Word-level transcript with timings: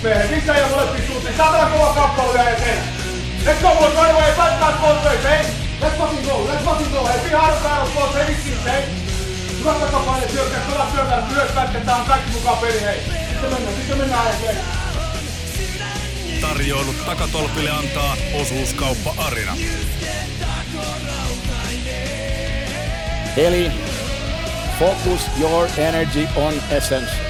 Sisään 0.00 0.60
ja 0.60 0.66
molempiin 0.68 1.06
suuntiin. 1.06 1.36
Saatana 1.36 1.70
kova 1.70 1.94
kappale 1.94 2.32
vielä 2.32 2.50
eteen. 2.50 2.78
Let's 3.44 3.62
go 3.62 3.74
boys 3.74 3.94
right 3.94 4.10
away. 4.10 4.32
That 4.32 4.80
both 4.80 5.04
ways, 5.04 5.24
hey. 5.24 5.44
Let's 5.80 5.96
fucking 5.98 6.26
go. 6.26 6.48
Let's 6.52 6.64
fucking 6.64 6.92
go. 6.92 7.06
Hey, 7.06 7.30
be 7.30 7.36
hard 7.36 7.62
battle 7.62 7.94
boys. 7.94 8.14
Hey, 8.14 8.26
vitsi, 8.26 8.64
hey. 8.64 8.82
Hyvä 9.58 9.72
takapaine 9.72 10.28
syökkää, 10.28 10.60
kova 10.60 10.86
syökkää, 10.94 11.22
myös 11.32 11.50
pätkettä 11.54 11.96
on 11.96 12.06
kaikki 12.06 12.30
mukaan 12.30 12.58
peli, 12.58 12.80
hei. 12.80 13.00
Sitten 13.28 13.50
mennään, 13.50 13.76
sitten 13.76 13.98
mennään 13.98 14.26
eteenpäin. 14.26 14.66
Tarjoilut 16.40 17.06
takatolpille 17.06 17.70
antaa 17.70 18.16
osuuskauppa 18.40 19.14
Arina. 19.18 19.56
Eli 23.36 23.72
focus 24.78 25.20
your 25.40 25.68
energy 25.78 26.28
on 26.36 26.54
essence. 26.70 27.29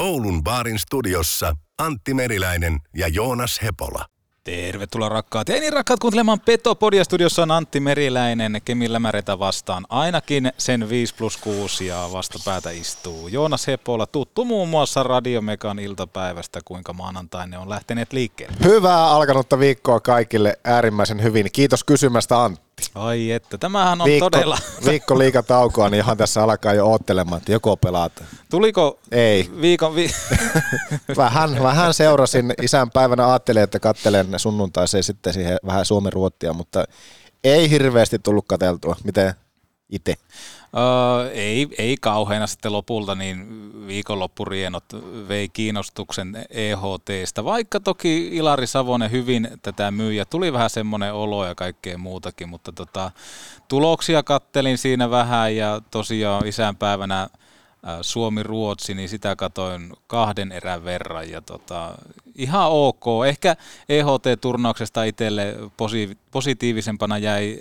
Oulun 0.00 0.44
baarin 0.44 0.78
studiossa 0.78 1.52
Antti 1.78 2.14
Meriläinen 2.14 2.78
ja 2.96 3.08
Joonas 3.08 3.60
Hepola. 3.62 4.06
Tervetuloa 4.44 5.08
rakkaat. 5.08 5.48
Ja 5.48 5.60
niin 5.60 5.72
rakkaat 5.72 6.00
kuuntelemaan 6.00 6.40
Petopodia 6.40 7.04
studiossa 7.04 7.42
on 7.42 7.50
Antti 7.50 7.80
Meriläinen, 7.80 8.60
Kemillä 8.64 8.98
Märetä 8.98 9.38
vastaan. 9.38 9.86
Ainakin 9.88 10.52
sen 10.58 10.88
5 10.88 11.14
plus 11.14 11.36
6 11.36 11.86
ja 11.86 12.08
vastapäätä 12.12 12.70
istuu 12.70 13.28
Joonas 13.28 13.66
Hepola, 13.66 14.06
tuttu 14.06 14.44
muun 14.44 14.68
muassa 14.68 15.02
Radiomekan 15.02 15.78
iltapäivästä, 15.78 16.60
kuinka 16.64 16.92
maanantaina 16.92 17.60
on 17.60 17.68
lähteneet 17.68 18.12
liikkeelle. 18.12 18.56
Hyvää 18.64 19.10
alkanutta 19.10 19.58
viikkoa 19.58 20.00
kaikille 20.00 20.58
äärimmäisen 20.64 21.22
hyvin. 21.22 21.46
Kiitos 21.52 21.84
kysymästä 21.84 22.44
Antti. 22.44 22.69
Ai 22.94 23.30
että, 23.30 23.58
tämähän 23.58 24.00
on 24.00 24.04
Viikko, 24.04 24.30
todella... 24.30 24.58
viikko 24.86 25.18
liikataukoa, 25.18 25.90
niin 25.90 26.04
ihan 26.04 26.16
tässä 26.16 26.42
alkaa 26.42 26.74
jo 26.74 26.86
oottelemaan, 26.86 27.38
että 27.38 27.52
joko 27.52 27.76
pelaat. 27.76 28.24
Tuliko 28.50 28.98
Ei. 29.12 29.50
viikon... 29.60 29.94
Vi... 29.94 30.10
Vähän, 31.16 31.62
vähän 31.62 31.94
seurasin 31.94 32.54
isän 32.62 32.90
päivänä, 32.90 33.28
ajattelin, 33.28 33.62
että 33.62 33.80
kattelen 33.80 34.26
sunnuntaiseen 34.36 35.04
sitten 35.04 35.32
siihen 35.32 35.58
vähän 35.66 35.84
Suomen 35.84 36.12
ruottia, 36.12 36.52
mutta 36.52 36.84
ei 37.44 37.70
hirveästi 37.70 38.18
tullut 38.18 38.44
kateltua. 38.48 38.96
Miten 39.04 39.34
itse? 39.90 40.14
Öö, 40.76 41.30
ei, 41.30 41.68
ei 41.78 41.96
kauheena 42.00 42.46
sitten 42.46 42.72
lopulta, 42.72 43.14
niin 43.14 43.70
viikonloppurienot 43.86 44.84
vei 45.28 45.48
kiinnostuksen 45.48 46.46
EHTstä, 46.50 47.44
vaikka 47.44 47.80
toki 47.80 48.28
Ilari 48.36 48.66
Savonen 48.66 49.10
hyvin 49.10 49.48
tätä 49.62 49.90
myi 49.90 50.16
ja 50.16 50.24
tuli 50.24 50.52
vähän 50.52 50.70
semmoinen 50.70 51.14
olo 51.14 51.46
ja 51.46 51.54
kaikkea 51.54 51.98
muutakin, 51.98 52.48
mutta 52.48 52.72
tota, 52.72 53.10
tuloksia 53.68 54.22
kattelin 54.22 54.78
siinä 54.78 55.10
vähän 55.10 55.56
ja 55.56 55.80
tosiaan 55.90 56.46
isänpäivänä 56.46 57.28
Suomi-Ruotsi, 58.02 58.94
niin 58.94 59.08
sitä 59.08 59.36
katoin 59.36 59.92
kahden 60.06 60.52
erän 60.52 60.84
verran 60.84 61.30
ja 61.30 61.40
tota, 61.40 61.94
ihan 62.34 62.70
ok. 62.70 63.04
Ehkä 63.28 63.56
EHT-turnauksesta 63.88 65.04
itselle 65.04 65.54
posi- 65.76 66.16
positiivisempana 66.30 67.18
jäi 67.18 67.60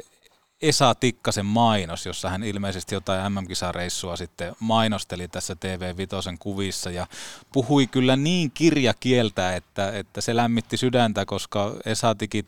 Esa 0.61 0.95
Tikkasen 0.95 1.45
mainos, 1.45 2.05
jossa 2.05 2.29
hän 2.29 2.43
ilmeisesti 2.43 2.95
jotain 2.95 3.33
MM-kisareissua 3.33 4.15
sitten 4.15 4.55
mainosteli 4.59 5.27
tässä 5.27 5.55
TV 5.55 5.97
Vitosen 5.97 6.37
kuvissa 6.37 6.91
ja 6.91 7.07
puhui 7.53 7.87
kyllä 7.87 8.15
niin 8.15 8.51
kirjakieltä, 8.51 9.55
että, 9.55 9.91
että 9.91 10.21
se 10.21 10.35
lämmitti 10.35 10.77
sydäntä, 10.77 11.25
koska 11.25 11.75
Esa 11.85 12.15
tiki 12.15 12.45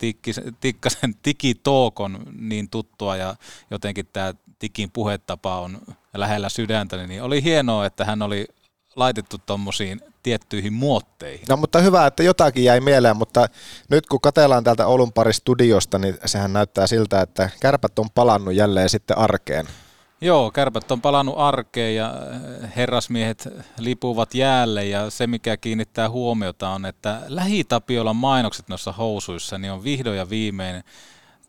Tikkasen 0.59 1.15
tikitookon 1.23 2.19
niin 2.39 2.69
tuttua 2.69 3.15
ja 3.15 3.35
jotenkin 3.71 4.07
tämä 4.13 4.33
Tikin 4.59 4.91
puhetapa 4.91 5.59
on 5.59 5.81
lähellä 6.13 6.49
sydäntä, 6.49 7.07
niin 7.07 7.23
oli 7.23 7.43
hienoa, 7.43 7.85
että 7.85 8.05
hän 8.05 8.21
oli 8.21 8.47
laitettu 8.95 9.37
tuommoisiin 9.45 10.01
tiettyihin 10.23 10.73
muotteihin. 10.73 11.45
No 11.49 11.57
mutta 11.57 11.79
hyvä, 11.79 12.07
että 12.07 12.23
jotakin 12.23 12.63
jäi 12.63 12.79
mieleen, 12.79 13.17
mutta 13.17 13.47
nyt 13.89 14.05
kun 14.05 14.21
katellaan 14.21 14.63
täältä 14.63 14.87
Oulun 14.87 15.13
pari 15.13 15.33
studiosta, 15.33 15.99
niin 15.99 16.17
sehän 16.25 16.53
näyttää 16.53 16.87
siltä, 16.87 17.21
että 17.21 17.49
kärpät 17.59 17.99
on 17.99 18.09
palannut 18.09 18.53
jälleen 18.53 18.89
sitten 18.89 19.17
arkeen. 19.17 19.67
Joo, 20.21 20.51
kärpät 20.51 20.91
on 20.91 21.01
palannut 21.01 21.35
arkeen 21.37 21.95
ja 21.95 22.13
herrasmiehet 22.75 23.47
lipuvat 23.77 24.35
jäälle 24.35 24.85
ja 24.85 25.09
se 25.09 25.27
mikä 25.27 25.57
kiinnittää 25.57 26.09
huomiota 26.09 26.69
on, 26.69 26.85
että 26.85 27.21
lähitapiolan 27.27 28.15
mainokset 28.15 28.69
noissa 28.69 28.91
housuissa 28.91 29.57
niin 29.57 29.71
on 29.71 29.83
vihdoin 29.83 30.17
ja 30.17 30.29
viimein 30.29 30.83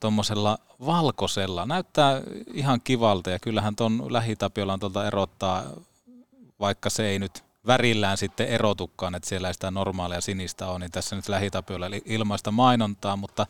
tuommoisella 0.00 0.58
valkoisella. 0.86 1.66
Näyttää 1.66 2.20
ihan 2.54 2.80
kivalta 2.84 3.30
ja 3.30 3.38
kyllähän 3.38 3.76
tuon 3.76 4.12
lähitapiolan 4.12 4.80
tuolta 4.80 5.06
erottaa, 5.06 5.62
vaikka 6.62 6.90
se 6.90 7.08
ei 7.08 7.18
nyt 7.18 7.44
värillään 7.66 8.16
sitten 8.16 8.46
erotukaan, 8.48 9.14
että 9.14 9.28
siellä 9.28 9.48
ei 9.48 9.54
sitä 9.54 9.70
normaalia 9.70 10.20
sinistä 10.20 10.66
ole, 10.66 10.78
niin 10.78 10.90
tässä 10.90 11.16
nyt 11.16 11.28
lähitapiolla 11.28 11.86
ilmaista 12.04 12.50
mainontaa, 12.50 13.16
mutta 13.16 13.46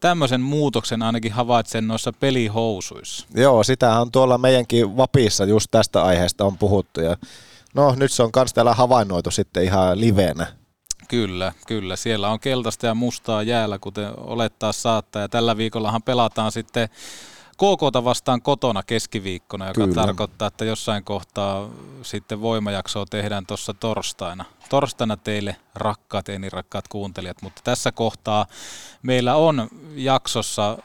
tämmöisen 0.00 0.40
muutoksen 0.40 1.02
ainakin 1.02 1.32
havaitsen 1.32 1.88
noissa 1.88 2.12
pelihousuissa. 2.12 3.26
Joo, 3.34 3.64
sitähän 3.64 4.00
on 4.00 4.12
tuolla 4.12 4.38
meidänkin 4.38 4.96
vapissa 4.96 5.44
just 5.44 5.70
tästä 5.70 6.02
aiheesta 6.02 6.44
on 6.44 6.58
puhuttu 6.58 7.00
ja 7.00 7.16
no 7.74 7.94
nyt 7.94 8.12
se 8.12 8.22
on 8.22 8.32
kans 8.32 8.52
täällä 8.52 8.74
havainnoitu 8.74 9.30
sitten 9.30 9.64
ihan 9.64 10.00
liveenä. 10.00 10.46
Kyllä, 11.08 11.52
kyllä. 11.66 11.96
Siellä 11.96 12.28
on 12.28 12.40
keltaista 12.40 12.86
ja 12.86 12.94
mustaa 12.94 13.42
jäällä, 13.42 13.78
kuten 13.78 14.18
olettaa 14.18 14.72
saattaa. 14.72 15.22
Ja 15.22 15.28
tällä 15.28 15.56
viikollahan 15.56 16.02
pelataan 16.02 16.52
sitten 16.52 16.88
KK 17.56 18.04
vastaan 18.04 18.42
kotona 18.42 18.82
keskiviikkona, 18.82 19.66
joka 19.66 19.80
Kyllä. 19.80 19.94
tarkoittaa, 19.94 20.48
että 20.48 20.64
jossain 20.64 21.04
kohtaa 21.04 21.68
sitten 22.02 22.40
voimajaksoa 22.40 23.06
tehdään 23.10 23.46
tuossa 23.46 23.74
torstaina. 23.74 24.44
Torstaina 24.68 25.16
teille 25.16 25.56
rakkaat 25.74 26.28
ja 26.28 26.38
niin 26.38 26.52
rakkaat 26.52 26.88
kuuntelijat, 26.88 27.42
mutta 27.42 27.60
tässä 27.64 27.92
kohtaa 27.92 28.46
meillä 29.02 29.34
on 29.34 29.68
jaksossa 29.94 30.78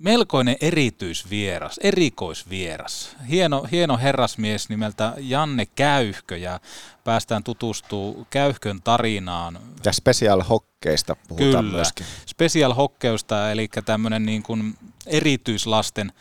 melkoinen 0.00 0.56
erityisvieras, 0.60 1.80
erikoisvieras. 1.82 3.16
Hieno, 3.28 3.66
hieno 3.72 3.98
herrasmies 3.98 4.68
nimeltä 4.68 5.14
Janne 5.18 5.66
Käyhkö 5.66 6.36
ja 6.36 6.60
päästään 7.04 7.44
tutustuu 7.44 8.26
Käyhkön 8.30 8.82
tarinaan. 8.82 9.58
Ja 9.84 9.92
special 9.92 10.42
hokkeista 10.42 11.16
puhutaan 11.28 11.64
Kyllä, 11.64 11.76
myöskin. 11.76 12.06
special 12.26 12.74
hokkeusta, 12.74 13.50
eli 13.50 13.68
tämmöinen 13.84 14.26
niin 14.26 14.42
kuin 14.42 14.74
erityislasten 15.06 16.12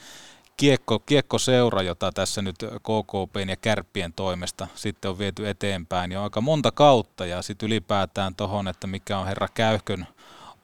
kiekko, 0.58 1.00
kiekkoseura, 1.00 1.82
jota 1.82 2.12
tässä 2.12 2.42
nyt 2.42 2.56
KKP 2.78 3.50
ja 3.50 3.56
Kärppien 3.56 4.14
toimesta 4.14 4.68
sitten 4.76 5.12
on 5.12 5.20
viety 5.20 5.50
eteenpäin 5.50 6.12
jo 6.12 6.24
aika 6.24 6.42
monta 6.42 6.72
kautta 6.72 7.26
ja 7.26 7.42
sitten 7.42 7.68
ylipäätään 7.68 8.36
tuohon, 8.36 8.68
että 8.68 8.88
mikä 8.88 9.18
on 9.18 9.28
herra 9.28 9.48
Käyhkön 9.54 10.08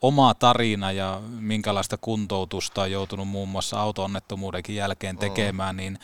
oma 0.02 0.34
tarina 0.34 0.92
ja 0.92 1.20
minkälaista 1.38 1.96
kuntoutusta 1.96 2.82
on 2.82 2.92
joutunut 2.92 3.28
muun 3.28 3.48
muassa 3.48 3.80
auto-onnettomuudenkin 3.80 4.76
jälkeen 4.76 5.18
tekemään, 5.18 5.76
niin 5.76 5.98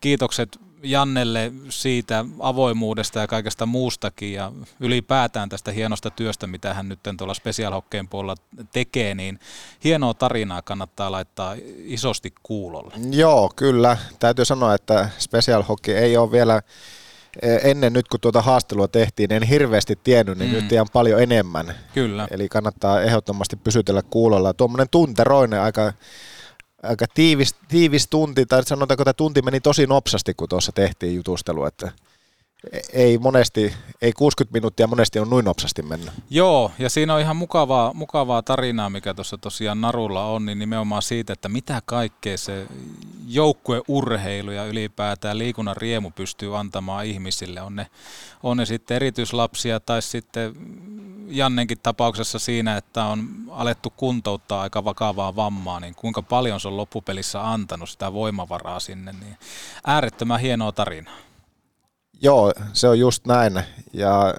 kiitokset 0.00 0.58
Jannelle 0.82 1.52
siitä 1.68 2.24
avoimuudesta 2.40 3.18
ja 3.18 3.26
kaikesta 3.26 3.66
muustakin 3.66 4.32
ja 4.32 4.52
ylipäätään 4.80 5.48
tästä 5.48 5.72
hienosta 5.72 6.10
työstä, 6.10 6.46
mitä 6.46 6.74
hän 6.74 6.88
nyt 6.88 6.98
tuolla 7.18 7.34
Special 7.34 7.72
Hockeyn 7.72 8.08
puolella 8.08 8.34
tekee, 8.72 9.14
niin 9.14 9.40
hienoa 9.84 10.14
tarinaa 10.14 10.62
kannattaa 10.62 11.12
laittaa 11.12 11.56
isosti 11.84 12.34
kuulolle. 12.42 12.94
Joo, 13.10 13.52
kyllä. 13.56 13.96
Täytyy 14.18 14.44
sanoa, 14.44 14.74
että 14.74 15.08
Special 15.18 15.62
Hockey 15.62 15.96
ei 15.96 16.16
ole 16.16 16.32
vielä 16.32 16.62
ennen 17.42 17.92
nyt 17.92 18.08
kun 18.08 18.20
tuota 18.20 18.42
haastelua 18.42 18.88
tehtiin, 18.88 19.32
en 19.32 19.42
hirveästi 19.42 19.98
tiennyt, 20.04 20.38
niin 20.38 20.50
mm. 20.50 20.56
nyt 20.56 20.68
tiedän 20.68 20.86
paljon 20.92 21.22
enemmän. 21.22 21.74
Kyllä. 21.94 22.28
Eli 22.30 22.48
kannattaa 22.48 23.02
ehdottomasti 23.02 23.56
pysytellä 23.56 24.02
kuulolla. 24.02 24.54
Tuommoinen 24.54 24.86
tunteroinen 24.90 25.60
aika, 25.60 25.92
aika 26.82 27.06
tiivis, 27.14 27.54
tiivis 27.68 28.08
tunti, 28.08 28.46
tai 28.46 28.64
sanotaanko, 28.64 29.02
että 29.02 29.12
tunti 29.12 29.42
meni 29.42 29.60
tosi 29.60 29.86
nopsasti, 29.86 30.34
kun 30.34 30.48
tuossa 30.48 30.72
tehtiin 30.72 31.14
jutustelu, 31.14 31.64
että 31.64 31.92
ei 32.92 33.18
monesti, 33.18 33.74
ei 34.02 34.12
60 34.12 34.52
minuuttia 34.52 34.86
monesti 34.86 35.18
on 35.18 35.30
noin 35.30 35.44
nopsasti 35.44 35.82
mennyt. 35.82 36.10
Joo, 36.30 36.70
ja 36.78 36.90
siinä 36.90 37.14
on 37.14 37.20
ihan 37.20 37.36
mukavaa, 37.36 37.94
mukavaa 37.94 38.42
tarinaa, 38.42 38.90
mikä 38.90 39.14
tuossa 39.14 39.38
tosiaan 39.38 39.80
Narulla 39.80 40.24
on, 40.24 40.46
niin 40.46 40.58
nimenomaan 40.58 41.02
siitä, 41.02 41.32
että 41.32 41.48
mitä 41.48 41.82
kaikkea 41.84 42.38
se 42.38 42.66
joukkueurheilu 43.26 44.50
ja 44.50 44.66
ylipäätään 44.66 45.38
liikunnan 45.38 45.76
riemu 45.76 46.10
pystyy 46.10 46.58
antamaan 46.58 47.06
ihmisille. 47.06 47.62
On 47.62 47.76
ne, 47.76 47.86
on 48.42 48.56
ne 48.56 48.66
sitten 48.66 48.94
erityislapsia 48.94 49.80
tai 49.80 50.02
sitten 50.02 50.54
Jannenkin 51.28 51.78
tapauksessa 51.82 52.38
siinä, 52.38 52.76
että 52.76 53.04
on 53.04 53.28
alettu 53.50 53.90
kuntouttaa 53.96 54.62
aika 54.62 54.84
vakavaa 54.84 55.36
vammaa, 55.36 55.80
niin 55.80 55.94
kuinka 55.94 56.22
paljon 56.22 56.60
se 56.60 56.68
on 56.68 56.76
loppupelissä 56.76 57.50
antanut 57.50 57.90
sitä 57.90 58.12
voimavaraa 58.12 58.80
sinne, 58.80 59.12
niin 59.12 59.36
äärettömän 59.86 60.40
hienoa 60.40 60.72
tarinaa. 60.72 61.27
Joo, 62.22 62.52
se 62.72 62.88
on 62.88 62.98
just 62.98 63.26
näin. 63.26 63.62
Ja 63.92 64.34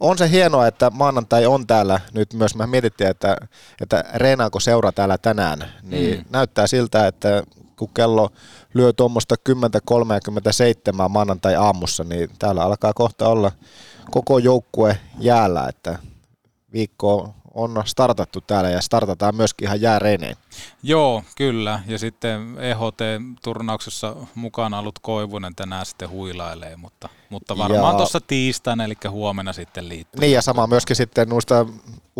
on 0.00 0.18
se 0.18 0.30
hienoa, 0.30 0.66
että 0.66 0.90
maanantai 0.90 1.46
on 1.46 1.66
täällä 1.66 2.00
nyt 2.14 2.34
myös. 2.34 2.54
Mä 2.54 2.66
mietittiin, 2.66 3.10
että, 3.10 3.36
että 3.80 4.04
reenaako 4.14 4.60
seura 4.60 4.92
täällä 4.92 5.18
tänään. 5.18 5.64
Niin 5.82 6.18
mm. 6.18 6.24
näyttää 6.30 6.66
siltä, 6.66 7.06
että 7.06 7.42
kun 7.76 7.88
kello 7.94 8.30
lyö 8.74 8.92
tuommoista 8.92 9.34
10.37 9.48 11.08
maanantai 11.08 11.54
aamussa, 11.56 12.04
niin 12.04 12.30
täällä 12.38 12.62
alkaa 12.62 12.92
kohta 12.94 13.28
olla 13.28 13.52
koko 14.10 14.38
joukkue 14.38 14.98
jäällä, 15.18 15.68
että 15.68 15.98
viikko 16.72 17.34
on 17.54 17.82
startattu 17.84 18.40
täällä 18.40 18.70
ja 18.70 18.80
startataan 18.80 19.36
myöskin 19.36 19.66
ihan 19.66 19.80
jääreineen. 19.80 20.36
Joo, 20.82 21.22
kyllä. 21.36 21.80
Ja 21.86 21.98
sitten 21.98 22.56
EHT-turnauksessa 22.58 24.16
mukana 24.34 24.78
ollut 24.78 24.98
Koivunen 25.02 25.54
tänään 25.54 25.86
sitten 25.86 26.10
huilailee, 26.10 26.76
mutta, 26.76 27.08
mutta 27.30 27.58
varmaan 27.58 27.96
tuossa 27.96 28.20
tiistaina, 28.20 28.84
eli 28.84 28.94
huomenna 29.08 29.52
sitten 29.52 29.88
liittyy. 29.88 30.20
Niin 30.20 30.32
ja 30.32 30.42
sama 30.42 30.66
myöskin 30.66 30.96
sitten 30.96 31.28
noista 31.28 31.66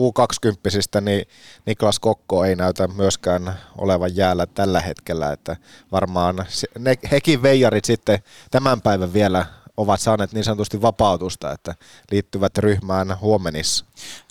U20, 0.00 1.00
niin 1.00 1.26
Niklas 1.66 1.98
Kokko 1.98 2.44
ei 2.44 2.56
näytä 2.56 2.88
myöskään 2.88 3.54
olevan 3.78 4.16
jäällä 4.16 4.46
tällä 4.46 4.80
hetkellä, 4.80 5.32
että 5.32 5.56
varmaan 5.92 6.46
ne, 6.78 6.98
hekin 7.10 7.42
veijarit 7.42 7.84
sitten 7.84 8.18
tämän 8.50 8.80
päivän 8.80 9.12
vielä 9.12 9.46
ovat 9.76 10.00
saaneet 10.00 10.32
niin 10.32 10.44
sanotusti 10.44 10.82
vapautusta, 10.82 11.52
että 11.52 11.74
liittyvät 12.10 12.58
ryhmään 12.58 13.20
huomenissa. 13.20 13.84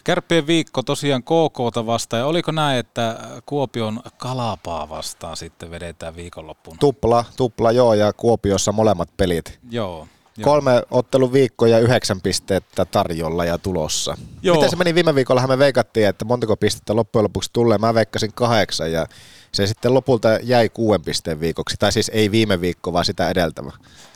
Kärppien 0.03 0.47
viikko 0.47 0.83
tosiaan 0.83 1.23
KK 1.23 1.85
vastaan, 1.85 2.19
ja 2.19 2.25
oliko 2.25 2.51
näin, 2.51 2.79
että 2.79 3.19
Kuopion 3.45 4.01
Kalapaa 4.17 4.89
vastaan 4.89 5.37
sitten 5.37 5.71
vedetään 5.71 6.15
viikonloppuun? 6.15 6.77
Tupla, 6.79 7.25
tupla 7.37 7.71
joo, 7.71 7.93
ja 7.93 8.13
Kuopiossa 8.13 8.71
molemmat 8.71 9.09
pelit. 9.17 9.59
Joo. 9.69 10.07
Joo. 10.37 10.43
Kolme 10.43 10.83
otteluviikkoa 10.91 11.67
ja 11.67 11.79
yhdeksän 11.79 12.21
pistettä 12.21 12.85
tarjolla 12.85 13.45
ja 13.45 13.57
tulossa. 13.57 14.17
Joo. 14.41 14.55
Miten 14.55 14.69
se 14.69 14.75
meni 14.75 14.95
viime 14.95 15.15
viikolla? 15.15 15.47
Me 15.47 15.57
veikattiin, 15.57 16.07
että 16.07 16.25
montako 16.25 16.57
pistettä 16.57 16.95
loppujen 16.95 17.23
lopuksi 17.23 17.49
tulee. 17.53 17.77
Mä 17.77 17.93
veikkasin 17.93 18.33
kahdeksan 18.33 18.91
ja 18.91 19.05
se 19.51 19.67
sitten 19.67 19.93
lopulta 19.93 20.29
jäi 20.43 20.69
kuuden 20.69 21.01
pisteen 21.01 21.39
viikoksi. 21.39 21.75
Tai 21.79 21.91
siis 21.91 22.11
ei 22.13 22.31
viime 22.31 22.61
viikko, 22.61 22.93
vaan 22.93 23.05
sitä 23.05 23.29
edeltävä. 23.29 23.71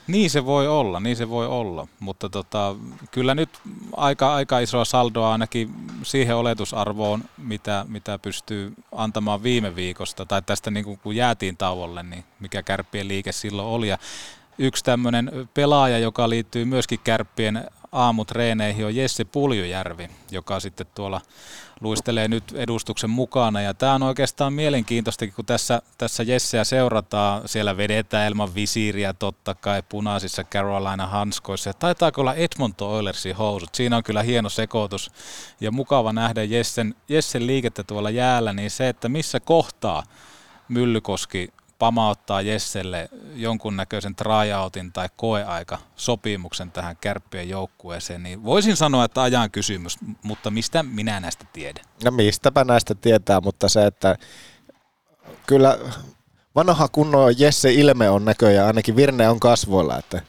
Niin 0.07 0.29
se 0.29 0.45
voi 0.45 0.67
olla, 0.67 0.99
niin 0.99 1.15
se 1.15 1.29
voi 1.29 1.47
olla. 1.47 1.87
Mutta 1.99 2.29
tota, 2.29 2.75
kyllä 3.11 3.35
nyt 3.35 3.49
aika, 3.97 4.35
aika 4.35 4.59
isoa 4.59 4.85
saldoa 4.85 5.31
ainakin 5.31 5.69
siihen 6.03 6.35
oletusarvoon, 6.35 7.23
mitä, 7.37 7.85
mitä 7.87 8.19
pystyy 8.19 8.73
antamaan 8.91 9.43
viime 9.43 9.75
viikosta. 9.75 10.25
Tai 10.25 10.41
tästä 10.41 10.71
niin 10.71 10.85
kuin, 10.85 10.99
kun 11.03 11.15
jäätiin 11.15 11.57
tauolle, 11.57 12.03
niin 12.03 12.23
mikä 12.39 12.63
kärppien 12.63 13.07
liike 13.07 13.31
silloin 13.31 13.67
oli. 13.67 13.87
Ja 13.87 13.97
yksi 14.57 14.83
tämmöinen 14.83 15.49
pelaaja, 15.53 15.99
joka 15.99 16.29
liittyy 16.29 16.65
myöskin 16.65 16.99
kärppien 17.03 17.67
aamutreeneihin, 17.91 18.85
on 18.85 18.95
Jesse 18.95 19.25
Puljujärvi, 19.25 20.09
joka 20.31 20.59
sitten 20.59 20.87
tuolla 20.95 21.21
luistelee 21.81 22.27
nyt 22.27 22.43
edustuksen 22.55 23.09
mukana. 23.09 23.61
Ja 23.61 23.73
tämä 23.73 23.93
on 23.93 24.03
oikeastaan 24.03 24.53
mielenkiintoista, 24.53 25.27
kun 25.27 25.45
tässä, 25.45 25.81
tässä 25.97 26.23
Jesseä 26.23 26.63
seurataan. 26.63 27.41
Siellä 27.45 27.77
vedetään 27.77 28.27
ilman 28.27 28.55
visiiriä 28.55 29.13
totta 29.13 29.55
kai 29.55 29.83
punaisissa 29.89 30.43
Carolina 30.43 31.07
hanskoissa. 31.07 31.69
Ja 31.69 31.73
taitaako 31.73 32.21
olla 32.21 32.33
Edmonton 32.33 32.89
Oilersin 32.89 33.35
housut. 33.35 33.75
Siinä 33.75 33.97
on 33.97 34.03
kyllä 34.03 34.23
hieno 34.23 34.49
sekoitus 34.49 35.11
ja 35.61 35.71
mukava 35.71 36.13
nähdä 36.13 36.43
Jessen, 36.43 36.95
Jessen 37.09 37.47
liikettä 37.47 37.83
tuolla 37.83 38.09
jäällä. 38.09 38.53
Niin 38.53 38.71
se, 38.71 38.89
että 38.89 39.09
missä 39.09 39.39
kohtaa 39.39 40.03
Myllykoski 40.69 41.49
pamauttaa 41.79 42.41
Jesselle 42.41 43.09
jonkunnäköisen 43.35 44.15
tryoutin 44.15 44.91
tai 44.91 45.09
koeaika 45.15 45.77
sopimuksen 45.95 46.71
tähän 46.71 46.97
kärppien 46.97 47.49
joukkueeseen, 47.49 48.23
niin 48.23 48.43
voisin 48.43 48.75
sanoa, 48.75 49.05
että 49.05 49.21
ajan 49.21 49.51
kysymys, 49.51 49.97
mutta 50.23 50.51
mistä 50.51 50.83
minä 50.83 51.19
näistä 51.19 51.45
tiedän? 51.53 51.85
No 52.03 52.11
mistäpä 52.11 52.63
näistä 52.63 52.95
tietää, 52.95 53.41
mutta 53.41 53.69
se, 53.69 53.85
että 53.85 54.17
kyllä 55.47 55.79
vanha 56.55 56.87
kunnon 56.87 57.39
Jesse 57.39 57.73
ilme 57.73 58.09
on 58.09 58.25
näköjään, 58.25 58.67
ainakin 58.67 58.95
Virne 58.95 59.29
on 59.29 59.39
kasvoilla, 59.39 59.97
että 59.97 60.21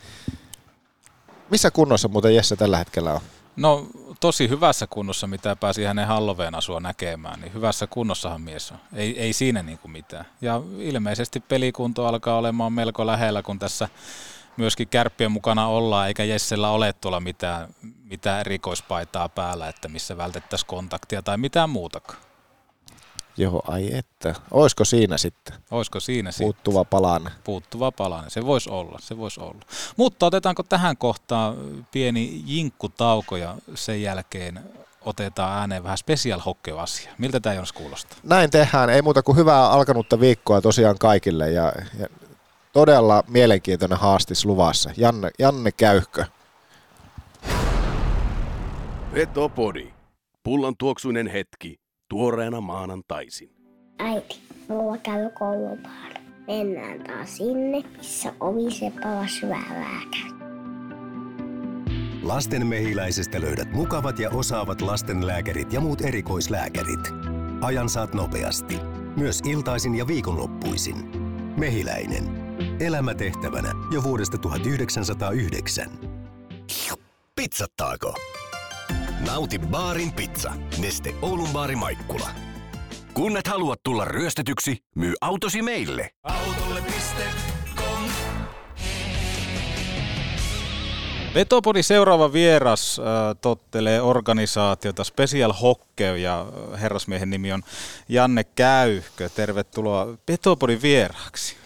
missä 1.51 1.71
kunnossa 1.71 2.09
muuten 2.09 2.35
Jesse 2.35 2.57
tällä 2.57 2.79
hetkellä 2.79 3.13
on? 3.13 3.21
No 3.57 3.87
tosi 4.21 4.49
hyvässä 4.49 4.87
kunnossa, 4.87 5.27
mitä 5.27 5.57
pääsi 5.57 5.85
hänen 5.85 6.07
Halloween 6.07 6.55
asua 6.55 6.81
näkemään, 6.81 7.41
niin 7.41 7.55
hyvässä 7.55 7.87
kunnossahan 7.87 8.41
mies 8.41 8.73
on. 8.73 8.79
Ei, 8.93 9.21
ei 9.21 9.33
siinä 9.33 9.63
niin 9.63 9.79
kuin 9.79 9.93
mitään. 9.93 10.27
Ja 10.41 10.63
ilmeisesti 10.79 11.41
pelikunto 11.41 12.07
alkaa 12.07 12.39
olemaan 12.39 12.73
melko 12.73 13.07
lähellä, 13.07 13.43
kun 13.43 13.59
tässä 13.59 13.89
myöskin 14.57 14.89
kärppien 14.89 15.33
mukana 15.33 15.67
ollaan, 15.67 16.09
eikä 16.09 16.25
Jessellä 16.25 16.71
ole 16.71 16.93
tuolla 16.93 17.21
mitään, 17.21 17.69
mitään 18.05 18.41
erikoispaitaa 18.41 19.29
päällä, 19.29 19.69
että 19.69 19.89
missä 19.89 20.17
vältettäisiin 20.17 20.69
kontaktia 20.69 21.23
tai 21.23 21.37
mitään 21.39 21.71
muutakaan. 21.71 22.26
Joo, 23.37 23.63
ai 23.69 23.95
että. 23.95 24.35
Oisko 24.51 24.85
siinä 24.85 25.19
sitten? 25.19 25.55
Oisko 25.71 26.01
siinä 26.01 26.31
Puuttuva 26.39 26.81
sitten? 26.81 26.91
palanen. 26.91 27.33
Puuttuva 27.45 27.93
palanen, 27.93 28.31
se 28.31 28.47
voisi 28.47 28.71
olla, 28.71 28.99
se 29.01 29.17
voisi 29.19 29.41
olla. 29.41 29.61
Mutta 29.97 30.27
otetaanko 30.27 30.63
tähän 30.63 30.97
kohtaan 30.97 31.57
pieni 31.91 32.43
jinkkutauko 32.47 33.37
ja 33.37 33.55
sen 33.75 34.03
jälkeen 34.03 34.61
otetaan 35.01 35.59
ääneen 35.59 35.83
vähän 35.83 35.99
special 35.99 36.41
hockey-asia. 36.41 37.13
Miltä 37.19 37.41
tämä 37.41 37.55
Jonas 37.55 37.73
kuulostaa? 37.73 38.19
Näin 38.23 38.51
tehdään. 38.51 38.91
Ei 38.91 39.03
muuta 39.03 39.23
kuin 39.23 39.37
hyvää 39.37 39.71
alkanutta 39.71 40.21
viikkoa 40.21 40.61
tosiaan 40.61 40.99
kaikille 40.99 41.51
ja, 41.51 41.73
ja 41.99 42.07
todella 42.73 43.25
mielenkiintoinen 43.29 43.99
haastis 43.99 44.45
luvassa. 44.45 44.91
Janne, 44.97 45.31
Janne 45.39 45.73
Käyhkö. 45.73 46.25
Vetopodi. 49.15 49.93
Pullan 50.43 50.75
tuoksuinen 50.79 51.27
hetki 51.27 51.86
tuoreena 52.09 52.61
maanantaisin. 52.61 53.51
Äiti, 53.99 54.41
mulla 54.69 54.99
käy 54.99 55.31
koulupaara. 55.39 56.21
Mennään 56.47 57.05
taas 57.05 57.37
sinne, 57.37 57.83
missä 57.97 58.33
ovisepa 58.41 59.09
on 59.09 59.29
syvä 59.29 59.59
Lasten 62.23 62.67
mehiläisestä 62.67 63.41
löydät 63.41 63.73
mukavat 63.73 64.19
ja 64.19 64.31
osaavat 64.31 64.81
lastenlääkärit 64.81 65.73
ja 65.73 65.81
muut 65.81 66.01
erikoislääkärit. 66.01 67.01
Ajan 67.61 67.89
saat 67.89 68.15
nopeasti. 68.15 68.79
Myös 69.17 69.41
iltaisin 69.45 69.95
ja 69.95 70.07
viikonloppuisin. 70.07 70.97
Mehiläinen. 71.57 72.25
Elämä 72.81 73.15
tehtävänä 73.15 73.73
jo 73.93 74.03
vuodesta 74.03 74.39
1909. 74.39 75.91
Pizzattaako? 77.37 78.15
Nauti 79.27 79.59
baarin 79.59 80.13
pizza. 80.13 80.53
Neste 80.79 81.15
Oulun 81.23 81.49
baari 81.49 81.77
Maikkula. 81.77 82.29
Kun 83.15 83.37
et 83.37 83.47
halua 83.47 83.75
tulla 83.83 84.05
ryöstetyksi, 84.05 84.77
myy 84.95 85.15
autosi 85.21 85.63
meille. 85.63 86.11
Autolle.com 86.23 88.03
Vetopodi 91.35 91.83
seuraava 91.83 92.33
vieras 92.33 92.99
äh, 92.99 93.05
tottelee 93.41 94.01
organisaatiota 94.01 95.05
Special 95.05 95.53
Hockey 95.53 96.19
ja 96.19 96.47
herrasmiehen 96.81 97.31
nimi 97.31 97.53
on 97.53 97.63
Janne 98.09 98.45
Käyhkö. 98.45 99.29
Tervetuloa 99.29 100.07
Vetopodin 100.29 100.83
vieraaksi. 100.83 101.57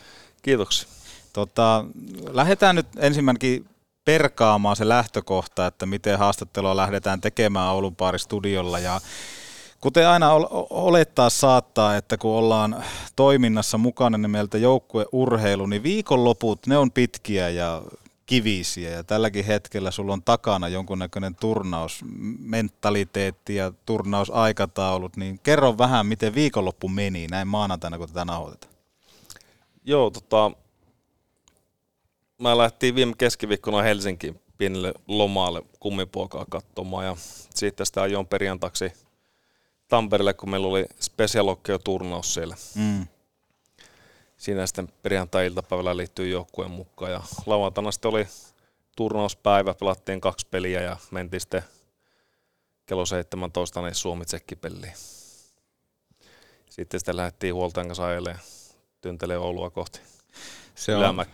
Kiitoksia. 0.43 0.89
Tota, 1.33 1.85
lähdetään 2.31 2.77
nyt 2.77 2.87
ensimmäinenkin 2.97 3.67
perkaamaan 4.05 4.77
se 4.77 4.89
lähtökohta, 4.89 5.67
että 5.67 5.87
miten 5.87 6.19
haastattelua 6.19 6.77
lähdetään 6.77 7.21
tekemään 7.21 7.73
Oulun 7.73 7.97
studiolla. 8.17 8.79
Ja 8.79 9.01
Kuten 9.81 10.09
aina 10.09 10.31
olettaa 10.71 11.31
saattaa, 11.31 11.97
että 11.97 12.19
kun 12.19 12.31
ollaan 12.31 12.85
toiminnassa 13.17 13.79
mukana 13.79 14.19
nimeltä 14.19 14.59
joukkueurheilu, 14.59 15.67
niin 15.67 15.83
viikonloput 15.83 16.67
ne 16.67 16.79
on 16.79 16.91
pitkiä 16.91 17.49
ja 17.49 17.83
kivisiä. 18.27 18.91
Ja 18.91 19.05
tälläkin 19.05 19.45
hetkellä 19.45 19.91
sulla 19.91 20.13
on 20.13 20.23
takana 20.23 20.69
jonkunnäköinen 20.69 21.35
turnausmentaliteetti 21.35 23.55
ja 23.55 23.73
turnausaikataulut, 23.87 25.17
niin 25.17 25.41
kerro 25.43 25.79
vähän, 25.79 26.07
miten 26.07 26.35
viikonloppu 26.35 26.89
meni 26.89 27.27
näin 27.27 27.49
maanantaina, 27.49 27.99
kun 27.99 28.09
tätä 28.09 28.25
nauhoitetaan. 28.25 28.75
Joo, 29.85 30.11
tota, 30.11 30.51
mä 32.41 32.59
lähtiin 32.59 32.95
viime 32.95 33.15
keskiviikkona 33.19 33.83
Helsinkiin 33.83 34.41
pienelle 34.59 34.95
lomaalle 35.09 35.63
kummipuokaa 35.81 36.47
katsomaan 36.51 37.07
ja 37.07 37.17
sitten 37.55 37.87
sitä 37.87 38.03
ajoin 38.03 38.27
perjantaksi 38.27 38.93
Tampereelle, 39.89 40.35
kun 40.35 40.51
meillä 40.51 40.67
oli 40.67 40.87
Special 41.01 41.57
turnaus 41.85 42.35
siellä. 42.35 42.57
Mm. 42.75 43.07
Siinä 44.37 44.67
sitten 44.67 44.89
perjantai-iltapäivällä 45.03 45.97
liittyy 45.97 46.29
joukkueen 46.29 46.71
mukaan 46.71 47.13
ja 47.13 47.21
lauantaina 47.47 47.93
sitten 47.93 48.09
oli 48.09 48.27
turnauspäivä, 48.97 49.75
pelattiin 49.75 50.21
kaksi 50.21 50.47
peliä 50.51 50.81
ja 50.81 50.97
mentiin 51.11 51.41
sitten 51.41 51.63
kello 52.87 53.07
17 53.07 53.83
niin 53.83 53.95
suomi 53.95 54.25
peliin. 54.61 54.93
Sitten 56.71 57.01
sitten 57.01 57.17
lähdettiin 57.17 57.55
huoltajan 57.55 57.87
kanssa 57.87 58.07
ajelemaan, 58.07 58.45
tyntelee 59.01 59.39
Oulua 59.39 59.71
kohti. 59.71 60.01
Se 60.75 60.97
on, 60.97 61.27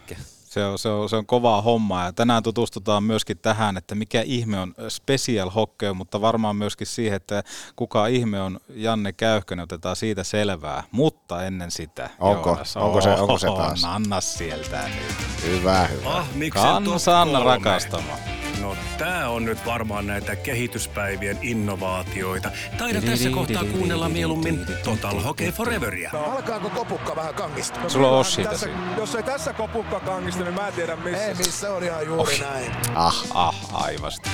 se 0.56 0.64
on, 0.64 0.78
se, 0.78 0.88
on, 0.88 1.08
se 1.08 1.16
on 1.16 1.26
kovaa 1.26 1.62
hommaa 1.62 2.04
ja 2.04 2.12
tänään 2.12 2.42
tutustutaan 2.42 3.04
myöskin 3.04 3.38
tähän, 3.38 3.76
että 3.76 3.94
mikä 3.94 4.22
ihme 4.22 4.58
on 4.58 4.74
special 4.88 5.50
hockey, 5.50 5.92
mutta 5.92 6.20
varmaan 6.20 6.56
myöskin 6.56 6.86
siihen, 6.86 7.16
että 7.16 7.42
kuka 7.76 8.06
ihme 8.06 8.40
on 8.40 8.60
Janne 8.74 9.12
Käyhkönen, 9.12 9.62
otetaan 9.62 9.96
siitä 9.96 10.24
selvää. 10.24 10.82
Mutta 10.90 11.44
ennen 11.44 11.70
sitä, 11.70 12.10
onko, 12.18 12.48
Joonas, 12.48 12.76
onko, 12.76 13.00
se, 13.00 13.10
onko 13.10 13.38
se 13.38 13.46
taas? 13.46 13.84
Anna 13.84 14.20
sieltä 14.20 14.88
nyt. 14.88 15.42
Hyvä, 15.44 15.86
hyvä. 15.86 16.10
Ah, 16.10 16.26
Kansan 16.52 17.42
rakastama. 17.44 18.35
No 18.66 18.76
tää 18.98 19.28
on 19.28 19.44
nyt 19.44 19.66
varmaan 19.66 20.06
näitä 20.06 20.36
kehityspäivien 20.36 21.38
innovaatioita. 21.42 22.50
Taida 22.78 23.02
tässä 23.02 23.30
kohtaa 23.30 23.64
kuunnella 23.64 24.08
mieluummin 24.08 24.66
Total 24.84 25.20
Hockey 25.20 25.50
Foreveria. 25.50 26.10
Alkaako 26.12 26.70
kopukka 26.70 27.16
vähän 27.16 27.34
kangista? 27.34 27.88
Sulla 27.88 28.08
on 28.08 28.18
Ossi 28.18 28.42
tässä, 28.42 28.68
Jos 28.96 29.14
ei 29.14 29.22
tässä 29.22 29.52
kopukka 29.52 30.00
kangista, 30.00 30.44
niin 30.44 30.54
mä 30.54 30.68
en 30.68 30.74
tiedä 30.74 30.96
missä. 30.96 31.24
Ei 31.24 31.34
missä 31.34 31.72
on 31.72 31.84
ihan 31.84 32.06
juuri 32.06 32.34
oh. 32.34 32.40
näin. 32.40 32.72
Ah, 32.94 33.24
ah, 33.34 33.56
aivasti. 33.72 34.30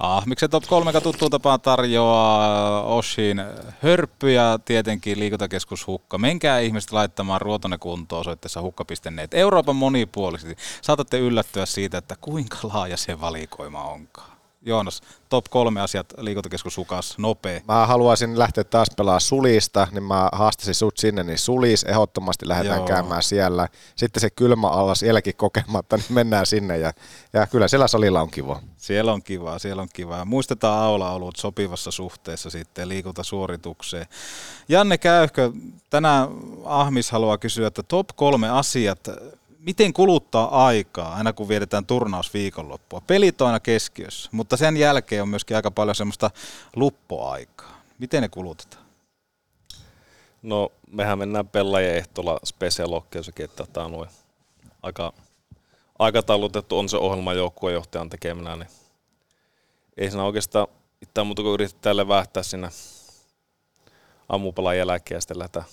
Ah, 0.00 0.26
miksi 0.26 0.48
Top 0.48 0.64
3 0.66 1.00
tuttuun 1.00 1.30
tapaan 1.30 1.60
tarjoaa 1.60 2.82
Oshin 2.82 3.42
hörppy 3.82 4.32
ja 4.32 4.58
tietenkin 4.64 5.20
liikuntakeskus 5.20 5.86
Hukka. 5.86 6.18
Menkää 6.18 6.58
ihmiset 6.58 6.92
laittamaan 6.92 7.40
ruotonne 7.40 7.78
kuntoon 7.78 8.20
osoitteessa 8.20 8.62
hukka.net. 8.62 9.34
Euroopan 9.34 9.76
monipuolisesti. 9.76 10.56
Saatatte 10.82 11.18
yllättyä 11.18 11.66
siitä, 11.66 11.98
että 11.98 12.16
kuinka 12.20 12.58
laaja 12.62 12.96
se 12.96 13.20
valikoima 13.20 13.84
onkaan. 13.84 14.29
Joonas, 14.62 15.00
top 15.28 15.44
kolme 15.50 15.80
asiat 15.80 16.14
liikuntakeskus 16.18 16.74
Sukas, 16.74 17.18
nopea. 17.18 17.60
Mä 17.68 17.86
haluaisin 17.86 18.38
lähteä 18.38 18.64
taas 18.64 18.88
pelaamaan 18.96 19.20
sulista, 19.20 19.88
niin 19.90 20.02
mä 20.02 20.28
haastasin 20.32 20.74
sut 20.74 20.98
sinne, 20.98 21.22
niin 21.22 21.38
sulis 21.38 21.84
ehdottomasti 21.84 22.48
lähdetään 22.48 22.78
Joo. 22.78 22.86
käymään 22.86 23.22
siellä. 23.22 23.68
Sitten 23.96 24.20
se 24.20 24.30
kylmä 24.30 24.68
alla 24.68 24.94
sielläkin 24.94 25.36
kokematta, 25.36 25.96
niin 25.96 26.06
mennään 26.08 26.46
sinne 26.46 26.78
ja, 26.78 26.92
ja 27.32 27.46
kyllä 27.46 27.68
siellä 27.68 27.88
salilla 27.88 28.20
on 28.20 28.30
kiva. 28.30 28.60
Siellä 28.76 29.12
on 29.12 29.22
kiva, 29.22 29.58
siellä 29.58 29.82
on 29.82 29.88
kiva. 29.92 30.16
Ja 30.16 30.24
muistetaan 30.24 30.82
aula-olut 30.82 31.36
sopivassa 31.36 31.90
suhteessa 31.90 32.50
sitten 32.50 32.88
liikuntasuoritukseen. 32.88 34.06
Janne 34.68 34.98
Käyhkö, 34.98 35.52
tänään 35.90 36.28
Ahmis 36.64 37.10
haluaa 37.10 37.38
kysyä, 37.38 37.66
että 37.66 37.82
top 37.82 38.08
kolme 38.16 38.50
asiat, 38.50 39.08
miten 39.60 39.92
kuluttaa 39.92 40.66
aikaa 40.66 41.14
aina 41.14 41.32
kun 41.32 41.48
vietetään 41.48 41.86
turnausviikonloppua? 41.86 43.02
Pelit 43.06 43.40
on 43.40 43.46
aina 43.46 43.60
keskiössä, 43.60 44.30
mutta 44.32 44.56
sen 44.56 44.76
jälkeen 44.76 45.22
on 45.22 45.28
myöskin 45.28 45.56
aika 45.56 45.70
paljon 45.70 45.94
semmoista 45.94 46.30
luppoaikaa. 46.76 47.82
Miten 47.98 48.22
ne 48.22 48.28
kulutetaan? 48.28 48.84
No, 50.42 50.72
mehän 50.90 51.18
mennään 51.18 51.48
pelaajien 51.48 51.96
ehtolla 51.96 52.40
special 52.44 52.90
lokkeussakin, 52.90 53.44
että 53.44 53.66
tämä 53.72 53.86
on 53.86 54.08
aika 54.82 55.12
aikataulutettu 55.98 56.78
on 56.78 56.88
se 56.88 56.96
ohjelma 56.96 57.32
joukkuejohtajan 57.32 58.10
tekemänä, 58.10 58.56
niin 58.56 58.68
ei 59.96 60.10
siinä 60.10 60.24
oikeastaan 60.24 60.66
mitään 61.00 61.26
muuta 61.26 61.42
kuin 61.42 61.54
yritetään 61.54 61.96
levähtää 61.96 62.42
sinne 62.42 62.68
aamupalan 64.28 64.78
jälkeen 64.78 65.16
ja 65.16 65.20
sitten 65.20 65.38
lähdetään. 65.38 65.66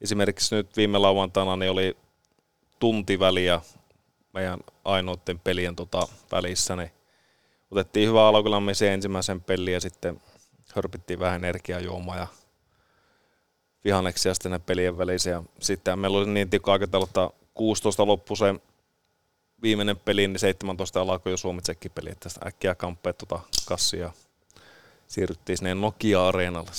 Esimerkiksi 0.00 0.54
nyt 0.54 0.76
viime 0.76 0.98
lauantaina 0.98 1.56
niin 1.56 1.70
oli 1.70 1.96
tunti 2.80 3.18
väliä 3.18 3.60
meidän 4.32 4.58
ainoiden 4.84 5.38
pelien 5.38 5.76
tota 5.76 6.08
välissä, 6.32 6.76
niin 6.76 6.90
otettiin 7.70 8.08
hyvä 8.08 8.28
alkulämmisen 8.28 8.92
ensimmäisen 8.92 9.40
pelin 9.40 9.74
ja 9.74 9.80
sitten 9.80 10.20
hörpittiin 10.74 11.18
vähän 11.18 11.44
energiajuomaa 11.44 12.16
ja 12.16 12.26
vihanneksia 13.84 14.34
sitten 14.34 14.52
ne 14.52 14.58
pelien 14.58 14.98
välissä. 14.98 15.30
Ja 15.30 15.42
sitten 15.60 15.98
meillä 15.98 16.18
oli 16.18 16.28
niin 16.30 16.50
tiukka 16.50 16.72
aikataulu, 16.72 17.04
että 17.04 17.30
16 17.54 18.06
loppu 18.06 18.36
se 18.36 18.54
viimeinen 19.62 19.96
peli, 19.96 20.28
niin 20.28 20.38
17 20.38 21.00
alkoi 21.00 21.32
jo 21.32 21.36
suomi 21.36 21.60
peli, 21.94 22.10
että 22.10 22.28
äkkiä 22.46 22.74
kamppeet 22.74 23.18
tota 23.18 23.40
kassia 23.66 24.12
siirryttiin 25.06 25.58
sinne 25.58 25.74
Nokia-areenalle. 25.74 26.70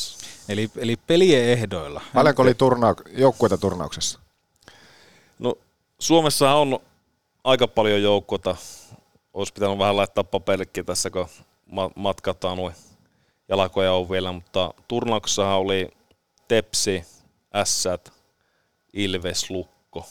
Eli, 0.50 0.72
eli 0.78 0.96
pelien 1.08 1.44
ehdoilla. 1.44 2.02
Paljonko 2.14 2.42
oli 2.42 2.54
turna- 2.54 2.96
joukkueita 3.12 3.58
turnauksessa? 3.58 4.20
Suomessa 6.02 6.54
on 6.54 6.80
aika 7.44 7.68
paljon 7.68 8.02
joukkoita. 8.02 8.56
Olisi 9.34 9.54
pitänyt 9.54 9.78
vähän 9.78 9.98
laittaa 9.98 10.24
paperikki 10.24 10.84
tässä, 10.84 11.10
kun 11.10 11.28
matkataan 11.96 12.58
noin 12.58 12.74
jalkoja 13.50 13.94
on 13.94 14.10
vielä, 14.10 14.32
mutta 14.32 14.74
turnauksessa 14.88 15.56
oli 15.56 15.90
Tepsi, 16.48 17.04
Ässät, 17.56 18.14
Ilves, 18.94 19.50
Lukko. 19.50 20.06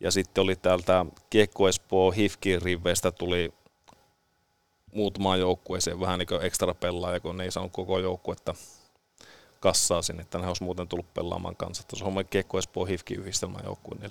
Ja 0.00 0.10
sitten 0.10 0.42
oli 0.42 0.56
täältä 0.56 1.06
Kiekko 1.30 1.68
Espoo, 1.68 2.10
Hifkin 2.10 2.62
riveistä 2.62 3.10
tuli 3.10 3.52
muutamaan 4.94 5.40
joukkueeseen 5.40 6.00
vähän 6.00 6.18
niin 6.18 6.26
kuin 6.28 6.42
ekstra 6.42 6.74
pelaaja, 6.74 7.20
kun 7.20 7.36
ne 7.36 7.44
ei 7.44 7.50
saanut 7.50 7.72
koko 7.72 7.98
joukkuetta 7.98 8.54
kassaa 9.64 10.02
sinne, 10.02 10.22
että 10.22 10.38
ne 10.38 10.46
olisi 10.46 10.64
muuten 10.64 10.88
tullut 10.88 11.14
pelaamaan 11.14 11.56
kanssa. 11.56 11.82
Tuossa 11.88 12.04
on 12.04 12.24
Kiekko 12.30 12.58
Espoo 12.58 12.84
Hifki 12.84 13.14
yhdistelmä 13.14 13.58
joukkueen. 13.64 14.10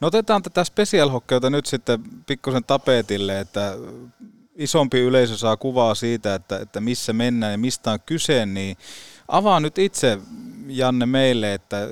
No 0.00 0.08
otetaan 0.08 0.42
tätä 0.42 0.64
special 0.64 1.10
nyt 1.50 1.66
sitten 1.66 2.02
pikkusen 2.26 2.64
tapetille, 2.64 3.40
että 3.40 3.76
isompi 4.54 4.98
yleisö 4.98 5.36
saa 5.36 5.56
kuvaa 5.56 5.94
siitä, 5.94 6.34
että, 6.34 6.58
että 6.58 6.80
missä 6.80 7.12
mennään 7.12 7.52
ja 7.52 7.58
mistä 7.58 7.90
on 7.90 8.00
kyse, 8.06 8.46
niin 8.46 8.76
avaa 9.28 9.60
nyt 9.60 9.78
itse 9.78 10.18
Janne 10.66 11.06
meille, 11.06 11.54
että 11.54 11.88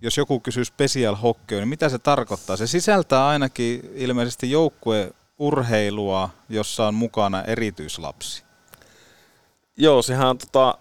jos 0.00 0.16
joku 0.16 0.40
kysyy 0.40 0.64
special 0.64 1.14
hockey, 1.14 1.58
niin 1.58 1.68
mitä 1.68 1.88
se 1.88 1.98
tarkoittaa? 1.98 2.56
Se 2.56 2.66
sisältää 2.66 3.26
ainakin 3.26 3.90
ilmeisesti 3.94 4.50
joukkueurheilua, 4.50 6.30
jossa 6.48 6.86
on 6.86 6.94
mukana 6.94 7.42
erityislapsi. 7.42 8.44
Joo, 9.76 10.02
sehän 10.02 10.28
on 10.28 10.38
tota, 10.38 10.78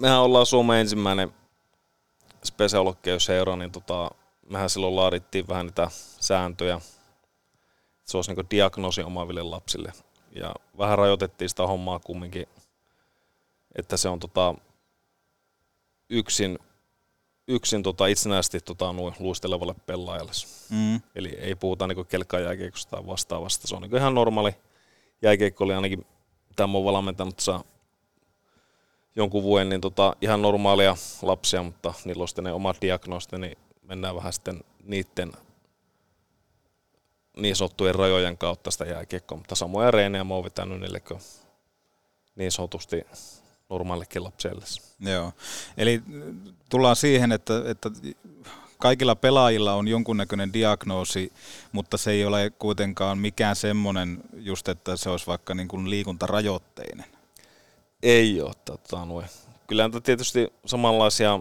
mehän 0.00 0.20
ollaan 0.20 0.46
Suomen 0.46 0.78
ensimmäinen 0.80 1.34
special 2.44 2.94
seura, 3.18 3.56
niin 3.56 3.72
tota, 3.72 4.10
mehän 4.50 4.70
silloin 4.70 4.96
laadittiin 4.96 5.48
vähän 5.48 5.66
niitä 5.66 5.88
sääntöjä. 6.20 6.80
Se 8.04 8.18
olisi 8.18 8.34
niin 8.34 8.50
diagnoosi 8.50 9.02
omaville 9.02 9.42
lapsille. 9.42 9.92
Ja 10.34 10.54
vähän 10.78 10.98
rajoitettiin 10.98 11.48
sitä 11.48 11.66
hommaa 11.66 11.98
kumminkin, 11.98 12.46
että 13.74 13.96
se 13.96 14.08
on 14.08 14.20
tota, 14.20 14.54
yksin, 16.10 16.58
yksin 17.48 17.82
tota, 17.82 18.06
itsenäisesti 18.06 18.60
tota, 18.60 18.94
luistelevalle 19.18 19.74
pelaajalle. 19.86 20.32
Mm. 20.70 21.00
Eli 21.14 21.28
ei 21.28 21.54
puhuta 21.54 21.86
niin 21.86 22.06
kelkkajääkeikosta 22.06 22.90
tai 22.90 23.06
vastaavasta. 23.06 23.68
Se 23.68 23.76
on 23.76 23.82
niin 23.82 23.96
ihan 23.96 24.14
normaali 24.14 24.54
jääkeikko, 25.22 25.64
oli 25.64 25.74
ainakin 25.74 26.06
tämä 26.56 26.78
on 26.78 26.84
valmentanut 26.84 27.40
jonkun 29.16 29.42
vuoden 29.42 29.68
niin 29.68 29.80
tota, 29.80 30.16
ihan 30.20 30.42
normaalia 30.42 30.96
lapsia, 31.22 31.62
mutta 31.62 31.94
niillä 32.04 32.22
on 32.22 32.28
sitten 32.28 32.44
ne 32.44 32.52
omat 32.52 32.76
diagnoosti, 32.80 33.38
niin 33.38 33.58
mennään 33.82 34.16
vähän 34.16 34.32
sitten 34.32 34.60
niiden 34.84 35.32
niin 37.36 37.56
sanottujen 37.56 37.94
rajojen 37.94 38.38
kautta 38.38 38.70
sitä 38.70 38.84
jääkiekkoa, 38.84 39.38
mutta 39.38 39.54
samoja 39.54 39.90
reenejä 39.90 40.24
mä 40.24 40.34
oon 40.34 40.44
vetänyt 40.44 40.80
niille 40.80 41.02
niin 42.36 42.52
sanotusti 42.52 43.06
normaalillekin 43.70 44.24
lapsille. 44.24 44.64
Joo, 45.12 45.32
eli 45.76 46.02
tullaan 46.68 46.96
siihen, 46.96 47.32
että, 47.32 47.62
että 47.66 47.90
kaikilla 48.78 49.16
pelaajilla 49.16 49.74
on 49.74 49.88
jonkunnäköinen 49.88 50.52
diagnoosi, 50.52 51.32
mutta 51.72 51.96
se 51.96 52.10
ei 52.10 52.24
ole 52.24 52.50
kuitenkaan 52.50 53.18
mikään 53.18 53.56
semmoinen 53.56 54.22
just, 54.36 54.68
että 54.68 54.96
se 54.96 55.10
olisi 55.10 55.26
vaikka 55.26 55.54
niin 55.54 55.68
kuin 55.68 55.90
liikuntarajoitteinen. 55.90 57.19
Ei 58.02 58.40
ole. 58.40 58.52
Tota, 58.64 59.04
noin. 59.04 59.26
Kyllä 59.66 59.90
tietysti 60.02 60.52
samanlaisia 60.66 61.40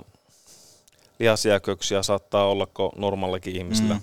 lihasjääköksiä 1.19 2.03
saattaa 2.03 2.45
olla 2.45 2.65
kuin 2.65 2.91
normaalikin 2.95 3.55
ihmisillä. 3.55 3.93
Mm. 3.93 4.01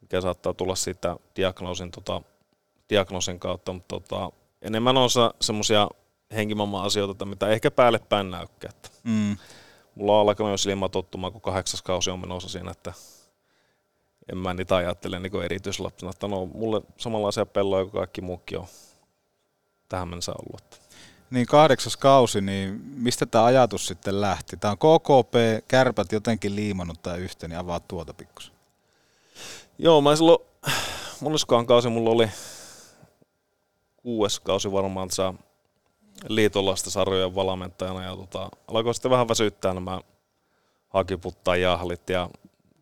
mikä 0.00 0.20
saattaa 0.20 0.54
tulla 0.54 0.74
siitä 0.74 1.16
diagnoosin, 1.36 1.90
tota, 1.90 2.22
diagnoosin 2.90 3.40
kautta, 3.40 3.72
mutta 3.72 4.00
tota, 4.00 4.30
enemmän 4.62 4.96
on 4.96 5.08
semmoisia 5.40 5.88
henkimamman 6.34 6.84
asioita, 6.84 7.24
mitä 7.24 7.48
ehkä 7.48 7.70
päälle 7.70 7.98
päin 7.98 8.30
näykkää. 8.30 8.70
Mm. 9.04 9.36
Mulla 9.94 10.20
on 10.20 10.28
alkanut 10.28 10.52
jo 10.52 10.56
silmä 10.56 10.88
tottumaan, 10.88 11.32
kun 11.32 11.42
kahdeksas 11.42 11.82
kausi 11.82 12.10
on 12.10 12.20
menossa 12.20 12.48
siinä, 12.48 12.70
että 12.70 12.92
en 14.32 14.38
mä 14.38 14.54
niitä 14.54 14.76
ajattele 14.76 15.18
niin 15.18 15.42
erityislapsena, 15.42 16.10
että 16.10 16.28
no 16.28 16.46
mulle 16.46 16.82
samanlaisia 16.96 17.46
pelloja 17.46 17.84
kuin 17.84 17.92
kaikki 17.92 18.20
muukin 18.20 18.58
on 18.58 18.66
tähän 19.88 20.08
mennessä 20.08 20.32
ollut. 20.32 20.85
Niin 21.30 21.46
kahdeksas 21.46 21.96
kausi, 21.96 22.40
niin 22.40 22.80
mistä 22.96 23.26
tämä 23.26 23.44
ajatus 23.44 23.86
sitten 23.86 24.20
lähti? 24.20 24.56
Tämä 24.56 24.72
on 24.72 24.78
KKP, 24.78 25.34
kärpät 25.68 26.12
jotenkin 26.12 26.56
liimannut 26.56 27.02
tämä 27.02 27.16
yhteen, 27.16 27.50
niin 27.50 27.58
avaa 27.58 27.80
tuota 27.80 28.14
pikkusen. 28.14 28.54
Joo, 29.78 30.00
mä 30.00 30.16
silloin, 30.16 30.38
moneskohan 31.20 31.66
kausi 31.66 31.88
mulla 31.88 32.10
oli 32.10 32.28
kuudes 33.96 34.40
kausi 34.40 34.72
varmaan 34.72 35.10
saa 35.10 35.34
liitollasta 36.28 36.90
sarjojen 36.90 37.34
valmentajana 37.34 38.02
ja 38.02 38.16
tota, 38.16 38.48
alkoi 38.68 38.94
sitten 38.94 39.10
vähän 39.10 39.28
väsyttää 39.28 39.74
nämä 39.74 40.00
hakiputtaa 40.88 41.56
jahlit 41.56 42.10
ja 42.10 42.30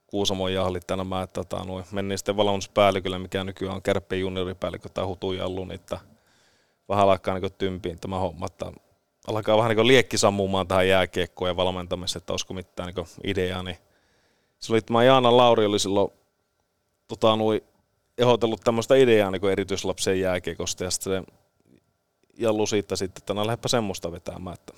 Kuusamon 0.07 0.53
jahlit 0.53 0.87
tänä 0.87 1.05
mä, 1.05 1.23
että 1.23 1.45
tota, 1.45 1.65
noin, 1.65 1.85
mennin 1.93 2.19
sitten 2.19 2.37
valmennuspäällikölle, 2.37 3.19
mikä 3.19 3.45
nykyään 3.45 3.75
on 3.75 3.83
Kärppien 3.83 4.21
junioripäällikö 4.21 4.89
tai 4.89 5.05
Hutu 5.05 5.33
Jallu, 5.33 5.65
niin 5.65 5.75
että 5.75 5.99
vähän 6.89 7.09
alkaa 7.09 7.39
niin 7.39 7.53
tympiin 7.53 8.01
tämä 8.01 8.19
homma, 8.19 8.47
että 8.47 8.73
alkaa 9.27 9.57
vähän 9.57 9.77
niin 9.77 9.87
liekki 9.87 10.19
sammumaan 10.19 10.69
tähän 10.69 10.89
jääkiekkoon 10.89 11.49
ja 11.49 11.57
valmentamiseen, 11.57 12.21
että 12.21 12.33
olisiko 12.33 12.55
mitään 12.55 12.93
niin 12.97 13.07
ideaa, 13.25 13.63
niin 13.63 13.79
oli 14.71 14.81
tämä 14.81 15.05
Jaana 15.05 15.37
Lauri 15.37 15.67
oli 15.67 15.79
silloin 15.79 16.11
tota, 17.09 17.37
noin, 17.37 17.61
ehdotellut 18.19 18.61
tämmöistä 18.61 18.95
ideaa 18.95 19.31
niin 19.31 19.51
erityislapsen 19.51 20.21
jääkiekosta 20.21 20.85
ja 20.85 20.91
sitten 20.91 21.13
se 21.27 21.33
Jallu 22.39 22.67
siitä 22.67 22.97
sitten, 22.97 23.21
että 23.21 23.35
no 23.35 23.47
lähdepä 23.47 23.69
semmoista 23.69 24.13
vetämään, 24.13 24.55
että 24.55 24.73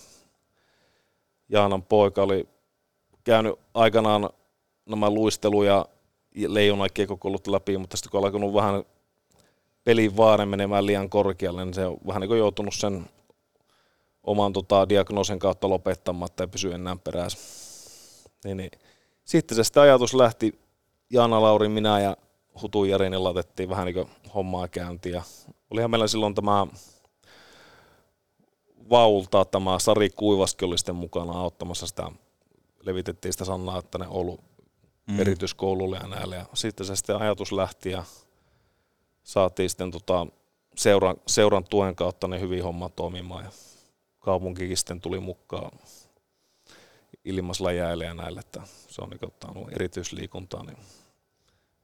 Jaanan 1.49 1.83
poika 1.83 2.23
oli 2.23 2.49
käynyt 3.25 3.55
aikanaan 3.75 4.31
nämä 4.87 5.11
luistelu- 5.11 5.63
ja 5.63 5.87
leijonakiekokoulut 6.47 7.47
läpi, 7.47 7.79
mutta 7.79 7.97
sitten 7.97 8.11
kun 8.11 8.25
alkanut 8.25 8.55
vähän 8.55 8.85
pelin 9.87 10.17
vaare 10.17 10.47
menemään 10.47 10.87
liian 10.87 11.11
korkealle, 11.11 11.65
niin 11.65 11.75
se 11.75 11.87
on 11.87 11.99
vähän 12.07 12.21
niin 12.21 12.29
kuin 12.29 12.39
joutunut 12.39 12.75
sen 12.75 13.07
oman 14.23 14.53
tota, 14.53 14.89
diagnoosin 14.89 15.39
kautta 15.39 15.69
lopettamaan 15.69 16.31
tai 16.37 16.47
pysyä 16.47 16.75
enää 16.75 16.97
perässä. 17.05 17.39
Niin, 18.45 18.57
niin. 18.57 18.71
Sitten 19.25 19.57
se 19.57 19.65
sitten 19.65 19.83
ajatus 19.83 20.15
lähti, 20.15 20.59
Jaana 21.11 21.43
Lauri, 21.43 21.69
minä 21.69 22.01
ja 22.01 22.17
Hutu 22.63 22.85
Jari, 22.85 23.11
niin 23.11 23.25
laitettiin 23.25 23.69
vähän 23.69 23.87
niin 23.87 23.95
kuin 23.95 24.09
hommaa 24.35 24.69
käyntiin. 24.69 25.15
Ja 25.15 25.23
olihan 25.71 25.91
meillä 25.91 26.09
silloin 26.09 26.35
tämä 26.35 26.67
Vaulta, 28.91 29.45
tämä 29.45 29.79
Sari 29.79 30.11
Kuivaski 30.11 30.65
oli 30.65 30.79
sitten 30.79 30.95
mukana 30.95 31.33
auttamassa 31.33 31.87
sitä, 31.87 32.11
levitettiin 32.81 33.33
sitä 33.33 33.45
sanaa, 33.45 33.79
että 33.79 33.99
ne 33.99 34.07
ollut 34.09 34.41
mm. 35.07 35.21
erityiskoululle 35.21 35.97
ja 35.97 36.09
näille. 36.09 36.37
Ja 36.37 36.47
sitten 36.55 36.87
se 36.87 36.97
sitten 36.97 37.17
ajatus 37.17 37.53
lähti 37.53 37.91
ja 37.91 38.05
saatiin 39.27 39.71
sitten 39.71 39.91
tota 39.91 40.27
seuran, 40.77 41.17
seuran 41.27 41.65
tuen 41.65 41.97
kautta 41.97 42.29
ne 42.29 42.41
hyvin 42.41 42.63
homma 42.63 42.89
toimimaan 42.89 43.45
ja 43.45 43.51
kaupunkikin 44.19 44.77
sitten 44.77 45.01
tuli 45.01 45.21
mukaan 45.21 45.79
ilmaslajeille 47.25 48.05
ja 48.05 48.15
näille, 48.15 48.41
että 48.41 48.63
se 48.67 49.03
on 49.03 49.11
niin 49.11 49.27
ottanut 49.27 49.73
erityisliikuntaa, 49.73 50.63
niin 50.63 50.79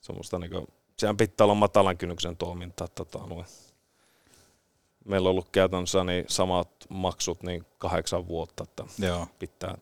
semmoista 0.01 0.39
niin 0.39 0.51
kuin, 0.51 0.67
sehän 0.99 1.17
pitää 1.17 1.45
olla 1.45 1.55
matalan 1.55 1.99
kynnyksen 1.99 2.37
toimintaa. 2.37 2.89
Tota, 2.89 3.19
noin. 3.19 3.47
Meillä 5.05 5.29
on 5.29 5.31
ollut 5.31 5.49
käytännössä 5.49 6.05
niin 6.05 6.25
samat 6.29 6.71
maksut 6.89 7.43
niin 7.43 7.67
kahdeksan 7.79 8.29
vuotta, 8.29 8.65
että 8.65 8.85
Joo. 8.99 9.27
pitää 9.39 9.79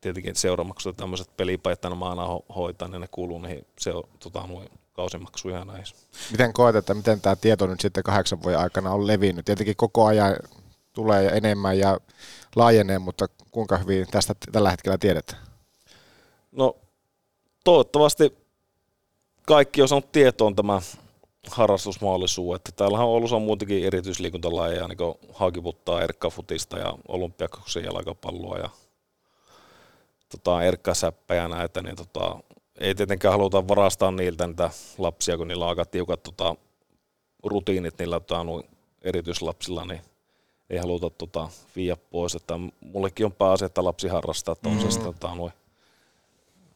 tietenkin 0.00 0.36
seuramaksut 0.36 0.96
ja 0.96 0.98
tämmöiset 0.98 1.36
pelipajat 1.36 1.84
aina 1.84 2.40
hoitaa, 2.56 2.88
niin 2.88 3.00
ne 3.00 3.08
kuuluu 3.10 3.38
niihin 3.38 3.66
se, 3.78 3.92
tota, 4.20 4.46
noin 4.46 4.68
kausimaksuja 4.98 5.64
näissä. 5.64 5.96
Miten 6.30 6.52
koet, 6.52 6.76
että 6.76 6.94
miten 6.94 7.20
tämä 7.20 7.36
tieto 7.36 7.66
nyt 7.66 7.80
sitten 7.80 8.02
kahdeksan 8.02 8.42
vuoden 8.42 8.58
aikana 8.58 8.90
on 8.90 9.06
levinnyt? 9.06 9.44
Tietenkin 9.44 9.76
koko 9.76 10.06
ajan 10.06 10.36
tulee 10.92 11.28
enemmän 11.28 11.78
ja 11.78 11.98
laajenee, 12.56 12.98
mutta 12.98 13.26
kuinka 13.50 13.78
hyvin 13.78 14.06
tästä 14.10 14.34
tällä 14.52 14.70
hetkellä 14.70 14.98
tiedetään? 14.98 15.42
No 16.52 16.76
toivottavasti 17.64 18.36
kaikki 19.46 19.82
on 19.82 19.88
saanut 19.88 20.12
tietoon 20.12 20.56
tämä 20.56 20.80
harrastusmahdollisuus, 21.50 22.56
että 22.56 22.72
täällähän 22.76 23.06
on 23.06 23.12
ollut 23.12 23.42
muutenkin 23.42 23.84
erityisliikuntalajeja, 23.84 24.88
niin 24.88 24.98
kuin 24.98 25.14
haakiputtaa, 25.32 26.02
erkkafutista 26.02 26.78
ja 26.78 26.94
olympiakoksen 27.08 27.84
jalkapalloa 27.84 28.58
ja 28.58 28.70
tota, 30.28 30.62
erkkasäppä 30.62 31.34
ja 31.34 31.48
näitä, 31.48 31.82
niin 31.82 31.96
tota, 31.96 32.38
ei 32.80 32.94
tietenkään 32.94 33.32
haluta 33.32 33.68
varastaa 33.68 34.10
niiltä 34.10 34.46
niitä 34.46 34.70
lapsia, 34.98 35.36
kun 35.36 35.48
niillä 35.48 35.64
on 35.64 35.68
aika 35.68 35.84
tiukat 35.84 36.22
tota, 36.22 36.56
rutiinit 37.44 37.98
niillä 37.98 38.20
tota, 38.20 38.44
erityislapsilla, 39.02 39.84
niin 39.84 40.00
ei 40.70 40.78
haluta 40.78 41.10
tota, 41.10 41.48
viiä 41.76 41.96
pois. 41.96 42.34
Että 42.34 42.54
mullekin 42.80 43.26
on 43.26 43.32
pääasia, 43.32 43.66
että 43.66 43.84
lapsi 43.84 44.08
harrastaa, 44.08 44.54
mm. 44.66 44.80
se 44.80 44.90
sitten 44.90 45.14
tota, 45.14 45.34
noin 45.34 45.52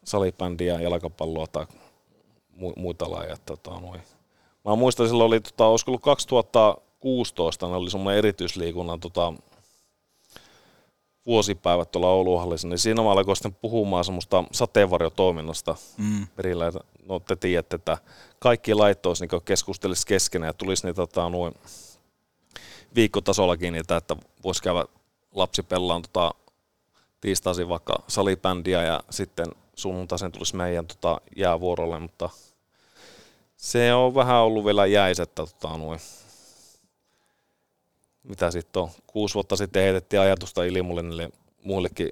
salibändiä, 0.04 0.80
jalkapalloa 0.80 1.46
tai 1.46 1.66
mu- 2.56 2.72
muita 2.76 3.10
lajeja. 3.10 3.36
Tota, 3.46 3.70
noin. 3.70 4.02
Mä 4.64 4.76
muistan, 4.76 5.08
silloin 5.08 5.26
oli, 5.26 5.40
tota, 5.40 5.66
olisiko 5.66 5.90
ollut 5.90 6.02
2016, 6.02 7.68
ne 7.68 7.76
oli 7.76 7.90
semmoinen 7.90 8.18
erityisliikunnan 8.18 9.00
tota, 9.00 9.32
vuosipäivät 11.26 11.90
tuolla 11.90 12.08
Ouluhallissa, 12.08 12.68
niin 12.68 12.78
siinä 12.78 13.02
mä 13.02 13.12
alkoin 13.12 13.36
sitten 13.36 13.54
puhumaan 13.54 14.04
semmoista 14.04 14.44
sateenvarjotoiminnasta 14.52 15.76
mm. 15.98 16.26
perillä. 16.36 16.72
No 17.06 17.20
te 17.20 17.36
tiedätte, 17.36 17.76
että 17.76 17.98
kaikki 18.38 18.74
laittois 18.74 19.20
niin 19.20 19.42
keskustelisi 19.44 20.06
keskenään 20.06 20.48
ja 20.48 20.52
tulisi 20.52 20.86
niitä 20.86 20.96
tota, 20.96 21.28
noin 21.28 21.54
viikkotasollakin 22.94 23.72
niitä, 23.72 23.96
että 23.96 24.16
voisi 24.44 24.62
käydä 24.62 24.84
lapsi 25.34 25.62
pellaan 25.62 26.02
tota, 26.02 26.34
tiistaisin 27.20 27.68
vaikka 27.68 28.02
salibändiä 28.08 28.82
ja 28.82 29.00
sitten 29.10 29.46
sunnuntaisin 29.74 30.32
tulisi 30.32 30.56
meidän 30.56 30.86
tota, 30.86 31.20
jäävuorolle, 31.36 31.98
mutta 31.98 32.30
se 33.56 33.94
on 33.94 34.14
vähän 34.14 34.36
ollut 34.36 34.64
vielä 34.64 34.86
jäisettä 34.86 35.46
tota, 35.46 35.76
noin 35.76 36.00
mitä 38.22 38.50
sitten 38.50 38.82
on, 38.82 38.88
kuusi 39.06 39.34
vuotta 39.34 39.56
sitten 39.56 39.82
heitettiin 39.82 40.20
ajatusta 40.20 40.64
ilmulle 40.64 41.02
niille 41.02 41.30
muillekin 41.64 42.08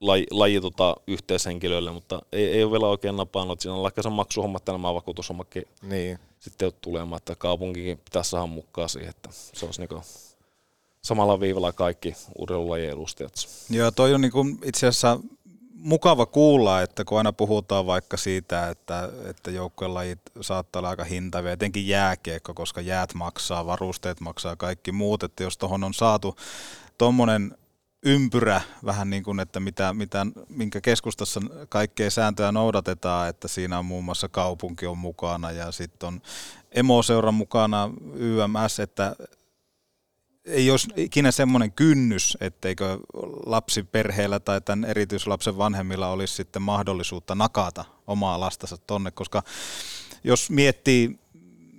laji, 0.00 0.26
laji 0.30 0.60
tota, 0.60 0.96
yhteishenkilöille, 1.06 1.92
mutta 1.92 2.22
ei, 2.32 2.46
ei 2.46 2.64
ole 2.64 2.72
vielä 2.72 2.86
oikein 2.86 3.16
napannut. 3.16 3.60
Siinä 3.60 3.74
on 3.74 3.82
vaikka 3.82 4.02
se 4.02 4.08
maksuhommat, 4.08 4.66
nämä 4.66 4.94
vakuutushommatkin 4.94 5.62
niin. 5.82 6.18
sitten 6.38 6.66
jo 6.66 6.70
tulemaan, 6.80 7.16
että 7.18 7.34
kaupunkikin 7.34 7.98
pitäisi 7.98 8.30
saada 8.30 8.46
mukaan 8.46 8.88
siihen, 8.88 9.10
että 9.10 9.28
se 9.32 9.66
olisi 9.66 9.80
niin 9.80 10.02
samalla 11.02 11.40
viivalla 11.40 11.72
kaikki 11.72 12.14
urheilulajien 12.38 12.92
edustajat. 12.92 13.32
Joo, 13.70 13.90
toi 13.90 14.14
on 14.14 14.20
niin 14.20 14.58
itse 14.64 14.86
asiassa 14.86 15.20
mukava 15.78 16.26
kuulla, 16.26 16.82
että 16.82 17.04
kun 17.04 17.18
aina 17.18 17.32
puhutaan 17.32 17.86
vaikka 17.86 18.16
siitä, 18.16 18.68
että, 18.68 19.08
että 19.30 19.50
lajit 19.86 20.20
saattaa 20.40 20.80
olla 20.80 20.88
aika 20.88 21.04
hintavia, 21.04 21.52
etenkin 21.52 21.88
jääkiekko, 21.88 22.54
koska 22.54 22.80
jäät 22.80 23.14
maksaa, 23.14 23.66
varusteet 23.66 24.20
maksaa, 24.20 24.56
kaikki 24.56 24.92
muut, 24.92 25.22
että 25.22 25.42
jos 25.42 25.58
tuohon 25.58 25.84
on 25.84 25.94
saatu 25.94 26.36
tuommoinen 26.98 27.54
ympyrä 28.02 28.60
vähän 28.84 29.10
niin 29.10 29.22
kuin, 29.22 29.40
että 29.40 29.60
mitä, 29.60 29.94
mitä, 29.94 30.26
minkä 30.48 30.80
keskustassa 30.80 31.40
kaikkea 31.68 32.10
sääntöjä 32.10 32.52
noudatetaan, 32.52 33.28
että 33.28 33.48
siinä 33.48 33.78
on 33.78 33.84
muun 33.84 34.04
muassa 34.04 34.28
kaupunki 34.28 34.86
on 34.86 34.98
mukana 34.98 35.50
ja 35.50 35.72
sitten 35.72 36.06
on 36.06 36.20
emoseura 36.72 37.32
mukana, 37.32 37.90
YMS, 38.14 38.80
että 38.80 39.16
ei 40.48 40.70
olisi 40.70 40.88
ikinä 40.96 41.30
semmoinen 41.30 41.72
kynnys, 41.72 42.38
etteikö 42.40 42.98
lapsiperheellä 43.46 44.40
tai 44.40 44.60
tämän 44.60 44.90
erityislapsen 44.90 45.58
vanhemmilla 45.58 46.08
olisi 46.08 46.34
sitten 46.34 46.62
mahdollisuutta 46.62 47.34
nakata 47.34 47.84
omaa 48.06 48.40
lastansa 48.40 48.76
tonne, 48.86 49.10
koska 49.10 49.42
jos 50.24 50.50
miettii, 50.50 51.18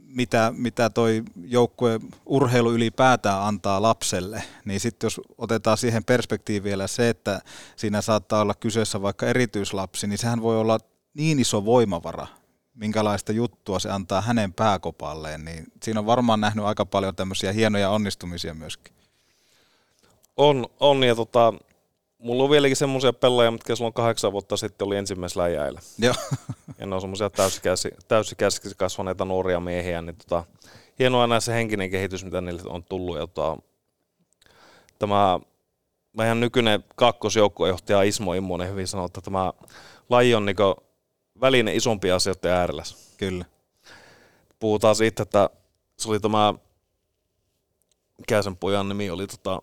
mitä, 0.07 0.53
mitä 0.55 0.89
toi 0.89 1.23
joukkue 1.43 1.99
urheilu 2.25 2.71
ylipäätään 2.71 3.41
antaa 3.41 3.81
lapselle, 3.81 4.43
niin 4.65 4.79
sitten 4.79 5.05
jos 5.05 5.21
otetaan 5.37 5.77
siihen 5.77 6.03
perspektiiviin 6.03 6.63
vielä 6.63 6.87
se, 6.87 7.09
että 7.09 7.41
siinä 7.75 8.01
saattaa 8.01 8.41
olla 8.41 8.53
kyseessä 8.53 9.01
vaikka 9.01 9.27
erityislapsi, 9.27 10.07
niin 10.07 10.17
sehän 10.17 10.41
voi 10.41 10.59
olla 10.59 10.79
niin 11.13 11.39
iso 11.39 11.65
voimavara 11.65 12.27
minkälaista 12.79 13.31
juttua 13.31 13.79
se 13.79 13.89
antaa 13.89 14.21
hänen 14.21 14.53
pääkopalleen, 14.53 15.45
niin 15.45 15.63
siinä 15.83 15.99
on 15.99 16.05
varmaan 16.05 16.41
nähnyt 16.41 16.65
aika 16.65 16.85
paljon 16.85 17.15
tämmöisiä 17.15 17.51
hienoja 17.51 17.89
onnistumisia 17.89 18.53
myöskin. 18.53 18.93
On, 20.37 20.65
on 20.79 21.03
ja 21.03 21.15
tota, 21.15 21.53
mulla 22.17 22.43
on 22.43 22.49
vieläkin 22.49 22.75
semmoisia 22.75 23.13
pelaajia, 23.13 23.51
mitkä 23.51 23.75
silloin 23.75 23.93
kahdeksan 23.93 24.31
vuotta 24.31 24.57
sitten 24.57 24.87
oli 24.87 24.97
ensimmäisellä 24.97 25.47
jäillä. 25.47 25.81
Joo. 25.97 26.13
Ja 26.79 26.85
ne 26.85 26.95
on 26.95 27.01
semmoisia 27.01 27.29
täysikäsi, 27.29 27.91
täysikäisiksi 28.07 28.75
kasvaneita 28.77 29.25
nuoria 29.25 29.59
miehiä, 29.59 30.01
niin 30.01 30.15
tota, 30.15 30.43
hienoa 30.99 31.27
nähdä 31.27 31.39
se 31.39 31.53
henkinen 31.53 31.89
kehitys, 31.89 32.25
mitä 32.25 32.41
niille 32.41 32.61
on 32.65 32.83
tullut. 32.83 33.17
Ja 33.17 33.27
tota, 33.27 33.57
tämä 34.99 35.39
meidän 36.13 36.39
nykyinen 36.39 36.83
kakkosjoukkuejohtaja 36.95 38.01
Ismo 38.01 38.33
Immonen 38.33 38.69
hyvin 38.69 38.87
sanoi, 38.87 39.05
että 39.05 39.21
tämä 39.21 39.53
laji 40.09 40.35
on 40.35 40.45
niin 40.45 40.55
väline 41.41 41.75
isompi 41.75 42.11
asioiden 42.11 42.51
äärellä. 42.51 42.83
Kyllä. 43.17 43.45
Puhutaan 44.59 44.95
siitä, 44.95 45.23
että 45.23 45.49
se 45.97 46.09
oli 46.09 46.19
tämä, 46.19 46.53
mikä 48.17 48.41
sen 48.41 48.57
pojan 48.57 48.89
nimi 48.89 49.09
oli, 49.09 49.27
tota, 49.27 49.61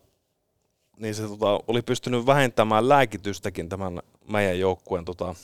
niin 0.96 1.14
se 1.14 1.28
tota, 1.28 1.60
oli 1.68 1.82
pystynyt 1.82 2.26
vähentämään 2.26 2.88
lääkitystäkin 2.88 3.68
tämän 3.68 4.02
meidän 4.28 4.58
joukkueen 4.58 5.04
tota, 5.04 5.34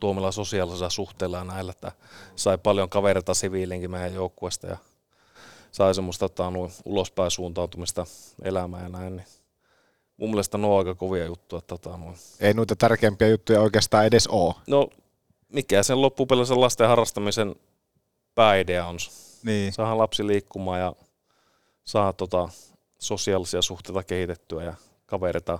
tuomilla 0.00 0.32
sosiaalisilla 0.32 0.90
suhteilla 0.90 1.38
ja 1.38 1.44
näillä, 1.44 1.70
että 1.70 1.92
sai 2.36 2.58
paljon 2.58 2.88
kavereita 2.88 3.34
siviilinkin 3.34 3.90
meidän 3.90 4.14
joukkueesta 4.14 4.66
ja 4.66 4.76
sai 5.72 5.94
semmoista 5.94 6.28
tota, 6.28 6.52
ulospäin 6.84 7.30
suuntautumista 7.30 8.06
elämään 8.42 8.82
ja 8.82 8.88
näin. 8.88 9.16
Niin 9.16 9.26
mun 10.16 10.30
mielestä 10.30 10.58
ne 10.58 10.66
on 10.66 10.78
aika 10.78 10.94
kovia 10.94 11.24
juttuja. 11.24 11.62
Tota, 11.62 11.96
noin. 11.96 12.16
Ei 12.40 12.54
noita 12.54 12.76
tärkeimpiä 12.76 13.28
juttuja 13.28 13.60
oikeastaan 13.60 14.06
edes 14.06 14.26
ole. 14.26 14.54
No, 14.66 14.88
mikä 15.52 15.82
sen 15.82 16.02
loppupelissä 16.02 16.60
lasten 16.60 16.88
harrastamisen 16.88 17.54
pääidea 18.34 18.86
on? 18.86 18.96
Niin. 19.42 19.72
Saadaan 19.72 19.98
lapsi 19.98 20.26
liikkumaan 20.26 20.80
ja 20.80 20.92
saa 21.84 22.12
tota, 22.12 22.48
sosiaalisia 22.98 23.62
suhteita 23.62 24.02
kehitettyä 24.02 24.64
ja 24.64 24.74
kavereita 25.06 25.58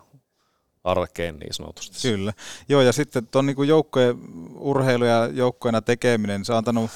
arkeen 0.85 1.37
niin 1.37 1.55
sanotusti. 1.55 1.99
Kyllä. 2.03 2.33
Joo, 2.69 2.81
ja 2.81 2.93
sitten 2.93 3.27
tuon 3.27 3.47
niin 3.47 3.69
joukkojen 3.69 4.19
urheilu 4.55 5.05
ja 5.05 5.27
joukkoina 5.27 5.83
tekeminen, 5.83 6.45
se 6.45 6.53
on 6.53 6.59
antanut 6.59 6.91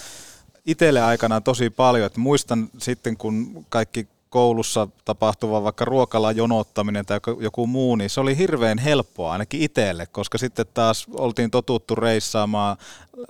itselle 0.66 1.02
aikanaan 1.02 1.42
tosi 1.42 1.70
paljon. 1.70 2.06
että 2.06 2.20
muistan 2.20 2.68
sitten, 2.78 3.16
kun 3.16 3.66
kaikki 3.68 4.08
koulussa 4.30 4.88
tapahtuva 5.04 5.62
vaikka 5.62 5.84
ruokala 5.84 6.32
jonottaminen 6.32 7.06
tai 7.06 7.20
joku 7.40 7.66
muu, 7.66 7.96
niin 7.96 8.10
se 8.10 8.20
oli 8.20 8.38
hirveän 8.38 8.78
helppoa 8.78 9.32
ainakin 9.32 9.60
itselle, 9.62 10.06
koska 10.06 10.38
sitten 10.38 10.66
taas 10.74 11.06
oltiin 11.14 11.50
totuttu 11.50 11.94
reissaamaan 11.94 12.76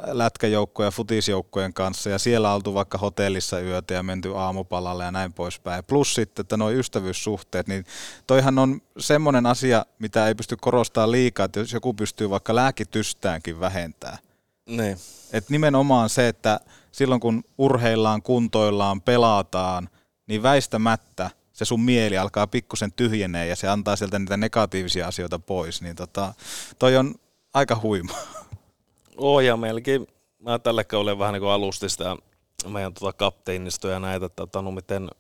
lätkäjoukkojen 0.06 0.86
ja 0.86 0.90
futisjoukkojen 0.90 1.72
kanssa 1.72 2.10
ja 2.10 2.18
siellä 2.18 2.54
oltu 2.54 2.74
vaikka 2.74 2.98
hotellissa 2.98 3.60
yötä 3.60 3.94
ja 3.94 4.02
menty 4.02 4.36
aamupalalle 4.36 5.04
ja 5.04 5.10
näin 5.10 5.32
poispäin. 5.32 5.84
Plus 5.84 6.14
sitten, 6.14 6.42
että 6.42 6.56
nuo 6.56 6.70
ystävyyssuhteet, 6.70 7.66
niin 7.66 7.84
toihan 8.26 8.58
on 8.58 8.80
semmoinen 8.98 9.46
asia, 9.46 9.86
mitä 9.98 10.28
ei 10.28 10.34
pysty 10.34 10.56
korostamaan 10.56 11.12
liikaa, 11.12 11.44
että 11.44 11.60
jos 11.60 11.72
joku 11.72 11.94
pystyy 11.94 12.30
vaikka 12.30 12.54
lääkitystäänkin 12.54 13.60
vähentämään. 13.60 14.18
Niin. 14.66 14.96
Et 15.32 15.50
nimenomaan 15.50 16.08
se, 16.08 16.28
että 16.28 16.60
silloin 16.92 17.20
kun 17.20 17.44
urheillaan, 17.58 18.22
kuntoillaan, 18.22 19.00
pelataan– 19.00 19.88
niin 20.30 20.42
väistämättä 20.42 21.30
se 21.52 21.64
sun 21.64 21.80
mieli 21.80 22.18
alkaa 22.18 22.46
pikkusen 22.46 22.92
tyhjenee 22.92 23.46
ja 23.46 23.56
se 23.56 23.68
antaa 23.68 23.96
sieltä 23.96 24.18
niitä 24.18 24.36
negatiivisia 24.36 25.06
asioita 25.06 25.38
pois, 25.38 25.82
niin 25.82 25.96
tota, 25.96 26.34
toi 26.78 26.96
on 26.96 27.14
aika 27.54 27.80
huima. 27.82 28.14
Oo 29.16 29.40
ja 29.40 29.56
melkein, 29.56 30.06
mä 30.38 30.58
tällä 30.58 30.84
kaudella 30.84 31.18
vähän 31.18 31.32
niin 31.32 31.40
kuin 31.40 31.50
alusti 31.50 31.88
sitä 31.88 32.16
meidän 32.66 32.94
tota 32.94 33.12
kapteinistoja 33.12 33.94
ja 33.94 34.00
näitä, 34.00 34.26
että 34.26 34.36
tota, 34.36 34.62
no 34.62 34.70
miten 34.70 35.10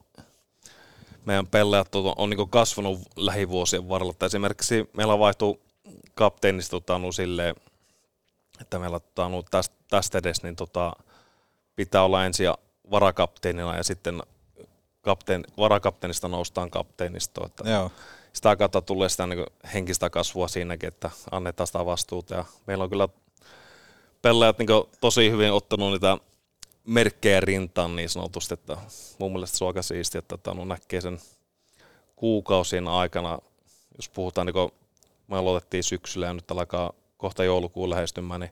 meidän 1.24 1.46
pelaajat 1.46 1.94
on, 1.94 2.14
on 2.16 2.30
niin 2.30 2.50
kasvanut 2.50 3.00
lähivuosien 3.16 3.88
varrella. 3.88 4.14
Tai 4.14 4.26
esimerkiksi 4.26 4.90
meillä 4.96 5.18
vaihtuu 5.18 5.60
kapteenisto 6.14 6.80
tota, 6.80 6.98
no, 6.98 7.12
silleen, 7.12 7.54
että 8.60 8.78
meillä 8.78 9.00
tota, 9.00 9.28
no, 9.28 9.42
tästä, 9.50 9.76
tästä 9.88 10.18
edes 10.18 10.42
niin 10.42 10.56
tota, 10.56 10.92
pitää 11.76 12.02
olla 12.02 12.26
ensin 12.26 12.46
varakapteenina 12.90 13.76
ja 13.76 13.84
sitten 13.84 14.22
kapteen, 15.10 15.44
varakapteenista 15.56 16.28
noustaan 16.28 16.70
kapteenistoon. 16.70 17.46
Että 17.46 17.70
Joo. 17.70 17.90
Sitä 18.32 18.56
kautta 18.56 18.82
tulee 18.82 19.08
sitä 19.08 19.26
niin 19.26 19.46
henkistä 19.74 20.10
kasvua 20.10 20.48
siinäkin, 20.48 20.88
että 20.88 21.10
annetaan 21.30 21.66
sitä 21.66 21.86
vastuuta. 21.86 22.34
Ja 22.34 22.44
meillä 22.66 22.84
on 22.84 22.90
kyllä 22.90 23.08
pelaajat 24.22 24.58
niin 24.58 24.68
tosi 25.00 25.30
hyvin 25.30 25.52
ottanut 25.52 25.92
niitä 25.92 26.18
merkkejä 26.84 27.40
rintaan 27.40 27.96
niin 27.96 28.08
sanotusti, 28.08 28.54
että 28.54 28.76
mun 29.18 29.32
mielestä 29.32 29.58
se 29.58 29.64
on 29.64 29.68
aika 29.68 29.82
siistiä, 29.82 30.22
että 30.34 30.54
no, 30.54 30.64
näkee 30.64 31.00
sen 31.00 31.18
kuukausien 32.16 32.88
aikana, 32.88 33.38
jos 33.96 34.08
puhutaan, 34.08 34.46
niin 34.46 34.54
kuin 34.54 34.70
me 35.28 35.36
aloitettiin 35.36 35.84
syksyllä 35.84 36.26
ja 36.26 36.34
nyt 36.34 36.50
alkaa 36.50 36.92
kohta 37.16 37.44
joulukuun 37.44 37.90
lähestymään, 37.90 38.40
niin 38.40 38.50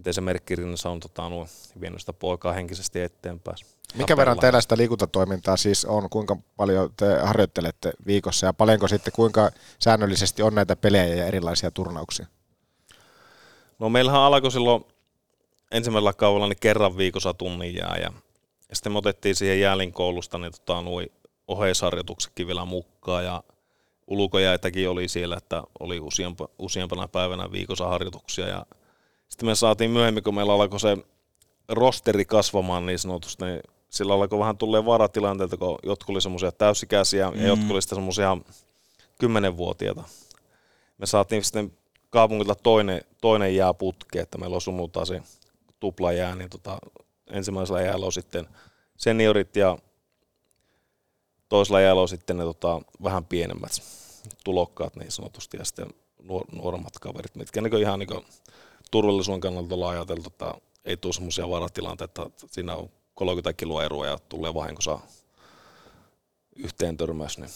miten 0.00 0.14
se 0.14 0.20
merkkirinnassa 0.20 0.90
on 0.90 1.00
tota, 1.00 1.28
no, 1.28 1.46
vienyt 1.80 2.00
sitä 2.00 2.12
poikaa 2.12 2.52
henkisesti 2.52 3.00
eteenpäin. 3.00 3.56
Mikä 3.94 4.16
verran 4.16 4.38
teillä 4.38 4.60
sitä 4.60 4.76
liikuntatoimintaa 4.76 5.56
siis 5.56 5.84
on, 5.84 6.10
kuinka 6.10 6.36
paljon 6.56 6.90
te 6.96 7.18
harjoittelette 7.22 7.92
viikossa 8.06 8.46
ja 8.46 8.52
paljonko 8.52 8.88
sitten 8.88 9.12
kuinka 9.12 9.50
säännöllisesti 9.78 10.42
on 10.42 10.54
näitä 10.54 10.76
pelejä 10.76 11.14
ja 11.14 11.26
erilaisia 11.26 11.70
turnauksia? 11.70 12.26
No 13.78 13.88
meillähän 13.88 14.20
alkoi 14.20 14.52
silloin 14.52 14.84
ensimmäisellä 15.70 16.12
kaudella 16.12 16.48
niin 16.48 16.60
kerran 16.60 16.96
viikossa 16.96 17.34
tunnin 17.34 17.74
jää 17.74 17.96
ja, 17.96 18.12
ja 18.68 18.76
sitten 18.76 18.92
me 18.92 18.98
otettiin 18.98 19.36
siihen 19.36 19.60
jäälin 19.60 19.92
koulusta 19.92 20.38
niin 20.38 20.52
tota, 20.52 20.80
nui 20.80 21.12
oheisharjoituksetkin 21.48 22.46
vielä 22.46 22.64
mukaan 22.64 23.24
ja 23.24 23.42
ulkojäitäkin 24.06 24.90
oli 24.90 25.08
siellä, 25.08 25.36
että 25.36 25.62
oli 25.80 26.00
useampa, 26.00 26.48
useampana 26.58 27.08
päivänä 27.08 27.52
viikossa 27.52 27.88
harjoituksia 27.88 28.48
ja 28.48 28.66
sitten 29.40 29.50
me 29.50 29.54
saatiin 29.54 29.90
myöhemmin, 29.90 30.22
kun 30.22 30.34
meillä 30.34 30.52
alkoi 30.52 30.80
se 30.80 30.96
rosteri 31.68 32.24
kasvamaan 32.24 32.86
niin 32.86 32.98
sanotusti, 32.98 33.44
niin 33.44 33.60
sillä 33.90 34.14
alkoi 34.14 34.38
vähän 34.38 34.56
tulee 34.56 34.84
vaaratilanteita, 34.84 35.56
kun 35.56 35.78
jotkut 35.82 36.14
oli 36.14 36.20
semmoisia 36.20 36.52
täysikäisiä 36.52 37.30
mm. 37.30 37.40
ja 37.40 37.46
jotkut 37.46 37.70
oli 37.70 37.82
sitten 37.82 37.96
semmoisia 37.96 38.36
kymmenenvuotiaita. 39.20 40.04
Me 40.98 41.06
saatiin 41.06 41.44
sitten 41.44 41.72
kaupungilta 42.10 42.54
toinen, 42.54 43.00
toinen 43.20 43.56
jää 43.56 43.74
putki, 43.74 44.18
että 44.18 44.38
meillä 44.38 44.54
on 44.54 45.06
se 45.06 45.22
tupla 45.80 46.12
jää, 46.12 46.36
niin 46.36 46.50
tota, 46.50 46.78
ensimmäisellä 47.30 47.82
jäällä 47.82 48.06
on 48.06 48.12
sitten 48.12 48.48
seniorit 48.96 49.56
ja 49.56 49.78
toisella 51.48 51.80
jäällä 51.80 52.02
on 52.02 52.08
sitten 52.08 52.36
ne 52.36 52.44
tota, 52.44 52.80
vähän 53.02 53.24
pienemmät 53.24 53.72
tulokkaat 54.44 54.96
niin 54.96 55.12
sanotusti 55.12 55.56
ja 55.56 55.64
sitten 55.64 55.86
nuor- 56.22 56.56
nuoremmat 56.56 56.98
kaverit, 57.00 57.36
mitkä 57.36 57.60
niin 57.60 57.80
ihan 57.80 57.98
niin 57.98 58.24
turvallisuuden 58.90 59.40
kannalta 59.40 59.74
ollaan 59.74 59.96
ajateltu, 59.96 60.26
että 60.26 60.54
ei 60.84 60.96
tule 60.96 61.12
semmoisia 61.12 61.50
varatilanteita, 61.50 62.26
että 62.26 62.46
siinä 62.46 62.76
on 62.76 62.90
30 63.14 63.52
kiloa 63.52 63.84
eroa 63.84 64.06
ja 64.06 64.18
tulee 64.28 64.54
vahingossa 64.54 64.98
yhteen 66.56 66.96
törmäys. 66.96 67.38
Niin. 67.38 67.50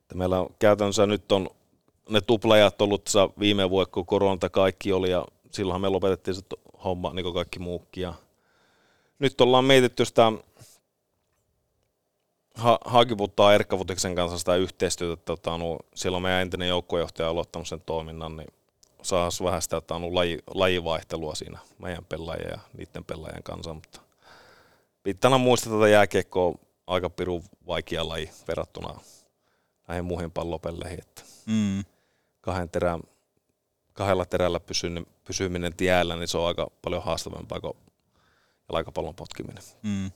Että 0.00 0.14
meillä 0.14 0.40
on, 0.40 0.54
käytännössä 0.58 1.06
nyt 1.06 1.32
on 1.32 1.50
ne 2.08 2.20
tuplajat 2.20 2.82
ollut 2.82 3.10
viime 3.38 3.70
vuonna, 3.70 3.90
kun 3.90 4.06
koronata 4.06 4.50
kaikki 4.50 4.92
oli 4.92 5.10
ja 5.10 5.26
silloinhan 5.50 5.80
me 5.80 5.88
lopetettiin 5.88 6.34
se 6.34 6.42
homma 6.84 7.12
niin 7.12 7.24
kuin 7.24 7.34
kaikki 7.34 7.58
muukin. 7.58 8.02
Ja 8.02 8.14
nyt 9.18 9.40
ollaan 9.40 9.64
mietitty 9.64 10.04
sitä 10.04 10.32
ha- 12.54 12.78
Haakiputtaa 12.84 13.54
Erkka 13.54 13.78
kanssa 14.14 14.38
sitä 14.38 14.56
yhteistyötä, 14.56 15.12
että 15.12 15.24
tota, 15.24 15.58
no, 15.58 15.78
silloin 15.94 16.22
meidän 16.22 16.42
entinen 16.42 16.68
joukkojohtaja 16.68 17.28
aloittanut 17.28 17.68
sen 17.68 17.80
toiminnan, 17.86 18.36
niin 18.36 18.48
saas 19.04 19.42
vähän 19.42 19.62
sitä, 19.62 19.76
että 19.76 19.94
on 19.94 20.14
laji, 20.14 20.38
lajivaihtelua 20.54 21.34
siinä 21.34 21.58
meidän 21.78 22.04
pelaajien 22.04 22.50
ja 22.50 22.58
niiden 22.78 23.04
pelaajien 23.04 23.42
kanssa, 23.42 23.74
mutta 23.74 24.00
pitää 25.02 25.38
muistaa, 25.38 25.74
että 25.74 25.88
jääkiekko 25.88 26.48
on 26.48 26.54
aika 26.86 27.10
pirun 27.10 27.42
vaikea 27.66 28.08
laji 28.08 28.30
verrattuna 28.48 29.00
näihin 29.88 30.04
muihin 30.04 30.30
pallopelleihin, 30.30 30.98
että 31.00 31.22
mm. 31.46 31.84
kahden 32.40 32.68
terän, 32.70 33.00
kahdella 33.92 34.24
terällä 34.24 34.60
pysyminen, 34.60 35.06
pysyminen 35.24 35.76
tiellä, 35.76 36.16
niin 36.16 36.28
se 36.28 36.38
on 36.38 36.46
aika 36.46 36.70
paljon 36.82 37.02
haastavampaa 37.02 37.60
kuin 37.60 37.76
jalkapallon 38.72 39.14
potkiminen. 39.14 39.62
Mm. 39.82 40.10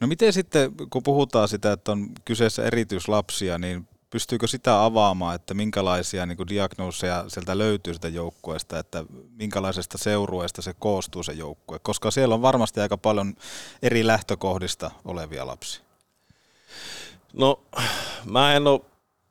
No 0.00 0.06
miten 0.06 0.32
sitten, 0.32 0.72
kun 0.90 1.02
puhutaan 1.02 1.48
sitä, 1.48 1.72
että 1.72 1.92
on 1.92 2.08
kyseessä 2.24 2.64
erityislapsia, 2.64 3.58
niin 3.58 3.88
pystyykö 4.14 4.46
sitä 4.46 4.84
avaamaan, 4.84 5.34
että 5.34 5.54
minkälaisia 5.54 6.26
niin 6.26 6.36
kuin 6.36 6.48
diagnooseja 6.48 7.24
sieltä 7.28 7.58
löytyy 7.58 7.94
sitä 7.94 8.08
joukkueesta, 8.08 8.78
että 8.78 9.04
minkälaisesta 9.38 9.98
seurueesta 9.98 10.62
se 10.62 10.74
koostuu 10.78 11.22
se 11.22 11.32
joukkue, 11.32 11.78
koska 11.78 12.10
siellä 12.10 12.34
on 12.34 12.42
varmasti 12.42 12.80
aika 12.80 12.98
paljon 12.98 13.34
eri 13.82 14.06
lähtökohdista 14.06 14.90
olevia 15.04 15.46
lapsia. 15.46 15.84
No, 17.32 17.60
mä 18.24 18.54
en 18.54 18.66
ole 18.66 18.80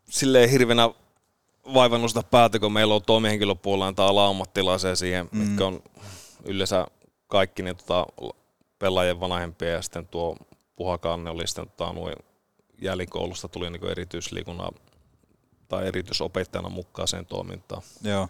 silleen 0.10 0.50
hirveänä 0.50 0.90
vaivannut 1.74 2.12
sitä 2.12 2.24
päätä, 2.24 2.60
kun 2.60 2.74
meillä 2.74 2.96
on 2.96 3.02
toimihenkilöpuolella 3.06 3.94
tai 3.94 4.08
ala-ammattilaisia 4.08 4.96
siihen, 4.96 5.30
mm. 5.32 5.38
mitkä 5.40 5.66
on 5.66 5.84
yleensä 6.46 6.88
kaikki 7.28 7.64
niin 7.64 7.78
tota, 7.78 8.06
pelaajien 8.80 9.20
vanhempia 9.20 9.70
ja 9.70 9.82
sitten 9.82 10.08
tuo 10.08 10.38
Puhakanne 10.76 11.30
oli 11.30 11.48
sitten 11.48 11.68
tota, 11.78 11.94
noin 11.94 12.16
jäljikoulusta 12.84 13.48
tuli 13.48 13.70
niin 13.70 13.90
erityisliikunnan 13.90 14.72
tota, 15.74 15.86
erityisopettajana 15.86 16.70
mukaan 16.70 17.08
sen 17.08 17.26
toimintaan. 17.26 17.82
Joo. 18.02 18.28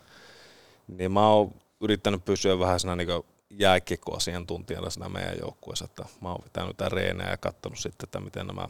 Niin 0.88 1.12
mä 1.12 1.28
oon 1.28 1.54
yrittänyt 1.82 2.26
pysyä 2.26 2.60
vähän 2.60 2.80
siinä 2.80 2.96
niin 2.96 3.24
jääkiekkoasiantuntijana 3.50 4.89
siinä 4.89 5.10
meidän 5.10 5.38
joukkueessa, 5.42 5.86
että 5.86 6.06
mä 6.22 6.32
oon 6.32 6.44
pitänyt 6.44 6.82
reenejä 6.82 7.30
ja 7.30 7.38
katsonut 7.38 7.80
sitten, 7.80 8.08
että 8.08 8.20
miten 8.20 8.48
nämä 8.48 8.68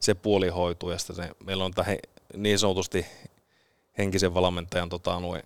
se 0.00 0.14
puoli 0.14 0.48
hoituu 0.48 0.90
ja 0.90 0.98
sitten 0.98 1.16
se, 1.16 1.30
meillä 1.44 1.64
on 1.64 1.72
tämä 1.72 1.88
niin 2.36 2.58
sanotusti 2.58 3.06
henkisen 3.98 4.34
valmentajan 4.34 4.88
tota, 4.88 5.20
noin 5.20 5.42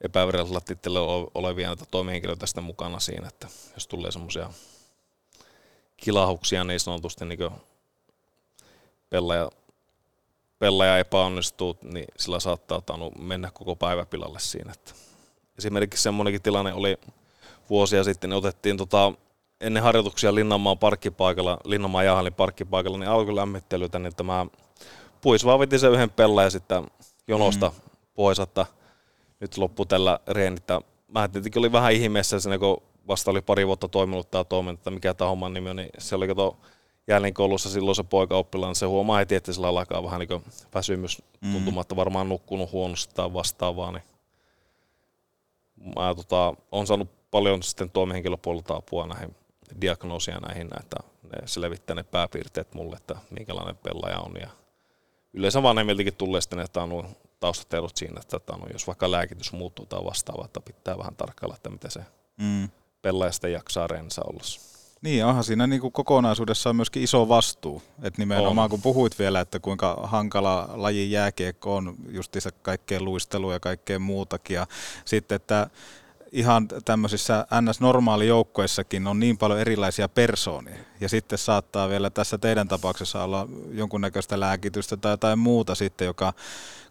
epävirallisella 0.00 0.60
tittelillä 0.60 1.28
olevia 1.34 1.66
näitä 1.66 1.84
toimihenkilöitä 1.90 2.46
sitten 2.46 2.64
mukana 2.64 3.00
siinä, 3.00 3.28
että 3.28 3.48
jos 3.74 3.86
tulee 3.86 4.12
semmoisia 4.12 4.50
kilahuksia 5.96 6.64
niin 6.64 6.80
sanotusti 6.80 7.24
niin 7.24 7.50
pelaaja, 9.10 9.50
pelaaja 10.58 10.98
epäonnistuu, 10.98 11.76
niin 11.82 12.06
sillä 12.16 12.40
saattaa 12.40 12.80
tanu 12.80 13.10
mennä 13.18 13.50
koko 13.54 13.76
päivä 13.76 14.06
pilalle 14.06 14.40
siinä. 14.40 14.72
Että 14.72 14.92
esimerkiksi 15.58 16.02
semmoinenkin 16.02 16.42
tilanne 16.42 16.72
oli 16.72 16.96
vuosia 17.70 18.04
sitten, 18.04 18.30
niin 18.30 18.38
otettiin 18.38 18.76
tota, 18.76 19.12
ennen 19.60 19.82
harjoituksia 19.82 20.34
Linnanmaan 20.34 20.78
parkkipaikalla, 20.78 21.58
Linnanmaan 21.64 22.06
Jahallin 22.06 22.34
parkkipaikalla, 22.34 22.98
niin 22.98 23.10
alkulämmittelytä, 23.10 23.98
niin 23.98 24.14
tämä 24.14 24.46
puis 25.20 25.44
vaan 25.44 25.58
veti 25.58 25.78
sen 25.78 25.92
yhden 25.92 26.10
pelaajan 26.10 26.50
sitten 26.50 26.86
jonosta 27.28 27.68
mm. 27.68 27.90
pois, 28.14 28.38
että 28.38 28.66
nyt 29.40 29.58
loppu 29.58 29.84
tällä 29.84 30.20
reenittä. 30.28 30.80
Mä 31.08 31.28
tietenkin 31.28 31.60
oli 31.60 31.72
vähän 31.72 31.92
ihmeessä 31.92 32.40
siinä, 32.40 32.58
kun 32.58 32.82
vasta 33.08 33.30
oli 33.30 33.40
pari 33.40 33.66
vuotta 33.66 33.88
toiminut 33.88 34.30
tämä 34.30 34.44
toiminta, 34.44 34.80
että 34.80 34.90
mikä 34.90 35.14
tämä 35.14 35.28
homman 35.28 35.52
nimi 35.52 35.70
on, 35.70 35.76
niin 35.76 35.90
se 35.98 36.16
oli 36.16 36.28
kato 36.28 36.56
jälleen 37.08 37.34
koulussa 37.34 37.70
silloin 37.70 37.96
se 37.96 38.02
poika 38.02 38.36
oppilaan, 38.36 38.74
se 38.74 38.86
huomaa 38.86 39.18
heti, 39.18 39.34
että 39.34 39.52
sillä 39.52 39.68
alkaa 39.68 40.04
vähän 40.04 40.20
niin 40.20 40.44
väsymys 40.74 41.22
mm. 41.40 41.52
tuntumatta, 41.52 41.96
varmaan 41.96 42.28
nukkunut 42.28 42.72
huonosti 42.72 43.14
tai 43.14 43.32
vastaavaa, 43.32 43.92
niin 43.92 44.02
mä 45.96 46.14
tota, 46.14 46.54
on 46.72 46.86
saanut 46.86 47.30
paljon 47.30 47.62
sitten 47.62 47.90
toimihenkilöpuolelta 47.90 48.76
apua 48.76 49.06
näihin 49.06 49.36
diagnoosia 49.80 50.40
näihin, 50.40 50.68
että 50.80 50.96
ne 51.22 51.46
selvittää 51.46 51.96
ne 51.96 52.02
pääpiirteet 52.02 52.74
mulle, 52.74 52.96
että 52.96 53.16
minkälainen 53.30 53.76
pelaaja 53.76 54.18
on. 54.18 54.34
Ja 54.40 54.48
yleensä 55.32 55.62
vanhemmiltakin 55.62 56.14
tulee 56.14 56.40
sitten, 56.40 56.58
että 56.58 56.82
on 56.82 57.08
taustatiedot 57.40 57.96
siinä, 57.96 58.20
että 58.20 58.52
on, 58.52 58.68
jos 58.72 58.86
vaikka 58.86 59.10
lääkitys 59.10 59.52
muuttuu 59.52 59.86
tai 59.86 60.04
vastaava, 60.04 60.44
että 60.44 60.60
pitää 60.60 60.98
vähän 60.98 61.16
tarkkailla, 61.16 61.56
että 61.56 61.70
miten 61.70 61.90
se 61.90 62.00
mm. 62.36 62.68
pelaaja 63.02 63.32
sitten 63.32 63.52
jaksaa 63.52 63.86
rensa 63.86 64.22
olla. 64.22 64.77
Niin, 65.02 65.24
onhan 65.24 65.44
siinä 65.44 65.66
niin 65.66 65.80
kuin 65.80 65.92
kokonaisuudessa 65.92 66.70
on 66.70 66.76
myöskin 66.76 67.02
iso 67.02 67.28
vastuu. 67.28 67.82
Et 68.02 68.18
nimenomaan 68.18 68.64
on. 68.64 68.70
kun 68.70 68.82
puhuit 68.82 69.18
vielä, 69.18 69.40
että 69.40 69.60
kuinka 69.60 70.00
hankala 70.02 70.68
laji 70.72 71.10
jääkiekko 71.10 71.76
on 71.76 71.94
justiinsa 72.08 72.50
kaikkeen 72.62 73.04
luistelua 73.04 73.52
ja 73.52 73.60
kaikkeen 73.60 74.02
muutakin. 74.02 74.54
Ja 74.54 74.66
sitten, 75.04 75.36
että 75.36 75.70
ihan 76.32 76.68
tämmöisissä 76.84 77.46
NS-normaalijoukkoissakin 77.60 79.06
on 79.06 79.20
niin 79.20 79.38
paljon 79.38 79.60
erilaisia 79.60 80.08
persoonia. 80.08 80.78
Ja 81.00 81.08
sitten 81.08 81.38
saattaa 81.38 81.88
vielä 81.88 82.10
tässä 82.10 82.38
teidän 82.38 82.68
tapauksessa 82.68 83.24
olla 83.24 83.48
jonkunnäköistä 83.72 84.40
lääkitystä 84.40 84.96
tai 84.96 85.12
jotain 85.12 85.38
muuta 85.38 85.74
sitten, 85.74 86.06
joka 86.06 86.32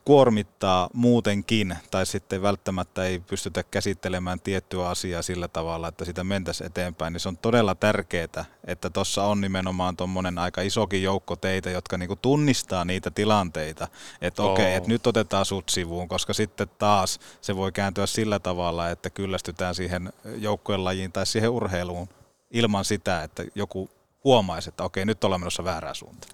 kuormittaa 0.08 0.90
muutenkin, 0.94 1.76
tai 1.92 2.06
sitten 2.06 2.42
välttämättä 2.42 3.06
ei 3.06 3.20
pystytä 3.20 3.64
käsittelemään 3.64 4.40
tiettyä 4.40 4.90
asiaa 4.90 5.22
sillä 5.22 5.48
tavalla, 5.48 5.88
että 5.88 6.06
sitä 6.06 6.24
mentäisiin 6.24 6.68
eteenpäin, 6.68 7.14
niin 7.14 7.20
se 7.20 7.30
on 7.30 7.38
todella 7.38 7.76
tärkeää, 7.76 8.46
että 8.68 8.90
tuossa 8.90 9.24
on 9.24 9.42
nimenomaan 9.42 9.98
tuommoinen 9.98 10.38
aika 10.38 10.62
isokin 10.62 11.04
joukko 11.04 11.36
teitä, 11.36 11.70
jotka 11.70 11.98
niinku 11.98 12.16
tunnistaa 12.16 12.86
niitä 12.86 13.12
tilanteita, 13.12 13.88
että 14.22 14.44
okei, 14.44 14.66
okay, 14.66 14.76
että 14.76 14.90
nyt 14.90 15.08
otetaan 15.08 15.46
sut 15.46 15.70
sivuun, 15.70 16.08
koska 16.08 16.34
sitten 16.34 16.68
taas 16.78 17.20
se 17.42 17.56
voi 17.56 17.72
kääntyä 17.72 18.06
sillä 18.06 18.40
tavalla, 18.40 18.90
että 18.90 19.10
kyllästytään 19.10 19.76
siihen 19.76 20.14
joukkojen 20.38 20.84
lajiin 20.84 21.12
tai 21.12 21.26
siihen 21.26 21.50
urheiluun 21.50 22.10
ilman 22.52 22.86
sitä, 22.86 23.24
että 23.24 23.44
joku 23.56 23.90
huomaisi, 24.24 24.70
että 24.70 24.84
okei, 24.84 25.06
nyt 25.06 25.24
ollaan 25.24 25.42
menossa 25.42 25.64
väärää 25.64 25.94
suuntaan. 25.94 26.34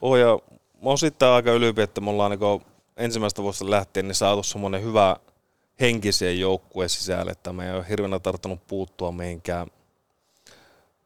Oh, 0.00 0.16
ja 0.16 0.38
mä 0.74 0.88
oon 0.88 0.98
sitten 0.98 1.28
aika 1.28 1.50
ylpeä, 1.50 1.84
että 1.84 2.00
me 2.00 2.10
ollaan 2.10 2.30
niinku 2.30 2.62
ensimmäistä 2.96 3.42
vuosta 3.42 3.70
lähtien 3.70 4.08
niin 4.08 4.14
saatu 4.14 4.42
semmoinen 4.42 4.82
hyvä 4.82 5.16
henkiseen 5.80 6.40
joukkueen 6.40 6.90
sisälle, 6.90 7.30
että 7.30 7.52
me 7.52 7.66
ei 7.66 7.74
ole 7.74 7.88
hirveänä 7.88 8.18
tarttunut 8.18 8.66
puuttua 8.66 9.12
mihinkään 9.12 9.66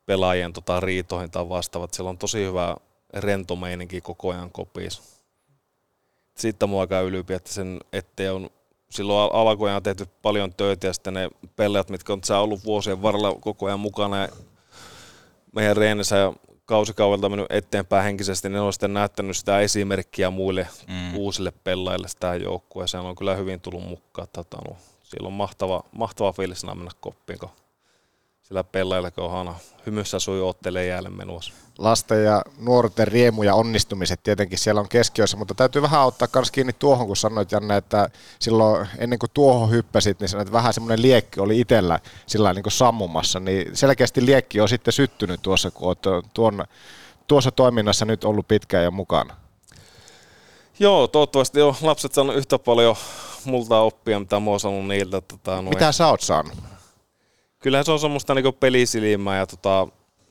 pelaajien 0.07 0.53
tota, 0.53 0.81
riitoihin 0.81 1.31
tai 1.31 1.49
vastaavat. 1.49 1.94
Siellä 1.94 2.11
on 2.11 2.18
tosi 2.18 2.44
hyvä 2.44 2.77
rento 3.14 3.57
meininki 3.57 4.01
koko 4.01 4.31
ajan 4.31 4.51
kopis. 4.51 5.03
Sitten 6.35 6.68
mua 6.68 6.81
aika 6.81 7.01
ylympi, 7.01 7.35
että 7.35 7.53
sen 7.53 7.81
ettei 7.92 8.29
on 8.29 8.51
silloin 8.90 9.31
alkuajan 9.33 9.83
tehty 9.83 10.07
paljon 10.22 10.55
töitä 10.55 10.87
ja 10.87 10.92
sitten 10.92 11.14
ne 11.14 11.31
pelaajat, 11.57 11.90
mitkä 11.90 12.12
on 12.12 12.20
ollut 12.31 12.64
vuosien 12.64 13.03
varrella 13.03 13.35
koko 13.40 13.66
ajan 13.66 13.81
mukana 13.81 14.29
meidän 15.53 15.77
reenissä 15.77 16.16
ja 16.16 16.33
kausikaudelta 16.66 17.29
mennyt 17.29 17.46
eteenpäin 17.50 18.05
henkisesti, 18.05 18.48
niin 18.48 18.61
on 18.61 18.72
sitten 18.72 18.94
näyttänyt 18.94 19.37
sitä 19.37 19.61
esimerkkiä 19.61 20.31
muille 20.31 20.68
mm. 20.88 21.16
uusille 21.16 21.52
pelaajille 21.64 22.09
sitä 22.09 22.35
joukkueeseen. 22.35 23.02
Se 23.02 23.09
on 23.09 23.16
kyllä 23.16 23.35
hyvin 23.35 23.61
tullut 23.61 23.88
mukaan. 23.88 24.29
Tota, 24.33 24.57
no, 24.68 24.76
siellä 25.02 25.26
on 25.26 25.33
mahtava, 25.33 25.83
mahtava 25.92 26.33
fiilis 26.33 26.64
mennä 26.64 26.90
koppiin, 27.00 27.38
kun 27.38 27.48
sillä 28.49 28.65
pelaajilla, 28.65 29.11
kun 29.11 29.25
on 29.25 29.55
hymyssä 29.87 30.19
sujuu 30.19 30.49
ottelee 30.49 30.87
jäälle 30.87 31.11
menuassa 31.11 31.53
lasten 31.79 32.25
ja 32.25 32.43
nuorten 32.59 33.09
riemu 33.09 33.43
ja 33.43 33.55
onnistumiset 33.55 34.23
tietenkin 34.23 34.59
siellä 34.59 34.81
on 34.81 34.89
keskiössä, 34.89 35.37
mutta 35.37 35.55
täytyy 35.55 35.83
vähän 35.83 36.07
ottaa 36.07 36.29
myös 36.35 36.51
kiinni 36.51 36.73
tuohon, 36.73 37.07
kun 37.07 37.17
sanoit 37.17 37.53
Janne, 37.53 37.77
että 37.77 38.11
silloin 38.39 38.89
ennen 38.99 39.19
kuin 39.19 39.31
tuohon 39.35 39.71
hyppäsit, 39.71 40.21
niin 40.21 40.29
sanoit, 40.29 40.49
että 40.49 40.57
vähän 40.57 40.75
semmoinen 40.75 41.03
liekki 41.03 41.41
oli 41.41 41.61
itsellä 41.61 42.01
sillä 42.27 42.53
niin 42.53 42.63
kuin 42.63 42.73
sammumassa, 42.73 43.41
niin 43.41 43.77
selkeästi 43.77 44.27
liekki 44.27 44.61
on 44.61 44.69
sitten 44.69 44.93
syttynyt 44.93 45.43
tuossa, 45.43 45.71
kun 45.71 45.89
olet 45.89 46.25
tuon, 46.35 46.65
tuossa 47.27 47.51
toiminnassa 47.51 48.05
nyt 48.05 48.25
ollut 48.25 48.49
pitkään 48.49 48.85
jo 48.85 48.91
mukana. 48.91 49.37
Joo, 50.79 51.07
toivottavasti 51.07 51.59
jo 51.59 51.77
lapset 51.83 52.15
saanut 52.15 52.37
yhtä 52.37 52.59
paljon 52.59 52.97
multa 53.45 53.81
oppia, 53.81 54.21
mitä 54.21 54.41
mä 54.41 54.51
oon 54.51 54.61
saanut 54.61 54.89
niiltä. 54.89 55.21
Tota, 55.21 55.63
Mitä 55.63 55.93
sä 55.93 56.07
oot 56.07 56.21
saanut? 56.21 56.76
Kyllähän 57.59 57.85
se 57.85 57.92
on 57.92 58.01
semmoista 58.01 58.35
niinku 58.35 58.53
pelisilmää 58.53 59.38
ja 59.38 59.47
tota, 59.47 59.88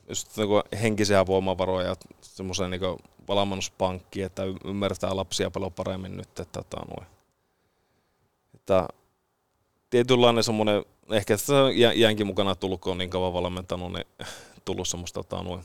just 0.08 0.36
niinku 0.36 0.62
henkisiä 0.82 1.26
voimavaroja 1.26 1.88
ja 1.88 1.96
semmoisen 2.20 2.70
niinku 2.70 2.98
valmennuspankki, 3.28 4.22
että 4.22 4.42
ymmärtää 4.64 5.16
lapsia 5.16 5.50
paljon 5.50 5.72
paremmin 5.72 6.16
nyt. 6.16 6.28
Että, 6.28 6.44
tota 6.44 6.76
noin. 6.76 7.06
että 8.54 8.88
tietynlainen 9.90 10.44
semmoinen, 10.44 10.84
ehkä 11.10 11.36
se 11.36 11.54
jäänkin 11.94 12.26
mukana 12.26 12.54
tullut, 12.54 12.80
kun 12.80 12.92
on 12.92 12.98
niin 12.98 13.10
kauan 13.10 13.32
valmentanut, 13.32 13.92
niin 13.92 14.06
tullut 14.64 14.88
semmoista 14.88 15.22
tota, 15.22 15.42
noin, 15.42 15.64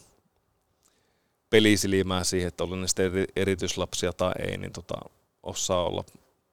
pelisilmää 1.49 2.23
siihen, 2.23 2.47
että 2.47 2.63
oli 2.63 2.77
ne 2.77 2.87
sitten 2.87 3.27
erityislapsia 3.35 4.13
tai 4.13 4.31
ei, 4.39 4.57
niin 4.57 4.73
tota, 4.73 4.95
osaa 5.43 5.85
olla 5.85 6.03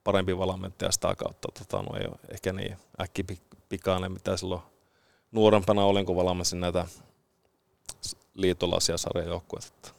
parempi 0.03 0.37
valmentaja 0.37 0.91
sitä 0.91 1.15
kautta. 1.15 1.47
Tota, 1.59 1.83
no 1.83 1.97
ei 1.99 2.07
ole 2.07 2.19
ehkä 2.33 2.53
niin 2.53 2.77
äkkipikainen, 3.01 4.11
mitä 4.11 4.37
silloin 4.37 4.61
nuorempana 5.31 5.83
olin, 5.83 6.05
kun 6.05 6.15
valmensin 6.15 6.59
näitä 6.59 6.85
liitolaisia 8.33 8.97
sarjajoukkueita. 8.97 9.89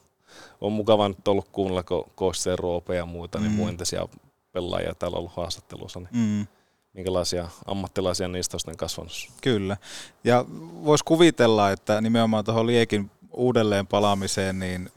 On 0.60 0.72
mukava 0.72 1.08
nyt 1.08 1.28
ollut 1.28 1.48
kuunnella, 1.52 1.82
kun 1.82 2.10
Koisseen 2.14 2.58
Roope 2.58 2.96
ja 2.96 3.06
muita, 3.06 3.38
niin 3.38 3.50
mm. 3.50 3.56
niin 3.56 3.64
muintisia 3.64 4.08
pelaajia 4.52 4.94
täällä 4.94 5.18
ollut 5.18 5.36
haastattelussa, 5.36 6.00
niin 6.00 6.08
mm. 6.12 6.46
minkälaisia 6.92 7.48
ammattilaisia 7.66 8.28
niistä 8.28 8.56
on 8.66 8.76
kasvanut. 8.76 9.12
Kyllä. 9.40 9.76
Ja 10.24 10.44
voisi 10.84 11.04
kuvitella, 11.04 11.70
että 11.70 12.00
nimenomaan 12.00 12.44
tuohon 12.44 12.66
Liekin 12.66 13.10
uudelleen 13.32 13.86
palaamiseen, 13.86 14.58
niin 14.58 14.90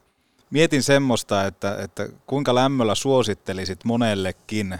mietin 0.49 0.83
semmoista, 0.83 1.45
että, 1.45 1.77
että 1.83 2.09
kuinka 2.27 2.55
lämmöllä 2.55 2.95
suosittelisit 2.95 3.85
monellekin 3.85 4.79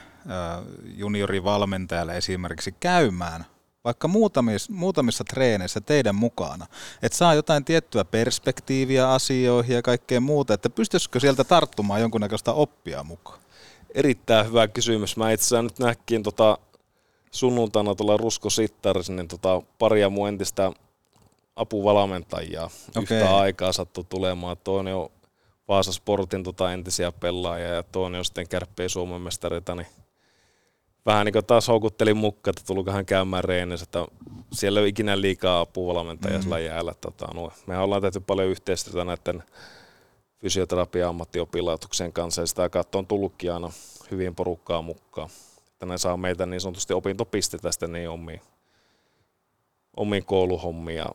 juniorivalmentajalle 0.95 2.17
esimerkiksi 2.17 2.75
käymään 2.79 3.45
vaikka 3.83 4.07
muutamissa, 4.07 4.73
muutamissa 4.73 5.23
treeneissä 5.23 5.81
teidän 5.81 6.15
mukana, 6.15 6.65
että 7.01 7.17
saa 7.17 7.33
jotain 7.33 7.65
tiettyä 7.65 8.05
perspektiiviä 8.05 9.09
asioihin 9.09 9.75
ja 9.75 9.81
kaikkea 9.81 10.19
muuta, 10.19 10.53
että 10.53 10.69
pystyisikö 10.69 11.19
sieltä 11.19 11.43
tarttumaan 11.43 12.01
jonkunnäköistä 12.01 12.53
oppia 12.53 13.03
mukaan? 13.03 13.39
Erittäin 13.95 14.47
hyvä 14.47 14.67
kysymys. 14.67 15.17
Mä 15.17 15.31
itse 15.31 15.43
asiassa 15.43 15.61
nyt 15.61 15.79
näkkiin 15.79 16.23
tota 16.23 16.57
sunnuntaina 17.31 17.95
tuolla 17.95 18.17
Rusko 18.17 18.49
Sittaris, 18.49 19.09
niin 19.09 19.27
tota 19.27 19.61
paria 19.79 20.09
mun 20.09 20.27
entistä 20.27 20.71
apuvalmentajaa 21.55 22.65
okay. 22.65 23.01
yhtä 23.01 23.37
aikaa 23.37 23.71
sattu 23.71 24.03
tulemaan. 24.03 24.57
Toinen 24.63 24.95
on 24.95 25.09
Vaasa 25.67 25.91
Sportin 25.91 26.43
tota 26.43 26.73
entisiä 26.73 27.11
pelaajia 27.11 27.67
ja 27.67 27.83
toinen 27.83 28.19
on 28.19 28.25
sitten 28.25 28.47
Kärppien 28.47 28.89
Suomen 28.89 29.21
mestarita, 29.21 29.75
niin 29.75 29.87
vähän 31.05 31.25
niin 31.25 31.33
kuin 31.33 31.45
taas 31.45 31.67
houkuttelin 31.67 32.17
mukaan, 32.17 32.51
että 32.51 32.67
tulikohan 32.67 33.05
käymään 33.05 33.43
reenissä, 33.43 33.83
että 33.83 34.05
siellä 34.53 34.79
ei 34.79 34.81
ole 34.81 34.89
ikinä 34.89 35.21
liikaa 35.21 35.59
apuvalmentajia 35.59 36.33
mm-hmm. 36.33 36.43
sillä 36.43 36.59
jäällä. 36.59 36.93
Tota, 37.01 37.27
no, 37.33 37.51
me 37.67 37.77
ollaan 37.77 38.01
tehty 38.01 38.19
paljon 38.19 38.47
yhteistyötä 38.47 39.05
näiden 39.05 39.43
fysioterapia-ammattioppilaitoksen 40.39 42.13
kanssa 42.13 42.41
ja 42.41 42.47
sitä 42.47 42.69
kautta 42.69 42.97
on 42.97 43.07
tullutkin 43.07 43.53
aina 43.53 43.69
hyvin 44.11 44.35
porukkaa 44.35 44.81
mukaan. 44.81 45.29
Että 45.71 45.85
ne 45.85 45.97
saa 45.97 46.17
meitä 46.17 46.45
niin 46.45 46.61
sanotusti 46.61 46.93
opintopisteitä 46.93 47.71
sitten 47.71 47.91
niin 47.91 48.09
omiin, 48.09 48.41
omiin 49.97 50.25
kouluhommiin. 50.25 50.97
Ja 50.97 51.05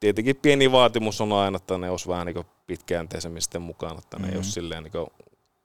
tietenkin 0.00 0.36
pieni 0.36 0.72
vaatimus 0.72 1.20
on 1.20 1.32
aina, 1.32 1.56
että 1.56 1.78
ne 1.78 1.90
olisi 1.90 2.08
vähän 2.08 2.26
niin 2.26 2.46
pitkäjänteisemmin 2.66 3.42
sitten 3.42 3.62
mukaan, 3.62 3.98
että 3.98 4.16
ne 4.16 4.20
mm-hmm. 4.20 4.32
ei 4.32 4.38
ole 4.38 4.44
silleen 4.44 4.82
niin 4.82 5.06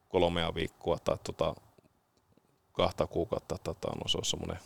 kolmea 0.09 0.55
viikkoa 0.55 0.97
tai 1.03 1.17
tota, 1.23 1.55
kahta 2.73 3.07
kuukautta, 3.07 3.57
tota, 3.63 3.87
no 3.87 4.07
se 4.07 4.17
on 4.17 4.25
semmoinen 4.25 4.59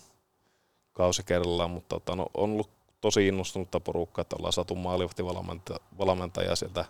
kausi 0.94 1.24
kerrallaan, 1.24 1.72
mutta 1.72 1.96
tota, 1.96 2.16
no, 2.16 2.28
on 2.34 2.52
ollut 2.52 2.70
tosi 3.02 3.28
innostunutta 3.28 3.80
porukkaa, 3.80 4.22
että 4.22 4.36
ollaan 4.36 4.54
saatu 4.54 4.76
maalivahtivalmentaja 4.76 6.56
sieltä 6.56 6.86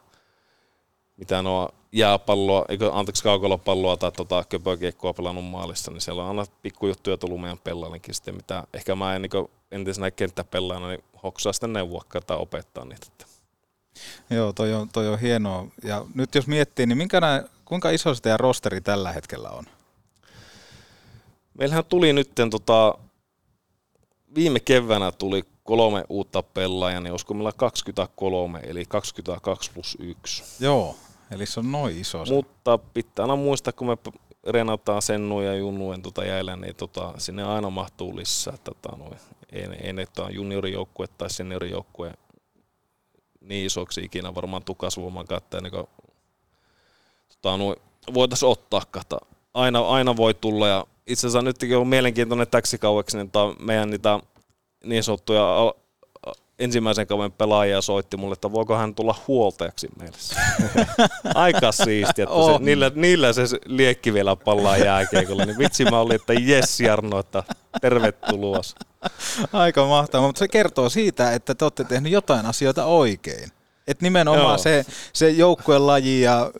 mitä 1.17 1.41
nuo 1.41 1.69
jääpalloa, 1.91 2.65
eikö, 2.69 2.91
anteeksi 2.93 3.23
kaukolopalloa 3.23 3.97
tai 3.97 4.11
tota, 4.11 4.43
köpökiekkoa 4.49 5.13
pelannut 5.13 5.45
maalissa, 5.45 5.91
niin 5.91 6.01
siellä 6.01 6.23
on 6.23 6.29
aina 6.29 6.45
pikkujuttuja 6.61 7.17
tullut 7.17 7.41
meidän 7.41 7.59
pellallekin 7.63 8.15
sitten, 8.15 8.35
mitä 8.35 8.63
ehkä 8.73 8.95
mä 8.95 9.15
en 9.15 9.21
niin 9.21 9.49
entisenä 9.71 10.11
kenttäpellaajana 10.11 10.87
niin 10.87 11.03
hoksaa 11.23 11.53
sitten 11.53 11.73
neuvoa 11.73 12.03
tai 12.27 12.37
opettaa 12.37 12.85
niitä. 12.85 13.07
Joo, 14.29 14.53
toi 14.53 14.73
on, 14.73 14.89
toi 14.89 15.07
on 15.07 15.19
hienoa. 15.19 15.67
Ja 15.83 16.05
nyt 16.13 16.35
jos 16.35 16.47
miettii, 16.47 16.85
niin 16.85 16.97
minkä 16.97 17.21
nää, 17.21 17.43
kuinka 17.65 17.89
iso 17.89 18.13
se 18.13 18.37
rosteri 18.37 18.81
tällä 18.81 19.11
hetkellä 19.11 19.49
on? 19.49 19.65
Meillähän 21.57 21.85
tuli 21.85 22.13
nyt 22.13 22.31
tota, 22.51 22.97
viime 24.35 24.59
keväänä 24.59 25.11
tuli 25.11 25.43
kolme 25.63 26.03
uutta 26.09 26.43
pelaajaa, 26.43 27.01
niin 27.01 27.11
olisiko 27.11 27.33
meillä 27.33 27.51
23, 27.51 28.59
eli 28.59 28.85
22 28.85 29.71
plus 29.71 29.97
1. 29.99 30.43
Joo, 30.59 30.95
eli 31.31 31.45
se 31.45 31.59
on 31.59 31.71
noin 31.71 32.01
iso. 32.01 32.25
Se. 32.25 32.33
Mutta 32.33 32.77
pitää 32.77 33.23
aina 33.23 33.35
muistaa, 33.35 33.73
kun 33.73 33.87
me 33.87 33.97
renataan 34.47 35.01
Sennu 35.01 35.41
ja 35.41 35.55
Junnuen 35.55 36.01
tota 36.01 36.25
jäillä, 36.25 36.55
niin 36.55 36.75
tota, 36.75 37.13
sinne 37.17 37.43
aina 37.43 37.69
mahtuu 37.69 38.17
lisää. 38.17 38.57
Tota, 38.63 38.97
noin. 38.97 39.17
Ei, 39.51 39.63
ei 39.81 39.93
ne 39.93 40.05
tota, 40.05 40.29
juniorijoukkue 40.29 41.07
tai 41.07 41.29
seniorijoukkue 41.29 42.13
niin 43.41 43.65
isoksi 43.65 44.01
ikinä 44.01 44.35
varmaan 44.35 44.63
tukasvoiman 44.63 45.27
kattaa, 45.27 45.61
niin 45.61 45.71
kuin, 45.71 45.87
tota, 47.29 47.57
noin, 47.57 47.75
voitaisiin 48.13 48.49
ottaa. 48.49 48.81
Kata. 48.91 49.17
Aina, 49.53 49.79
aina 49.79 50.17
voi 50.17 50.33
tulla 50.33 50.67
ja 50.67 50.85
itse 51.07 51.27
asiassa 51.27 51.41
nytkin 51.41 51.77
on 51.77 51.87
mielenkiintoinen 51.87 52.47
täksi 52.47 52.77
kaueksi, 52.77 53.17
niin 53.17 53.31
tota, 53.31 53.63
meidän 53.63 53.89
niitä 53.89 54.19
niin 54.83 55.03
sanottuja 55.03 55.73
ensimmäisen 56.59 57.07
kauden 57.07 57.31
pelaajia 57.31 57.81
soitti 57.81 58.17
mulle, 58.17 58.33
että 58.33 58.51
voiko 58.51 58.77
hän 58.77 58.95
tulla 58.95 59.15
huoltajaksi 59.27 59.87
meille. 59.99 60.17
Aika 61.35 61.71
siistiä, 61.71 62.23
että 62.23 62.35
se, 62.35 62.59
niillä, 62.59 62.91
niillä, 62.95 63.33
se 63.33 63.43
liekki 63.65 64.13
vielä 64.13 64.35
pallaa 64.35 64.77
jääkiekolla. 64.77 65.45
Niin 65.45 65.57
vitsi 65.57 65.85
mä 65.85 65.99
olin, 65.99 66.15
että 66.15 66.33
jes 66.33 66.79
Jarno, 66.79 67.19
että 67.19 67.43
tervetuloa. 67.81 68.61
Aika 69.53 69.85
mahtavaa, 69.85 70.27
mutta 70.27 70.39
se 70.39 70.47
kertoo 70.47 70.89
siitä, 70.89 71.33
että 71.33 71.55
te 71.55 71.65
olette 71.65 71.83
tehneet 71.83 72.13
jotain 72.13 72.45
asioita 72.45 72.85
oikein. 72.85 73.51
Että 73.87 74.05
nimenomaan 74.05 74.43
Joo. 74.43 74.57
se, 74.57 74.85
se 75.13 75.29
joukkueen 75.29 75.87
laji 75.87 76.21
ja 76.21 76.51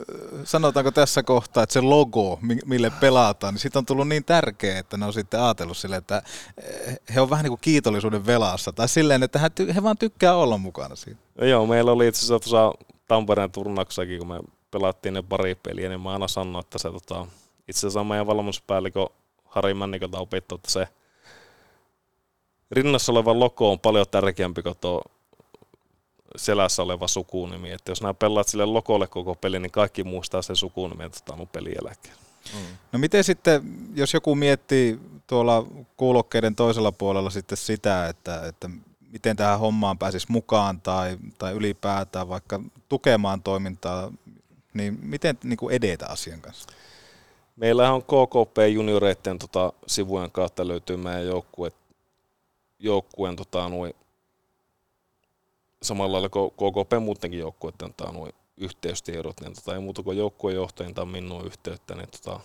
sanotaanko 0.44 0.92
tässä 0.92 1.24
kohtaa, 1.24 1.64
että 1.64 1.74
se 1.74 1.82
logo, 1.82 2.40
mille 2.66 2.92
pelataan, 3.00 3.54
niin 3.54 3.62
siitä 3.62 3.80
on 3.80 3.86
tullut 3.86 4.08
niin 4.08 4.24
tärkeä, 4.24 4.80
että 4.80 4.98
ne 4.98 5.06
on 5.06 5.14
sitten 5.14 5.42
ajatellut 5.42 5.78
sille, 5.78 5.96
että 5.96 6.22
eh, 6.64 7.00
he 7.16 7.22
on 7.22 7.30
vähän 7.30 7.44
niin 7.44 7.52
kuin 7.52 7.62
kiitollisuuden 7.62 8.26
velassa. 8.26 8.72
Tai 8.72 8.90
silleen, 8.90 9.24
että 9.24 9.40
he, 9.40 9.50
he 9.76 9.84
vaan 9.84 9.98
tykkää 9.98 10.36
olla 10.36 10.58
mukana 10.58 10.96
siinä. 10.96 11.20
Joo, 11.42 11.66
meillä 11.66 11.92
oli 11.92 12.08
itse 12.08 12.20
asiassa 12.20 12.50
tuossa 12.50 12.86
Tampereen 13.08 13.52
turnauksakin, 13.52 14.20
kun 14.20 14.28
me 14.28 14.40
pelattiin 14.72 15.14
ne 15.14 15.22
pari 15.22 15.56
peliä, 15.56 15.90
niin 15.90 16.02
mä 16.02 16.12
aina 16.12 16.28
sanoin, 16.28 16.66
että 16.66 16.78
se 16.78 16.92
tota, 16.92 17.28
itse 17.68 17.80
asiassa 17.80 18.04
meidän 18.04 18.28
valmennuspäällikö 18.28 19.08
Harri 19.46 19.74
Männikolta 19.74 20.20
opittu, 20.20 20.56
että 20.56 20.72
se 20.72 20.88
rinnassa 22.72 23.12
oleva 23.12 23.40
logo 23.40 23.72
on 23.72 23.80
paljon 23.80 24.06
tärkeämpi 24.12 24.64
kuin 24.64 24.76
tuo 24.82 25.02
selässä 26.36 26.84
oleva 26.84 27.08
sukunimi. 27.08 27.72
Että 27.72 27.92
jos 27.92 28.02
nämä 28.02 28.14
pelaat 28.14 28.48
sille 28.48 28.66
lokolle 28.66 29.08
koko 29.08 29.36
peli, 29.36 29.60
niin 29.60 29.72
kaikki 29.72 30.04
muistaa 30.04 30.42
sen 30.42 30.56
sukunimen, 30.56 31.06
että 31.06 31.34
on 31.34 31.48
pelin 31.48 31.76
jälkeen. 31.84 32.16
Mm. 32.54 32.78
No 32.92 33.00
miten 33.00 33.24
sitten, 33.24 33.62
jos 33.96 34.14
joku 34.14 34.36
miettii 34.36 35.00
tuolla 35.28 35.66
kuulokkeiden 35.98 36.56
toisella 36.56 36.92
puolella 36.92 37.30
sitten 37.30 37.58
sitä, 37.58 38.08
että, 38.08 38.46
että 38.48 38.70
miten 39.12 39.36
tähän 39.36 39.60
hommaan 39.60 39.98
pääsisi 39.98 40.28
mukaan 40.30 40.82
tai, 40.82 41.18
tai 41.38 41.54
ylipäätään 41.54 42.30
vaikka 42.30 42.62
tukemaan 42.90 43.42
toimintaa, 43.42 44.12
niin 44.74 45.00
miten 45.02 45.38
niin 45.44 45.58
kuin 45.58 45.76
edetä 45.76 46.08
asian 46.08 46.42
kanssa? 46.42 46.70
Meillä 47.56 47.94
on 47.94 48.04
KKP 48.04 48.58
junioreiden 48.74 49.40
tota, 49.40 49.74
sivujen 49.88 50.32
kautta 50.32 50.68
löytyy 50.68 50.98
meidän 50.98 51.26
joukkue, 51.26 51.72
joukkueen 52.80 53.36
tota, 53.36 53.70
samalla 55.82 56.14
lailla 56.14 56.30
KKP 56.30 57.04
muutenkin 57.04 57.40
joukkueiden 57.40 57.94
tai 57.98 58.14
nuo 58.14 58.30
yhteystiedot, 58.58 59.42
niin 59.42 59.54
tota, 59.54 59.74
ei 59.74 59.80
muuta 59.80 60.04
kuin 60.04 60.18
joukkuejohtajien 60.18 60.94
tai 60.94 61.06
minun 61.06 61.46
yhteyttä, 61.46 61.96
niin 61.96 62.10
tota, 62.10 62.40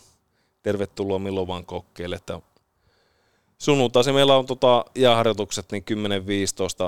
tervetuloa 0.63 1.19
milloin 1.19 1.47
vaan 1.47 1.67
kokkeille, 1.67 2.17
että 2.17 2.41
sunnuntaisin 3.59 4.15
meillä 4.15 4.37
on 4.37 4.47
tota 4.47 4.85
jääharjoitukset, 4.95 5.73
niin 5.73 5.85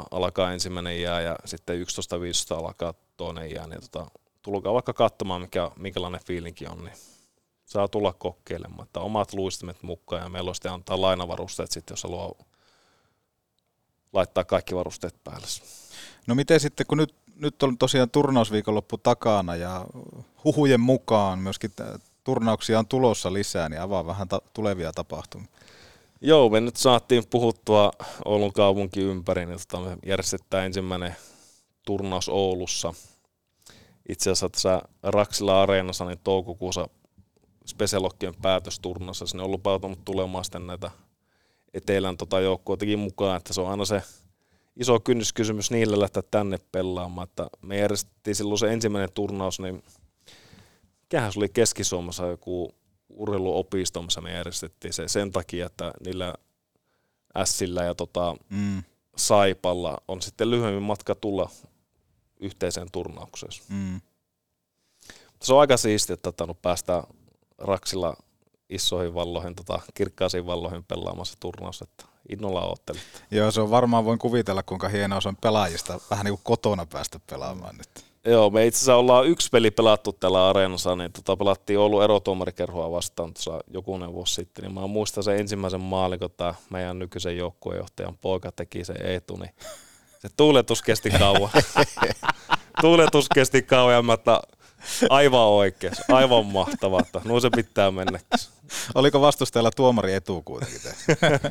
10-15 0.02 0.07
alkaa 0.11 0.52
ensimmäinen 0.52 1.02
jää 1.02 1.20
ja 1.20 1.37
sitten 1.44 1.80
11-15 1.80 2.59
alkaa 2.59 2.94
toinen 3.16 3.50
jää, 3.50 3.66
niin 3.66 3.80
tota, 3.80 4.11
tulkaa 4.42 4.74
vaikka 4.74 4.92
katsomaan, 4.92 5.40
mikä, 5.40 5.70
minkälainen 5.76 6.20
fiilinki 6.26 6.66
on, 6.66 6.85
niin 6.85 6.96
saa 7.64 7.88
tulla 7.88 8.12
kokeilemaan, 8.12 8.87
että 8.87 9.00
omat 9.00 9.33
luistimet 9.33 9.83
mukaan 9.83 10.22
ja 10.22 10.28
meillä 10.28 10.48
on 10.48 10.54
sitten 10.54 10.72
antaa 10.72 11.00
lainavarusteet 11.00 11.70
sitten, 11.70 11.92
jos 11.92 12.02
haluaa 12.02 12.33
laittaa 14.12 14.44
kaikki 14.44 14.74
varusteet 14.74 15.24
päälle. 15.24 15.46
No 16.26 16.34
miten 16.34 16.60
sitten, 16.60 16.87
kun 16.87 16.98
nyt, 16.98 17.14
nyt 17.37 17.62
on 17.62 17.78
tosiaan 17.78 18.10
turnausviikonloppu 18.10 18.98
takana 18.98 19.56
ja 19.56 19.87
huhujen 20.44 20.80
mukaan 20.80 21.38
myöskin 21.38 21.70
turnauksia 22.24 22.78
on 22.78 22.87
tulossa 22.87 23.32
lisää, 23.32 23.68
niin 23.68 23.80
avaa 23.80 24.06
vähän 24.06 24.28
ta- 24.28 24.42
tulevia 24.52 24.92
tapahtumia. 24.92 25.48
Joo, 26.20 26.48
me 26.48 26.60
nyt 26.60 26.76
saatiin 26.76 27.22
puhuttua 27.30 27.92
Oulun 28.24 28.52
kaupunki 28.52 29.00
ympäri, 29.00 29.46
niin 29.46 29.58
tota 29.68 29.84
me 29.84 29.96
järjestetään 30.06 30.66
ensimmäinen 30.66 31.16
turnaus 31.87 32.28
Oulussa. 32.28 32.94
Itse 34.08 34.30
asiassa 34.30 34.48
tässä 34.48 34.82
Raksila 35.02 35.62
Areenassa 35.62 36.04
niin 36.04 36.18
toukokuussa 36.24 36.88
Specialokkien 37.66 38.34
päätösturnassa. 38.42 39.26
Sinne 39.26 39.42
on 39.42 39.50
lupautunut 39.50 40.04
tulemaan 40.04 40.44
sitten 40.44 40.66
näitä 40.66 40.90
etelän 41.74 42.16
tota 42.16 42.40
joukkoitakin 42.40 42.98
mukaan, 42.98 43.37
että 43.37 43.52
se 43.52 43.60
on 43.60 43.70
aina 43.70 43.84
se 43.84 44.02
iso 44.76 45.00
kynnyskysymys 45.00 45.70
niille 45.70 46.00
lähteä 46.00 46.22
tänne 46.30 46.58
pelaamaan. 46.72 47.28
Että 47.28 47.46
me 47.62 47.78
järjestettiin 47.78 48.34
silloin 48.34 48.58
se 48.58 48.72
ensimmäinen 48.72 49.12
turnaus, 49.14 49.60
niin 49.60 49.82
mikähän 51.00 51.32
se 51.32 51.38
oli 51.38 51.48
Keski-Suomessa 51.48 52.26
joku 52.26 52.74
urheiluopisto, 53.08 54.02
missä 54.02 54.20
me 54.20 54.32
järjestettiin 54.32 54.92
se 54.92 55.08
sen 55.08 55.30
takia, 55.30 55.66
että 55.66 55.92
niillä 56.04 56.34
Sillä 57.44 57.84
ja 57.84 57.94
tota, 57.94 58.37
mm. 58.50 58.82
Saipalla 59.16 59.98
on 60.08 60.22
sitten 60.22 60.50
lyhyemmin 60.50 60.82
matka 60.82 61.14
tulla 61.14 61.50
yhteiseen 62.40 62.88
turnaukseen. 62.92 63.52
Mm. 63.68 64.00
Se 65.42 65.54
on 65.54 65.60
aika 65.60 65.76
siistiä, 65.76 66.14
että 66.14 66.44
on 66.44 66.56
päästä 66.62 67.02
Raksilla 67.58 68.16
isoihin 68.68 69.14
valloihin, 69.14 69.54
tota, 69.54 69.80
kirkkaisiin 69.94 70.46
valloihin 70.46 70.84
pelaamassa 70.84 71.37
turnaus, 71.40 71.82
että 71.82 72.04
innolla 72.28 72.64
oottelin. 72.64 73.00
Joo, 73.30 73.50
se 73.50 73.60
on 73.60 73.70
varmaan, 73.70 74.04
voin 74.04 74.18
kuvitella, 74.18 74.62
kuinka 74.62 74.88
hienoa 74.88 75.20
se 75.20 75.28
on 75.28 75.37
pelaajista 75.37 76.00
vähän 76.10 76.24
niin 76.24 76.34
kuin 76.34 76.44
kotona 76.44 76.87
päästä 76.87 77.20
pelaamaan 77.30 77.76
nyt. 77.76 78.04
Joo, 78.26 78.50
me 78.50 78.66
itse 78.66 78.78
asiassa 78.78 78.96
ollaan 78.96 79.26
yksi 79.26 79.48
peli 79.50 79.70
pelattu 79.70 80.12
tällä 80.12 80.48
areenassa, 80.48 80.96
niin 80.96 81.12
tota 81.12 81.37
pelattiin 81.37 81.78
Oulun 81.78 82.04
erotuomarikerhoa 82.04 82.90
vastaan 82.90 83.34
tuossa 83.34 83.60
jokunen 83.68 84.12
vuosi 84.12 84.34
sitten, 84.34 84.64
niin 84.64 84.74
mä 84.74 84.87
muistan 84.87 85.24
sen 85.24 85.38
ensimmäisen 85.38 85.80
maalin, 85.80 86.18
kun 86.18 86.30
tämä 86.37 86.54
meidän 86.70 86.98
nykyisen 86.98 87.37
joukkuejohtajan 87.37 88.18
poika 88.18 88.52
teki 88.52 88.84
se 88.84 88.92
etu, 88.92 89.37
niin 89.37 89.50
se 90.18 90.28
tuuletus 90.37 90.82
kesti 90.82 91.10
kauan. 91.10 91.50
tuuletus 92.80 93.28
kesti 93.34 93.62
kauan, 93.62 93.94
ja 93.94 94.02
mä 94.02 94.12
että 94.12 94.40
aivan 95.10 95.40
oikein, 95.40 95.92
aivan 96.08 96.46
mahtavaa, 96.46 97.00
no 97.24 97.40
se 97.40 97.50
pitää 97.50 97.90
mennäkin. 97.90 98.28
Oliko 98.94 99.20
vastustajalla 99.20 99.70
tuomari 99.70 100.14
etu 100.14 100.42
kuitenkin? 100.44 100.80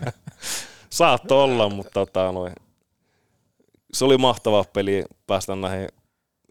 Saatto 0.89 1.43
olla, 1.43 1.69
mutta 1.69 1.91
tota, 1.93 2.31
noin. 2.31 2.53
se 3.93 4.05
oli 4.05 4.17
mahtava 4.17 4.63
peli 4.73 5.05
päästä 5.27 5.55
näihin. 5.55 5.88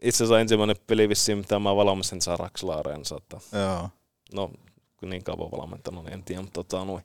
Itse 0.01 0.23
asiassa 0.23 0.39
ensimmäinen 0.39 0.75
peli 0.87 1.09
vissiin, 1.09 1.37
mitä 1.37 1.59
mä 1.59 1.75
valmistin 1.75 2.21
Saraxlaareensa. 2.21 3.17
Joo. 3.51 3.89
No, 4.33 4.51
kun 4.97 5.09
niin 5.09 5.23
kauan 5.23 5.51
valmentanut, 5.51 6.03
niin 6.03 6.13
en 6.13 6.23
tiedä, 6.23 6.41
mutta 6.41 6.63
tota, 6.63 6.85
noin. 6.85 7.03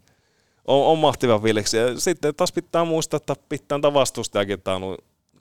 On, 0.64 0.86
on 0.86 0.98
mahtiva 0.98 1.38
fiiliksi. 1.38 1.76
Ja 1.76 2.00
sitten 2.00 2.34
taas 2.34 2.52
pitää 2.52 2.84
muistaa, 2.84 3.16
että 3.16 3.36
pitää 3.48 3.76
antaa 3.76 3.94
vastustajakin 3.94 4.62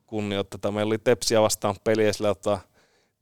kunnioittaa. 0.07 0.71
Meillä 0.71 0.89
oli 0.89 0.97
Tepsiä 0.97 1.41
vastaan 1.41 1.75
peliä 1.83 2.13
sillä, 2.13 2.29
että 2.29 2.59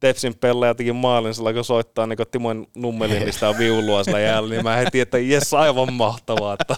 Tepsin 0.06 0.36
pelaaja 0.36 0.76
teki 0.76 0.93
maalin 0.93 1.34
sillä, 1.34 1.53
kun 1.53 1.64
soittaa 1.64 2.08
niin 2.08 2.18
Timo 2.32 2.49
Nummelin 2.76 3.26
niistä 3.26 3.58
viulua 3.58 4.03
sillä 4.03 4.20
jäällä, 4.20 4.49
niin 4.49 4.64
mä 4.64 4.76
heti, 4.76 4.99
että 4.99 5.18
jes, 5.18 5.53
aivan 5.53 5.93
mahtavaa, 5.93 6.53
että 6.53 6.76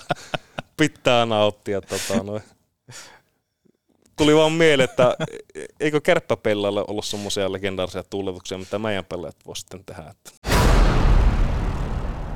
pitää 0.78 1.26
nauttia. 1.26 1.82
Tota, 1.82 2.24
noin. 2.24 2.42
Tuli 4.18 4.36
vaan 4.36 4.52
mieleen, 4.52 4.90
että 4.90 5.16
eikö 5.80 6.02
kärppäpellalle 6.02 6.84
ollut 6.88 7.06
semmoisia 7.06 7.52
legendaarisia 7.52 8.04
tuuletuksia, 8.04 8.58
mitä 8.58 8.80
meidän 8.80 9.06
pelaajat 9.06 9.36
voisi 9.46 9.60
sitten 9.60 9.86
tehdä. 9.86 10.04
Että. 10.12 10.32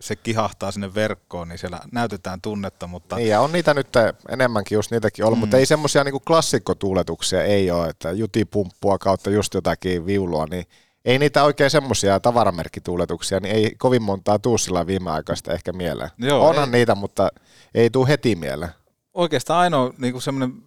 se 0.00 0.16
kihahtaa 0.16 0.72
sinne 0.72 0.94
verkkoon, 0.94 1.48
niin 1.48 1.58
siellä 1.58 1.80
näytetään 1.92 2.40
tunnetta. 2.40 2.86
Mutta... 2.86 3.16
Niin, 3.16 3.28
ja 3.28 3.40
on 3.40 3.52
niitä 3.52 3.74
nyt 3.74 3.88
enemmänkin, 4.28 4.76
just 4.76 4.90
niitäkin 4.90 5.24
ollut, 5.24 5.38
mm. 5.38 5.40
mutta 5.40 5.56
ei 5.56 5.66
semmoisia 5.66 6.04
niin 6.04 6.20
klassikkotuuletuksia 6.26 7.44
ei 7.44 7.70
ole, 7.70 7.88
että 7.88 8.12
jutipumppua 8.12 8.98
kautta 8.98 9.30
just 9.30 9.54
jotakin 9.54 10.06
viulua, 10.06 10.46
niin 10.50 10.66
ei 11.04 11.18
niitä 11.18 11.44
oikein 11.44 11.70
semmoisia 11.70 12.20
tavaramerkkituuletuksia, 12.20 13.40
niin 13.40 13.54
ei 13.54 13.74
kovin 13.78 14.02
montaa 14.02 14.38
tuu 14.38 14.58
sillä 14.58 14.86
viimeaikaista 14.86 15.52
ehkä 15.52 15.72
mieleen. 15.72 16.10
Joo, 16.18 16.48
Onhan 16.48 16.68
ei. 16.68 16.72
niitä, 16.72 16.94
mutta 16.94 17.28
ei 17.74 17.90
tuu 17.90 18.06
heti 18.06 18.36
mieleen. 18.36 18.72
Oikeastaan 19.14 19.60
ainoa 19.60 19.92
niin 19.98 20.22
semmoinen 20.22 20.62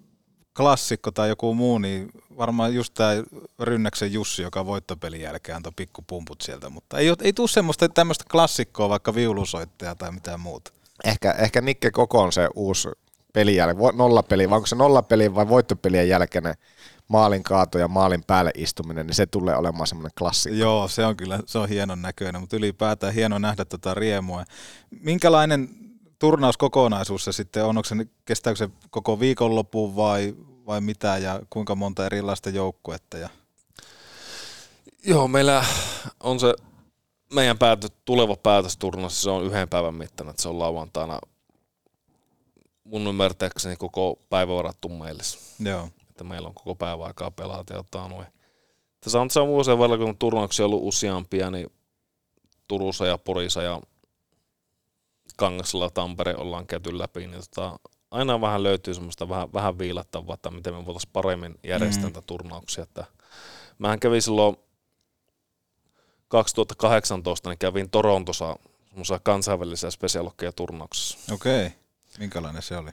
klassikko 0.57 1.11
tai 1.11 1.29
joku 1.29 1.53
muu, 1.53 1.77
niin 1.77 2.11
varmaan 2.37 2.73
just 2.73 2.93
tämä 2.93 3.11
Rynnäksen 3.59 4.13
Jussi, 4.13 4.41
joka 4.41 4.65
voittopelin 4.65 5.21
jälkeen 5.21 5.55
antoi 5.55 5.71
pikkupumput 5.75 6.41
sieltä, 6.41 6.69
mutta 6.69 6.97
ei, 6.97 7.13
ei 7.21 7.33
tule 7.33 7.47
semmoista 7.47 7.89
tämmöistä 7.89 8.25
klassikkoa, 8.31 8.89
vaikka 8.89 9.15
viulusoittaja 9.15 9.95
tai 9.95 10.11
mitään 10.11 10.39
muuta. 10.39 10.71
Ehkä, 11.03 11.31
ehkä 11.31 11.61
Nikke 11.61 11.91
Koko 11.91 12.21
on 12.21 12.33
se 12.33 12.49
uusi 12.55 12.89
pelin 13.33 13.55
jälkeen, 13.55 13.97
nollapeli, 13.97 14.49
vai 14.49 14.55
onko 14.55 14.67
se 14.67 14.75
nollapeli 14.75 15.35
vai 15.35 15.49
voittopelien 15.49 16.09
jälkeinen 16.09 16.55
maalin 17.11 17.43
kaato 17.43 17.77
ja 17.79 17.87
maalin 17.87 18.23
päälle 18.27 18.51
istuminen, 18.55 19.07
niin 19.07 19.15
se 19.15 19.25
tulee 19.25 19.55
olemaan 19.55 19.87
semmoinen 19.87 20.11
klassikko. 20.17 20.57
Joo, 20.57 20.87
se 20.87 21.05
on 21.05 21.17
kyllä, 21.17 21.39
se 21.45 21.57
on 21.57 21.69
hienon 21.69 22.01
näköinen, 22.01 22.41
mutta 22.41 22.55
ylipäätään 22.55 23.13
hieno 23.13 23.39
nähdä 23.39 23.65
tätä 23.65 23.93
riemua. 23.93 24.43
Minkälainen 24.99 25.69
turnauskokonaisuus 26.19 27.23
se 27.23 27.31
sitten 27.31 27.63
on? 27.65 27.77
Onko 27.77 27.83
se, 27.83 27.95
kestääkö 28.25 28.57
se 28.57 28.69
koko 28.89 29.19
viikonloppuun 29.19 29.95
vai, 29.95 30.35
vai 30.65 30.81
mitä 30.81 31.17
ja 31.17 31.39
kuinka 31.49 31.75
monta 31.75 32.05
erilaista 32.05 32.49
joukkuetta? 32.49 33.17
Ja... 33.17 33.29
Joo, 35.03 35.27
meillä 35.27 35.65
on 36.19 36.39
se 36.39 36.53
meidän 37.33 37.57
päätö, 37.57 37.87
tuleva 38.05 38.35
päätösturnaus, 38.35 39.21
se 39.21 39.29
on 39.29 39.45
yhden 39.45 39.69
päivän 39.69 39.95
mittainen, 39.95 40.29
että 40.29 40.41
se 40.41 40.49
on 40.49 40.59
lauantaina 40.59 41.19
mun 42.83 43.07
ymmärtääkseni 43.07 43.75
koko 43.75 44.19
päivä 44.29 44.53
varattu 44.53 44.89
meille. 44.89 45.23
Joo 45.59 45.89
että 46.21 46.29
meillä 46.29 46.47
on 46.47 46.53
koko 46.53 46.75
päivä 46.75 47.05
aikaa 47.05 47.31
pelata 47.31 47.73
jotain 47.73 48.11
noin. 48.11 48.27
Tässä 49.01 49.21
on, 49.21 49.29
se 49.29 49.39
on 49.39 49.47
vuosien 49.47 49.79
välillä, 49.79 49.97
kun 49.97 50.17
turnauksia 50.17 50.65
ollut 50.65 50.83
useampia, 50.83 51.51
niin 51.51 51.67
Turussa 52.67 53.05
ja 53.05 53.17
Porissa 53.17 53.61
ja 53.61 53.81
Kangasella 55.37 55.89
Tampere 55.89 56.35
ollaan 56.35 56.67
käyty 56.67 56.97
läpi, 56.97 57.27
niin 57.27 57.41
tota, 57.55 57.79
aina 58.11 58.41
vähän 58.41 58.63
löytyy 58.63 58.93
semmoista 58.93 59.29
vähän, 59.29 59.53
vähän 59.53 59.77
viilattavaa, 59.77 60.33
että 60.33 60.51
miten 60.51 60.73
me 60.73 60.85
voitaisiin 60.85 61.11
paremmin 61.13 61.55
järjestää 61.63 62.09
mm. 62.09 62.23
turnauksia. 62.27 62.83
Että 62.83 63.05
mähän 63.79 63.99
kävin 63.99 64.21
silloin 64.21 64.55
2018, 66.27 67.49
niin 67.49 67.57
kävin 67.57 67.89
Torontossa 67.89 68.55
semmoisessa 68.89 69.19
kansainvälisessä 69.23 69.91
spesialokkeja 69.91 70.51
turnauksessa. 70.51 71.33
Okei. 71.33 71.65
Okay. 71.65 71.77
Minkälainen 72.19 72.61
se 72.61 72.77
oli? 72.77 72.91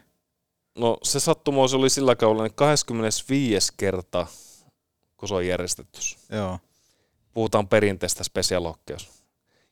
No 0.74 0.98
se 1.02 1.20
sattumoisi 1.20 1.76
oli 1.76 1.90
sillä 1.90 2.16
kaudella 2.16 2.42
niin 2.42 2.54
25 2.54 3.72
kerta, 3.76 4.26
kun 5.16 5.28
se 5.28 5.34
on 5.34 5.46
järjestetty. 5.46 6.00
Joo. 6.32 6.58
Puhutaan 7.32 7.68
perinteistä 7.68 8.24
spesialokkeus. 8.24 9.10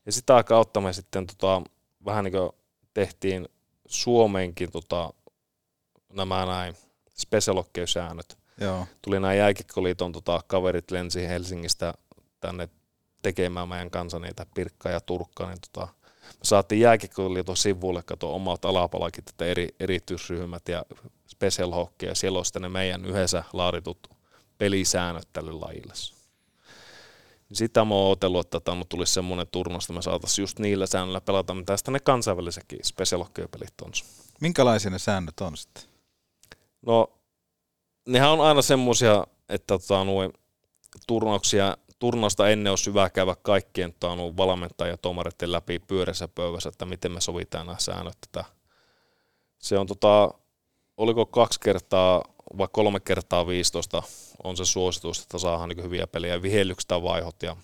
Ja 0.07 0.13
sitä 0.13 0.45
kautta 0.45 0.81
me 0.81 0.93
sitten 0.93 1.27
tota, 1.27 1.63
vähän 2.05 2.25
niin 2.25 2.33
kuin 2.33 2.51
tehtiin 2.95 3.49
Suomeenkin 3.87 4.71
tota, 4.71 5.13
nämä 6.13 6.47
näin 6.47 6.75
spesialokkeusäännöt. 7.17 8.39
Joo. 8.61 8.87
Tuli 9.03 9.21
nämä 9.21 9.35
jääkikkoliiton 9.35 10.13
tota, 10.13 10.41
kaverit 10.47 10.91
lensi 10.91 11.29
Helsingistä 11.29 11.95
tänne 12.41 12.69
tekemään 13.23 13.69
meidän 13.69 13.91
kanssa 13.91 14.19
niitä 14.19 14.47
Pirkkaa 14.55 14.93
ja 14.93 15.01
Turkkaa, 15.01 15.49
niin 15.49 15.59
tota, 15.73 15.89
me 16.29 16.45
saatiin 16.45 16.81
jääkiekkoliiton 16.81 17.57
sivulle 17.57 18.03
kato 18.03 18.35
omat 18.35 18.65
alapalakit, 18.65 19.29
että 19.29 19.45
eri, 19.45 19.69
erityisryhmät 19.81 20.69
ja 20.69 20.85
special 21.27 21.73
hockey, 21.73 22.09
ja 22.09 22.15
siellä 22.15 22.39
on 22.39 22.45
sitten 22.45 22.63
ne 22.63 22.69
meidän 22.69 23.05
yhdessä 23.05 23.45
laaditut 23.53 24.11
pelisäännöt 24.59 25.29
tälle 25.33 25.53
lajille. 25.53 25.93
Sitä 27.53 27.85
mä 27.85 27.95
oon 27.95 28.07
odotellut, 28.07 28.47
että 28.47 28.61
tämä 28.61 28.85
tulisi 28.89 29.13
semmoinen 29.13 29.47
turnaus, 29.53 29.85
että 29.85 29.93
me 29.93 30.03
saataisiin 30.03 30.43
just 30.43 30.59
niillä 30.59 30.87
säännöillä 30.87 31.21
pelata, 31.21 31.55
mitä 31.55 31.67
tästä 31.67 31.91
ne 31.91 32.01
kansainvälisetkin 32.01 32.79
special 32.83 33.25
hockey-pelit 33.25 33.81
on. 33.83 33.93
Minkälaisia 34.41 34.91
ne 34.91 34.99
säännöt 34.99 35.41
on 35.41 35.57
sitten? 35.57 35.83
No, 36.87 37.19
nehän 38.07 38.31
on 38.31 38.41
aina 38.41 38.63
semmoisia, 38.63 39.27
että 39.49 39.67
tota, 39.79 40.05
nuo 40.05 40.31
turnauksia 41.07 41.77
turnausta 41.99 42.49
ennen 42.49 42.73
olisi 42.73 42.91
hyvä 42.91 43.11
käydä 43.11 43.37
kaikkien 43.43 43.95
taannut 44.01 44.37
valmentajia 44.37 44.93
ja 44.93 44.97
tuomareiden 44.97 45.53
läpi 45.53 45.79
pyörässä 45.79 46.29
pöydässä, 46.29 46.69
että 46.69 46.87
miten 46.87 47.13
me 47.13 47.21
sovitaan 47.21 47.67
nämä 47.67 47.79
säännöt. 47.79 48.17
Että 48.27 48.45
se 49.59 49.79
on 49.79 49.87
tota, 49.87 50.35
oliko 50.97 51.27
kaksi 51.27 51.61
kertaa 51.61 52.23
vai 52.59 52.69
kolme 52.73 53.01
kertaa 53.01 53.47
15 53.47 54.03
on 54.45 54.57
se 54.57 54.65
suositus, 54.65 55.23
että 55.23 55.39
saadaan 55.39 55.69
niin 55.69 55.85
hyviä 55.85 56.07
pelejä 56.07 56.43
vihellykset 56.43 56.91
vaihot 56.91 57.43
ja 57.43 57.57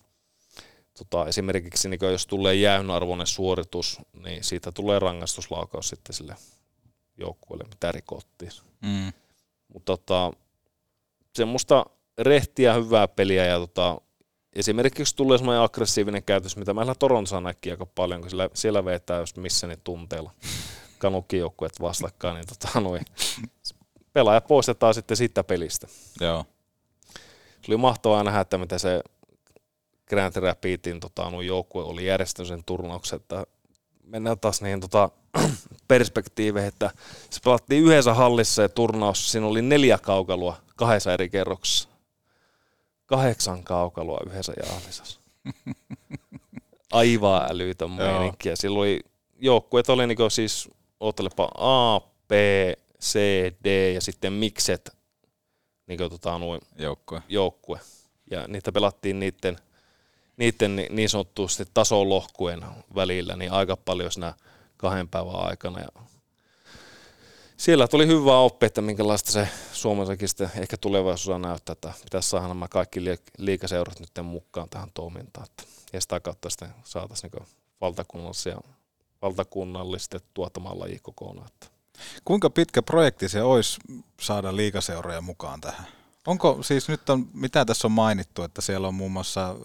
tota, 0.99 1.27
esimerkiksi 1.27 1.89
niin 1.89 2.01
jos 2.13 2.27
tulee 2.27 2.55
jäynarvoinen 2.55 3.27
suoritus, 3.27 3.99
niin 4.25 4.45
siitä 4.45 4.73
tulee 4.73 4.99
rangaistuslaukaus 4.99 5.89
sitten 5.89 6.15
sille 6.15 6.37
joukkueelle, 7.17 7.65
mitä 7.69 7.93
rikottiin. 7.93 8.53
Mm. 8.81 9.13
Mutta 9.69 9.97
tota, 9.97 10.33
semmoista 11.35 11.87
rehtiä 12.19 12.75
hyvää 12.75 13.09
peliä 13.09 13.45
ja 13.45 13.59
tota, 13.59 14.01
esimerkiksi 14.53 15.17
tulee 15.17 15.39
semmoinen 15.39 15.63
aggressiivinen 15.63 16.23
käytös, 16.23 16.57
mitä 16.57 16.75
meillä 16.75 16.95
Toronsa 16.95 17.41
näki 17.41 17.71
aika 17.71 17.87
paljon, 17.87 18.21
kun 18.21 18.31
siellä, 18.31 18.49
siellä 18.55 18.85
vetää 18.85 19.21
just 19.21 19.37
missä 19.37 19.67
niin 19.67 19.81
tunteella 19.85 20.31
kanukkijoukkueet 20.99 21.81
vastakkain, 21.81 22.35
niin 22.35 22.47
tota, 22.47 22.81
noin, 22.81 23.05
pelaaja 24.13 24.41
poistetaan 24.41 24.95
sitten 24.95 25.17
siitä 25.17 25.45
pelistä. 25.45 25.87
Joo. 26.21 26.45
Se 27.35 27.69
oli 27.69 27.77
mahtavaa 27.77 28.25
nähdä, 28.25 28.41
että 28.41 28.59
mitä 28.59 28.79
se 28.79 29.03
Grand 30.09 30.37
Rapidin 30.37 31.01
tota, 31.01 31.23
joukkue 31.47 31.85
oli 31.85 32.07
järjestänyt 32.07 32.49
sen 32.49 32.65
turnauksen, 32.65 33.17
että 33.17 33.47
mennään 34.05 34.39
taas 34.39 34.63
niihin 34.63 34.81
tota, 34.81 35.11
perspektiiveihin, 35.89 36.69
että 36.69 36.91
se 37.31 37.41
pelattiin 37.45 37.85
yhdessä 37.85 38.15
hallissa 38.15 38.63
ja 38.63 38.69
turnaus, 38.69 39.33
siinä 39.33 39.47
oli 39.47 39.63
neljä 39.63 39.99
kaukalua 39.99 40.57
kahdessa 40.77 41.13
eri 41.13 41.31
kerroksessa 41.31 41.92
kahdeksan 43.13 43.65
kaukaloa 43.65 44.21
yhdessä 44.27 44.53
jahlisassa. 44.67 45.21
Aivan 46.93 47.51
älytön 47.51 47.91
meininkiä. 47.91 48.57
Silloin 48.57 48.81
oli, 48.81 49.01
joukkueet 49.41 49.89
oli 49.89 50.07
niin 50.07 50.31
siis, 50.31 50.69
oottelepa 51.01 51.51
A, 51.55 52.01
B, 52.01 52.33
C, 53.01 53.19
D 53.65 53.93
ja 53.95 54.01
sitten 54.01 54.33
mikset 54.33 54.97
niin 55.87 55.99
tota, 55.99 56.39
noin 56.39 56.61
joukkue. 56.79 57.23
joukkue. 57.29 57.81
Ja 58.31 58.49
niitä 58.49 58.73
pelattiin 58.73 59.21
niiden, 59.21 59.59
niiden 60.37 60.77
niin 60.77 61.09
sanottuasti 61.09 61.65
tasolohkujen 61.75 62.65
välillä 62.95 63.37
niin 63.37 63.53
aika 63.53 63.77
paljon 63.77 64.13
siinä 64.13 64.35
kahden 64.77 65.09
päivän 65.09 65.37
aikana. 65.37 65.81
Ja 65.81 65.89
siellä 67.63 67.89
tuli 67.89 68.07
hyvää 68.07 68.39
oppia, 68.39 68.67
että 68.67 68.83
minkälaista 68.83 69.33
se 69.33 69.49
Suomessakin 69.73 70.29
sitten 70.29 70.51
ehkä 70.57 70.77
tulevaisuudessa 70.77 71.49
näyttää, 71.49 71.73
että 71.73 71.93
pitäisi 72.05 72.29
saada 72.29 72.49
nämä 72.49 72.69
kaikki 72.69 73.01
liikaseurat 73.39 74.01
nyt 74.01 74.11
mukaan 74.23 74.69
tähän 74.69 74.89
toimintaan. 74.95 75.47
Että 75.47 75.63
ja 75.93 76.01
sitä 76.01 76.21
kautta 76.21 76.51
sitten 76.51 76.75
saataisiin 76.85 77.31
niin 77.35 77.49
valtakunnallisia, 77.81 78.61
valtakunnallistettua 79.23 80.51
tämä 80.51 80.69
laji 80.73 80.99
kokonaan. 81.03 81.49
Kuinka 82.25 82.51
pitkä 82.51 82.83
projekti 82.83 83.29
se 83.29 83.43
olisi 83.43 83.81
saada 84.21 84.57
liikaseuroja 84.57 85.21
mukaan 85.21 85.61
tähän? 85.61 85.87
Onko 86.27 86.63
siis 86.63 86.89
nyt 86.89 87.11
on, 87.11 87.29
mitä 87.35 87.65
tässä 87.65 87.89
on 87.89 87.93
mainittu, 87.93 88.43
että 88.43 88.61
siellä 88.61 88.89
on 88.89 88.95
muun 88.95 89.13
muassa 89.13 89.57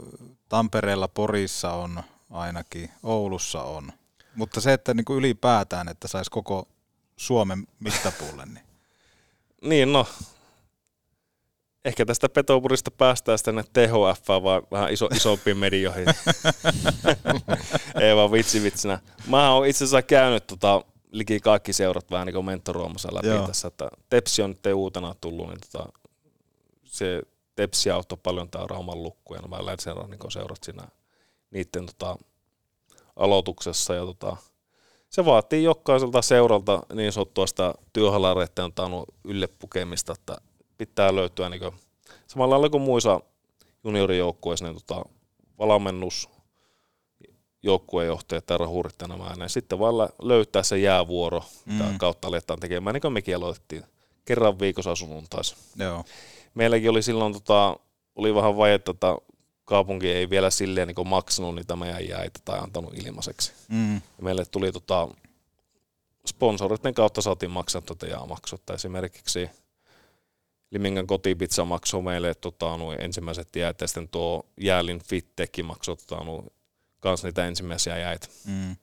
Tampereella, 0.50 1.08
Porissa 1.08 1.74
on 1.74 2.04
ainakin, 2.30 2.92
Oulussa 3.04 3.64
on. 3.64 3.92
Mutta 4.36 4.62
se, 4.62 4.74
että 4.74 4.94
niin 4.94 5.06
kuin 5.06 5.18
ylipäätään, 5.18 5.90
että 5.90 6.08
saisi 6.08 6.32
koko 6.32 6.68
Suomen 7.18 7.68
mittapuulle, 7.80 8.46
niin... 8.46 8.66
niin, 9.70 9.94
no 9.94 10.08
Ehkä 11.88 12.06
tästä 12.06 12.30
Petopurista 12.30 12.92
päästään 12.92 13.38
sitten 13.38 13.64
THF 13.74 14.28
vai 14.44 14.62
vähän 14.72 14.94
iso, 14.94 15.06
isompiin 15.16 15.58
medioihin. 15.58 16.06
Ei 18.02 18.16
vaan 18.16 18.32
vitsi 18.32 18.64
vitsinä. 18.64 19.00
Mä 19.28 19.52
oon 19.52 19.68
itse 19.68 19.84
asiassa 19.84 20.02
käynyt 20.02 20.48
tota, 20.48 20.82
liki 21.12 21.40
kaikki 21.40 21.74
seurat 21.74 22.12
vähän 22.12 22.28
niin 22.28 22.46
mentoroimassa 22.46 23.10
läpi 23.14 23.28
Joo. 23.28 23.48
tässä. 23.48 23.68
Että 23.68 23.90
Tepsi 24.10 24.42
on 24.42 24.50
nyt 24.50 24.74
uutena 24.76 25.16
tullut, 25.22 25.48
niin 25.48 25.60
tota, 25.72 25.90
se 26.84 27.22
Tepsi 27.56 27.92
auttoi 27.92 28.18
paljon 28.24 28.50
tämä 28.50 28.68
Rauman 28.68 29.04
lukku 29.04 29.34
ja 29.34 29.42
nämä 29.42 29.66
Länsirannikon 29.66 30.32
seurat 30.32 30.64
siinä 30.64 30.88
niiden 31.52 31.86
tota, 31.86 32.18
aloituksessa. 33.16 33.96
Ja 33.96 34.06
tota, 34.06 34.38
se 35.10 35.26
vaatii 35.26 35.64
jokaiselta 35.64 36.22
seuralta 36.22 36.82
niin 36.94 37.12
sanottua 37.12 37.48
sitä 37.48 37.74
työhalareiden 37.94 38.72
yllepukemista, 39.24 40.14
että 40.14 40.38
pitää 40.78 41.16
löytyä 41.16 41.50
niin 41.50 41.62
samalla 42.28 42.54
lailla 42.54 42.70
kuin 42.70 42.84
muissa 42.84 43.22
juniorijoukkueissa, 43.84 44.66
niin 44.66 44.76
tota, 44.76 45.06
valmennus, 45.60 46.30
joukkuejohtajat 47.64 48.50
ja 48.50 48.58
rahurit 48.58 48.96
ja 49.02 49.08
nämä, 49.08 49.34
niin 49.36 49.50
sitten 49.50 49.80
vaan 49.80 50.10
löytää 50.22 50.64
se 50.64 50.78
jäävuoro, 50.78 51.44
mm. 51.66 51.98
kautta 51.98 52.28
aletaan 52.28 52.60
tekemään, 52.60 52.94
niin 52.94 53.02
kuin 53.02 53.14
mekin 53.14 53.36
aloitettiin 53.36 53.84
kerran 54.26 54.60
viikossa 54.60 54.96
sunnuntaisin. 54.96 55.58
Joo. 55.80 56.04
Meilläkin 56.54 56.90
oli 56.90 57.02
silloin, 57.02 57.34
tota, 57.34 57.80
oli 58.16 58.36
vähän 58.36 58.58
vajetta, 58.58 58.92
että 58.92 59.16
kaupunki 59.68 60.12
ei 60.12 60.30
vielä 60.30 60.50
silleen 60.50 60.88
niin 60.88 61.08
maksanut 61.08 61.56
niitä 61.56 61.76
meidän 61.76 62.08
jäitä 62.08 62.40
tai 62.46 62.60
antanut 62.60 62.94
ilmaiseksi. 63.06 63.54
Mm. 63.70 63.96
Ja 63.96 64.02
meille 64.22 64.46
tuli 64.46 64.72
tota, 64.72 65.08
sponsoritten 66.28 66.94
kautta 66.94 67.22
saatiin 67.22 67.52
maksaa 67.52 67.82
tätä 67.82 68.08
jäämaksutta. 68.08 68.74
Esimerkiksi 68.74 69.50
Limingan 70.72 71.08
kotipizza 71.08 71.66
maksoi 71.66 72.02
meille 72.02 72.36
tota, 72.36 72.78
noin 72.78 73.02
ensimmäiset 73.02 73.56
jäät, 73.56 73.82
ja 73.82 73.88
sitten 73.88 74.10
tuo 74.10 74.46
Jäälin 74.62 75.00
Fittekki 75.04 75.64
maksoi 75.64 75.98
tota, 75.98 76.24
noin, 76.24 76.52
kans 77.00 77.24
niitä 77.24 77.46
ensimmäisiä 77.46 77.98
jäitä. 77.98 78.28
Mm. 78.46 78.76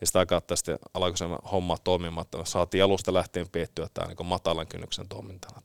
Ja 0.00 0.06
sitä 0.06 0.26
kautta 0.26 0.56
sitten 0.56 0.78
alkoi 0.94 1.18
se 1.18 1.24
homma 1.52 1.78
toimimaan, 1.78 2.24
että 2.24 2.38
saatiin 2.44 2.84
alusta 2.84 3.14
lähtien 3.14 3.48
piettyä 3.48 3.88
tämä 3.94 4.08
niin 4.08 4.26
matalan 4.26 4.66
kynnyksen 4.66 5.08
toimintana. 5.08 5.62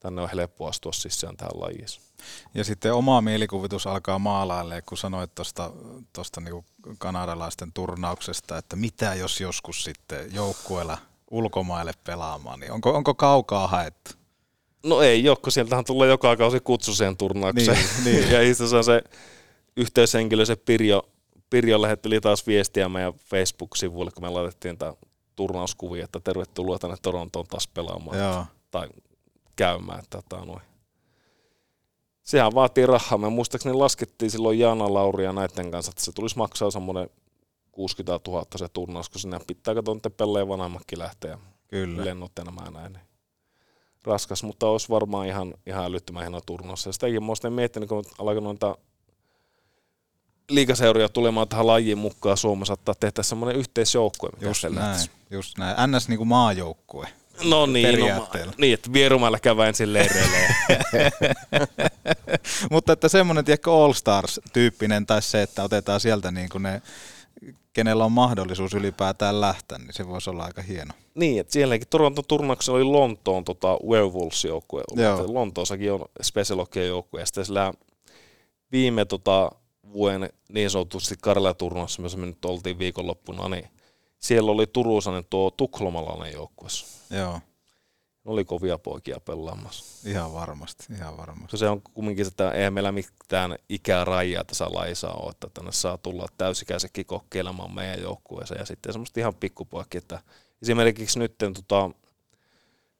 Tänne 0.00 0.22
on 0.22 0.30
helppo 0.30 0.66
astua 0.66 0.92
sisään 0.92 1.36
tähän 1.36 1.60
lajiin. 1.60 2.05
Ja 2.54 2.64
sitten 2.64 2.94
oma 2.94 3.20
mielikuvitus 3.20 3.86
alkaa 3.86 4.18
maalaille, 4.18 4.82
kun 4.82 4.98
sanoit 4.98 5.34
tuosta 5.34 5.72
tosta 6.12 6.40
niinku 6.40 6.64
kanadalaisten 6.98 7.72
turnauksesta, 7.72 8.58
että 8.58 8.76
mitä 8.76 9.14
jos 9.14 9.40
joskus 9.40 9.84
sitten 9.84 10.34
joukkueella 10.34 10.98
ulkomaille 11.30 11.92
pelaamaan, 12.04 12.60
niin 12.60 12.72
onko, 12.72 12.90
onko 12.90 13.14
kaukaa 13.14 13.66
haettu? 13.68 14.10
No 14.84 15.02
ei 15.02 15.28
ole, 15.28 15.36
kun 15.36 15.52
sieltähän 15.52 15.84
tulee 15.84 16.08
joka 16.08 16.36
kausi 16.36 16.60
kutsu 16.60 16.94
siihen 16.94 17.16
turnaukseen. 17.16 17.78
Niin, 18.04 18.20
niin. 18.20 18.30
ja 18.32 18.42
itse 18.42 18.64
se 18.66 19.02
yhteyshenkilö, 19.76 20.44
se 20.44 20.56
Pirjo, 20.56 21.08
Pirjo 21.50 21.82
lähetteli 21.82 22.20
taas 22.20 22.46
viestiä 22.46 22.88
meidän 22.88 23.14
Facebook-sivuille, 23.14 24.10
kun 24.10 24.24
me 24.24 24.28
laitettiin 24.30 24.78
tämä 24.78 24.92
turnauskuvia, 25.36 26.04
että 26.04 26.20
tervetuloa 26.20 26.78
tänne 26.78 26.96
Torontoon 27.02 27.46
taas 27.46 27.68
pelaamaan. 27.68 28.18
Joo. 28.18 28.44
Tai 28.70 28.88
käymään. 29.56 30.04
Tota, 30.10 30.44
noin. 30.44 30.62
Sehän 32.26 32.54
vaatii 32.54 32.86
rahaa. 32.86 33.18
Me 33.18 33.30
muistaakseni 33.30 33.74
laskettiin 33.74 34.30
silloin 34.30 34.58
Jaana 34.58 34.94
Lauri 34.94 35.24
ja 35.24 35.32
näiden 35.32 35.70
kanssa, 35.70 35.90
että 35.90 36.04
se 36.04 36.12
tulisi 36.12 36.38
maksaa 36.38 36.70
semmoinen 36.70 37.10
60 37.72 38.30
000 38.30 38.46
se 38.56 38.68
turnaus, 38.68 39.08
kun 39.08 39.20
sinne 39.20 39.40
pitää 39.46 39.74
katsoa, 39.74 39.96
että 39.96 40.10
pelleen 40.10 40.48
vanhemmatkin 40.48 40.98
lähteä. 40.98 41.38
Kyllä. 41.68 42.04
Lennot 42.04 42.32
ja 42.38 42.44
nämä 42.44 42.70
näin 42.70 42.98
raskas, 44.04 44.42
mutta 44.42 44.68
olisi 44.68 44.88
varmaan 44.88 45.26
ihan, 45.26 45.54
ihan 45.66 45.84
älyttömän 45.84 46.22
hieno 46.22 46.40
turnaus. 46.40 46.86
Ja 46.86 46.92
sitäkin 46.92 47.22
mä 47.22 47.32
olen 47.42 47.52
miettinyt, 47.52 47.88
kun 47.88 48.04
alkoi 48.18 48.42
noita 48.42 48.78
liikaseuria 50.48 51.08
tulemaan 51.08 51.48
tähän 51.48 51.66
lajiin 51.66 51.98
mukaan 51.98 52.36
Suomessa, 52.36 52.74
että 52.74 52.94
tehdä 53.00 53.22
semmoinen 53.22 53.56
yhteisjoukkue. 53.56 54.30
Just 54.40 54.62
näin, 54.62 54.74
lähtisi. 54.74 55.10
just 55.30 55.58
näin. 55.58 55.90
NS 55.90 56.08
niin 56.08 56.18
kuin 56.18 56.28
maajoukkue. 56.28 57.08
No 57.44 57.66
niin, 57.66 58.00
no, 58.00 58.28
niin 58.58 58.74
että 58.74 58.92
Vierumäellä 58.92 59.38
käydään 59.38 59.68
ensin 59.68 59.92
leireille. 59.92 60.38
Mutta 62.70 62.92
että 62.92 63.08
semmoinen, 63.08 63.44
tiedätkö, 63.44 63.72
All 63.72 63.92
Stars-tyyppinen, 63.92 65.06
tai 65.06 65.22
se, 65.22 65.42
että 65.42 65.62
otetaan 65.62 66.00
sieltä 66.00 66.30
niin 66.30 66.48
kuin 66.48 66.62
ne 66.62 66.82
kenellä 67.72 68.04
on 68.04 68.12
mahdollisuus 68.12 68.74
ylipäätään 68.74 69.40
lähteä, 69.40 69.78
niin 69.78 69.92
se 69.92 70.08
voisi 70.08 70.30
olla 70.30 70.44
aika 70.44 70.62
hieno. 70.62 70.94
Niin, 71.14 71.40
että 71.40 71.52
sielläkin 71.52 71.88
Toronto 71.88 72.22
turnauksessa 72.22 72.72
oli 72.72 72.84
Lontoon 72.84 73.44
tota, 73.44 73.78
Werewolves-joukkue. 73.88 74.82
Lontoossakin 75.26 75.92
on 75.92 76.04
Special 76.22 76.66
joukkue 76.86 77.20
ja 77.20 77.26
sitten 77.26 77.44
sillä 77.44 77.72
viime 78.72 79.04
tota, 79.04 79.50
vuoden 79.92 80.30
niin 80.48 80.70
sanotusti 80.70 81.14
Karla-turnauksessa, 81.20 82.02
missä 82.02 82.18
me 82.18 82.26
nyt 82.26 82.44
oltiin 82.44 82.78
viikonloppuna, 82.78 83.48
niin 83.48 83.68
siellä 84.18 84.50
oli 84.50 84.66
Turusanen 84.66 85.24
tuo 85.30 85.50
Tukholmalainen 85.50 86.32
joukkue. 86.32 86.68
Joo 87.10 87.40
oli 88.26 88.44
kovia 88.44 88.78
poikia 88.78 89.20
pelaamassa. 89.20 90.08
Ihan 90.10 90.32
varmasti, 90.32 90.92
ihan 90.92 91.16
varmasti. 91.16 91.58
Se 91.58 91.68
on 91.68 91.82
kumminkin, 91.82 92.26
että 92.26 92.50
eihän 92.50 92.72
meillä 92.72 92.92
mitään 92.92 93.56
ikärajaa 93.68 94.44
tässä 94.44 94.66
laissa 94.72 95.10
ole, 95.10 95.30
että 95.30 95.48
tänne 95.54 95.72
saa 95.72 95.98
tulla 95.98 96.26
täysikäisekin 96.38 97.06
kokeilemaan 97.06 97.74
meidän 97.74 98.02
joukkueeseen 98.02 98.58
ja 98.58 98.66
sitten 98.66 98.92
semmoista 98.92 99.20
ihan 99.20 99.34
pikkupoikki, 99.34 99.98
että 99.98 100.20
esimerkiksi 100.62 101.18
nyt 101.18 101.34
tota, 101.38 101.90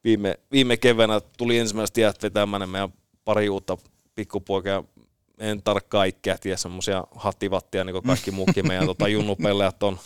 viime, 0.05 0.39
viime 0.53 0.77
keväänä 0.77 1.21
tuli 1.21 1.59
ensimmäiset 1.59 1.97
jäät 1.97 2.23
vetämään 2.23 2.69
meidän 2.69 2.93
pari 3.25 3.49
uutta 3.49 3.79
pikkupoikia, 4.15 4.85
en 5.39 5.63
tarkkaan 5.63 6.01
kaikkea 6.01 6.39
tiedä, 6.39 6.57
semmoisia 6.57 7.05
hattivattia, 7.15 7.85
niin 7.85 7.95
kuin 7.95 8.05
kaikki 8.05 8.31
muukin 8.31 8.67
meidän 8.67 8.87
tota, 8.87 9.09
junnupelejät 9.17 9.83
on, 9.83 9.99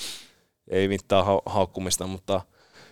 ei 0.70 0.88
mitään 0.88 1.26
ha- 1.26 1.42
haukkumista, 1.46 2.06
mutta 2.06 2.40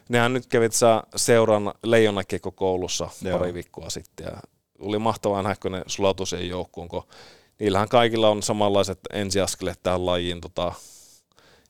Nehän 0.08 0.32
nyt 0.32 0.46
kävit 0.46 0.72
sä 0.72 1.02
seuran 1.16 1.72
Leijonakeko 1.82 2.50
koulussa 2.50 3.08
Joo. 3.22 3.38
pari 3.38 3.54
viikkoa 3.54 3.90
sitten 3.90 4.24
ja 4.24 4.40
oli 4.78 4.98
mahtavaa 4.98 5.42
nähdä, 5.42 5.56
kun 5.62 5.72
ne 5.72 5.82
sulautui 5.86 6.26
siihen 6.26 6.48
joukkuun, 6.48 6.88
kun 6.88 7.02
niillähän 7.58 7.88
kaikilla 7.88 8.28
on 8.28 8.42
samanlaiset 8.42 8.98
ensiaskeleet 9.12 9.82
tähän 9.82 10.06
lajiin 10.06 10.40
tota, 10.40 10.72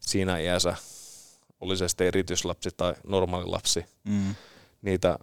siinä 0.01 0.39
iässä. 0.39 0.77
Oli 1.61 1.77
se 1.77 1.89
sitten 1.89 2.07
erityislapsi 2.07 2.71
tai 2.77 2.95
normaali 3.07 3.47
lapsi. 3.47 3.85
Mm. 4.05 4.35
Niitä, 4.83 5.19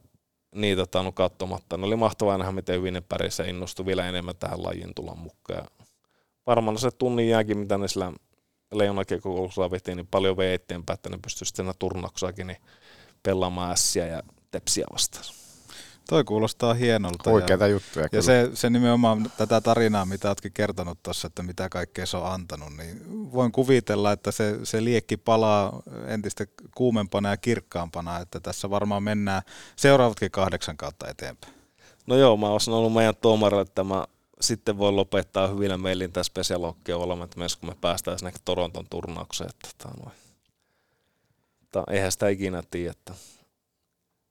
niitä 0.55 0.85
tainnut 0.85 1.15
katsomatta. 1.15 1.77
Ne 1.77 1.85
oli 1.85 1.95
mahtavaa 1.95 2.37
nähdä, 2.37 2.51
miten 2.51 2.75
hyvin 2.75 2.93
ne 2.93 3.01
pärjäsi 3.01 3.41
ja 3.41 3.49
innostui 3.49 3.85
vielä 3.85 4.09
enemmän 4.09 4.35
tähän 4.35 4.63
lajiin 4.63 4.93
tulla 4.95 5.15
mukaan. 5.15 5.67
varmaan 6.47 6.77
se 6.77 6.91
tunnin 6.91 7.29
jääkin, 7.29 7.57
mitä 7.57 7.77
ne 7.77 7.87
sillä 7.87 8.13
Leijonakekoulussa 8.77 9.71
veti, 9.71 9.95
niin 9.95 10.07
paljon 10.07 10.37
vei 10.37 10.53
eteenpäin, 10.53 10.95
että 10.95 11.09
ne 11.09 11.17
pystyisi 11.23 11.49
sitten 11.49 11.73
turnauksakin, 11.79 12.47
niin 12.47 12.57
pelaamaan 13.23 13.71
ässiä 13.71 14.07
ja 14.07 14.23
tepsiä 14.51 14.85
vastaan. 14.93 15.25
Toi 16.09 16.23
kuulostaa 16.23 16.73
hienolta. 16.73 17.29
Oikeita 17.29 17.67
ja, 17.67 17.71
juttuja 17.71 18.07
Ja 18.11 18.21
se, 18.21 18.49
se 18.53 18.69
nimenomaan 18.69 19.31
tätä 19.37 19.61
tarinaa, 19.61 20.05
mitä 20.05 20.27
oletkin 20.27 20.53
kertonut 20.53 21.03
tuossa, 21.03 21.27
että 21.27 21.43
mitä 21.43 21.69
kaikkea 21.69 22.05
se 22.05 22.17
on 22.17 22.31
antanut, 22.31 22.77
niin 22.77 23.01
voin 23.31 23.51
kuvitella, 23.51 24.11
että 24.11 24.31
se, 24.31 24.59
se 24.63 24.83
liekki 24.83 25.17
palaa 25.17 25.81
entistä 26.07 26.45
kuumempana 26.75 27.29
ja 27.29 27.37
kirkkaampana, 27.37 28.19
että 28.19 28.39
tässä 28.39 28.69
varmaan 28.69 29.03
mennään 29.03 29.41
seuraavatkin 29.75 30.31
kahdeksan 30.31 30.77
kautta 30.77 31.09
eteenpäin. 31.09 31.53
No 32.07 32.15
joo, 32.15 32.37
mä 32.37 32.49
olisin 32.49 32.73
ollut 32.73 32.93
meidän 32.93 33.15
tuomarille, 33.21 33.61
että 33.61 33.83
mä 33.83 34.05
sitten 34.47 34.77
voi 34.77 34.91
lopettaa 34.91 35.47
hyvillä 35.47 35.77
meilin 35.77 36.11
tämä 36.11 36.23
special 36.23 36.61
hockey 36.61 36.99
valmentamassa, 36.99 37.59
kun 37.59 37.69
me 37.69 37.75
päästään 37.81 38.19
sinne 38.19 38.33
Toronton 38.45 38.85
turnaukseen. 38.89 39.49
Että, 39.49 39.69
tota, 39.77 39.97
noin. 40.03 40.15
Mutta 41.59 41.83
eihän 41.91 42.11
sitä 42.11 42.27
ikinä 42.29 42.63
tiedä, 42.71 42.91
että 42.91 43.13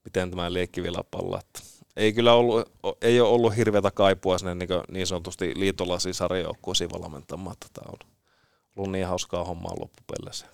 miten 0.05 0.31
tämä 0.31 0.53
liekki 0.53 0.83
vielä 0.83 1.05
palla. 1.11 1.41
Että 1.41 1.61
ei 1.97 2.13
kyllä 2.13 2.35
ollut, 2.35 2.73
ei 3.03 3.21
ole 3.21 3.29
ollut 3.29 3.57
hirveätä 3.57 3.91
kaipua 3.91 4.39
sinne 4.39 4.55
niin, 4.55 4.69
niin 4.91 5.07
sanotusti 5.07 5.53
liitolaisiin 5.57 6.15
sarjajoukkuisiin 6.15 6.91
valmentamaan. 6.91 7.57
Tämä 7.73 7.93
on 7.93 8.11
ollut 8.77 8.93
niin 8.93 9.07
hauskaa 9.07 9.45
hommaa 9.45 9.75
loppupeleissä. 9.81 10.47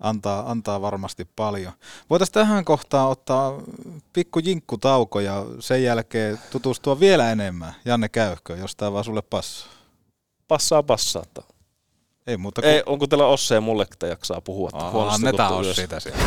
Antaa, 0.00 0.50
antaa 0.50 0.80
varmasti 0.80 1.28
paljon. 1.36 1.72
Voitaisiin 2.10 2.34
tähän 2.34 2.64
kohtaan 2.64 3.08
ottaa 3.08 3.52
pikku 4.12 4.38
jinkkutauko 4.38 5.20
ja 5.20 5.44
sen 5.60 5.82
jälkeen 5.82 6.38
tutustua 6.50 7.00
vielä 7.00 7.32
enemmän. 7.32 7.74
Janne 7.84 8.08
Käyhkö, 8.08 8.56
jos 8.56 8.76
tämä 8.76 8.92
vaan 8.92 9.04
sulle 9.04 9.22
passaa. 9.22 9.72
Passaa, 10.48 10.82
passaa. 10.82 11.22
Ei 12.26 12.36
muuta 12.36 12.62
kuin... 12.62 12.72
Ei, 12.72 12.82
onko 12.86 13.06
teillä 13.06 13.26
Osse 13.26 13.54
ja 13.54 13.60
mulle, 13.60 13.82
että 13.82 14.06
jaksaa 14.06 14.40
puhua? 14.40 14.70
Aa, 14.72 15.14
annetaan 15.14 15.52
Ossi 15.52 15.74
siitä 15.74 16.00
siellä. 16.00 16.22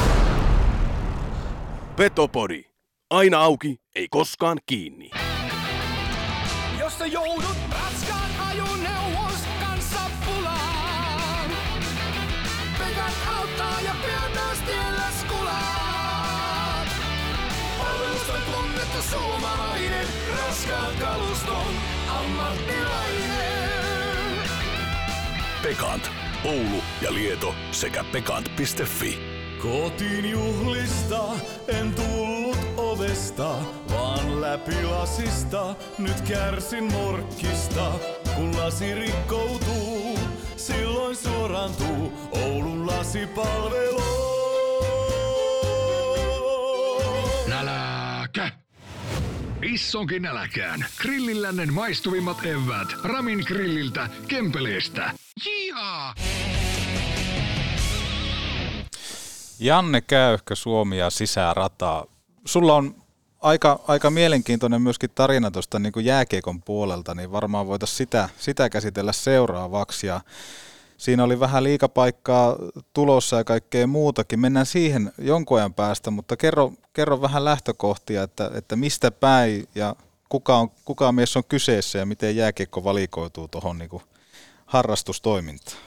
Petopodi. 1.95 2.63
Aina 3.09 3.39
auki, 3.39 3.81
ei 3.95 4.07
koskaan 4.09 4.57
kiinni. 4.65 5.11
Pekant. 25.63 26.11
Oulu 26.45 26.83
ja 27.01 27.13
Lieto 27.13 27.55
sekä 27.71 28.03
pekant.fi. 28.11 29.19
Kotiin 29.61 30.31
juhlista 30.31 31.23
en 31.67 31.93
tullut 31.93 32.57
ovesta, 32.77 33.55
vaan 33.91 34.41
läpi 34.41 34.83
lasista. 34.83 35.75
Nyt 35.97 36.21
kärsin 36.21 36.83
morkkista, 36.83 37.91
kun 38.35 38.57
lasi 38.57 38.95
rikkoutuu. 38.95 40.19
Silloin 40.57 41.15
suorantuu 41.15 42.13
Oulun 42.31 42.87
lasipalvelu. 42.87 44.38
Issonkin 49.63 50.21
näläkään. 50.21 50.85
Grillillännen 51.01 51.73
maistuvimmat 51.73 52.45
evät. 52.45 52.87
Ramin 53.03 53.43
grilliltä, 53.47 54.09
Kempeleestä. 54.27 55.11
Jihaa! 55.45 56.13
Janne 59.59 60.01
Käyhkö, 60.01 60.55
Suomi 60.55 60.97
ja 60.97 61.09
sisärataa. 61.09 62.05
Sulla 62.45 62.75
on 62.75 62.95
aika, 63.41 63.79
aika 63.87 64.09
mielenkiintoinen 64.09 64.81
myöskin 64.81 65.09
tarina 65.15 65.51
tuosta 65.51 65.79
niin 65.79 65.93
jääkiekon 66.05 66.61
puolelta, 66.61 67.15
niin 67.15 67.31
varmaan 67.31 67.67
voitaisiin 67.67 67.97
sitä, 67.97 68.29
sitä 68.37 68.69
käsitellä 68.69 69.11
seuraavaksi. 69.11 70.07
Ja 70.07 70.21
siinä 70.97 71.23
oli 71.23 71.39
vähän 71.39 71.63
liikapaikkaa 71.63 72.55
tulossa 72.93 73.37
ja 73.37 73.43
kaikkea 73.43 73.87
muutakin. 73.87 74.39
Mennään 74.39 74.65
siihen 74.65 75.11
jonkun 75.17 75.57
ajan 75.57 75.73
päästä, 75.73 76.11
mutta 76.11 76.37
kerro, 76.37 76.73
kerro 76.99 77.21
vähän 77.21 77.45
lähtökohtia, 77.45 78.23
että, 78.23 78.51
että 78.53 78.75
mistä 78.75 79.11
päin 79.11 79.67
ja 79.75 79.95
kuka, 80.29 80.57
on, 80.57 80.71
kuka 80.85 81.11
mies 81.11 81.37
on 81.37 81.43
kyseessä 81.43 81.99
ja 81.99 82.05
miten 82.05 82.35
jääkiekko 82.35 82.83
valikoituu 82.83 83.47
tuohon 83.47 83.77
niin 83.77 84.01
harrastustoimintaan. 84.65 85.77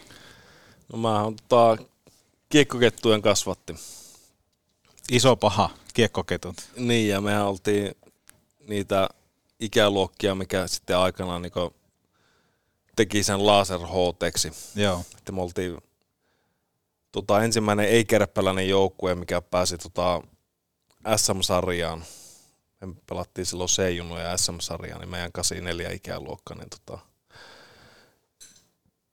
No 0.93 0.99
mä 0.99 1.23
oon 1.23 1.37
tota, 1.49 1.83
kiekkokettujen 2.49 3.23
kasvatti. 3.23 3.75
Iso 5.11 5.37
paha 5.37 5.71
kiekkoketut. 5.95 6.57
Niin, 6.77 7.09
ja 7.09 7.21
mehän 7.21 7.47
oltiin 7.47 7.97
niitä 8.69 9.09
ikäluokkia, 9.61 10.35
mikä 10.35 10.67
sitten 10.67 10.99
aikanaan 10.99 11.43
niin 11.43 11.53
teki 12.97 13.23
sen 13.23 13.47
laser 13.47 13.81
HTksi. 13.81 14.53
Joo. 14.77 15.05
Että 15.19 15.33
me 15.33 15.43
oltiin 15.43 15.79
tota, 17.13 17.43
ensimmäinen 17.43 17.89
ei-kärppäläinen 17.89 18.69
joukkue, 18.69 19.15
mikä 19.15 19.41
pääsi 19.41 19.79
tota, 19.79 20.23
SM-sarjaan. 21.17 22.05
Me 22.81 22.95
pelattiin 23.09 23.47
silloin 23.47 23.69
c 23.69 23.79
ja 24.23 24.37
SM-sarjaan, 24.37 25.01
niin 25.01 25.11
meidän 25.11 25.33
84 25.33 25.91
ikäluokka. 25.91 26.55
Niin 26.55 26.71
tota, 26.71 26.99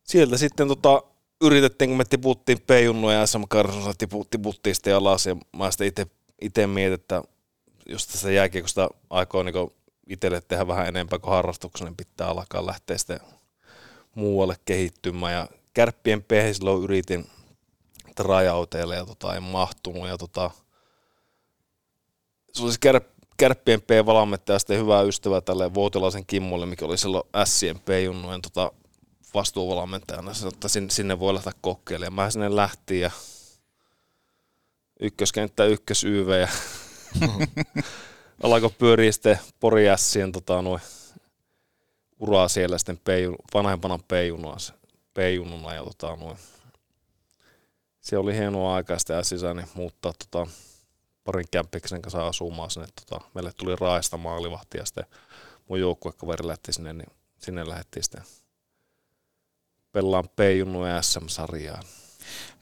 sieltä 0.03 0.37
sitten 0.37 0.67
tota, 0.67 1.03
yritettiin, 1.41 1.89
kun 1.89 1.97
me 1.97 2.05
tiputtiin 2.05 2.61
P-junnu 2.67 3.09
ja 3.09 3.25
SM 3.25 3.43
Karsossa 3.49 3.93
tiputtiin 4.29 4.75
sitten 4.75 4.95
alas 4.95 5.25
ja 5.25 5.35
mä 5.57 5.71
sitten 5.71 6.05
itse, 6.41 6.67
mietin, 6.67 6.93
että 6.93 7.23
jos 7.85 8.07
tässä 8.07 8.31
jääkiekosta 8.31 8.89
aikoo 9.09 9.43
niin 9.43 9.55
itselle 10.07 10.41
tehdä 10.41 10.67
vähän 10.67 10.87
enempää 10.87 11.19
kuin 11.19 11.33
harrastuksen, 11.33 11.85
niin 11.85 11.97
pitää 11.97 12.27
alkaa 12.27 12.65
lähteä 12.65 12.97
sitten 12.97 13.19
muualle 14.15 14.55
kehittymään 14.65 15.33
ja 15.33 15.47
kärppien 15.73 16.23
P 16.23 16.31
silloin 16.53 16.83
yritin 16.83 17.29
tryoutille 18.15 18.95
ja 18.95 19.05
tota, 19.05 19.35
en 19.35 19.43
mahtunut 19.43 20.07
ja 20.07 20.17
tota, 20.17 20.51
se 22.54 22.64
olisi 22.64 22.80
kär, 22.80 23.02
kärppien 23.38 23.82
P-valmentaja 23.82 24.60
sitten 24.60 24.80
hyvä 24.80 25.02
ystävä 25.02 25.41
tälle 25.41 25.74
Vuotilaisen 25.74 26.26
Kimmolle, 26.26 26.66
mikä 26.66 26.86
oli 26.86 26.97
silloin 26.97 27.24
Sien 27.45 27.80
P-junnujen 27.80 28.41
tota, 28.41 28.72
vastuuvalmentajana, 29.34 30.32
että 30.54 30.68
sinne 30.89 31.20
voi 31.20 31.34
lähteä 31.34 31.54
kokeilemaan. 31.62 32.26
Mä 32.26 32.32
sinne 32.32 32.56
lähtiin 32.56 33.02
ja 33.02 33.12
ykköskenttä 35.00 35.66
ykkös 35.66 36.04
YV 36.04 36.30
ja 36.41 36.47
alkoi 38.43 38.70
pyöriä 38.70 39.12
sitten 39.12 39.39
Pori 39.60 39.86
Sien 39.95 40.32
tota, 40.32 40.62
noin, 40.62 40.82
uraa 42.20 42.47
siellä 42.47 42.78
sitten 42.78 43.00
peijun, 43.04 43.36
vanhempana 43.54 44.00
peijununa 45.14 45.74
ja 45.74 45.84
tota, 45.84 46.16
noin. 46.16 46.38
Se 48.02 48.18
oli 48.18 48.34
hienoa 48.34 48.76
aikaa 48.76 49.00
sitten 49.00 49.26
sisään 49.26 49.56
niin 49.56 49.70
muuttaa 49.74 50.14
tota, 50.14 50.52
parin 51.32 51.47
kämppiksen 51.51 52.01
kanssa 52.01 52.27
asumaan 52.27 52.71
sinne. 52.71 52.88
Tota, 52.95 53.25
meille 53.34 53.51
tuli 53.53 53.75
Raista 53.75 54.17
maalivahti 54.17 54.77
ja 54.77 54.86
sitten 54.86 55.05
mun 55.67 55.80
joukkuekaveri 55.80 56.47
lähti 56.47 56.73
sinne, 56.73 56.93
niin 56.93 57.11
sinne 57.38 57.69
lähdettiin 57.69 58.03
sitten 58.03 58.23
pelaan 59.91 60.30
P-junnu 60.36 60.80
SM-sarjaan. 61.01 61.84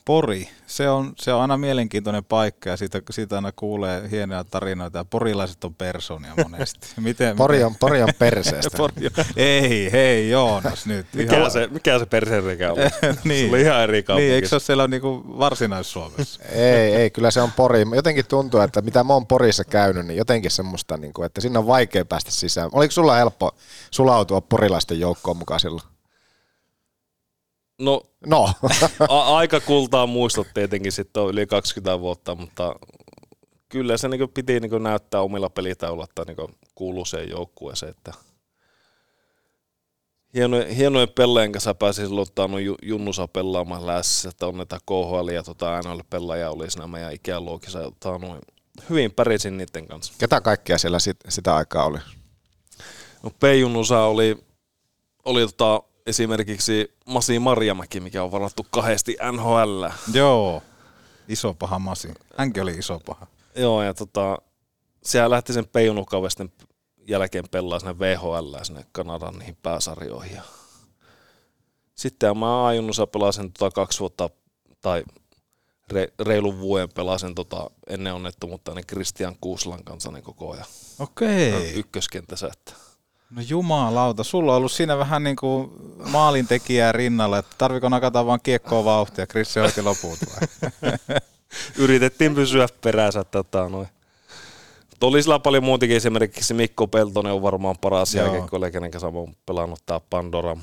Pori, 0.08 0.50
se 0.68 0.90
on, 0.90 1.14
se 1.20 1.34
on 1.34 1.42
aina 1.42 1.58
mielenkiintoinen 1.58 2.24
paikka 2.24 2.70
ja 2.70 2.78
siitä, 2.78 3.02
siitä 3.12 3.36
aina 3.36 3.52
kuulee 3.52 4.10
hienoja 4.12 4.44
tarinoita 4.44 4.98
ja 4.98 5.06
porilaiset 5.06 5.64
on 5.64 5.76
persoonia 5.76 6.34
monesti. 6.44 6.88
Miten, 7.02 7.36
pori, 7.36 7.64
on, 7.64 7.76
pori 7.76 8.04
on 8.04 8.10
perseestä. 8.20 8.78
pori 8.78 9.06
on, 9.06 9.26
ei, 9.36 9.92
hei 9.92 10.30
Joonas 10.30 10.86
nyt. 10.86 11.08
Mikä, 11.14 11.38
ihan... 11.38 11.52
se, 11.52 11.68
mikä 11.72 12.00
se 12.00 12.06
perseenreikä 12.06 12.72
on? 12.74 12.78
niin. 13.24 13.46
Se 13.46 13.50
oli 13.50 13.62
ihan 13.62 13.84
eri 13.84 14.04
kaupunki. 14.04 14.26
Niin, 14.26 14.36
eikö 14.36 14.48
se 14.48 14.56
ole 14.56 14.62
siellä 14.62 14.88
niinku 14.88 15.24
varsinais-Suomessa? 15.40 16.44
ei, 16.44 16.96
ei, 16.96 17.10
kyllä 17.10 17.32
se 17.32 17.42
on 17.42 17.52
Pori. 17.52 17.84
Jotenkin 17.96 18.26
tuntuu, 18.28 18.60
että 18.60 18.82
mitä 18.82 19.04
mä 19.04 19.14
oon 19.14 19.28
Porissa 19.28 19.64
käynyt, 19.64 20.06
niin 20.06 20.18
jotenkin 20.18 20.52
semmoista, 20.52 20.98
niin 20.98 21.14
kuin, 21.14 21.26
että 21.26 21.42
sinne 21.42 21.60
on 21.60 21.68
vaikea 21.68 22.06
päästä 22.06 22.32
sisään. 22.32 22.70
Oliko 22.72 22.92
sulla 22.92 23.16
helppo 23.16 23.56
sulautua 23.92 24.42
porilaisten 24.42 25.00
joukkoon 25.00 25.38
mukaan 25.38 25.60
silloin? 25.60 25.97
No, 27.80 28.02
no. 28.26 28.54
a- 29.10 29.38
aika 29.38 29.60
kultaa 29.60 30.08
muistot 30.08 30.48
tietenkin 30.54 30.92
sitten 30.92 31.24
on 31.24 31.30
yli 31.30 31.48
20 31.48 32.00
vuotta, 32.00 32.36
mutta 32.36 32.76
kyllä 33.70 33.98
se 33.98 34.08
niin 34.08 34.30
piti 34.34 34.60
niin 34.60 34.84
näyttää 34.84 35.22
omilla 35.22 35.50
pelitaululla, 35.50 36.04
että 36.04 36.24
niin 36.28 36.56
kuuluu 36.76 37.06
siihen 37.06 37.30
joukkueeseen. 37.30 37.90
Että 37.90 38.14
hienojen, 40.34 40.70
hienojen 40.70 41.10
pelleen 41.10 41.52
kanssa 41.52 41.76
pääsi 41.76 42.02
silloin 42.02 42.28
ottanut 42.28 42.60
Junnusa 42.82 43.28
pelaamaan 43.28 43.88
lässä, 43.88 44.30
että 44.30 44.48
on 44.48 44.58
näitä 44.58 44.80
KHL 44.86 45.30
ja 45.34 45.44
tota 45.44 45.82
NHL 45.82 46.00
pelaajia 46.10 46.52
oli 46.52 46.72
siinä 46.72 46.88
meidän 46.88 47.14
ikäluokissa. 47.14 47.80
Noin, 48.22 48.42
hyvin 48.90 49.12
pärjäsin 49.12 49.58
niiden 49.58 49.88
kanssa. 49.88 50.14
Ketä 50.18 50.42
kaikkia 50.42 50.78
siellä 50.78 51.00
sit, 51.00 51.18
sitä 51.30 51.56
aikaa 51.56 51.86
oli? 51.86 51.98
No 53.24 53.30
P. 53.30 53.44
Junnusa 53.60 54.04
oli, 54.04 54.38
oli 55.26 55.42
tota, 55.42 55.84
esimerkiksi 56.08 56.96
Masi 57.06 57.40
Marjamäki, 57.40 58.00
mikä 58.00 58.24
on 58.24 58.32
varattu 58.32 58.66
kahdesti 58.70 59.18
NHL. 59.32 59.86
Joo, 60.14 60.64
iso 61.28 61.54
paha 61.54 61.80
Masi. 61.80 62.14
Hänkin 62.38 62.64
oli 62.64 62.72
iso 62.72 63.00
paha. 63.06 63.28
Joo, 63.56 63.84
ja 63.84 63.94
tota, 63.94 64.38
sehän 65.04 65.32
lähti 65.32 65.54
sen 65.54 65.68
peijunukavesten 65.68 66.52
jälkeen 67.08 67.46
pelaa 67.52 67.80
sinne 67.80 68.00
VHL 68.00 68.64
sinne 68.64 68.86
Kanadan 68.92 69.40
niihin 69.40 69.58
pääsarjoihin. 69.64 70.36
Ja 70.36 70.42
sitten 71.96 72.38
mä 72.38 72.68
ajunnussa 72.68 73.08
pelasin 73.08 73.54
tota 73.54 73.72
kaksi 73.72 74.00
vuotta 74.00 74.30
tai 74.82 75.04
re, 75.92 76.08
reilun 76.20 76.60
vuoden 76.60 76.90
pelasin 76.96 77.36
tota 77.36 77.70
ennen 77.88 78.14
onnettomuutta 78.14 78.74
niin 78.74 78.88
Christian 78.88 79.36
Kuuslan 79.42 79.84
kanssa 79.84 80.12
niin 80.12 80.24
koko 80.24 80.52
ajan. 80.52 80.66
Okei. 81.00 81.54
Okay. 81.54 81.72
Ykköskentässä, 81.74 82.50
että 82.54 82.87
No 83.30 83.42
jumalauta, 83.50 84.24
sulla 84.24 84.52
on 84.52 84.58
ollut 84.58 84.72
siinä 84.72 84.98
vähän 84.98 85.24
niin 85.24 85.36
kuin 85.36 85.72
maalintekijää 86.12 86.92
rinnalla, 86.92 87.38
että 87.38 87.56
tarviko 87.58 87.90
nakata 87.90 88.26
vaan 88.26 88.40
kiekkoa 88.44 88.86
vauhtia, 88.86 89.28
Krissi 89.28 89.60
oikein 89.60 89.86
loput 89.86 90.20
vai? 90.20 90.92
Yritettiin 91.84 92.36
pysyä 92.36 92.68
perässä. 92.82 93.24
Tota, 93.24 93.70
noin. 93.70 93.88
Oli 95.02 95.24
sillä 95.24 95.40
paljon 95.40 95.64
muutakin, 95.64 95.98
esimerkiksi 95.98 96.54
Mikko 96.54 96.88
Peltonen 96.88 97.34
on 97.34 97.42
varmaan 97.42 97.78
paras 97.82 98.16
Joo. 98.16 98.36
jälkeen, 98.36 98.72
kenen 98.72 98.92
kanssa 98.92 99.08
oon 99.08 99.36
pelannut 99.46 99.80
tää 99.86 100.00
Pandora. 100.10 100.58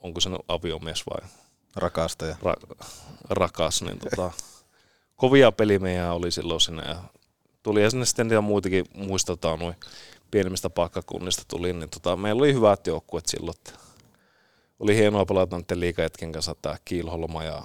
Onko 0.00 0.20
se 0.20 0.28
nyt 0.28 0.40
aviomies 0.48 1.02
vai 1.10 1.28
Rakastaja. 1.76 2.36
ra- 2.44 2.86
rakas, 3.30 3.82
niin 3.82 3.98
tota, 3.98 4.30
kovia 5.16 5.52
pelimejä 5.52 6.12
oli 6.12 6.30
silloin 6.30 6.60
sinne 6.60 6.82
ja 6.88 6.96
tuli 7.62 7.82
ja 7.82 7.90
sinne 7.90 8.06
sitten 8.06 8.28
niitä 8.28 8.40
muitakin 8.40 8.84
muistetaan 8.94 9.58
noin 9.58 9.76
pienemmistä 10.30 10.70
paikkakunnista 10.70 11.42
tuli, 11.48 11.72
niin 11.72 11.90
tota, 11.90 12.16
meillä 12.16 12.40
oli 12.40 12.54
hyvät 12.54 12.86
joukkueet 12.86 13.26
silloin. 13.26 13.56
Että 13.58 13.72
oli 14.80 14.96
hienoa 14.96 15.24
pelata 15.24 15.56
niiden 15.56 15.80
liikajätken 15.80 16.32
kanssa 16.32 16.54
tämä 16.62 16.76
Kiilholma 16.84 17.44
ja 17.44 17.62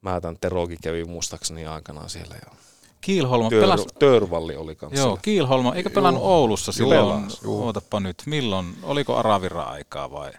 mä 0.00 0.20
tämän 0.20 0.38
Terokin 0.40 0.78
kävi 0.82 1.04
muistaakseni 1.04 1.66
aikanaan 1.66 2.10
siellä. 2.10 2.34
Ja 2.34 2.52
Kiilholma 3.00 3.50
Tör, 3.50 3.60
pelas... 3.60 3.86
Törvalli 3.98 4.56
oli 4.56 4.74
kanssa. 4.74 5.00
Joo, 5.00 5.18
Kiilholma, 5.22 5.74
eikä 5.74 5.90
pelannut 5.90 6.22
Oulussa 6.22 6.72
silloin, 6.72 7.26
ootapa 7.46 8.00
nyt, 8.00 8.22
milloin, 8.26 8.76
oliko 8.82 9.16
Aravira-aikaa 9.16 10.10
vai? 10.10 10.32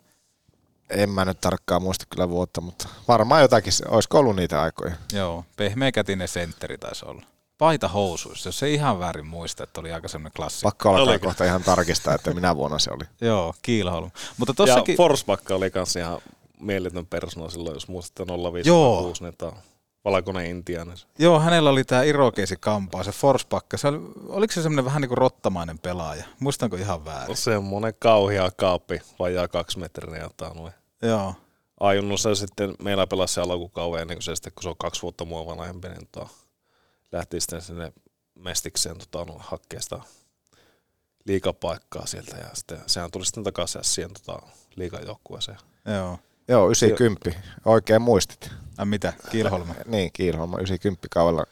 En 0.90 1.10
mä 1.10 1.26
nyt 1.26 1.42
tarkkaan 1.42 1.82
muista 1.82 2.06
kyllä 2.10 2.30
vuotta, 2.30 2.62
mutta 2.62 2.90
varmaan 3.08 3.42
jotakin, 3.42 3.74
olisiko 3.88 4.20
ollut 4.20 4.36
niitä 4.36 4.62
aikoja. 4.62 4.96
Joo, 5.14 5.46
pehmeäkätinen 5.56 6.28
sentteri 6.28 6.78
taisi 6.78 7.06
olla. 7.06 7.22
Paita 7.60 7.88
housuissa, 7.88 8.48
jos 8.48 8.64
ei 8.64 8.74
ihan 8.74 9.00
väärin 9.00 9.28
muista, 9.28 9.64
että 9.64 9.80
oli 9.80 9.92
aika 9.92 10.08
semmoinen 10.08 10.34
klassikko. 10.36 10.72
Pakko 10.72 10.90
alkaa 10.90 11.04
Oliko? 11.04 11.26
kohta 11.26 11.46
ihan 11.46 11.64
tarkistaa, 11.64 12.16
että 12.16 12.34
minä 12.34 12.56
vuonna 12.56 12.80
se 12.80 12.92
oli. 12.92 13.04
Joo, 13.30 13.54
Kiilholma. 13.62 14.10
Mutta 14.38 14.52
ja 14.52 14.56
tossakin... 14.56 14.98
Forsbacka 14.98 15.56
oli 15.56 15.72
kanssa 15.72 16.00
ihan 16.00 16.22
mieletön 16.60 17.06
persona 17.06 17.50
silloin, 17.50 17.74
jos 17.74 17.88
muistatte 17.88 18.34
05 18.54 18.70
Joo. 18.70 19.14
niin 19.20 19.34
tää 19.38 19.52
valkoinen 20.06 20.46
intiaani. 20.46 20.92
Joo, 21.20 21.40
hänellä 21.40 21.70
oli 21.70 21.84
tämä 21.84 22.04
Irokeisi 22.04 22.56
kampaa, 22.60 23.04
se 23.04 23.12
Forspakka. 23.12 23.78
Se 23.78 23.88
oli, 23.88 24.00
oliko 24.28 24.54
se 24.54 24.62
semmoinen 24.62 24.86
vähän 24.86 25.02
niin 25.02 25.10
kuin 25.10 25.18
rottamainen 25.18 25.80
pelaaja? 25.80 26.24
Muistanko 26.40 26.76
ihan 26.76 27.06
väärin? 27.06 27.38
Semmoinen 27.38 27.94
kauhea 28.00 28.52
kaappi, 28.58 29.02
vajaa 29.20 29.48
kaksi 29.48 29.80
metriä 29.80 30.24
jotain 30.24 30.58
noin. 30.58 30.74
Joo. 31.02 31.34
Ajunnossa 31.80 32.36
sitten 32.36 32.76
meillä 32.84 33.08
pelasi 33.08 33.34
se 33.34 33.42
alkukauden 33.42 34.02
ennen 34.02 34.18
kuin 34.18 34.24
se 34.24 34.36
sitten, 34.36 34.54
kun 34.54 34.64
se 34.64 34.70
on 34.70 34.78
kaksi 34.78 35.02
vuotta 35.02 35.26
mua 35.26 35.46
vanhempi, 35.46 35.90
niin 35.90 36.08
tota, 36.12 36.30
lähti 37.12 37.40
sitten 37.40 37.62
sinne 37.62 37.94
mestikseen 38.36 38.98
tota, 38.98 39.32
no, 39.32 39.40
hakkeen 39.40 39.82
sitä 39.82 40.00
liikapaikkaa 41.26 42.06
sieltä 42.06 42.38
ja 42.38 42.50
sitten 42.54 42.82
sehän 42.88 43.12
tuli 43.12 43.26
sitten 43.26 43.44
takaisin 43.44 43.84
siihen 43.84 44.12
tota, 44.14 44.42
liikajoukkueeseen. 44.76 45.58
Joo. 45.86 46.20
Joo, 46.48 46.68
90. 46.68 47.32
Oikein 47.66 48.02
muistit. 48.02 48.52
Ai 48.78 48.86
mitä? 48.86 49.14
Kiilholma? 49.32 49.76
Niin, 49.86 50.12
Kiilholma 50.14 50.58
90 50.58 51.08
kaudella 51.12 51.46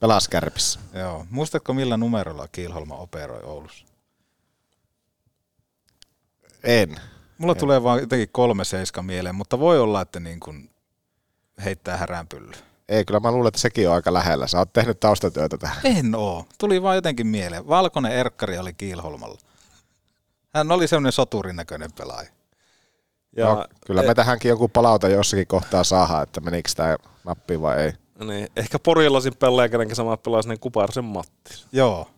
pelasi 0.00 0.30
kärpissä. 0.30 0.80
Joo. 0.94 1.26
Muistatko 1.30 1.74
millä 1.74 1.96
numerolla 1.96 2.48
Kiilholma 2.48 2.96
operoi 2.96 3.42
Oulussa? 3.42 3.86
En. 6.64 6.96
Mulla 7.38 7.54
tulee 7.54 7.82
vaan 7.82 8.00
jotenkin 8.00 8.28
kolme 8.32 8.64
seiska 8.64 9.02
mieleen, 9.02 9.34
mutta 9.34 9.58
voi 9.58 9.80
olla, 9.80 10.00
että 10.00 10.20
niin 10.20 10.40
kuin 10.40 10.70
heittää 11.64 11.96
häränpylly. 11.96 12.52
Ei, 12.92 13.04
kyllä 13.04 13.20
mä 13.20 13.32
luulen, 13.32 13.48
että 13.48 13.60
sekin 13.60 13.88
on 13.88 13.94
aika 13.94 14.12
lähellä. 14.12 14.46
Sä 14.46 14.58
oot 14.58 14.72
tehnyt 14.72 15.00
taustatyötä 15.00 15.58
tähän. 15.58 15.76
En 15.84 16.14
oo. 16.14 16.46
Tuli 16.58 16.82
vaan 16.82 16.96
jotenkin 16.96 17.26
mieleen. 17.26 17.68
Valkoinen 17.68 18.12
erkkari 18.12 18.58
oli 18.58 18.72
Kiilholmalla. 18.72 19.38
Hän 20.54 20.72
oli 20.72 20.88
semmoinen 20.88 21.12
soturin 21.12 21.56
näköinen 21.56 21.92
pelaaja. 21.92 22.30
Ja 23.36 23.54
no, 23.54 23.66
kyllä 23.86 24.02
me 24.02 24.14
tähänkin 24.14 24.48
joku 24.48 24.68
palauta 24.68 25.08
jossakin 25.08 25.46
kohtaa 25.46 25.84
saadaan, 25.84 26.22
että 26.22 26.40
menikö 26.40 26.70
tämä 26.76 26.96
nappi 27.24 27.60
vai 27.60 27.80
ei. 27.80 27.92
niin, 28.24 28.48
ehkä 28.56 28.78
porilasin 28.78 29.36
pelaaja, 29.36 29.68
kenen 29.68 29.88
kanssa 29.88 30.04
mä 30.04 30.16
pelasin, 30.16 30.48
niin 30.48 30.60
Kuparisen 30.60 31.04
Matti. 31.04 31.64
Joo. 31.72 32.08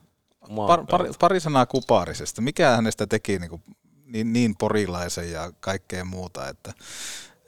Par, 0.56 0.84
pari, 0.90 1.04
päältä. 1.04 1.18
pari 1.20 1.40
sanaa 1.40 1.66
Kuparisesta. 1.66 2.42
Mikä 2.42 2.70
hänestä 2.76 3.06
teki 3.06 3.38
niin, 3.38 3.50
kuin, 3.50 3.62
niin, 4.06 4.32
niin 4.32 4.56
porilaisen 4.56 5.32
ja 5.32 5.52
kaikkea 5.60 6.04
muuta, 6.04 6.48
että, 6.48 6.72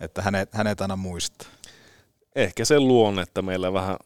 että 0.01 0.23
hänet, 0.23 0.55
hänet 0.55 0.81
aina 0.81 0.97
muistaa? 0.97 1.56
Ehkä 2.37 2.65
se 2.65 2.81
luonne, 2.81 3.23
että 3.23 3.43
meillä 3.43 3.73
vähän, 3.73 3.97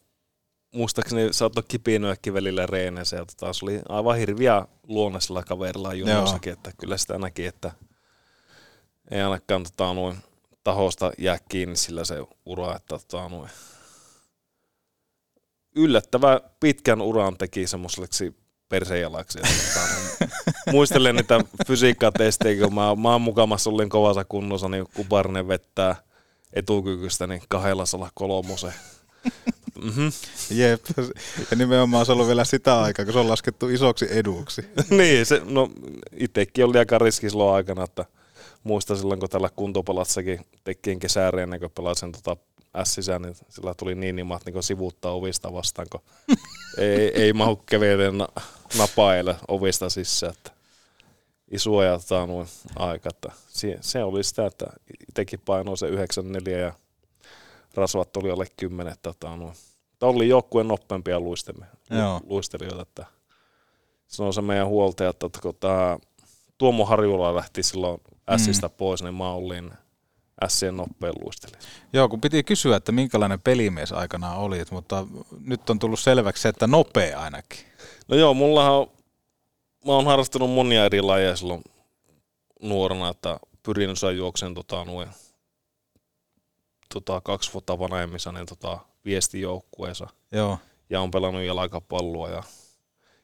muistaakseni 0.74 1.32
saattoi 1.32 1.64
kipinöäkin 1.68 2.34
välillä 2.34 2.66
reeneissä 2.66 3.16
ja 3.16 3.24
tota, 3.24 3.52
se 3.52 3.64
oli 3.64 3.80
aivan 3.88 4.16
hirviä 4.16 4.66
luonne 4.88 5.20
sillä 5.20 5.42
kaverilla 5.42 5.94
junossakin, 5.94 6.52
että 6.52 6.72
kyllä 6.78 6.96
sitä 6.96 7.18
näki, 7.18 7.46
että 7.46 7.72
ei 9.10 9.20
ainakaan 9.20 9.62
tota, 9.62 9.94
noin 9.94 10.16
tahosta 10.64 11.12
jää 11.18 11.38
kiinni 11.48 11.76
sillä 11.76 12.04
se 12.04 12.16
ura, 12.46 12.76
että 12.76 12.98
tota, 12.98 13.28
noin, 13.28 13.50
yllättävän 15.76 16.40
pitkän 16.60 17.00
uran 17.00 17.38
teki 17.38 17.66
semmoiseksi 17.66 18.36
persejalaksi. 18.68 19.38
Tota, 19.38 19.86
muistelen 20.72 21.16
niitä 21.16 21.40
fysiikkatestejä, 21.66 22.64
kun 22.64 22.74
mä, 22.74 22.94
mä 22.94 23.12
oon 23.12 23.22
mukamassa 23.22 23.70
olin 23.70 23.88
kovassa 23.88 24.24
kunnossa, 24.24 24.68
niin 24.68 24.86
Kuparinen 24.94 25.48
vettää 25.48 26.09
etukykystä 26.52 27.26
niin 27.26 27.42
kahdella 27.48 27.86
sala 27.86 28.10
kolmosen. 28.14 28.74
Mm-hmm. 29.82 30.12
Jep. 30.50 30.84
Ja 31.50 31.56
nimenomaan 31.56 32.06
se 32.06 32.12
on 32.12 32.16
ollut 32.16 32.26
vielä 32.28 32.44
sitä 32.44 32.82
aikaa, 32.82 33.04
kun 33.04 33.12
se 33.12 33.18
on 33.18 33.28
laskettu 33.28 33.68
isoksi 33.68 34.06
eduksi. 34.10 34.62
niin, 34.90 35.26
se, 35.26 35.40
no 35.44 35.70
itsekin 36.16 36.64
oli 36.64 36.78
aika 36.78 36.98
riski 36.98 37.30
silloin 37.30 37.54
aikana, 37.54 37.84
että 37.84 38.04
muistan 38.64 38.96
silloin, 38.96 39.20
kun 39.20 39.28
tällä 39.28 39.50
kuntopalassakin 39.56 40.40
tekkiin 40.64 40.98
kesääriä 40.98 41.42
ennen 41.42 41.60
kuin 41.60 41.72
pelasin 41.74 42.12
tota 42.12 42.36
S-sisään, 42.84 43.22
niin 43.22 43.36
sillä 43.48 43.74
tuli 43.74 43.94
niin 43.94 44.16
nimat 44.16 44.44
niin 44.46 44.62
sivuuttaa 44.62 45.12
ovista 45.12 45.52
vastaan, 45.52 45.86
kun 45.90 46.00
ei, 46.78 47.22
ei 47.22 47.32
mahu 47.32 47.56
keveiden 47.56 48.18
na, 48.18 48.28
napaille 48.78 49.36
ovista 49.48 49.90
sisään. 49.90 50.32
Että 50.32 50.59
isoa 51.50 51.84
ja 51.84 51.98
tota, 51.98 52.26
noin 52.26 52.46
aika. 52.76 53.08
Että 53.08 53.32
se, 53.48 53.78
se, 53.80 54.04
oli 54.04 54.24
sitä, 54.24 54.46
että 54.46 54.66
itsekin 55.08 55.40
painoi 55.44 55.78
se 55.78 55.88
94 55.88 56.58
ja 56.58 56.72
rasvat 57.74 58.16
oli 58.16 58.30
alle 58.30 58.46
10. 58.56 58.94
Tota. 59.02 59.28
Tämä 59.98 60.12
oli 60.12 60.28
joukkueen 60.28 60.68
nopeampia 60.68 61.20
luistemme, 61.20 61.66
Joo. 61.90 62.20
luistelijoita. 62.26 62.82
Että 62.82 63.06
se 64.06 64.22
on 64.22 64.34
se 64.34 64.42
meidän 64.42 64.68
huoltaja, 64.68 65.10
että 65.10 65.28
kun 65.42 65.54
tämä 65.60 65.98
Tuomo 66.58 66.84
Harjula 66.84 67.36
lähti 67.36 67.62
silloin 67.62 68.00
Sistä 68.36 68.66
mm. 68.66 68.74
pois, 68.76 69.02
niin 69.02 69.14
mä 69.14 69.32
olin 69.32 69.70
Sien 70.48 70.76
nopein 70.76 71.14
luistelija. 71.24 71.60
Joo, 71.92 72.08
kun 72.08 72.20
piti 72.20 72.42
kysyä, 72.42 72.76
että 72.76 72.92
minkälainen 72.92 73.40
pelimies 73.40 73.92
aikanaan 73.92 74.38
olit, 74.38 74.70
mutta 74.70 75.06
nyt 75.44 75.70
on 75.70 75.78
tullut 75.78 76.00
selväksi 76.00 76.42
se, 76.42 76.48
että 76.48 76.66
nopea 76.66 77.20
ainakin. 77.20 77.58
No 78.08 78.16
joo, 78.16 78.34
mullahan 78.34 78.72
on, 78.72 78.90
mä 79.86 79.92
oon 79.92 80.06
harrastanut 80.06 80.50
monia 80.50 80.84
eri 80.84 81.00
lajeja 81.00 81.36
silloin 81.36 81.62
nuorena, 82.62 83.08
että 83.08 83.40
pyrin 83.62 83.90
osaa 83.90 84.10
juoksen 84.10 84.54
tota, 84.54 84.84
noin, 84.84 85.08
tota, 86.94 87.20
kaksi 87.20 87.52
vuotta 87.52 87.78
vanhemmissa 87.78 88.32
niin 88.32 88.46
tota, 88.46 88.78
viestijoukkueessa 89.04 90.06
Joo. 90.32 90.58
ja 90.90 91.00
on 91.00 91.10
pelannut 91.10 91.42
jalkapalloa. 91.42 92.28
Ja 92.28 92.42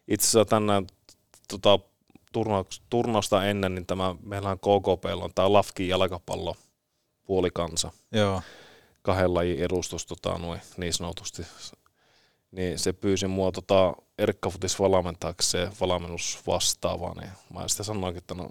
itse 0.08 0.24
asiassa 0.24 0.44
tänään 0.44 0.86
tota, 1.48 1.78
turna- 2.32 2.80
turnausta 2.90 3.44
ennen, 3.44 3.74
niin 3.74 3.86
tämä, 3.86 4.14
meillä 4.22 4.50
on 4.50 4.58
KKP, 4.58 5.04
on 5.22 5.30
tämä 5.34 5.52
Lafkin 5.52 5.88
jalkapallo 5.88 6.56
puolikansa. 7.24 7.90
Joo. 8.12 8.42
Kahden 9.02 9.34
lajin 9.34 9.58
edustus 9.58 10.06
tota, 10.06 10.38
noin, 10.38 10.60
niin 10.76 10.92
sanotusti. 10.92 11.42
Niin 12.50 12.78
se 12.78 12.92
pyysi 12.92 13.26
mua 13.26 13.52
tota, 13.52 13.94
Erkkafutis 14.18 14.78
valmentajaksi 14.80 15.50
se 15.50 15.70
valmennus 15.80 16.38
vastaava, 16.46 17.14
niin 17.20 17.30
mä 17.54 17.68
sitten 17.68 17.86
sanoinkin, 17.86 18.18
että 18.18 18.34
no 18.34 18.50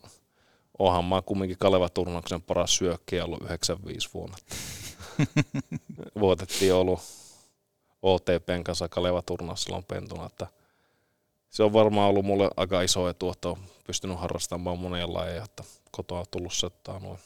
onhan 0.80 1.06
mä 1.06 1.22
kumminkin 1.22 1.58
Kaleva 1.58 1.90
turnauksen 1.90 2.42
paras 2.42 2.76
syökkiä 2.78 3.26
ollut 3.26 3.42
95 3.42 4.10
vuonna. 4.14 4.38
Voitettiin 6.20 6.74
ollut 6.74 7.00
OTPn 8.02 8.64
kanssa 8.64 8.90
Kaleva 8.90 9.22
turnaus 9.22 9.64
silloin 9.64 9.84
pentuna, 9.84 10.26
että 10.26 10.48
se 11.50 11.64
on 11.64 11.74
varmaan 11.74 12.10
ollut 12.10 12.26
mulle 12.26 12.50
aika 12.58 12.82
iso 12.82 13.10
etu, 13.10 13.32
että 13.32 13.50
on 13.50 13.58
pystynyt 13.88 14.20
harrastamaan 14.20 14.80
monia 14.80 15.14
lajeja, 15.14 15.44
että 15.44 15.64
kotoa 15.92 16.20
on 16.20 16.26
tullut 16.32 16.54
se 16.54 16.68
että 16.68 17.00
noin, 17.00 17.20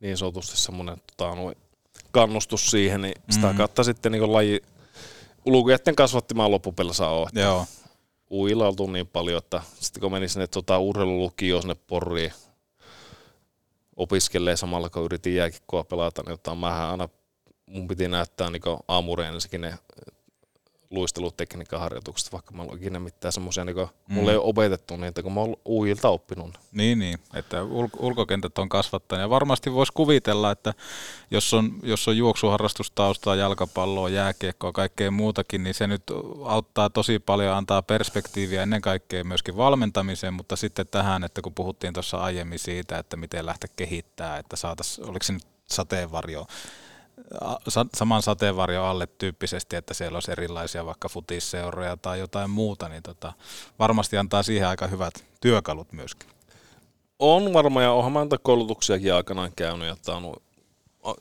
niin 0.00 0.16
sanotusti 0.16 0.56
semmoinen 0.56 1.02
tota, 1.16 1.34
noin, 1.34 1.56
kannustus 2.10 2.70
siihen, 2.70 3.02
niin 3.02 3.22
sitä 3.30 3.46
Mhm. 3.46 3.56
kautta 3.56 3.84
sitten 3.84 4.12
niin 4.12 4.32
laji 4.32 4.62
ulkojen 5.46 5.96
kasvattimaan 5.96 6.50
loppupelissä. 6.50 7.04
Että 7.28 7.40
Joo. 7.40 7.66
Uilla 8.30 8.68
oltu 8.68 8.86
niin 8.86 9.06
paljon, 9.06 9.38
että 9.38 9.62
sitten 9.80 10.00
kun 10.00 10.12
meni 10.12 10.28
sinne 10.28 10.46
tota, 10.46 10.78
urheilulukioon 10.78 11.62
sinne 11.62 11.74
Porriin 11.74 12.32
opiskelee 13.96 14.56
samalla, 14.56 14.90
kun 14.90 15.04
yritin 15.04 15.34
jääkikkoa 15.34 15.84
pelata, 15.84 16.22
niin 16.22 16.38
tota, 16.38 16.54
mähän 16.54 16.90
aina 16.90 17.08
mun 17.66 17.88
piti 17.88 18.08
näyttää 18.08 18.50
niin 18.50 18.62
aamureen 18.88 19.34
ensinnäkin 19.34 19.60
ne 19.60 19.78
luistelutekniikan 20.92 21.80
harjoitukset, 21.80 22.32
vaikka 22.32 22.54
mä 22.54 22.62
en 22.62 22.70
ole 22.70 22.78
ikinä 22.78 23.00
mitään 23.00 23.32
semmoisia, 23.32 23.64
niin 23.64 23.76
mm. 23.76 24.14
mulle 24.14 24.30
ei 24.30 24.36
ole 24.36 24.46
opetettu 24.46 24.96
niitä, 24.96 25.22
kun 25.22 25.32
mä 25.32 25.40
oon 25.40 25.56
uujilta 25.64 26.08
oppinut. 26.08 26.58
Niin, 26.72 26.98
niin, 26.98 27.18
että 27.34 27.62
ulko- 27.62 27.98
ulkokentät 28.00 28.58
on 28.58 28.68
kasvattanut. 28.68 29.20
Ja 29.20 29.30
varmasti 29.30 29.72
voisi 29.72 29.92
kuvitella, 29.92 30.50
että 30.50 30.74
jos 31.30 31.54
on, 31.54 31.72
jos 31.82 32.08
on 32.08 32.16
juoksuharrastustaustaa, 32.16 33.36
jalkapalloa, 33.36 34.08
jääkiekkoa, 34.08 34.72
kaikkea 34.72 35.10
muutakin, 35.10 35.64
niin 35.64 35.74
se 35.74 35.86
nyt 35.86 36.02
auttaa 36.44 36.90
tosi 36.90 37.18
paljon, 37.18 37.56
antaa 37.56 37.82
perspektiiviä 37.82 38.62
ennen 38.62 38.80
kaikkea 38.80 39.24
myöskin 39.24 39.56
valmentamiseen, 39.56 40.34
mutta 40.34 40.56
sitten 40.56 40.86
tähän, 40.86 41.24
että 41.24 41.42
kun 41.42 41.54
puhuttiin 41.54 41.92
tuossa 41.92 42.16
aiemmin 42.16 42.58
siitä, 42.58 42.98
että 42.98 43.16
miten 43.16 43.46
lähteä 43.46 43.70
kehittämään, 43.76 44.40
että 44.40 44.56
saataisiin, 44.56 45.08
oliko 45.08 45.22
se 45.22 45.32
nyt 45.32 45.46
sateenvarjo 45.66 46.46
saman 47.96 48.22
sateenvarjon 48.22 48.84
alle 48.84 49.06
tyyppisesti, 49.06 49.76
että 49.76 49.94
siellä 49.94 50.16
olisi 50.16 50.32
erilaisia 50.32 50.86
vaikka 50.86 51.08
futisseuroja 51.08 51.96
tai 51.96 52.18
jotain 52.18 52.50
muuta, 52.50 52.88
niin 52.88 53.02
tota, 53.02 53.32
varmasti 53.78 54.16
antaa 54.16 54.42
siihen 54.42 54.68
aika 54.68 54.86
hyvät 54.86 55.24
työkalut 55.40 55.92
myöskin. 55.92 56.30
On 57.18 57.52
varmaan, 57.52 57.84
ja 57.84 57.92
onhan 57.92 58.12
mä 58.12 58.26
koulutuksiakin 58.42 59.14
aikanaan 59.14 59.52
käynyt, 59.56 59.88
ja 60.06 60.14
on, 60.14 60.34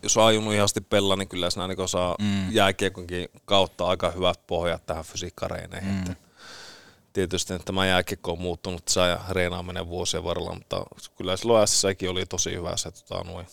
jos 0.04 0.18
on 0.18 0.24
ajunut 0.24 0.54
ihan 0.54 0.68
pella, 0.90 1.16
niin 1.16 1.28
kyllä 1.28 1.50
sinä 1.50 1.68
niin 1.68 1.90
saa 1.90 2.16
mm. 2.22 2.52
jääkiekonkin 2.52 3.30
kautta 3.46 3.88
aika 3.88 4.12
hyvät 4.12 4.48
pohjat 4.48 4.86
tähän 4.86 5.04
fysiikkareineihin. 5.04 5.92
Mm. 5.94 6.00
Että 6.00 6.16
tietysti 7.14 7.54
että 7.54 7.66
tämä 7.66 7.86
jääkiekko 7.86 8.32
on 8.32 8.42
muuttunut 8.42 8.88
saa 8.88 9.08
ja 9.08 9.20
reenaaminen 9.30 9.88
vuosien 9.88 10.24
varrella, 10.24 10.54
mutta 10.54 10.86
kyllä 11.18 11.38
silloin 11.38 11.68
SSäkin 11.68 12.10
oli 12.10 12.26
tosi 12.26 12.56
hyvä 12.56 12.78
se 12.78 12.92
tota, 12.92 13.24
noin 13.24 13.48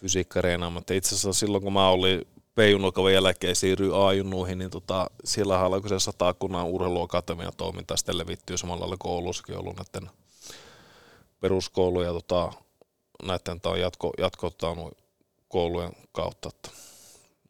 fysiikkareenaamaan. 0.00 0.84
Itse 0.92 1.08
asiassa 1.08 1.32
silloin, 1.32 1.62
kun 1.62 1.72
mä 1.72 1.88
olin 1.88 2.26
P-junukavan 2.54 3.12
jälkeen 3.12 3.56
siirryin 3.56 3.94
A-junnuihin, 3.94 4.58
niin 4.58 4.70
tota, 4.70 5.10
siellä 5.24 5.60
alkoi 5.60 5.88
se 5.88 5.98
satakunnan 5.98 6.66
urheiluakatemian 6.66 7.52
toiminta 7.56 7.96
sitten 7.96 8.18
levittyy 8.18 8.56
samalla 8.56 8.80
lailla 8.80 8.96
koulussakin 8.98 9.58
ollut 9.58 9.76
näiden 9.76 10.10
peruskoulu 11.40 12.02
ja 12.02 12.12
tota, 12.12 12.52
näiden 13.22 13.60
jatko, 13.80 14.12
jatko 14.18 14.50
tota, 14.50 14.76
koulujen 15.48 15.92
kautta. 16.12 16.48
Että 16.48 16.70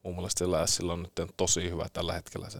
mun 0.02 0.14
mielestä 0.14 0.38
sillä 0.38 0.66
sillä 0.66 0.92
on 0.92 1.02
nyt 1.02 1.30
tosi 1.36 1.70
hyvä 1.70 1.86
tällä 1.92 2.12
hetkellä 2.12 2.50
se 2.50 2.58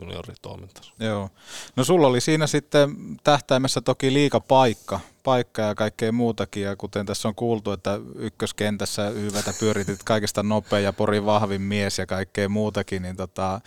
junioritoiminta. 0.00 0.80
Joo. 1.00 1.30
No 1.76 1.84
sulla 1.84 2.06
oli 2.06 2.20
siinä 2.20 2.46
sitten 2.46 2.96
tähtäimessä 3.24 3.80
toki 3.80 4.12
liika 4.12 4.40
paikka, 4.40 5.00
paikka 5.22 5.62
ja 5.62 5.74
kaikkea 5.74 6.12
muutakin, 6.12 6.62
ja 6.62 6.76
kuten 6.76 7.06
tässä 7.06 7.28
on 7.28 7.34
kuultu, 7.34 7.72
että 7.72 8.00
ykköskentässä 8.14 9.08
hyvätä 9.08 9.54
pyöritit 9.60 10.02
kaikista 10.04 10.42
nopea 10.42 10.80
ja 10.80 10.92
porin 10.92 11.26
vahvin 11.26 11.62
mies 11.62 11.98
ja 11.98 12.06
kaikkea 12.06 12.48
muutakin, 12.48 13.02
niin 13.02 13.16
tota, 13.16 13.60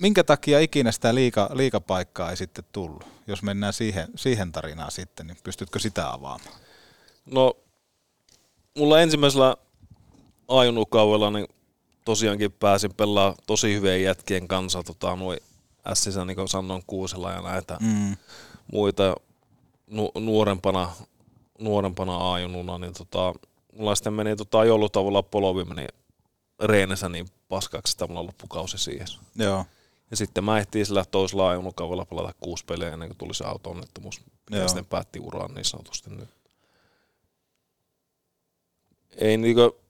minkä 0.00 0.24
takia 0.24 0.60
ikinä 0.60 0.92
sitä 0.92 1.14
liika, 1.14 1.50
liikapaikkaa 1.52 2.30
ei 2.30 2.36
sitten 2.36 2.64
tullut? 2.72 3.06
Jos 3.26 3.42
mennään 3.42 3.72
siihen, 3.72 4.08
siihen 4.16 4.52
tarinaan 4.52 4.90
sitten, 4.90 5.26
niin 5.26 5.38
pystytkö 5.44 5.78
sitä 5.78 6.12
avaamaan? 6.12 6.54
No, 7.26 7.56
mulla 8.78 9.00
ensimmäisellä 9.00 9.56
ajunukaudella 10.48 11.30
niin 11.30 11.46
tosiaankin 12.10 12.52
pääsin 12.52 12.94
pelaamaan 12.94 13.36
tosi 13.46 13.74
hyvien 13.74 14.02
jätkien 14.02 14.48
kanssa, 14.48 14.82
tota, 14.82 15.16
noin 15.16 15.38
Sissä, 15.94 16.24
niin 16.24 16.48
sanoin, 16.48 16.82
Kuusella 16.86 17.32
ja 17.32 17.42
näitä 17.42 17.78
mm. 17.80 18.16
muita 18.72 19.16
nu- 19.86 20.12
nuorempana, 20.18 20.90
nuorempana 21.58 22.16
aajununa, 22.16 22.78
niin 22.78 22.94
tota, 22.94 23.34
mulla 23.72 23.94
sitten 23.94 24.12
meni 24.12 24.36
tota, 24.36 24.64
joulutauolla 24.64 25.22
polovi 25.22 25.64
meni 25.64 25.86
reenessä 26.62 27.08
niin 27.08 27.26
paskaksi, 27.48 27.94
että 27.94 28.06
mulla 28.06 28.26
loppukausi 28.26 28.78
siihen. 28.78 29.06
Joo. 29.36 29.64
Ja 30.10 30.16
sitten 30.16 30.44
mä 30.44 30.58
ehtiin 30.58 30.86
sillä 30.86 31.04
toisella 31.10 31.50
ajonukaudella 31.50 32.04
pelata 32.04 32.34
kuusi 32.40 32.64
peliä 32.64 32.92
ennen 32.92 33.08
kuin 33.08 33.18
tuli 33.18 33.34
se 33.34 33.44
auto-onnettomuus, 33.44 34.20
mikä 34.50 34.68
sitten 34.68 34.86
päätti 34.86 35.20
uraan 35.20 35.54
niin 35.54 35.64
sanotusti 35.64 36.10
nyt. 36.10 36.28
Ei 39.16 39.36
niinku, 39.36 39.80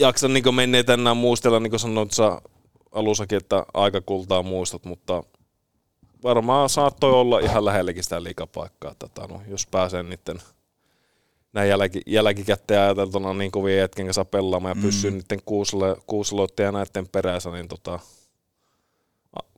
jaksa 0.00 0.28
niin 0.28 0.54
menneitä 0.54 0.94
enää 0.94 1.14
muistella, 1.14 1.60
niin 1.60 1.70
kuin 1.70 1.80
sanoit 1.80 2.12
sä 2.12 2.40
alussakin, 2.92 3.36
että 3.36 3.66
aika 3.74 4.00
kultaa 4.00 4.42
muistot, 4.42 4.84
mutta 4.84 5.22
varmaan 6.22 6.68
saattoi 6.68 7.12
olla 7.12 7.38
ihan 7.38 7.64
lähelläkin 7.64 8.02
sitä 8.02 8.22
liikapaikkaa, 8.22 8.94
tota, 8.98 9.26
no, 9.26 9.42
jos 9.48 9.66
pääsee 9.66 10.02
niiden 10.02 10.38
näin 11.52 11.68
jälki, 11.68 12.00
jälkikäteen 12.06 12.80
ajateltuna 12.80 13.34
niin 13.34 13.50
kovin 13.50 13.76
jätken 13.76 14.06
kanssa 14.06 14.24
pelaamaan 14.24 14.70
ja 14.70 14.74
mm. 14.74 14.82
pysyy 14.82 15.10
niiden 15.10 15.40
kuusiloitteen 16.06 16.64
ja 16.64 16.72
näiden 16.72 17.08
perässä, 17.12 17.50
niin 17.50 17.68
tota, 17.68 17.98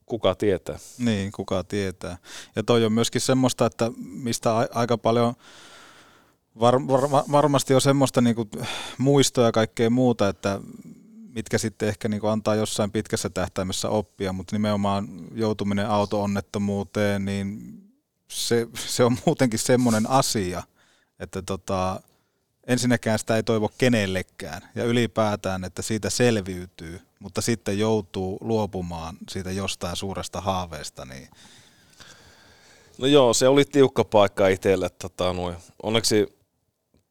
kuka 0.07 0.35
tietää. 0.35 0.79
Niin, 0.99 1.33
kuka 1.33 1.65
tietää. 1.65 2.19
Ja 2.57 2.63
toi 2.63 2.85
on 2.85 2.93
myöskin 2.93 3.21
semmoista, 3.21 3.67
että 3.67 3.91
mistä 3.99 4.59
a- 4.59 4.69
aika 4.75 4.99
paljon 4.99 5.35
Var, 6.61 6.89
var, 6.89 7.25
varmasti 7.33 7.75
on 7.75 7.81
semmoista 7.81 8.21
niinku 8.21 8.49
muistoa 8.99 9.45
ja 9.47 9.53
kaikkea 9.53 9.91
muuta, 9.91 10.29
että 10.29 10.61
mitkä 11.35 11.59
sitten 11.59 11.89
ehkä 11.89 12.09
niinku 12.09 12.27
antaa 12.27 12.55
jossain 12.55 12.91
pitkässä 12.91 13.31
tähtäimessä 13.31 13.89
oppia, 13.89 14.33
mutta 14.33 14.57
nimenomaan 14.57 15.09
joutuminen 15.35 15.89
auto-onnettomuuteen, 15.91 17.25
niin 17.25 17.79
se, 18.29 18.67
se 18.75 19.05
on 19.05 19.17
muutenkin 19.27 19.59
semmoinen 19.59 20.11
asia, 20.11 20.63
että 21.19 21.43
tota, 21.43 22.01
ensinnäkään 22.67 23.19
sitä 23.19 23.37
ei 23.37 23.43
toivo 23.43 23.71
kenellekään 23.79 24.63
ja 24.75 24.85
ylipäätään, 24.85 25.65
että 25.65 25.83
siitä 25.83 26.11
selviytyy, 26.11 27.01
mutta 27.19 27.41
sitten 27.41 27.79
joutuu 27.79 28.39
luopumaan 28.41 29.17
siitä 29.29 29.51
jostain 29.51 29.97
suuresta 29.97 30.41
haaveesta, 30.41 31.05
niin 31.05 31.29
No 32.99 33.07
joo, 33.07 33.35
se 33.35 33.49
oli 33.49 33.65
tiukka 33.65 34.05
paikka 34.05 34.49
itselle. 34.49 34.89
Tota, 34.89 35.35
Onneksi 35.83 36.42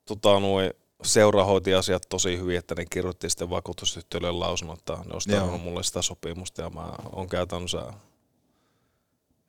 tota, 0.05 0.39
noin, 0.39 0.73
seura 1.03 1.43
hoiti 1.43 1.73
asiat 1.73 2.03
tosi 2.09 2.37
hyvin, 2.37 2.57
että 2.57 2.75
ne 2.75 2.85
kirjoitti 2.85 3.29
sitten 3.29 3.49
vakuutusyhtiölle 3.49 4.31
lausunnon, 4.31 4.77
että 4.77 4.93
ne 4.93 5.13
olisi 5.13 5.29
tarvinnut 5.29 5.63
mulle 5.63 5.83
sitä 5.83 6.01
sopimusta 6.01 6.61
ja 6.61 6.69
mä 6.69 6.93
oon 7.13 7.29
käytännössä 7.29 7.93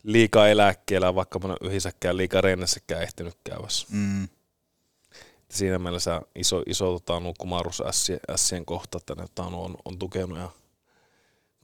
liikaa 0.03 0.49
eläkkeellä, 0.49 1.15
vaikka 1.15 1.39
mä 1.39 1.49
en 1.49 1.69
yhdessäkään 1.69 2.17
liikaa 2.17 2.41
rennessäkään 2.41 3.03
ehtinyt 3.03 3.35
käyvässä. 3.45 3.87
Mm. 3.91 4.29
Siinä 5.51 5.79
mielessä 5.79 6.23
iso, 6.35 6.63
iso 6.67 6.93
tota, 6.93 7.23
kumarus 7.39 7.83
Sien 8.37 8.65
kohta, 8.65 8.99
että 8.99 9.15
ne 9.15 9.23
tota, 9.35 9.43
on, 9.43 9.75
on 9.85 9.99
tukenut. 9.99 10.39
Ja 10.39 10.51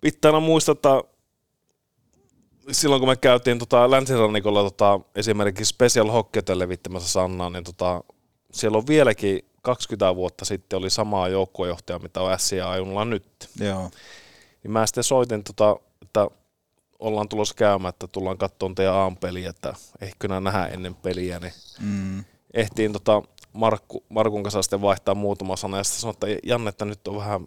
pitää 0.01 0.29
aina 0.29 0.41
muistaa, 0.41 0.73
että 0.73 1.03
silloin 2.73 3.01
kun 3.01 3.09
me 3.09 3.17
käytiin 3.17 3.59
tota, 3.59 3.91
länsirannikolla 3.91 4.63
tota, 4.63 5.01
esimerkiksi 5.15 5.65
Special 5.65 6.11
Hockey 6.11 6.43
levittämässä 6.55 7.09
Sannaa, 7.09 7.51
niin 7.51 7.65
tota, 7.65 8.05
siellä 8.53 8.79
on 8.79 8.87
vieläkin 8.87 9.41
20 9.63 10.17
vuotta 10.17 10.45
sitten 10.45 10.77
oli 10.77 10.91
samaa 10.91 11.29
joukkuejohtajaa, 11.29 11.99
mitä 11.99 12.21
on 12.21 12.39
SCA 12.39 12.71
ajunnalla 12.71 13.05
nyt. 13.05 13.49
Joo. 13.61 13.91
Niin 14.63 14.71
mä 14.71 14.87
sitten 14.87 15.05
soitin, 15.05 15.45
tota, 15.45 15.77
että 16.03 16.29
ollaan 16.99 17.29
tulossa 17.29 17.55
käymään, 17.55 17.89
että 17.89 18.07
tullaan 18.07 18.39
katsomaan 18.39 18.75
teidän 18.75 18.95
aamupeliä, 18.95 19.51
että 19.51 19.75
ehkä 20.01 20.29
nähdä 20.29 20.67
ennen 20.67 20.95
peliä, 20.95 21.39
niin 21.41 21.53
mm. 21.81 22.25
ehtiin 22.55 22.93
tota 22.93 23.23
Markku, 23.53 24.05
Markun 24.09 24.43
kanssa 24.43 24.63
sitten 24.63 24.81
vaihtaa 24.81 25.15
muutama 25.15 25.57
sana, 25.57 25.77
ja 25.77 25.85
sitten 25.85 26.01
sanoi, 26.01 26.15
että 26.15 26.49
Janne, 26.49 26.69
että 26.69 26.85
nyt 26.85 27.09
on 27.09 27.17
vähän 27.17 27.47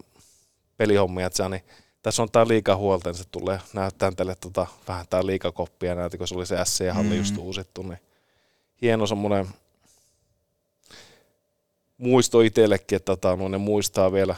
pelihommia, 0.77 1.27
että 1.27 1.37
sä, 1.37 1.49
niin 1.49 1.63
tässä 2.01 2.23
on 2.23 2.31
tää 2.31 2.47
liikahuolta, 2.47 3.09
niin 3.09 3.17
se 3.17 3.23
tulee 3.31 3.59
näyttää 3.73 4.11
teille 4.11 4.35
tota, 4.35 4.67
vähän 4.87 5.05
tää 5.09 5.25
liikakoppia, 5.25 5.95
näitä, 5.95 6.17
kun 6.17 6.27
se 6.27 6.35
oli 6.35 6.45
se 6.45 6.65
SC-halli 6.65 7.09
mm. 7.09 7.17
just 7.17 7.37
uusittu, 7.37 7.81
niin 7.81 7.99
hieno 8.81 9.07
semmoinen 9.07 9.47
muisto 12.01 12.41
itsellekin, 12.41 12.95
että 12.95 13.15
tota, 13.15 13.35
no, 13.35 13.47
ne 13.47 13.57
muistaa 13.57 14.11
vielä 14.11 14.35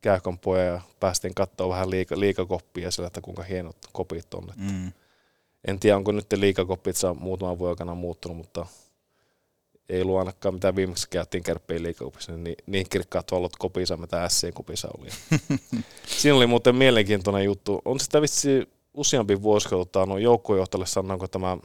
Kääkon 0.00 0.38
poja 0.38 0.64
ja 0.64 0.80
päästiin 1.00 1.34
katsoa 1.34 1.68
vähän 1.68 1.90
liika, 1.90 2.20
liikakoppia 2.20 2.90
sillä, 2.90 3.06
että 3.06 3.20
kuinka 3.20 3.42
hienot 3.42 3.76
kopit 3.92 4.34
on. 4.34 4.52
Mm. 4.56 4.92
En 5.64 5.80
tiedä, 5.80 5.96
onko 5.96 6.12
nyt 6.12 6.32
liikakoppit 6.32 6.96
saa 6.96 7.14
muutaman 7.14 7.58
vuoden 7.58 7.70
aikana 7.70 7.94
muuttunut, 7.94 8.36
mutta 8.36 8.66
ei 9.88 10.02
ollut 10.02 10.18
ainakaan 10.18 10.54
mitä 10.54 10.76
viimeksi 10.76 11.08
käytiin 11.10 11.42
kärppiin 11.42 11.82
liikakopissa, 11.82 12.36
niin, 12.36 12.56
niin 12.66 12.86
kirkkaat 12.90 13.32
valot 13.32 13.56
kopissa, 13.58 13.96
mitä 13.96 14.28
SC 14.28 14.54
kopissa 14.54 14.88
oli. 14.98 15.08
Siinä 16.18 16.36
oli 16.36 16.46
muuten 16.46 16.76
mielenkiintoinen 16.76 17.44
juttu. 17.44 17.82
On 17.84 18.00
sitä 18.00 18.20
vitsi 18.20 18.68
useampi 18.94 19.42
vuosi, 19.42 19.68
kun 19.68 19.78
tota, 19.78 20.06
no, 20.06 20.18
joukkuejohtajalle 20.18 20.86
sanoin, 20.86 21.20
kun 21.20 21.30
tämä 21.30 21.58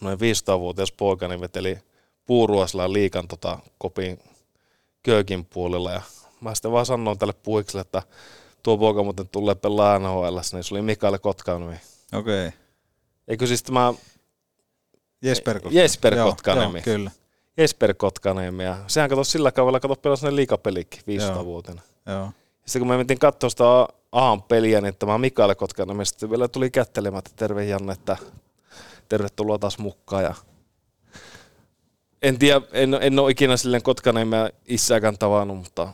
noin 0.00 0.18
500-vuotias 0.18 0.92
poika 0.92 1.28
niin 1.28 1.40
veteli 1.40 1.78
puuruosilla 2.28 2.92
liikan 2.92 3.28
tota, 3.28 3.58
kopin 3.78 4.18
köökin 5.02 5.44
puolella. 5.44 5.92
Ja 5.92 6.02
mä 6.40 6.54
sitten 6.54 6.72
vaan 6.72 6.86
sanoin 6.86 7.18
tälle 7.18 7.34
puhikselle, 7.42 7.80
että 7.80 8.02
tuo 8.62 8.78
poika 8.78 9.02
muuten 9.02 9.28
tulee 9.28 9.54
pelaa 9.54 9.98
NHL, 9.98 10.38
niin 10.52 10.64
se 10.64 10.74
oli 10.74 10.82
Mikael 10.82 11.18
Kotkanemi. 11.18 11.76
Okei. 12.12 12.46
Okay. 12.48 12.58
Eikö 13.28 13.46
siis 13.46 13.62
tämä... 13.62 13.94
Jesper 15.22 15.54
Kotkanemi. 15.54 15.80
Jesper 15.80 16.16
Kotkanemi. 16.16 16.78
Joo, 16.78 16.84
kyllä. 16.84 17.10
Jesper 17.56 17.94
Kotkanemi. 17.94 18.64
Ja 18.64 18.76
sehän 18.86 19.10
katsoi 19.10 19.24
sillä 19.24 19.52
kaudella, 19.52 19.80
katsoi 19.80 19.96
pelasi 20.02 20.26
ne 20.26 20.36
liikapelikin 20.36 21.02
500 21.06 21.44
vuotena. 21.44 21.82
Joo. 22.06 22.30
Sitten 22.66 22.80
kun 22.80 22.88
me 22.88 22.96
mentiin 22.96 23.18
katsoa 23.18 23.50
sitä 23.50 23.64
Ahan 24.12 24.42
peliä, 24.42 24.80
niin 24.80 24.94
tämä 24.98 25.18
Mikael 25.18 25.54
Kotkanen 25.54 26.06
sitten 26.06 26.30
vielä 26.30 26.48
tuli 26.48 26.70
kättelemään, 26.70 27.18
että 27.18 27.30
terve 27.36 27.64
Janne, 27.64 27.92
että 27.92 28.16
tervetuloa 29.08 29.58
taas 29.58 29.78
mukaan. 29.78 30.24
Ja 30.24 30.34
en 32.22 32.38
tiedä, 32.38 32.60
en, 32.72 32.94
en 33.00 33.18
ole 33.18 33.30
ikinä 33.30 33.56
silleen 33.56 33.82
Kotkaniemeä 33.82 34.50
isääkään 34.68 35.18
tavannut, 35.18 35.56
mutta 35.58 35.88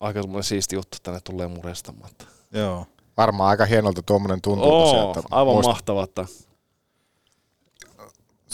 aika 0.00 0.22
semmoinen 0.22 0.44
siisti 0.44 0.76
juttu, 0.76 0.96
että 0.96 1.10
ne 1.10 1.20
tulee 1.20 1.48
murestamaan. 1.48 2.10
Joo. 2.52 2.86
Varmaan 3.16 3.50
aika 3.50 3.64
hienolta 3.66 4.02
tuommoinen 4.02 4.40
tuntuu. 4.42 4.72
Oo, 4.72 4.84
tosiaan, 4.86 5.08
että 5.08 5.22
aivan 5.30 5.54
muist- 5.54 5.66
mahtavaa. 5.66 6.04
Että 6.04 6.26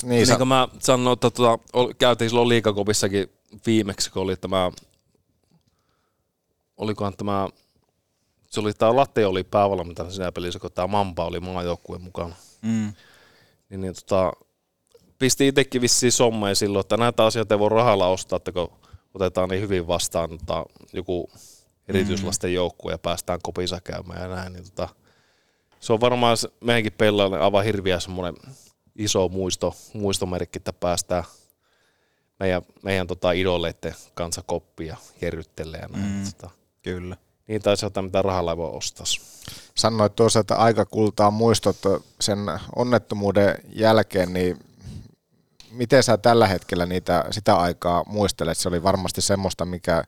Niin, 0.03 0.09
niin 0.11 0.27
sä- 0.27 0.37
kuin 0.37 0.49
mä 0.49 0.69
sanoin, 0.79 1.13
että 1.13 1.31
tuota, 1.31 1.59
käytiin 1.99 2.31
silloin 2.31 2.49
liikakopissakin 2.49 3.33
viimeksi, 3.67 4.11
kun 4.11 4.23
oli 4.23 4.37
tämä, 4.37 4.71
olikohan 6.77 7.17
tämä, 7.17 7.49
se 8.47 8.61
oli 8.61 8.73
tämä 8.75 8.97
Latte 8.97 9.27
oli 9.27 9.45
päävalmentaja 9.45 10.11
siinä 10.11 10.33
pelissä, 10.33 10.59
kun 10.59 10.73
tämä 10.73 10.87
Mamba 10.87 11.25
oli 11.27 11.41
maajoukkueen 11.41 12.03
mukana. 12.03 12.35
Mm. 12.63 12.93
Niin, 13.71 13.81
niin 13.81 13.95
tota, 13.95 14.33
pisti 15.21 15.49
itsekin 15.49 15.81
vissiin 15.83 16.13
sommeen 16.13 16.57
silloin, 16.57 16.81
että 16.81 16.97
näitä 16.97 17.25
asioita 17.25 17.55
ei 17.55 17.59
voi 17.59 17.69
rahalla 17.69 18.09
ostaa, 18.09 18.37
että 18.37 18.53
kun 18.53 18.73
otetaan 19.15 19.49
niin 19.49 19.63
hyvin 19.63 19.87
vastaan 19.87 20.39
tota, 20.39 20.67
joku 20.93 21.31
erityislasten 21.89 22.55
joukkue 22.55 22.93
ja 22.93 22.99
päästään 22.99 23.39
kopissa 23.43 23.81
käymään 23.81 24.21
ja 24.21 24.37
näin, 24.37 24.53
niin 24.53 24.65
tota, 24.65 24.89
se 25.81 25.93
on 25.93 26.01
varmaan 26.01 26.37
meidänkin 26.61 26.93
pelaajille 26.93 27.41
aivan 27.41 27.65
hirviä 27.65 28.01
semmoinen 28.01 28.35
iso 28.97 29.29
muisto, 29.29 29.75
muistomerkki, 29.95 30.59
että 30.59 30.73
päästään 30.73 31.25
meidän, 32.41 32.63
meidän 32.83 33.07
tota, 33.07 33.33
idoleiden 33.33 33.95
kanssa 34.15 34.43
koppia 34.47 34.97
kerryttelee. 35.21 35.87
Mm. 35.89 36.03
Mm. 36.03 36.25
Tota, 36.25 36.51
Kyllä. 36.83 37.17
niitä 37.49 37.71
asioita, 37.71 38.03
mitä 38.03 38.23
rahalla 38.23 38.57
voi 38.57 38.71
ostaa. 38.71 39.07
sanoit 39.75 40.17
tuossa, 40.17 40.41
että 40.41 40.57
aika 40.57 40.85
kultaa 40.85 41.31
muistot 41.31 41.77
sen 42.21 42.39
onnettomuuden 42.77 43.55
jälkeen, 43.73 44.33
niin 44.33 44.70
miten 45.71 46.03
sä 46.03 46.17
tällä 46.17 46.47
hetkellä 46.47 46.87
niitä, 46.87 47.25
sitä 47.31 47.55
aikaa 47.57 48.05
muistelet? 48.07 48.59
Se 48.59 48.69
oli 48.69 48.83
varmasti 48.83 49.21
semmoista, 49.21 49.65
mikä, 49.65 50.05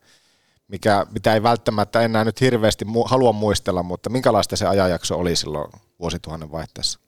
mikä, 0.68 1.06
mitä 1.10 1.34
ei 1.34 1.42
välttämättä 1.42 2.00
enää 2.00 2.24
nyt 2.24 2.40
hirveästi 2.40 2.84
mu- 2.84 3.08
halua 3.08 3.32
muistella, 3.32 3.82
mutta 3.82 4.10
minkälaista 4.10 4.56
se 4.56 4.66
ajanjakso 4.66 5.18
oli 5.18 5.36
silloin 5.36 5.72
vuosituhannen 6.00 6.52
vaihteessa? 6.52 6.98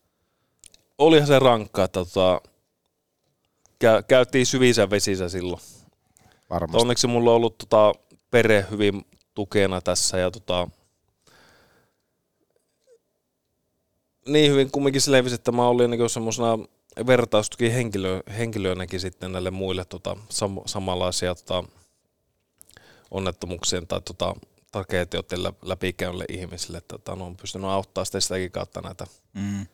olihan 0.99 1.27
se 1.27 1.39
rankkaa, 1.39 1.85
että 1.85 2.05
tota, 2.05 2.41
kä- 3.85 4.03
käytiin 4.09 4.47
syvissä 4.47 4.91
vesissä 4.91 5.29
silloin. 5.29 5.63
Varmasti. 6.51 6.83
Onneksi 6.83 7.07
mulla 7.07 7.31
on 7.31 7.37
ollut 7.37 7.59
tota, 7.59 7.93
perhe 8.31 8.67
hyvin 8.71 9.07
tukena 9.35 9.81
tässä 9.81 10.19
ja 10.19 10.31
tota, 10.31 10.69
niin 14.27 14.53
hyvin 14.53 14.71
kumminkin 14.71 15.03
selvisi, 15.03 15.35
että 15.35 15.53
mä 15.53 15.69
olin 15.69 15.91
niin 15.91 16.11
semmoisena 16.11 16.59
vertaustukin 17.07 17.72
henkilö, 17.72 18.20
henkilöönäkin 18.38 19.01
sitten 19.01 19.32
näille 19.32 19.51
muille 19.51 19.84
tota, 19.84 20.14
sam- 20.14 20.62
samanlaisia 20.66 21.34
tota, 21.34 21.64
onnettomuuksien 23.11 23.86
tai 23.86 24.01
tota, 24.01 24.34
tragedioiden 24.72 25.42
lä- 25.42 25.53
läpikäynnille 25.62 26.24
ihmisille, 26.28 26.78
että 26.78 26.99
tota, 26.99 27.12
on 27.12 27.36
pystynyt 27.36 27.70
auttamaan 27.70 28.07
sitten 28.07 28.20
sitäkin 28.22 28.51
kautta 28.53 28.80
näitä 28.80 29.07
Mm. 29.34 29.66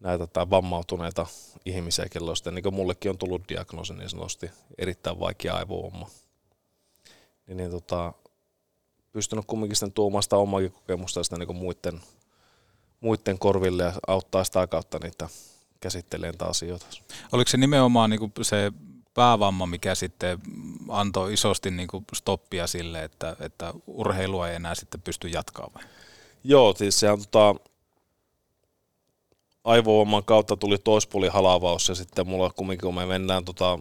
näitä 0.00 0.26
tai 0.26 0.50
vammautuneita 0.50 1.26
ihmisiä, 1.64 2.06
kello 2.10 2.34
sitten, 2.34 2.54
niin 2.54 2.62
kuin 2.62 2.74
mullekin 2.74 3.10
on 3.10 3.18
tullut 3.18 3.48
diagnoosi 3.48 3.94
niin 3.94 4.10
sanotusti, 4.10 4.50
erittäin 4.78 5.20
vaikea 5.20 5.54
aivovamma. 5.54 6.10
Niin, 7.46 7.56
niin 7.56 7.70
tota, 7.70 8.12
pystynyt 9.12 9.44
kumminkin 9.46 9.76
sitten 9.76 9.92
tuomaan 9.92 10.22
sitä 10.22 10.36
omaakin 10.36 10.72
kokemusta 10.72 11.24
sitä 11.24 11.36
niin 11.36 11.56
muiden, 11.56 12.00
muiden 13.00 13.38
korville 13.38 13.82
ja 13.82 13.92
auttaa 14.06 14.44
sitä 14.44 14.66
kautta 14.66 14.98
niitä 15.02 15.28
käsittelemään 15.82 16.32
niitä 16.32 16.44
asioita. 16.44 16.86
Oliko 17.32 17.50
se 17.50 17.56
nimenomaan 17.56 18.10
niin 18.10 18.20
kuin 18.20 18.32
se 18.42 18.72
päävamma, 19.14 19.66
mikä 19.66 19.94
sitten 19.94 20.38
antoi 20.88 21.32
isosti 21.32 21.70
niin 21.70 21.88
kuin 21.88 22.04
stoppia 22.14 22.66
sille, 22.66 23.04
että, 23.04 23.36
että 23.40 23.74
urheilua 23.86 24.48
ei 24.48 24.56
enää 24.56 24.74
sitten 24.74 25.02
pysty 25.02 25.28
jatkamaan? 25.28 25.84
Joo, 26.44 26.74
siis 26.76 27.00
sehän 27.00 27.18
tota, 27.18 27.54
aivovamman 29.64 30.24
kautta 30.24 30.56
tuli 30.56 30.78
toispuolihalavaus 30.78 31.88
ja 31.88 31.94
sitten 31.94 32.28
mulla 32.28 32.50
kumminkin, 32.50 32.86
kun 32.86 32.94
me 32.94 33.06
mennään 33.06 33.44
tota 33.44 33.78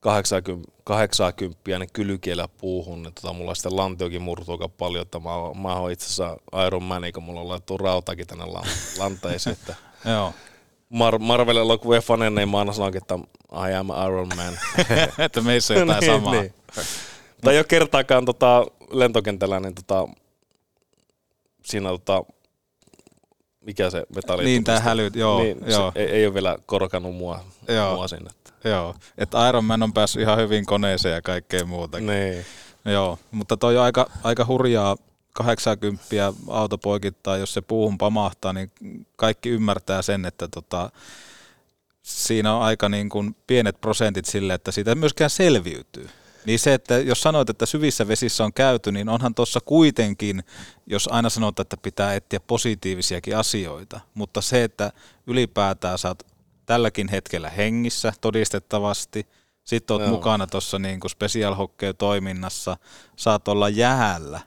80, 0.00 0.72
80 0.84 1.78
niin 1.78 1.92
kylkielä 1.92 2.48
puuhun, 2.48 3.02
niin 3.02 3.14
tota, 3.14 3.32
mulla 3.32 3.54
sitten 3.54 3.76
lantiokin 3.76 4.22
murtuu 4.22 4.54
aika 4.54 4.68
paljon, 4.68 5.02
että 5.02 5.18
mä, 5.18 5.30
mä 5.62 5.74
oon 5.74 5.90
itse 5.90 6.06
asiassa 6.06 6.36
Iron 6.66 6.82
Man, 6.82 7.02
kun 7.14 7.22
mulla 7.22 7.40
on 7.40 7.48
laittu 7.48 7.78
rautakin 7.78 8.26
tänne 8.26 8.44
lan- 8.44 8.98
lanteeseen, 8.98 9.56
että 9.60 9.74
Joo. 10.12 10.32
Mar- 10.94 11.18
Marvel-elokuvien 11.18 12.02
fanen, 12.02 12.34
niin 12.34 12.48
mä 12.48 12.58
aina 12.58 12.72
sanonkin, 12.72 13.02
että 13.02 13.18
I 13.70 13.74
am 13.74 13.88
Iron 14.06 14.28
Man. 14.36 14.58
Että 15.24 15.40
meissä 15.40 15.74
on 15.74 15.80
jotain 15.88 16.04
samaa. 16.04 16.34
Tai 17.44 17.52
ei 17.54 17.58
ole 17.58 17.64
kertaakaan 17.64 18.24
tota, 18.24 18.66
lentokentällä, 18.90 19.60
niin 19.60 19.74
tota, 19.74 20.08
siinä 21.64 21.88
tota, 21.88 22.22
mikä 23.60 23.90
se 23.90 24.06
metalli 24.14 24.44
Niin, 24.44 24.64
tutista- 24.64 24.80
hälyt, 24.80 25.16
joo, 25.16 25.42
niin, 25.42 25.58
joo. 25.66 25.92
Se 25.94 26.00
ei, 26.00 26.06
ei, 26.06 26.26
ole 26.26 26.34
vielä 26.34 26.58
korkannut 26.66 27.16
mua, 27.16 27.40
Joo. 27.68 27.94
mua 27.94 28.08
sinne. 28.08 28.30
Joo, 28.64 28.94
että 29.18 29.48
Iron 29.48 29.64
Man 29.64 29.82
on 29.82 29.92
päässyt 29.92 30.22
ihan 30.22 30.38
hyvin 30.38 30.66
koneeseen 30.66 31.14
ja 31.14 31.22
kaikkea 31.22 31.64
muuta. 31.64 32.00
Niin. 32.00 32.44
Joo, 32.84 33.18
mutta 33.30 33.56
toi 33.56 33.76
on 33.78 33.84
aika, 33.84 34.10
aika 34.24 34.46
hurjaa 34.46 34.96
80 35.34 36.04
auto 36.48 36.78
poikittaa, 36.78 37.36
jos 37.36 37.54
se 37.54 37.60
puuhun 37.60 37.98
pamahtaa, 37.98 38.52
niin 38.52 38.70
kaikki 39.16 39.48
ymmärtää 39.48 40.02
sen, 40.02 40.24
että 40.24 40.48
tota, 40.48 40.90
siinä 42.02 42.54
on 42.54 42.62
aika 42.62 42.88
niin 42.88 43.08
kuin 43.08 43.36
pienet 43.46 43.80
prosentit 43.80 44.24
sille, 44.24 44.54
että 44.54 44.72
siitä 44.72 44.94
myöskään 44.94 45.30
selviytyy. 45.30 46.08
Niin 46.46 46.58
se, 46.58 46.74
että 46.74 46.98
jos 46.98 47.20
sanoit, 47.20 47.50
että 47.50 47.66
syvissä 47.66 48.08
vesissä 48.08 48.44
on 48.44 48.52
käyty, 48.52 48.92
niin 48.92 49.08
onhan 49.08 49.34
tuossa 49.34 49.60
kuitenkin, 49.64 50.44
jos 50.86 51.08
aina 51.12 51.30
sanotaan, 51.30 51.64
että 51.64 51.76
pitää 51.76 52.14
etsiä 52.14 52.40
positiivisiakin 52.40 53.36
asioita, 53.36 54.00
mutta 54.14 54.40
se, 54.40 54.64
että 54.64 54.92
ylipäätään 55.26 55.98
sä 55.98 56.08
oot 56.08 56.22
tälläkin 56.66 57.08
hetkellä 57.08 57.50
hengissä 57.50 58.12
todistettavasti, 58.20 59.26
sitten 59.64 59.94
oot 59.94 60.02
Joo. 60.02 60.10
mukana 60.10 60.46
tuossa 60.46 60.78
niin 60.78 61.00
kuin 61.00 61.10
special 61.10 61.54
hockey 61.54 61.94
toiminnassa, 61.94 62.76
saat 63.16 63.48
olla 63.48 63.68
jäällä, 63.68 64.40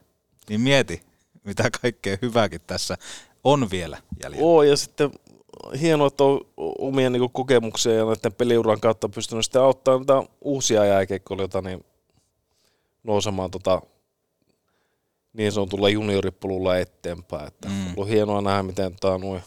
niin 0.50 0.62
mieti, 0.62 1.02
mitä 1.44 1.70
kaikkea 1.82 2.18
hyvääkin 2.22 2.62
tässä 2.68 2.98
on 3.44 3.72
vielä 3.72 3.98
jäljellä. 4.24 4.46
Oo, 4.46 4.64
ja 4.64 4.78
sitten 4.78 5.12
hienoa, 5.82 6.08
että 6.08 6.24
on 6.24 6.42
omia 6.58 7.10
niin 7.10 7.32
kokemuksia 7.32 7.94
ja 7.94 8.06
näiden 8.06 8.34
peliuran 8.34 8.80
kautta 8.80 9.10
pystynyt 9.10 9.46
sitten 9.46 9.62
auttamaan 9.62 10.28
uusia 10.42 10.86
jääkeikkoilijoita 10.86 11.62
niin 11.62 11.86
nousemaan 13.04 13.52
tota, 13.52 13.82
niin 15.34 15.52
sanotulla 15.52 15.90
junioripolulla 15.90 16.78
eteenpäin. 16.78 17.48
Että 17.48 17.70
mm. 17.70 17.86
On 17.86 17.94
ollut 17.98 18.10
hienoa 18.10 18.42
nähdä, 18.42 18.64
miten 18.64 18.96
tota, 19.02 19.18
noin 19.18 19.42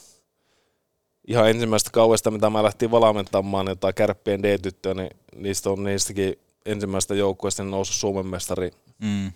ihan 1.29 1.51
ensimmäistä 1.51 1.91
kauesta, 1.93 2.31
mitä 2.31 2.51
mä 2.51 2.63
lähtiin 2.63 2.91
valmentamaan, 2.91 3.67
jotain 3.67 3.95
kärppien 3.95 4.43
D-tyttöä, 4.43 4.95
niin 4.95 5.11
niistä 5.37 5.71
on 5.71 5.85
niistäkin 5.85 6.35
ensimmäistä 6.67 7.15
joukkueesta 7.15 7.63
niin 7.63 7.71
noussut 7.71 7.97
Suomen 7.97 8.27
mestari 8.27 8.71
Mm. 8.99 9.33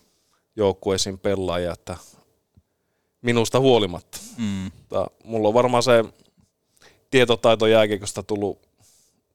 Joukkueisiin 0.59 1.19
pelaajia, 1.19 1.73
että 1.73 1.97
minusta 3.23 3.61
huolimatta. 3.61 4.19
Mm. 4.37 4.71
Mutta 4.77 5.07
mulla 5.25 5.49
on 5.49 5.55
varmaan 5.55 5.83
se 5.83 6.05
tietotaito 7.11 7.67
jääkiekosta 7.67 8.23
tullut, 8.23 8.59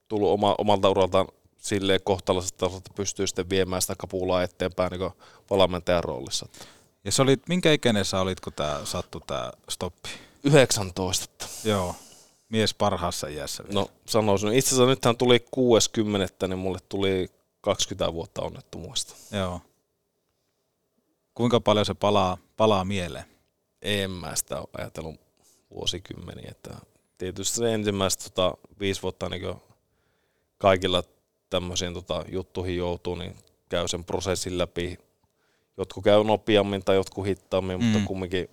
tullut 0.08 0.30
oma, 0.30 0.56
omalta 0.58 0.90
uraltaan 0.90 1.28
silleen 1.58 2.00
kohtalaisesti 2.04 2.58
tasolla, 2.58 2.78
että 2.78 2.92
pystyy 2.96 3.28
sitten 3.28 3.50
viemään 3.50 3.82
sitä 3.82 3.96
kapulaa 3.98 4.44
eteenpäin 4.44 4.92
niin 4.92 5.12
valmentajan 5.50 6.04
roolissa. 6.04 6.48
Ja 7.04 7.12
se 7.12 7.22
oli, 7.22 7.38
minkä 7.50 7.72
ikäinen 7.72 8.06
sä 8.06 8.20
olit, 8.20 8.40
kun 8.40 8.54
tää 8.54 8.86
sattui 8.86 9.22
tää 9.28 9.52
stoppi? 9.70 10.10
19. 10.44 11.46
Joo, 11.64 11.96
mies 12.50 12.74
parhaassa 12.74 13.28
iässä. 13.28 13.64
vielä. 13.64 13.80
No 13.80 13.88
sanoisin, 14.06 14.54
itse 14.54 14.70
asiassa 14.70 14.86
nythän 14.86 15.18
tuli 15.18 15.46
60, 15.52 16.48
niin 16.48 16.60
mulle 16.60 16.80
tuli 16.90 17.30
20 17.62 18.14
vuotta 18.14 18.42
onnettomuudesta. 18.42 19.14
Joo. 19.38 19.62
Kuinka 21.34 21.60
paljon 21.60 21.86
se 21.86 21.94
palaa, 21.94 22.38
palaa 22.58 22.86
mieleen? 22.86 23.26
En 23.82 24.12
mä 24.12 24.36
sitä 24.36 24.58
ole 24.58 24.68
ajatellut 24.78 25.16
vuosikymmeniä. 25.72 26.48
Että 26.52 26.78
tietysti 27.18 27.58
se 27.58 27.74
ensimmäistä 27.74 28.24
tota, 28.24 28.58
viisi 28.80 29.02
vuotta 29.02 29.30
niin 29.30 29.56
kaikilla 30.58 31.04
tämmöisiin 31.50 31.94
tota, 31.94 32.26
juttuihin 32.32 32.78
joutuu, 32.78 33.16
niin 33.16 33.36
käy 33.70 33.88
sen 33.88 34.04
prosessin 34.04 34.58
läpi. 34.58 34.98
Jotkut 35.78 36.04
käy 36.04 36.24
nopeammin 36.24 36.84
tai 36.86 36.96
jotkut 36.96 37.26
hittaammin, 37.26 37.78
mm. 37.78 37.84
Mm. 37.84 37.92
mutta 37.92 38.08
kumminkin 38.08 38.50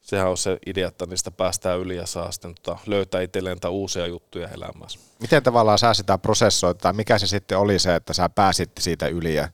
sehän 0.00 0.30
on 0.30 0.36
se 0.36 0.58
idea, 0.66 0.88
että 0.88 1.06
niistä 1.06 1.30
päästään 1.30 1.78
yli 1.78 1.96
ja 1.96 2.06
saa 2.06 2.32
sitten 2.32 2.54
tota, 2.54 2.78
löytää 2.86 3.20
itselleen 3.20 3.58
uusia 3.70 4.06
juttuja 4.06 4.48
elämässä. 4.48 4.98
Miten 5.20 5.42
tavallaan 5.42 5.78
sä 5.78 5.94
sitä 5.94 6.18
prosessoit, 6.18 6.78
tai 6.78 6.92
mikä 6.92 7.18
se 7.18 7.26
sitten 7.26 7.58
oli 7.58 7.78
se, 7.78 7.94
että 7.94 8.12
sä 8.12 8.28
pääsit 8.28 8.70
siitä 8.80 9.06
yli 9.06 9.34
ja, 9.34 9.48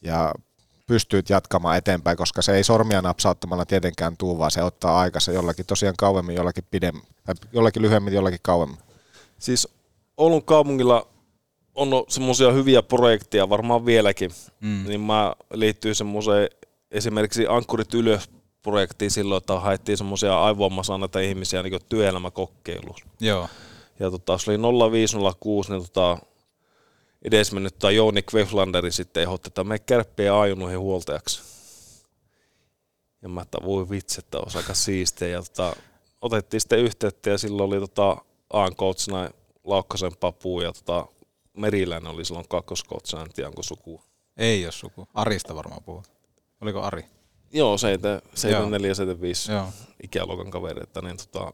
ja 0.00 0.34
pystyt 0.90 1.30
jatkamaan 1.30 1.76
eteenpäin, 1.76 2.16
koska 2.16 2.42
se 2.42 2.56
ei 2.56 2.64
sormia 2.64 3.02
napsauttamalla 3.02 3.66
tietenkään 3.66 4.16
tuu, 4.16 4.38
vaan 4.38 4.50
se 4.50 4.62
ottaa 4.62 5.00
aikansa 5.00 5.32
jollakin 5.32 5.66
tosiaan 5.66 5.94
kauemmin, 5.98 6.36
jollakin 6.36 6.64
pidemmin, 6.70 7.02
tai 7.24 7.34
jollakin 7.52 7.82
lyhyemmin, 7.82 8.14
jollakin 8.14 8.38
kauemmin. 8.42 8.78
Siis 9.38 9.68
Oulun 10.16 10.44
kaupungilla 10.44 11.06
on 11.74 11.88
semmoisia 12.08 12.52
hyviä 12.52 12.82
projekteja, 12.82 13.48
varmaan 13.48 13.86
vieläkin, 13.86 14.30
mm. 14.60 14.84
niin 14.88 15.00
mä 15.00 15.34
liittyy 15.52 15.94
semmoiseen 15.94 16.48
esimerkiksi 16.90 17.46
Ankkurit 17.48 17.94
ylös 17.94 18.30
projektiin 18.62 19.10
silloin, 19.10 19.38
että 19.38 19.60
haettiin 19.60 19.98
semmoisia 19.98 20.44
aivoammasanneita 20.44 21.20
ihmisiä 21.20 21.62
niin 21.62 21.80
työelämäkokeiluun. 21.88 23.00
Joo. 23.20 23.48
Ja 24.00 24.10
tota, 24.10 24.38
se 24.38 24.50
oli 24.50 24.58
0506, 24.90 25.72
niin 25.72 25.82
tota, 25.82 26.18
edesmennyt 27.22 27.78
tai 27.78 27.96
Jouni 27.96 28.22
Kveflanderi 28.22 28.92
sitten 28.92 29.22
ehdotti, 29.22 29.48
että 29.48 29.64
me 29.64 29.78
kärppiä 29.78 30.40
ajunuihin 30.40 30.78
huoltajaksi. 30.78 31.42
Ja 33.22 33.28
mä 33.28 33.42
että 33.42 33.58
voi 33.64 33.90
vitsi, 33.90 34.20
että 34.20 34.38
olisi 34.38 34.58
aika 34.58 34.74
siistiä. 34.74 35.28
Ja 35.28 35.42
tota, 35.42 35.76
otettiin 36.22 36.60
sitten 36.60 36.78
yhteyttä 36.78 37.30
ja 37.30 37.38
silloin 37.38 37.68
oli 37.68 37.80
tota, 37.80 38.16
Aan 38.52 38.76
coachina 38.76 39.30
Laukkasen 39.64 40.16
papu 40.20 40.60
ja 40.60 40.72
tota, 40.72 41.06
Meriläinen 41.56 42.10
oli 42.10 42.24
silloin 42.24 42.48
kakkoskoutsa, 42.48 43.22
en 43.22 43.32
tiedä 43.32 43.48
onko 43.48 43.62
suku. 43.62 44.00
Ei 44.36 44.64
ole 44.64 44.72
suku. 44.72 45.08
Arista 45.14 45.54
varmaan 45.54 45.82
puhut. 45.84 46.10
Oliko 46.60 46.82
Ari? 46.82 47.04
Joo, 47.52 47.78
74 47.78 48.94
75 48.94 49.52
ikäluokan 50.02 50.50
kavereita, 50.50 51.02
niin 51.02 51.16
tota, 51.16 51.52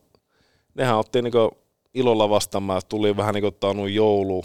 nehän 0.74 0.98
otti 0.98 1.22
niinku 1.22 1.58
ilolla 1.94 2.30
vastaan. 2.30 2.62
Mä 2.62 2.80
tuli 2.88 3.16
vähän 3.16 3.34
niinku 3.34 3.50
taannut 3.50 3.90
joulu, 3.90 4.44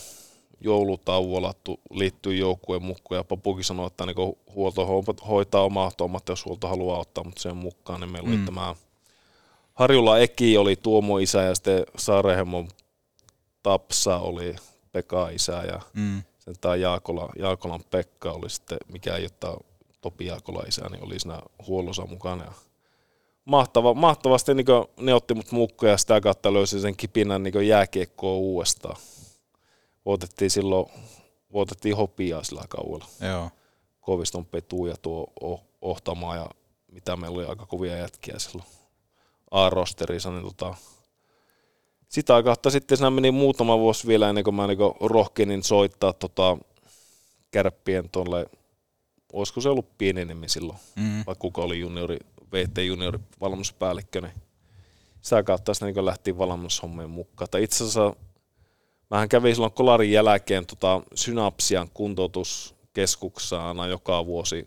joulutauolla 0.62 1.54
liittyy 1.92 2.36
joukkueen 2.36 2.84
mukaan 2.84 3.20
ja 3.20 3.24
Papukin 3.24 3.64
sanoi, 3.64 3.88
että 3.88 4.06
niinku 4.06 4.38
huolto 4.56 5.04
hoitaa 5.28 5.64
omaa 5.64 5.92
hommat, 6.00 6.30
jos 6.30 6.46
huolto 6.46 6.68
haluaa 6.68 7.00
ottaa 7.00 7.24
mut 7.24 7.38
sen 7.38 7.58
mukaan, 7.58 8.02
niin 8.02 8.12
meillä 8.12 8.30
mm. 8.30 8.36
oli 8.36 8.46
tämä 8.46 8.76
Harjulla 9.74 10.20
Eki 10.20 10.58
oli 10.58 10.76
Tuomo 10.76 11.18
isä 11.18 11.42
ja 11.42 11.56
sitten 11.56 11.84
Saarehemon 11.98 12.68
Tapsa 13.64 14.18
oli 14.18 14.56
Pekka 14.92 15.30
isä 15.30 15.64
ja 15.64 15.82
mm. 15.94 16.22
sen 16.40 16.56
tämä 16.62 16.76
Jaakola, 16.76 17.30
Jaakolan 17.40 17.84
Pekka 17.92 18.32
oli 18.32 18.50
sitten, 18.50 18.78
mikä 18.92 19.16
ei 19.16 19.26
ottaa 19.26 19.58
Topi 20.02 20.26
Jaakola 20.26 20.64
isä, 20.68 20.90
niin 20.90 21.06
oli 21.06 21.20
siinä 21.20 21.40
huollossa 21.68 22.06
mukana. 22.06 22.44
Ja 22.44 22.52
mahtava, 23.46 23.94
mahtavasti 23.94 24.54
niin 24.54 24.66
ne 25.00 25.14
otti 25.14 25.34
mut 25.34 25.52
mukaan 25.52 25.92
ja 25.92 25.98
sitä 25.98 26.22
kautta 26.22 26.54
löysi 26.54 26.80
sen 26.80 26.96
kipinän 26.96 27.44
niin 27.44 27.68
jääkiekkoa 27.68 28.34
uudestaan. 28.34 28.96
Voitettiin 30.06 30.52
silloin, 30.52 30.86
voitettiin 31.54 31.96
hopiaa 31.98 32.44
sillä 32.44 32.64
kaudella. 32.70 33.06
Joo. 33.20 33.50
Koviston 34.02 34.46
Petu 34.46 34.86
ja 34.86 34.96
tuo 35.02 35.28
Ohtamaa 35.82 36.36
ja 36.36 36.50
mitä 36.92 37.16
meillä 37.16 37.38
oli 37.38 37.46
aika 37.46 37.66
kovia 37.66 37.98
jätkiä 37.98 38.40
silloin 38.40 38.70
A-rosterissa, 39.52 40.32
niin 40.32 40.44
tota, 40.44 40.76
sitä 42.08 42.44
kautta 42.44 42.70
sitten 42.70 42.98
siinä 42.98 43.10
meni 43.10 43.32
muutama 43.32 43.80
vuosi 43.80 44.08
vielä 44.08 44.30
ennen 44.30 44.44
kuin 44.44 44.56
mä 44.56 44.68
niin 44.68 44.78
rohkenin 45.02 45.64
soittaa 45.64 46.14
tota, 46.14 46.58
kärppien 47.52 48.10
tuolle, 48.10 48.46
olisiko 49.34 49.62
se 49.62 49.70
ollut 49.70 49.98
pienenemmän 49.98 50.50
silloin, 50.50 50.80
mm-hmm. 50.96 51.24
vai 51.28 51.36
kuka 51.40 51.62
oli 51.62 51.80
juniori, 51.80 52.20
VT 52.54 52.78
juniori 52.88 53.20
valmennuspäällikkö, 53.42 54.22
niin 54.22 54.34
sitä 55.22 55.44
kautta 55.44 55.74
sitten 55.74 55.94
niin 55.94 56.06
lähti 56.06 56.38
valmennushommien 56.38 57.10
mukaan. 57.10 57.48
Tai 57.52 57.64
itse 57.64 57.84
asiassa 57.84 58.16
mähän 59.12 59.30
kävin 59.30 59.56
silloin 59.56 59.74
kolarin 59.74 60.12
jälkeen 60.12 60.66
tota, 60.66 61.02
synapsian 61.16 61.90
kuntoutuskeskuksessa 61.94 63.68
aina 63.68 63.88
joka 63.88 64.26
vuosi 64.26 64.66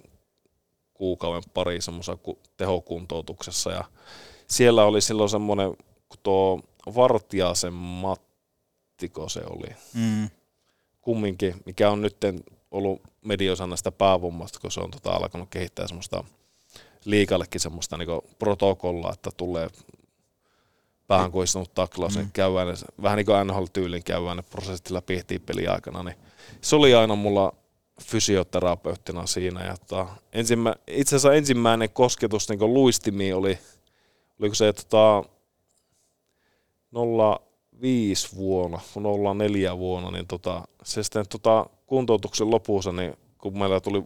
kuukauden 0.95 1.51
pari 1.55 1.80
semmoisessa 1.80 2.18
tehokuntoutuksessa 2.57 3.70
ja 3.70 3.84
siellä 4.49 4.84
oli 4.84 5.01
silloin 5.01 5.30
semmoinen, 5.30 5.76
kun 6.09 6.18
tuo 6.22 6.61
Vartiasen 6.95 7.72
Mattiko 7.72 9.28
se 9.28 9.40
oli. 9.51 9.76
Mm. 9.95 10.28
Kumminkin, 11.01 11.55
mikä 11.66 11.90
on 11.90 12.03
nyt 12.03 12.16
ollut 12.70 13.03
medioissa 13.24 13.66
näistä 13.66 13.92
päävommasta, 13.92 14.61
kun 14.61 14.70
se 14.70 14.80
on 14.80 14.90
tota 14.90 15.11
alkanut 15.11 15.49
kehittää 15.51 15.88
semmoista 15.88 16.24
liikallekin 17.05 17.61
semmoista 17.61 17.97
niin 17.97 18.09
protokollaa, 18.38 19.12
että 19.12 19.30
tulee 19.36 19.68
päähän 21.07 21.30
istunut 21.44 21.74
taklaus, 21.74 22.18
mm. 22.18 22.30
käydään, 22.32 22.76
vähän 23.02 23.16
niin 23.16 23.26
kuin 23.26 23.46
NHL-tyylin 23.46 24.02
käydään 24.05 24.36
ne 24.36 24.42
prosessit 24.42 24.90
läpi 24.90 25.16
heti 25.16 25.38
peliaikana, 25.38 26.02
niin 26.02 26.16
se 26.61 26.76
oli 26.76 26.94
aina 26.94 27.14
mulla 27.14 27.52
fysioterapeuttina 28.02 29.26
siinä. 29.26 29.64
Ja 29.64 29.76
tota, 29.76 30.07
ensimmä, 30.32 30.74
itse 30.86 31.16
asiassa 31.16 31.34
ensimmäinen 31.34 31.90
kosketus 31.90 32.48
niin 32.48 32.74
luistimiin 32.74 33.34
oli, 33.34 33.59
oliko 34.40 34.55
se 34.55 34.72
tota, 34.72 35.24
05 37.80 38.36
vuonna, 38.36 38.80
04 39.38 39.78
vuonna, 39.78 40.11
niin 40.11 40.26
tota, 40.26 40.68
se 40.82 41.02
sitten 41.02 41.24
tota, 41.28 41.66
kuntoutuksen 41.86 42.50
lopussa, 42.50 42.92
niin 42.92 43.16
kun 43.38 43.59
meillä 43.59 43.80
tuli, 43.80 44.05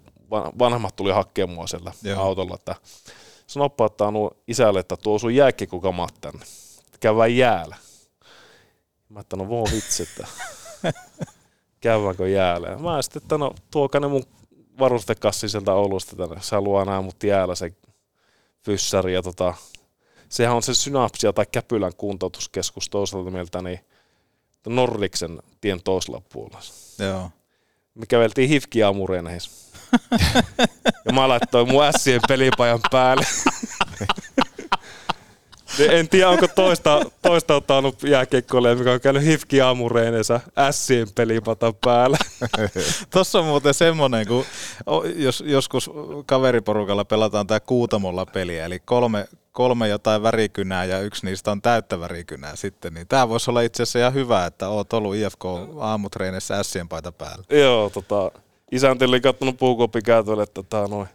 vanhemmat 0.59 0.97
tuli 0.97 1.13
hakemaan 1.13 1.55
mua 1.55 1.67
siellä 1.67 1.93
Joo. 2.03 2.23
autolla, 2.23 2.55
että 2.55 2.75
sanoppa, 3.47 3.87
että 3.87 4.05
on 4.05 4.31
isälle, 4.49 4.81
että 4.81 4.97
tuo 4.97 5.19
sun 5.19 5.35
jääkikokamat 5.35 6.15
tänne, 6.21 6.45
käydään 7.01 7.37
jäällä. 7.37 7.77
Mä 9.09 9.21
että 9.21 9.37
no 9.37 9.49
voi 9.49 9.67
vitsi, 9.73 10.03
että 10.03 10.27
käydäänkö 11.81 12.29
jäällä. 12.29 12.79
Mä 12.79 13.03
sitten, 13.03 13.23
että 13.23 13.39
no 13.39 13.55
tuokaa 13.71 14.01
ne 14.01 14.09
mun 14.09 14.25
varustekassi 14.79 15.49
sieltä 15.49 15.73
Oulusta 15.73 16.17
tänne, 16.17 16.37
se 16.41 16.57
haluaa 16.57 16.85
nähdä 16.85 17.01
mut 17.01 17.23
jäällä 17.23 17.55
se 17.55 17.73
fyssäri 18.65 19.15
ja 19.15 19.23
tota, 19.23 19.55
sehän 20.29 20.57
on 20.57 20.63
se 20.63 20.75
synapsia 20.75 21.33
tai 21.33 21.47
käpylän 21.53 21.93
kuntoutuskeskus 21.97 22.89
toisaalta 22.89 23.31
mieltä, 23.31 23.63
niin 23.63 23.81
Norliksen 24.67 25.43
tien 25.61 25.83
toisella 25.83 26.23
puolella. 26.33 26.61
Joo. 26.99 27.31
Me 27.95 28.07
käveltiin 28.07 28.49
hifki 28.49 28.83
aamureeneihin. 28.83 29.41
ja 31.05 31.13
mä 31.13 31.29
laittoin 31.29 31.69
mun 31.69 31.85
ässien 31.85 32.21
pelipajan 32.29 32.81
päälle. 32.91 33.27
en 35.81 36.09
tiedä, 36.09 36.29
onko 36.29 36.49
toista, 36.49 37.01
toista 37.23 37.55
ottanut 37.55 38.03
jääkiekkoille, 38.03 38.75
mikä 38.75 38.93
on 38.93 39.01
käynyt 39.01 39.25
hifki 39.25 39.61
aamureeneensa 39.61 40.41
ässien 40.59 41.07
pelipatan 41.15 41.75
päällä. 41.85 42.19
Tossa 43.11 43.39
on 43.39 43.45
muuten 43.45 43.75
semmoinen, 43.75 44.27
kun 44.27 44.45
jos 45.17 45.45
joskus 45.47 45.91
kaveriporukalla 46.27 47.05
pelataan 47.05 47.47
tämä 47.47 47.61
kuutamolla 47.61 48.27
peliä, 48.27 48.65
eli 48.65 48.79
kolme, 48.79 49.29
kolme 49.53 49.89
jotain 49.89 50.23
värikynää 50.23 50.85
ja 50.85 51.01
yksi 51.01 51.27
niistä 51.27 51.51
on 51.51 51.63
täyttä 51.63 52.01
värikynää 52.01 52.57
sitten, 52.57 52.95
niin 52.95 53.09
tämä 53.09 53.29
voisi 53.29 53.51
olla 53.51 53.61
itse 53.61 53.83
asiassa 53.83 53.99
ihan 53.99 54.15
hyvä, 54.15 54.47
että 54.47 54.69
oot 54.69 54.93
ollut 54.93 55.15
IFK 55.15 55.45
aamutreenissä 55.81 56.59
ässien 56.59 56.89
paita 56.89 57.13
päällä. 57.13 57.45
Joo, 57.51 57.91
tota, 57.91 58.31
isänti 58.73 59.05
oli 59.05 59.21
kattonut 59.21 59.57
puukoppi 59.59 60.03
käytölle, 60.03 60.43
että 60.43 60.55
tota, 60.55 60.89
noin 60.89 61.09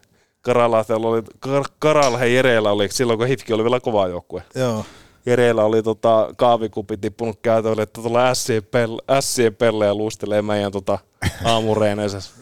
Karalahdella 0.43 1.07
oli, 1.07 1.21
Kar- 1.21 1.71
Karalhe 1.79 2.27
Jereellä 2.27 2.71
oli, 2.71 2.89
silloin 2.91 3.19
kun 3.19 3.27
Hifki 3.27 3.53
oli 3.53 3.63
vielä 3.63 3.79
kova 3.79 4.07
joukkue. 4.07 4.43
Joo. 4.55 4.85
Jereellä 5.25 5.63
oli 5.63 5.83
tota, 5.83 6.29
kaavikupi 6.37 6.97
tippunut 6.97 7.39
käytölle, 7.41 7.81
että 7.81 8.01
tuolla 8.01 8.19
pelle, 8.71 9.01
ässien 9.09 9.55
pelleä 9.55 9.93
luistelee 9.93 10.41
meidän 10.41 10.71
tota, 10.71 10.99
aamureeneissa. 11.45 12.33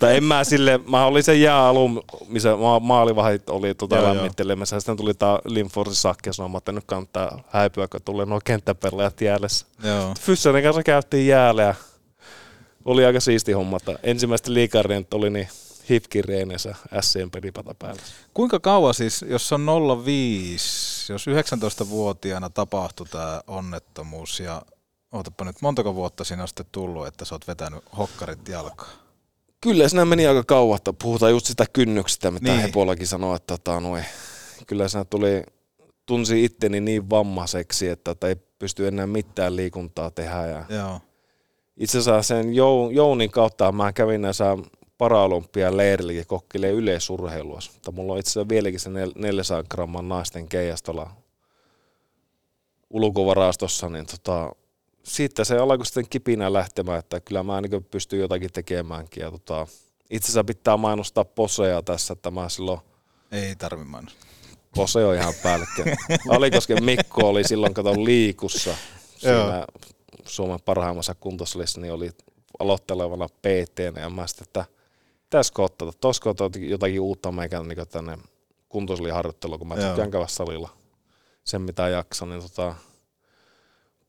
tai 0.00 0.16
en 0.16 0.24
mä 0.24 0.44
sille, 0.44 0.80
mä 0.88 1.06
olin 1.06 1.22
sen 1.22 1.40
jääalun, 1.40 2.02
missä 2.28 2.56
ma- 2.56 2.80
maalivahit 2.80 3.50
oli 3.50 3.74
tota, 3.74 4.02
lämmittelemässä. 4.02 4.80
Sitten 4.80 4.96
tuli 4.96 5.14
tää 5.14 5.38
Linforsin 5.44 5.94
sakki 5.94 6.32
sanomaan, 6.32 6.58
että 6.58 6.72
nyt 6.72 6.84
kannattaa 6.86 7.42
häipyä, 7.48 7.88
kun 7.88 8.00
tulee 8.04 8.26
nuo 8.26 8.40
kenttäpelleät 8.44 9.20
jäälessä. 9.20 9.66
Fyssärin 10.20 10.64
kanssa 10.64 10.82
käytiin 10.82 11.26
jäällä 11.26 11.62
ja 11.62 11.74
oli 12.84 13.04
aika 13.04 13.20
siisti 13.20 13.52
homma. 13.52 13.78
Ensimmäistä 14.02 14.54
liikarien 14.54 15.06
oli 15.14 15.30
niin 15.30 15.48
hipkin 15.90 16.24
reenensä 16.24 16.74
SCn 17.00 17.30
pelipata 17.30 17.74
päällä. 17.78 18.02
Kuinka 18.34 18.60
kauan 18.60 18.94
siis, 18.94 19.24
jos 19.28 19.52
on 19.52 19.66
05, 20.04 21.12
jos 21.12 21.26
19-vuotiaana 21.26 22.50
tapahtui 22.50 23.06
tämä 23.06 23.40
onnettomuus 23.46 24.40
ja 24.40 24.62
ootapa 25.12 25.44
nyt 25.44 25.56
montako 25.60 25.94
vuotta 25.94 26.24
siinä 26.24 26.42
on 26.42 26.48
sitten 26.48 26.66
tullut, 26.72 27.06
että 27.06 27.24
sä 27.24 27.34
oot 27.34 27.48
vetänyt 27.48 27.84
hokkarit 27.98 28.48
jalkaa? 28.48 28.88
Kyllä 29.60 29.88
siinä 29.88 30.04
meni 30.04 30.26
aika 30.26 30.44
kauan, 30.44 30.76
että 30.76 30.92
puhutaan 30.92 31.32
just 31.32 31.46
sitä 31.46 31.64
kynnyksestä, 31.72 32.30
mitä 32.30 32.50
niin. 32.50 32.60
Hepolakin 32.60 33.06
sanoi, 33.06 33.36
että 33.36 33.58
tota, 33.58 33.80
noin, 33.80 34.04
kyllä 34.66 34.88
siinä 34.88 35.04
tuli, 35.04 35.42
tunsi 36.06 36.44
itteni 36.44 36.80
niin 36.80 37.10
vammaiseksi, 37.10 37.88
että, 37.88 38.10
että 38.10 38.28
ei 38.28 38.36
pysty 38.58 38.88
enää 38.88 39.06
mitään 39.06 39.56
liikuntaa 39.56 40.10
tehdä. 40.10 40.46
Ja 40.46 40.64
Joo. 40.68 41.00
Itse 41.76 41.98
asiassa 41.98 42.22
sen 42.22 42.54
Jounin 42.90 43.30
kautta 43.30 43.72
mä 43.72 43.92
kävin 43.92 44.22
näissä 44.22 44.56
paraolympia 45.02 45.76
leirillä 45.76 46.24
kokkilee 46.26 46.70
yleisurheilua. 46.70 47.58
Mutta 47.72 47.92
mulla 47.92 48.12
on 48.12 48.18
itse 48.18 48.30
asiassa 48.30 48.48
vieläkin 48.48 48.80
se 48.80 48.90
400 49.14 49.62
gramman 49.62 50.08
naisten 50.08 50.48
keijastolla 50.48 51.10
ulkovarastossa, 52.90 53.88
niin 53.88 54.06
tota, 54.06 54.52
siitä 55.02 55.44
se 55.44 55.58
alkoi 55.58 55.86
sitten 55.86 56.08
kipinä 56.10 56.52
lähtemään, 56.52 56.98
että 56.98 57.20
kyllä 57.20 57.42
mä 57.42 57.60
niin 57.60 57.84
pystyn 57.84 58.18
jotakin 58.18 58.52
tekemäänkin. 58.52 59.20
Ja 59.20 59.30
tota, 59.30 59.66
Itse 60.10 60.26
asiassa 60.26 60.44
pitää 60.44 60.76
mainostaa 60.76 61.24
Posea 61.24 61.82
tässä, 61.82 62.12
että 62.12 62.30
mä 62.30 62.48
silloin 62.48 62.80
Ei 63.32 63.56
tarvi 63.56 63.84
mainostaa. 63.84 64.30
Pose 64.74 65.04
on 65.04 65.14
ihan 65.14 65.34
päällekkäin. 65.42 65.96
Alikosken 66.36 66.84
Mikko 66.84 67.28
oli 67.28 67.44
silloin, 67.44 67.74
kato 67.74 68.04
liikussa 68.04 68.74
siinä 69.16 69.66
Suomen 70.24 70.60
parhaimmassa 70.64 71.14
kuntosalissa, 71.14 71.80
niin 71.80 71.92
oli 71.92 72.10
aloittelevana 72.58 73.28
pt 73.28 73.78
ja 74.00 74.10
mä 74.10 74.26
sitten, 74.26 74.44
että 74.44 74.81
pitäisikö 75.32 75.62
ottaa, 75.62 75.92
tosko 76.00 76.30
ottaa 76.30 76.50
jotakin 76.58 77.00
uutta 77.00 77.32
meikän 77.32 77.68
niin 77.68 77.88
tänne 77.88 78.18
kuntosaliharjoittelua, 78.68 79.58
kun 79.58 79.68
mä 79.68 79.74
Joo. 79.74 79.86
tykkään 79.86 80.10
käydä 80.10 80.26
salilla 80.26 80.68
sen 81.44 81.62
mitä 81.62 81.88
jaksan, 81.88 82.28
niin 82.30 82.42
tota, 82.42 82.74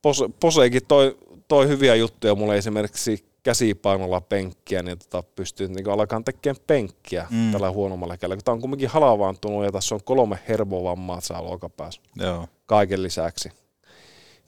Pose, 0.01 0.25
Poseekin 0.39 0.81
toi, 0.87 1.17
toi 1.47 1.67
hyviä 1.67 1.95
juttuja 1.95 2.35
mulle 2.35 2.57
esimerkiksi 2.57 3.25
käsipainolla 3.43 4.21
penkkiä, 4.21 4.83
niin 4.83 4.99
tota 4.99 5.23
pystyy 5.35 5.67
niin 5.67 5.89
alkaa 5.89 6.21
tekemään 6.25 6.63
penkkiä 6.67 7.27
Mm. 7.29 7.51
tällä 7.51 7.71
huonommalla 7.71 8.17
kädellä. 8.17 8.35
Kun 8.35 8.43
tää 8.43 8.53
on 8.53 8.61
kumminkin 8.61 8.89
halavaantunut 8.89 9.63
ja 9.63 9.71
tässä 9.71 9.95
on 9.95 10.01
kolme 10.03 10.39
hermovammaa 10.47 11.21
saa 11.21 11.41
olkapäässä 11.41 12.01
Joo. 12.15 12.47
kaiken 12.65 13.03
lisäksi. 13.03 13.51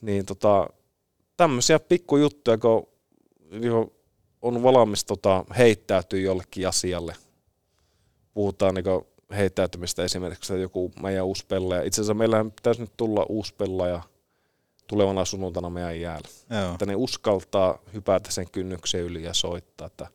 Niin 0.00 0.26
tota, 0.26 0.68
tämmöisiä 1.36 1.78
pikkujuttuja, 1.80 2.58
kun 2.58 2.88
niin 3.50 3.95
on 4.42 4.62
valmis 4.62 5.04
tota, 5.04 5.44
heittäytyä 5.58 6.20
jollekin 6.20 6.68
asialle. 6.68 7.14
Puhutaan 8.34 8.74
niin 8.74 8.84
heittäytymistä 9.36 10.04
esimerkiksi, 10.04 10.52
että 10.52 10.62
joku 10.62 10.92
meidän 11.02 11.24
uusi 11.24 11.46
pelaaja. 11.46 11.82
Itse 11.82 12.00
asiassa 12.00 12.14
meillä 12.14 12.44
pitäisi 12.44 12.80
nyt 12.80 12.92
tulla 12.96 13.26
uusi 13.28 13.54
pelaaja 13.54 14.02
tulevana 14.86 15.24
sunnuntaina 15.24 15.70
meidän 15.70 16.00
jäällä. 16.00 16.28
Joo. 16.50 16.72
Että 16.72 16.86
ne 16.86 16.96
uskaltaa 16.96 17.78
hypätä 17.94 18.30
sen 18.30 18.50
kynnyksen 18.50 19.00
yli 19.00 19.22
ja 19.22 19.34
soittaa, 19.34 19.86
että 19.86 20.06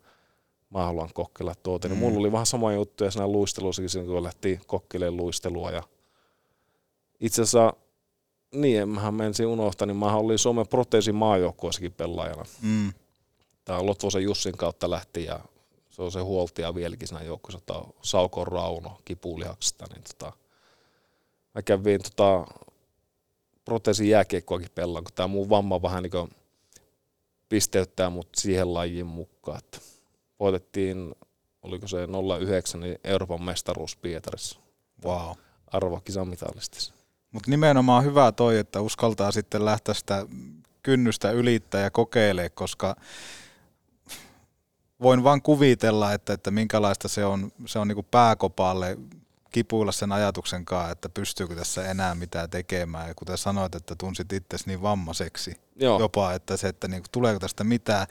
mä 0.69 0.85
haluan 0.85 1.09
kokeilla 1.13 1.55
tuota. 1.55 1.87
Mm. 1.87 1.93
Mm. 1.93 1.99
Mulla 1.99 2.19
oli 2.19 2.31
vähän 2.31 2.45
sama 2.45 2.73
juttu 2.73 3.03
ja 3.03 3.11
siinä 3.11 3.27
luistelussakin, 3.27 3.89
silloin, 3.89 4.11
kun 4.11 4.23
lähti 4.23 4.59
kokeilemaan 4.67 5.17
luistelua. 5.17 5.71
Ja 5.71 5.83
itse 7.19 7.41
asiassa, 7.41 7.73
niin 8.53 8.89
mähän 8.89 9.13
menisin 9.13 9.47
unohtaa, 9.47 9.85
niin 9.85 9.97
mä 9.97 10.15
olin 10.15 10.39
Suomen 10.39 10.67
proteesin 10.67 11.15
maajoukkueessakin 11.15 11.93
pelaajana. 11.93 12.45
Mm. 12.61 12.93
Tämä 13.65 13.85
Lotvosen 13.85 14.23
Jussin 14.23 14.57
kautta 14.57 14.89
lähti 14.89 15.25
ja 15.25 15.39
se 15.89 16.01
on 16.01 16.11
se 16.11 16.19
huoltaja 16.19 16.75
vieläkin 16.75 17.07
siinä 17.07 17.23
joukkueessa, 17.23 17.65
tämä 17.65 17.79
on 17.79 17.93
Sauko 18.01 18.45
Rauno 18.45 18.97
kipulihaksesta, 19.05 19.85
niin 19.93 20.03
tota, 20.03 20.33
mä 21.55 21.61
kävin 21.61 22.01
tota, 22.03 22.45
proteesin 23.65 24.09
jääkiekkoakin 24.09 24.69
pelaan, 24.75 25.03
kun 25.03 25.13
tämä 25.15 25.27
mun 25.27 25.49
vamma 25.49 25.81
vähän 25.81 26.03
niin 26.03 26.29
pisteyttää 27.49 28.09
mut 28.09 28.27
siihen 28.35 28.73
lajiin 28.73 29.05
mukaan, 29.05 29.57
että 29.57 29.79
voitettiin, 30.39 31.15
oliko 31.61 31.87
se 31.87 32.07
09, 32.39 32.81
niin 32.81 32.99
Euroopan 33.03 33.43
mestaruus 33.43 33.95
Pietarissa. 33.95 34.59
Wow. 35.05 35.31
Arvokisamitalistis. 35.67 36.93
Mutta 37.31 37.51
nimenomaan 37.51 38.03
hyvä 38.03 38.31
toi, 38.31 38.57
että 38.57 38.81
uskaltaa 38.81 39.31
sitten 39.31 39.65
lähteä 39.65 39.93
sitä 39.93 40.25
kynnystä 40.83 41.31
ylittää 41.31 41.81
ja 41.81 41.91
kokeilee, 41.91 42.49
koska 42.49 42.95
voin 45.01 45.23
vaan 45.23 45.41
kuvitella, 45.41 46.13
että, 46.13 46.33
että 46.33 46.51
minkälaista 46.51 47.07
se 47.07 47.25
on, 47.25 47.51
se 47.65 47.79
on 47.79 47.87
niinku 47.87 48.03
pääkopaalle 48.03 48.97
kipuilla 49.51 49.91
sen 49.91 50.11
ajatuksen 50.11 50.65
kanssa, 50.65 50.91
että 50.91 51.09
pystyykö 51.09 51.55
tässä 51.55 51.91
enää 51.91 52.15
mitään 52.15 52.49
tekemään. 52.49 53.07
Ja 53.07 53.15
kuten 53.15 53.37
sanoit, 53.37 53.75
että 53.75 53.95
tunsit 53.95 54.33
itsesi 54.33 54.67
niin 54.67 54.81
vammaiseksi 54.81 55.55
Joo. 55.75 55.99
jopa, 55.99 56.33
että 56.33 56.57
se, 56.57 56.67
että 56.67 56.87
niinku, 56.87 57.07
tuleeko 57.11 57.39
tästä 57.39 57.63
mitään. 57.63 58.07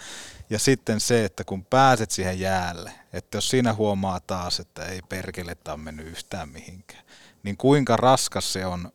Ja 0.51 0.59
sitten 0.59 1.01
se, 1.01 1.25
että 1.25 1.45
kun 1.45 1.65
pääset 1.65 2.11
siihen 2.11 2.41
jäälle, 2.41 2.93
että 3.13 3.37
jos 3.37 3.49
siinä 3.49 3.75
huomaa 3.75 4.21
taas, 4.21 4.61
että 4.61 4.85
ei 4.85 5.01
perkele, 5.09 5.55
tämä 5.55 5.73
on 5.73 5.81
mennyt 5.81 6.07
yhtään 6.07 6.49
mihinkään, 6.49 7.05
niin 7.43 7.57
kuinka 7.57 7.97
raskas 7.97 8.53
se 8.53 8.67
on 8.67 8.93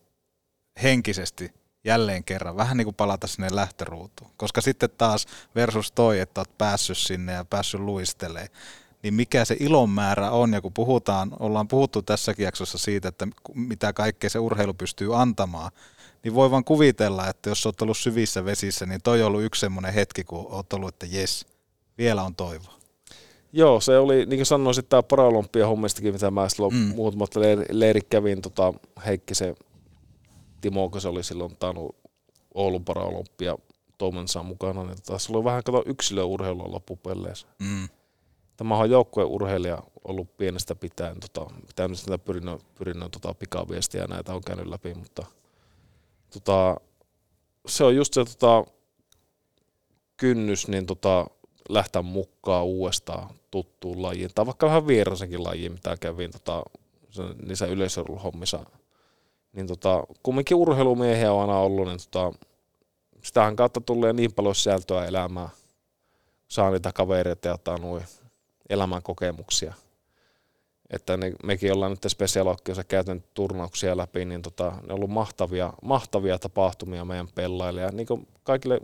henkisesti 0.84 1.53
jälleen 1.85 2.23
kerran, 2.23 2.57
vähän 2.57 2.77
niin 2.77 2.85
kuin 2.85 2.95
palata 2.95 3.27
sinne 3.27 3.47
lähtöruutuun. 3.51 4.31
Koska 4.37 4.61
sitten 4.61 4.89
taas 4.97 5.25
versus 5.55 5.91
toi, 5.91 6.19
että 6.19 6.41
oot 6.41 6.57
päässyt 6.57 6.97
sinne 6.97 7.33
ja 7.33 7.45
päässyt 7.45 7.81
luistelee, 7.81 8.47
niin 9.03 9.13
mikä 9.13 9.45
se 9.45 9.57
ilon 9.59 9.89
määrä 9.89 10.31
on, 10.31 10.53
ja 10.53 10.61
kun 10.61 10.73
puhutaan, 10.73 11.31
ollaan 11.39 11.67
puhuttu 11.67 12.01
tässäkin 12.01 12.43
jaksossa 12.43 12.77
siitä, 12.77 13.07
että 13.07 13.27
mitä 13.53 13.93
kaikkea 13.93 14.29
se 14.29 14.39
urheilu 14.39 14.73
pystyy 14.73 15.21
antamaan, 15.21 15.71
niin 16.23 16.33
voi 16.33 16.51
vaan 16.51 16.63
kuvitella, 16.63 17.27
että 17.27 17.49
jos 17.49 17.65
oot 17.65 17.81
ollut 17.81 17.97
syvissä 17.97 18.45
vesissä, 18.45 18.85
niin 18.85 19.01
toi 19.01 19.21
on 19.21 19.27
ollut 19.27 19.43
yksi 19.43 19.59
semmoinen 19.59 19.93
hetki, 19.93 20.23
kun 20.23 20.47
oot 20.49 20.73
ollut, 20.73 20.89
että 20.89 21.05
jes, 21.09 21.45
vielä 21.97 22.23
on 22.23 22.35
toivoa. 22.35 22.75
Joo, 23.53 23.79
se 23.79 23.97
oli, 23.97 24.25
niin 24.25 24.37
kuin 24.37 24.45
sanoin, 24.45 24.75
tämä 24.89 25.03
paraolympia 25.03 25.67
hommistakin, 25.67 26.13
mitä 26.13 26.31
mä 26.31 26.49
silloin 26.49 26.73
Mm. 26.73 26.79
mm. 26.79 26.95
muutamat 26.95 27.35
leir, 27.35 27.65
leirit 27.71 28.07
kävin, 28.09 28.41
tota, 28.41 28.73
Heikkisen 29.05 29.55
Timo, 30.61 30.91
se 30.99 31.07
oli 31.07 31.23
silloin 31.23 31.57
tainnut 31.57 31.95
Oulun 32.53 32.86
paraolympia 32.86 33.57
toimensa 33.98 34.44
mukana, 34.44 34.84
niin 34.84 34.98
tota, 35.06 35.19
se 35.19 35.34
oli 35.34 35.44
vähän 35.44 35.64
kato 35.64 35.84
yksilöurheilua 35.86 36.72
loppupeleissä. 36.72 37.48
Mm. 37.60 37.90
Tämä 38.57 38.77
on 38.77 38.90
joukkueurheilija 38.90 39.84
ollut 40.03 40.38
pienestä 40.38 40.76
pitäen, 40.76 41.18
tota, 41.19 41.53
pitänyt 41.68 41.99
sitä 41.99 42.18
pyrinnön, 42.18 42.60
pyrinnön 42.76 43.11
tota, 43.11 43.34
pikaviestiä 43.34 44.02
ja 44.02 44.07
näitä 44.07 44.34
on 44.34 44.41
käynyt 44.44 44.68
läpi, 44.68 44.94
mutta 44.94 45.26
tota, 46.34 46.77
se 47.68 47.84
on 47.84 47.95
just 47.95 48.14
se 48.14 48.26
tota, 48.26 48.72
kynnys 50.18 50.68
niin 50.68 50.86
tota, 50.86 51.27
lähteä 51.69 52.02
mukaan 52.02 52.65
uudestaan 52.65 53.30
tuttuun 53.52 54.02
lajiin, 54.02 54.30
tai 54.36 54.45
vaikka 54.45 54.68
vähän 54.68 54.88
vierasenkin 54.88 55.44
lajiin, 55.44 55.72
mitä 55.72 55.98
kävin 55.98 56.32
tota, 56.32 56.64
niissä 57.48 57.65
yleisöhommissa. 57.65 58.65
Niin 59.56 59.68
tota, 59.68 60.03
kumminkin 60.23 60.57
urheilumiehiä 60.57 61.34
on 61.34 61.41
aina 61.41 61.60
ollut, 61.60 61.88
niin 61.88 61.99
tota, 62.11 62.38
sitähän 63.23 63.56
kautta 63.56 63.82
tulee 63.82 64.14
niin 64.14 64.34
paljon 64.34 64.56
sisältöä 64.56 65.06
elämään. 65.06 65.49
Saa 66.48 66.72
niitä 66.72 66.91
kavereita 66.91 67.48
ja 67.48 67.53
ottaa 67.53 67.77
noin 67.77 68.03
elämän 68.69 69.03
kokemuksia. 69.03 69.73
Että 70.90 71.18
ne, 71.18 71.34
mekin 71.44 71.73
ollaan 71.73 71.91
nyt 71.91 72.06
Specialokkiossa 72.07 72.84
käytän 72.84 73.23
turnauksia 73.34 73.98
läpi, 73.98 74.26
niin 74.26 74.41
tota, 74.41 74.72
ne 74.72 74.94
on 74.94 74.95
ollut 74.95 75.10
mahtavia, 75.10 75.73
mahtavia 75.82 76.40
tapahtumia 76.40 77.06
meidän 77.06 77.27
pelaajille 77.36 77.82
ja 77.82 77.91
niin 77.91 78.07
kuin 78.07 78.27
kaikille 78.44 78.82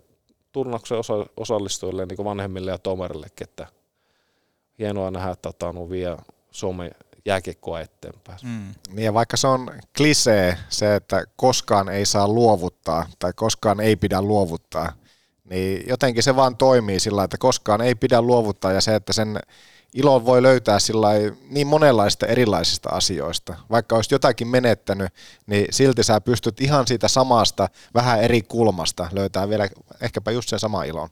turnauksen 0.52 0.98
osa, 0.98 1.26
osallistujille, 1.38 2.06
niin 2.06 2.16
kuin 2.16 2.26
vanhemmille 2.26 2.72
ja 2.72 2.78
tomerillekin, 2.78 3.50
että 3.50 3.68
hienoa 4.80 5.12
nähdä, 5.12 5.32
että 5.32 5.54
tota, 5.54 5.68
on 5.68 5.90
vie 5.90 6.18
Suomen 6.52 6.92
jääkiekkoa 7.26 7.82
eteenpäin. 7.82 8.40
Mm. 8.44 8.74
Niin 8.90 9.06
ja 9.06 9.14
vaikka 9.14 9.38
se 9.38 9.48
on 9.48 9.72
klisee 9.98 10.58
se, 10.70 10.96
että 10.96 11.24
koskaan 11.36 11.90
ei 11.90 12.06
saa 12.06 12.28
luovuttaa 12.28 13.08
tai 13.20 13.34
koskaan 13.36 13.80
ei 13.80 13.96
pidä 13.96 14.22
luovuttaa, 14.22 14.94
niin 15.44 15.84
jotenkin 15.88 16.24
se 16.24 16.36
vaan 16.36 16.58
toimii 16.58 17.00
sillä 17.00 17.16
lailla, 17.16 17.26
että 17.26 17.38
koskaan 17.38 17.82
ei 17.82 17.96
pidä 17.96 18.22
luovuttaa 18.22 18.72
ja 18.72 18.82
se, 18.82 18.96
että 18.96 19.14
sen 19.14 19.40
ilon 19.94 20.26
voi 20.26 20.42
löytää 20.42 20.80
sillä 20.80 21.10
niin 21.50 21.68
monenlaista 21.68 22.26
erilaisista 22.26 22.90
asioista. 22.90 23.56
Vaikka 23.70 23.96
olisi 23.96 24.14
jotakin 24.16 24.48
menettänyt, 24.48 25.14
niin 25.46 25.66
silti 25.72 26.04
sä 26.04 26.22
pystyt 26.22 26.62
ihan 26.62 26.88
siitä 26.88 27.08
samasta 27.08 27.68
vähän 27.94 28.22
eri 28.22 28.42
kulmasta 28.42 29.08
löytää 29.12 29.50
vielä 29.50 29.70
ehkäpä 30.02 30.32
just 30.32 30.50
sen 30.50 30.60
sama 30.60 30.84
ilon. 30.84 31.10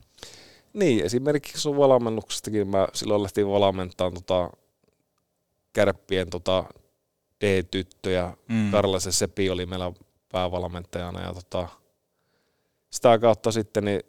Niin, 0.72 1.04
esimerkiksi 1.04 1.60
sun 1.60 1.76
valmennuksestakin 1.76 2.68
mä 2.68 2.88
silloin 2.92 3.22
lähtiin 3.22 3.48
valmentamaan 3.48 4.14
tota, 4.14 4.50
kärppien 5.72 6.30
tota, 6.30 6.64
D-tyttöjä. 7.40 8.32
Mm. 8.48 8.54
Mm. 8.56 8.70
Karlasen 8.70 9.12
Sepi 9.12 9.50
oli 9.50 9.66
meillä 9.66 9.92
päävalmentajana 10.32 11.20
ja 11.20 11.34
tota, 11.34 11.68
sitä 12.90 13.18
kautta 13.18 13.52
sitten 13.52 13.84
niin 13.84 14.00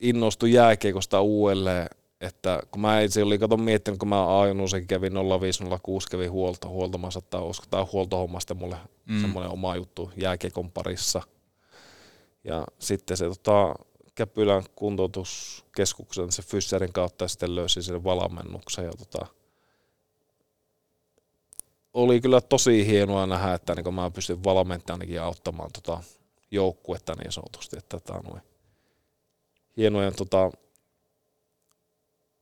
innostui 0.00 0.52
jääkiekosta 0.52 1.20
uudelleen, 1.20 1.88
että 2.20 2.62
kun 2.70 2.80
mä 2.80 3.00
itse 3.00 3.22
olin 3.22 3.40
kato 3.40 3.56
miettinyt, 3.56 3.98
kun 3.98 4.08
mä 4.08 4.40
Ainuusen 4.40 4.86
kävin 4.86 5.12
0506, 5.40 6.08
kävin 6.08 6.30
huolto, 6.30 6.68
huoltamassa, 6.68 7.18
että 7.18 7.38
olisiko 7.38 7.66
tämä 7.70 7.86
huoltohomma 7.92 8.40
sitten 8.40 8.56
mulle 8.56 8.76
Mm. 9.08 9.14
mm. 9.14 9.20
semmoinen 9.20 9.52
oma 9.52 9.76
juttu 9.76 10.10
jääkiekon 10.16 10.70
parissa. 10.70 11.22
Ja 12.44 12.66
sitten 12.78 13.16
se 13.16 13.24
tota, 13.24 13.74
Käpylän 14.14 14.62
kuntoutuskeskuksen 14.74 16.32
se 16.32 16.42
Fysserin 16.42 16.92
kautta 16.92 17.28
sitten 17.28 17.54
löysin 17.54 17.82
sen 17.82 18.04
valmennuksen 18.04 18.84
ja 18.84 18.90
tota, 18.90 19.26
oli 22.02 22.20
kyllä 22.20 22.40
tosi 22.40 22.86
hienoa 22.86 23.26
nähdä, 23.26 23.54
että 23.54 23.74
niin 23.74 23.94
mä 23.94 24.10
pystyn 24.10 24.44
valmentajanakin 24.44 25.22
auttamaan 25.22 25.70
tota 25.72 26.02
joukkuetta 26.50 27.14
niin 27.14 27.32
sanotusti, 27.32 27.78
että 27.78 28.00
tota, 28.00 28.20
noin 28.28 28.42
hienojen 29.76 30.14
tota, 30.16 30.50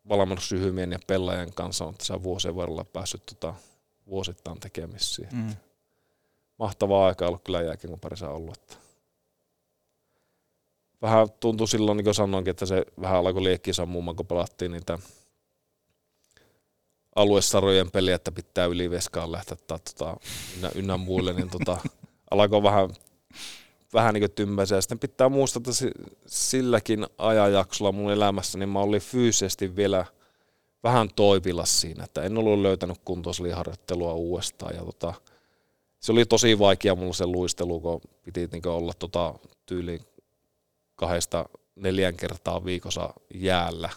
valmennusryhmien 0.09 0.93
ja 0.93 0.99
pelaajien 1.07 1.53
kanssa 1.55 1.85
on 1.85 1.95
tässä 1.95 2.23
vuosien 2.23 2.57
varrella 2.57 2.85
päässyt 2.85 3.23
tota, 3.27 3.55
vuosittain 4.07 4.61
tekemisiin. 4.61 5.29
Mm. 5.33 5.57
Mahtavaa 6.59 7.07
aikaa 7.07 7.29
ollut 7.29 7.45
kyllä 7.45 7.63
jääkiekon 7.63 8.01
parissa 8.01 8.31
ollut. 8.31 8.57
Että 8.57 8.77
vähän 11.03 11.29
tuntui 11.41 11.69
silloin, 11.69 11.97
niin 11.97 12.05
kuin 12.05 12.15
sanoinkin, 12.15 12.51
että 12.51 12.67
se 12.67 12.85
vähän 13.01 13.17
alkoi 13.17 13.43
liekkiä 13.43 13.75
sammumaan, 13.75 14.17
kun 14.17 14.27
pelattiin 14.27 14.73
niitä 14.73 14.99
aluesarojen 17.17 17.91
peli, 17.91 18.13
että 18.13 18.33
pitää 18.33 18.67
yliveskaan 18.67 19.33
lähteä 19.33 19.57
tai 19.67 19.79
tota, 19.79 20.17
ynnä, 20.57 20.71
ynnä 20.75 20.97
muille, 20.97 21.33
niin 21.33 21.51
tota, 21.51 21.79
alkoi 22.31 22.63
vähän, 22.63 22.91
vähän 23.95 24.15
niin 24.15 24.31
tymmäisiä. 24.31 24.81
Sitten 24.81 24.99
pitää 24.99 25.29
muistaa, 25.29 25.61
että 25.61 26.01
silläkin 26.27 27.07
ajanjaksolla 27.19 27.93
mun 27.93 28.13
elämässä, 28.13 28.59
niin 28.59 28.69
mä 28.69 28.81
olin 28.81 29.01
fyysisesti 29.01 29.77
vielä 29.77 30.05
vähän 30.83 31.09
toipilas 31.17 31.81
siinä, 31.81 32.05
että 32.05 32.23
en 32.23 32.39
ollut 32.39 32.61
löytänyt 32.61 32.99
kuntoisliharjoittelua 33.05 34.13
uudestaan. 34.13 34.75
Ja 34.75 34.85
tota, 34.85 35.15
se 36.01 36.13
oli 36.13 36.27
tosi 36.27 36.59
vaikea 36.59 36.95
mulla 36.95 37.13
se 37.13 37.27
luistelu, 37.27 37.81
kun 37.81 38.01
piti 38.23 38.49
niin 38.53 38.69
olla 38.69 38.93
tota, 38.99 39.35
tyyli 39.67 40.01
kahdesta 40.97 41.49
neljän 41.77 42.17
kertaa 42.17 42.65
viikossa 42.65 43.15
jäällä. 43.35 43.91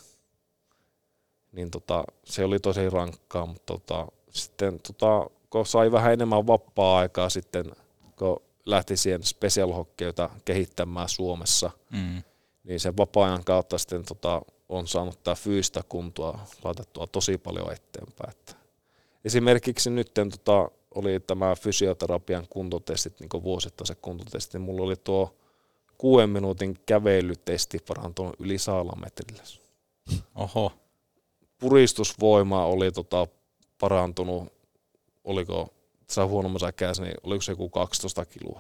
Niin 1.51 1.71
tota, 1.71 2.03
se 2.25 2.43
oli 2.43 2.59
tosi 2.59 2.89
rankkaa, 2.89 3.45
mutta 3.45 3.63
tota, 3.65 4.07
sitten 4.29 4.79
tota, 4.79 5.29
kun 5.49 5.65
sai 5.65 5.91
vähän 5.91 6.13
enemmän 6.13 6.47
vapaa-aikaa 6.47 7.29
sitten, 7.29 7.71
kun 8.15 8.41
lähti 8.65 8.97
siihen 8.97 9.23
special 9.23 9.73
hockeyta 9.73 10.29
kehittämään 10.45 11.09
Suomessa, 11.09 11.71
mm. 11.91 12.23
niin 12.63 12.79
sen 12.79 12.97
vapaa-ajan 12.97 13.43
kautta 13.43 13.77
sitten 13.77 14.03
tota, 14.05 14.41
on 14.69 14.87
saanut 14.87 15.23
tämä 15.23 15.35
fyysistä 15.35 15.81
kuntoa 15.89 16.39
laitettua 16.63 17.07
tosi 17.07 17.37
paljon 17.37 17.73
eteenpäin. 17.73 18.29
Että 18.31 18.55
esimerkiksi 19.25 19.89
nyt 19.89 20.11
tota, 20.13 20.71
oli 20.95 21.19
tämä 21.19 21.55
fysioterapian 21.55 22.47
kuntotestit, 22.49 23.19
niin 23.19 23.43
vuosittaiset 23.43 23.99
kuntotestit, 24.01 24.53
niin 24.53 24.61
mulla 24.61 24.85
oli 24.85 24.95
tuo 24.95 25.35
kuuden 25.97 26.29
minuutin 26.29 26.77
kävelytesti 26.85 27.79
parantunut 27.87 28.35
yli 28.39 28.57
saalametrillä. 28.57 29.43
Oho. 30.35 30.71
Puristusvoima 31.59 32.65
oli 32.65 32.91
tota 32.91 33.27
parantunut, 33.79 34.53
oliko 35.23 35.73
saa 36.09 36.27
huonommassa 36.27 36.71
kädessä, 36.71 37.03
niin 37.03 37.15
oliko 37.23 37.41
se 37.41 37.51
joku 37.51 37.69
12 37.69 38.25
kiloa. 38.25 38.59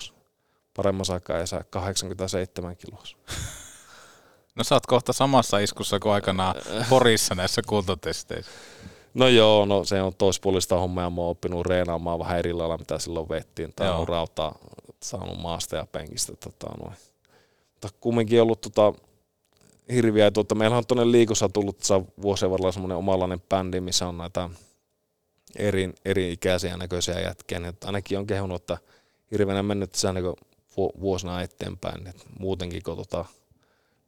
Paremmassa 0.75 1.19
kädessä 1.19 1.63
87 1.69 2.77
kiloa. 2.77 3.03
No 4.55 4.63
sä 4.63 4.75
oot 4.75 4.85
kohta 4.85 5.13
samassa 5.13 5.59
iskussa 5.59 5.99
kuin 5.99 6.13
aikanaan 6.13 6.55
Porissa 6.89 7.35
näissä 7.35 7.61
kuntotesteissä. 7.67 8.51
No 9.13 9.27
joo, 9.27 9.65
no 9.65 9.85
se 9.85 10.01
on 10.01 10.15
toispuolista 10.15 10.77
hommaa 10.77 11.03
ja 11.03 11.09
mä 11.09 11.21
oon 11.21 11.29
oppinut 11.29 11.65
reenaamaan 11.65 12.19
vähän 12.19 12.39
eri 12.39 12.53
lailla, 12.53 12.77
mitä 12.77 12.99
silloin 12.99 13.29
vettiin. 13.29 13.73
Tai 13.75 13.89
on 13.89 14.07
rautaa 14.07 14.55
saanut 15.03 15.41
maasta 15.41 15.75
ja 15.75 15.87
penkistä. 15.91 16.33
Tota, 16.35 16.67
noin. 16.83 16.97
Mutta 17.73 17.89
kumminkin 17.99 18.41
ollut 18.41 18.61
tota, 18.61 18.93
hirviä. 19.93 20.31
Tuota, 20.31 20.55
meillä 20.55 20.77
on 20.77 20.85
tuonne 20.85 21.11
liikossa 21.11 21.49
tullut 21.49 21.77
vuosien 22.21 22.51
varrella 22.51 22.71
semmoinen 22.71 22.97
omalainen 22.97 23.41
bändi, 23.49 23.79
missä 23.79 24.07
on 24.07 24.17
näitä 24.17 24.49
eri, 25.55 25.93
eri 26.05 26.33
ikäisiä 26.33 26.77
näköisiä 26.77 27.19
jätkiä. 27.19 27.59
Niin 27.59 27.73
ainakin 27.85 28.17
on 28.17 28.27
kehunut, 28.27 28.61
että 28.61 28.77
hirveänä 29.31 29.63
mennyt 29.63 29.91
tässä 29.91 30.13
niin 30.13 30.33
vuosina 30.77 31.41
eteenpäin. 31.41 32.07
Et 32.07 32.25
muutenkin 32.39 32.83
kun 32.83 32.97
tota, 32.97 33.25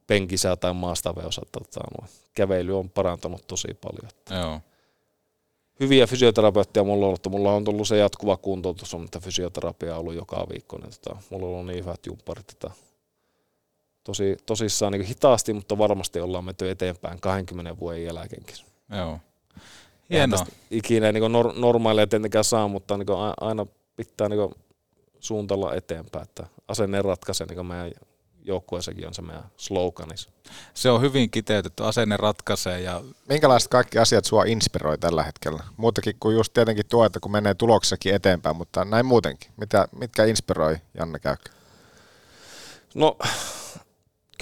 penkissä 0.06 0.56
tai 0.56 0.74
maastaveossa 0.74 1.42
tota, 1.52 1.80
no, 2.00 2.08
kävely 2.34 2.78
on 2.78 2.90
parantanut 2.90 3.46
tosi 3.46 3.68
paljon. 3.74 4.08
Että. 4.08 4.34
Joo. 4.34 4.60
Hyviä 5.80 6.06
fysioterapeutteja 6.06 6.84
mulla 6.84 7.06
on 7.06 7.08
ollut. 7.08 7.26
Mulla 7.30 7.52
on 7.52 7.64
tullut 7.64 7.88
se 7.88 7.96
jatkuva 7.96 8.36
kuntoutus, 8.36 8.94
mutta 8.94 9.20
fysioterapia 9.20 9.94
on 9.94 10.00
ollut 10.00 10.14
joka 10.14 10.46
viikko. 10.52 10.78
Niin 10.78 10.90
tota, 10.90 11.16
mulla 11.30 11.46
on 11.46 11.52
ollut 11.52 11.66
niin 11.66 11.84
hyvät 11.84 12.06
jumpparit, 12.06 12.50
että 12.50 12.70
tosi, 14.04 14.36
tosissaan 14.46 14.92
niin 14.92 15.02
hitaasti, 15.02 15.52
mutta 15.52 15.78
varmasti 15.78 16.20
ollaan 16.20 16.44
menty 16.44 16.70
eteenpäin 16.70 17.20
20 17.20 17.78
vuoden 17.80 18.04
jälkeenkin. 18.04 18.56
Joo. 18.96 19.20
Hienoa. 20.10 20.46
Ikinä 20.70 21.12
niin 21.12 21.22
nor- 21.22 21.58
normaaleja 21.60 22.06
tietenkään 22.06 22.44
saa, 22.44 22.68
mutta 22.68 22.96
niin 22.96 23.06
aina 23.40 23.66
pitää 23.96 24.28
niin 24.28 24.54
suuntalla 25.20 25.74
eteenpäin, 25.74 26.22
että 26.22 26.46
asenne 26.68 27.02
ratkaisee 27.02 27.46
niin 27.46 27.66
meidän 27.66 27.92
joukkueessakin 28.44 29.06
on 29.06 29.14
se 29.14 29.22
meidän 29.22 29.44
sloganis. 29.56 30.28
Se 30.74 30.90
on 30.90 31.00
hyvin 31.00 31.30
kiteytetty, 31.30 31.84
asenne 31.84 32.16
ratkaisee. 32.16 32.80
Ja... 32.80 33.02
Minkälaiset 33.28 33.68
kaikki 33.68 33.98
asiat 33.98 34.24
sua 34.24 34.44
inspiroi 34.44 34.98
tällä 34.98 35.22
hetkellä? 35.22 35.62
Muutakin 35.76 36.16
kuin 36.20 36.36
just 36.36 36.52
tietenkin 36.52 36.86
tuo, 36.88 37.04
että 37.04 37.20
kun 37.20 37.32
menee 37.32 37.54
tuloksessakin 37.54 38.14
eteenpäin, 38.14 38.56
mutta 38.56 38.84
näin 38.84 39.06
muutenkin. 39.06 39.50
Mitä, 39.56 39.88
mitkä 39.96 40.24
inspiroi 40.24 40.76
Janne 40.98 41.18
Käykkä? 41.18 41.50
No 42.94 43.16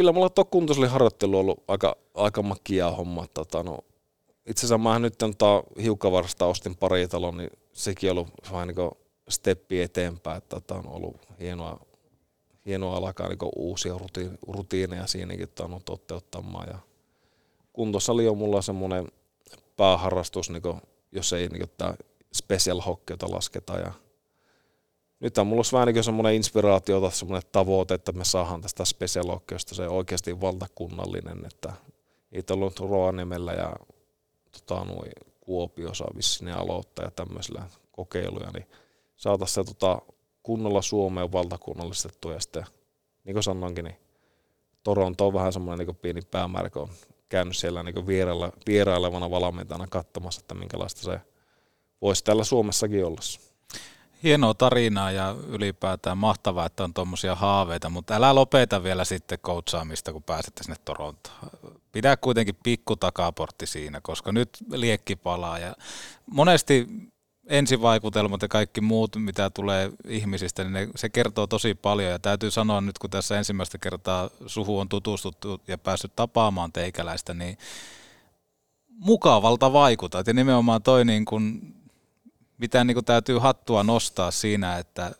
kyllä 0.01 0.13
mulla 0.13 0.31
tuo 0.31 0.45
harjoittelu 0.89 1.37
on 1.37 1.41
ollut 1.41 1.65
aika, 1.69 1.97
aika 2.15 2.43
makia 2.43 2.91
homma. 2.91 3.27
Tota, 3.35 3.63
no, 3.63 3.79
itse 4.47 4.61
asiassa 4.61 4.79
mä 4.79 4.99
nyt 4.99 5.19
tota, 5.19 5.63
hiukkavarsta 5.83 6.47
ostin 6.47 6.77
pari 6.77 7.09
talon, 7.09 7.37
niin 7.37 7.51
sekin 7.73 8.11
on 8.11 8.19
ollut 8.19 8.33
vähän 8.53 8.69
niin 8.69 8.91
steppi 9.29 9.83
eteenpäin. 9.83 10.39
Että, 10.39 10.57
tota, 10.61 10.75
on 10.75 10.89
ollut 10.89 11.17
hienoa, 11.41 11.81
hienoa 12.67 12.97
alkaa 12.97 13.29
niin 13.29 13.39
uusia 13.57 13.95
rutiineja 14.49 15.07
siinäkin 15.07 15.49
on 15.61 15.81
toteuttamaan. 15.85 16.69
Ja 16.69 16.79
kuntosali 17.73 18.29
on 18.29 18.39
mulla 18.39 18.63
semmoinen 18.63 19.09
pääharrastus, 19.77 20.51
niin 20.51 20.63
kuin, 20.63 20.81
jos 21.13 21.33
ei 21.33 21.49
niin 21.49 21.71
tämä 21.79 21.95
special 22.35 22.81
hockeyta 22.81 23.31
lasketa. 23.31 23.79
Ja 23.79 23.93
nyt 25.21 25.39
on 25.39 25.47
mulla 25.47 25.63
vähän 25.73 25.89
niin 25.89 26.05
semmoinen 26.05 26.35
inspiraatio 26.35 27.01
tai 27.01 27.13
semmoinen 27.13 27.51
tavoite, 27.53 27.95
että 27.95 28.13
me 28.13 28.25
saadaan 28.25 28.61
tästä 28.61 28.85
special 28.85 29.39
se 29.57 29.89
oikeasti 29.89 30.41
valtakunnallinen, 30.41 31.47
että 31.47 31.73
niitä 32.31 32.55
on 32.55 32.59
ollut 32.59 32.81
Rovaniemellä 32.81 33.53
ja 33.53 33.77
tota, 34.53 34.87
Kuopiossa 35.41 36.05
vissiin 36.17 36.53
aloittaa 36.53 37.05
ja 37.05 37.11
tämmöisillä 37.11 37.63
kokeiluja, 37.93 38.51
niin 38.51 38.67
saataisiin 39.17 39.65
se 39.65 39.75
tota, 39.75 40.03
kunnolla 40.43 40.83
Suomeen 40.83 41.33
valtakunnallistettu 41.33 42.31
ja 42.31 42.41
sitten, 42.41 42.65
niin 43.25 43.35
kuin 43.35 43.43
sanoinkin, 43.43 43.85
niin 43.85 43.97
Toronto 44.83 45.27
on 45.27 45.35
vähän 45.35 45.53
semmoinen 45.53 45.87
niin 45.87 45.97
pieni 45.97 46.21
päämäärä, 46.23 46.71
kun 46.71 46.83
on 46.83 46.89
käynyt 47.29 47.57
siellä 47.57 47.83
niin 47.83 48.07
vierailla, 48.07 48.53
vierailevana 48.67 49.31
valmentajana 49.31 49.87
katsomassa, 49.87 50.41
että 50.41 50.55
minkälaista 50.55 51.03
se 51.03 51.21
voisi 52.03 52.25
täällä 52.25 52.45
Suomessakin 52.45 53.07
olla 53.07 53.21
hienoa 54.23 54.55
tarinaa 54.55 55.11
ja 55.11 55.37
ylipäätään 55.49 56.19
mahtavaa, 56.19 56.67
että 56.67 56.85
on 56.85 56.95
tuommoisia 56.95 57.35
haaveita, 57.35 57.91
mutta 57.91 58.15
älä 58.15 58.35
lopeta 58.35 58.83
vielä 58.83 59.05
sitten 59.05 59.39
koutsaamista, 59.43 60.13
kun 60.13 60.23
pääsette 60.23 60.63
sinne 60.63 60.77
Torontoon. 60.85 61.51
Pidä 61.93 62.17
kuitenkin 62.17 62.57
pikku 62.63 62.97
takaportti 62.97 63.67
siinä, 63.67 64.01
koska 64.03 64.33
nyt 64.33 64.51
liekki 64.73 65.17
palaa 65.17 65.59
ja 65.59 65.75
monesti 66.27 66.87
ensivaikutelmat 67.47 68.43
ja 68.43 68.49
kaikki 68.49 68.81
muut, 68.81 69.17
mitä 69.17 69.51
tulee 69.51 69.93
ihmisistä, 70.09 70.65
niin 70.65 70.73
ne, 70.73 70.89
se 70.97 71.09
kertoo 71.09 71.47
tosi 71.47 71.75
paljon. 71.75 72.11
Ja 72.11 72.19
täytyy 72.19 72.51
sanoa 72.51 72.81
nyt, 72.81 72.99
kun 72.99 73.11
tässä 73.11 73.39
ensimmäistä 73.39 73.79
kertaa 73.79 74.31
suhu 74.47 74.79
on 74.79 74.89
tutustuttu 74.89 75.61
ja 75.69 75.79
päässyt 75.79 76.17
tapaamaan 76.17 76.73
teikäläistä, 76.73 77.35
niin 77.35 77.59
mukavalta 78.89 79.73
vaikutat. 79.73 80.27
Ja 80.27 80.33
nimenomaan 80.33 80.83
toi 80.83 81.05
niin 81.05 81.25
kun 81.25 81.75
mitä 82.61 82.85
niin 82.85 82.95
kuin 82.95 83.05
täytyy 83.05 83.39
hattua 83.39 83.82
nostaa 83.82 84.31
siinä, 84.31 84.78
että, 84.78 85.12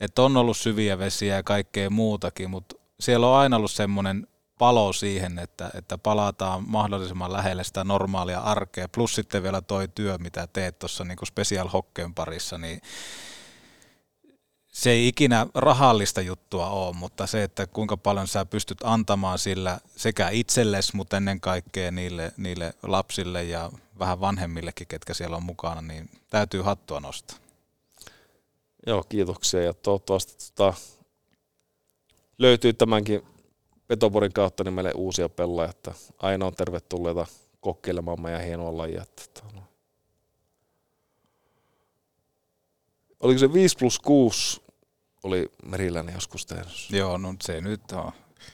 että 0.00 0.22
on 0.22 0.36
ollut 0.36 0.56
syviä 0.56 0.98
vesiä 0.98 1.36
ja 1.36 1.42
kaikkea 1.42 1.90
muutakin, 1.90 2.50
mutta 2.50 2.76
siellä 3.00 3.28
on 3.28 3.36
aina 3.36 3.56
ollut 3.56 3.70
semmoinen 3.70 4.26
palo 4.58 4.92
siihen, 4.92 5.38
että, 5.38 5.70
että 5.74 5.98
palataan 5.98 6.64
mahdollisimman 6.66 7.32
lähelle 7.32 7.64
sitä 7.64 7.84
normaalia 7.84 8.40
arkea, 8.40 8.88
plus 8.88 9.14
sitten 9.14 9.42
vielä 9.42 9.60
toi 9.60 9.88
työ, 9.88 10.18
mitä 10.18 10.46
teet 10.46 10.78
tuossa 10.78 11.04
niin 11.04 11.18
special 11.26 11.68
hockeen 11.68 12.14
parissa, 12.14 12.58
niin 12.58 12.80
se 14.72 14.90
ei 14.90 15.08
ikinä 15.08 15.46
rahallista 15.54 16.20
juttua 16.20 16.68
ole, 16.68 16.96
mutta 16.96 17.26
se, 17.26 17.42
että 17.42 17.66
kuinka 17.66 17.96
paljon 17.96 18.28
sä 18.28 18.44
pystyt 18.46 18.78
antamaan 18.84 19.38
sillä 19.38 19.78
sekä 19.96 20.28
itsellesi, 20.28 20.96
mutta 20.96 21.16
ennen 21.16 21.40
kaikkea 21.40 21.90
niille, 21.90 22.32
niille 22.36 22.74
lapsille 22.82 23.44
ja 23.44 23.70
vähän 23.98 24.20
vanhemmillekin, 24.20 24.86
ketkä 24.86 25.14
siellä 25.14 25.36
on 25.36 25.42
mukana, 25.42 25.82
niin 25.82 26.10
täytyy 26.30 26.62
hattua 26.62 27.00
nostaa. 27.00 27.38
Joo, 28.86 29.04
kiitoksia 29.08 29.62
ja 29.62 29.74
toivottavasti 29.74 30.52
tota, 30.54 30.74
löytyy 32.38 32.72
tämänkin 32.72 33.22
Petoporin 33.86 34.32
kautta 34.32 34.64
niin 34.64 34.74
meille 34.74 34.92
uusia 34.94 35.28
pelaajia, 35.28 35.70
että 35.70 35.94
aina 36.18 36.46
on 36.46 36.54
tervetulleita 36.54 37.26
kokeilemaan 37.60 38.20
meidän 38.20 38.44
hienoa 38.44 38.76
lajia. 38.76 39.04
Tota, 39.04 39.46
no. 39.54 39.62
Oliko 43.20 43.38
se 43.38 43.52
5 43.52 43.76
plus 43.78 43.98
6 43.98 44.62
oli 45.22 45.50
Meriläinen 45.64 46.14
joskus 46.14 46.46
tehnyt? 46.46 46.90
Joo, 46.90 47.18
no 47.18 47.34
se 47.42 47.60
nyt 47.60 47.92
on 47.92 48.12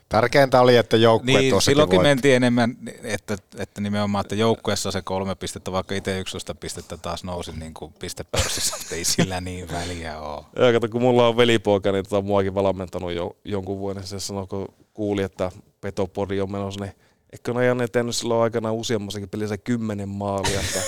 Tärkeintä 0.09 0.60
oli, 0.60 0.76
että 0.76 0.96
joukkue 0.96 1.40
niin, 1.40 1.62
silloinkin 1.62 1.96
voitti. 1.96 2.09
mentiin 2.09 2.34
enemmän, 2.36 2.76
että, 3.02 3.36
että 3.59 3.80
nimenomaan, 3.80 4.24
että 4.24 4.34
joukkueessa 4.34 4.90
se 4.90 5.02
kolme 5.02 5.34
pistettä, 5.34 5.72
vaikka 5.72 5.94
itse 5.94 6.18
11 6.18 6.54
pistettä 6.54 6.96
taas 6.96 7.24
nousi 7.24 7.52
niin 7.52 7.74
kuin 7.74 7.92
pistepörssissä, 7.98 8.76
että 8.82 8.94
ei 8.94 9.04
sillä 9.04 9.40
niin 9.40 9.72
väliä 9.72 10.18
ole. 10.18 10.44
Ja 10.56 10.72
kato, 10.72 10.88
kun 10.88 11.02
mulla 11.02 11.28
on 11.28 11.36
velipoika, 11.36 11.92
niin 11.92 12.04
tota, 12.04 12.22
muakin 12.22 12.54
valmentanut 12.54 13.12
jo, 13.12 13.36
jonkun 13.44 13.78
vuoden, 13.78 14.06
se 14.06 14.20
sanoi, 14.20 14.46
kun 14.46 14.68
kuuli, 14.94 15.22
että 15.22 15.50
Petopodi 15.80 16.40
on 16.40 16.52
menossa, 16.52 16.84
niin 16.84 16.94
eikö 17.32 17.54
ne 17.54 17.66
Janne 17.66 17.88
tehnyt 17.88 18.16
silloin 18.16 18.42
aikana 18.42 18.72
useammassakin 18.72 19.28
pelissä 19.28 19.59
kymmenen 19.59 20.09
maalia, 20.09 20.60
että 20.60 20.80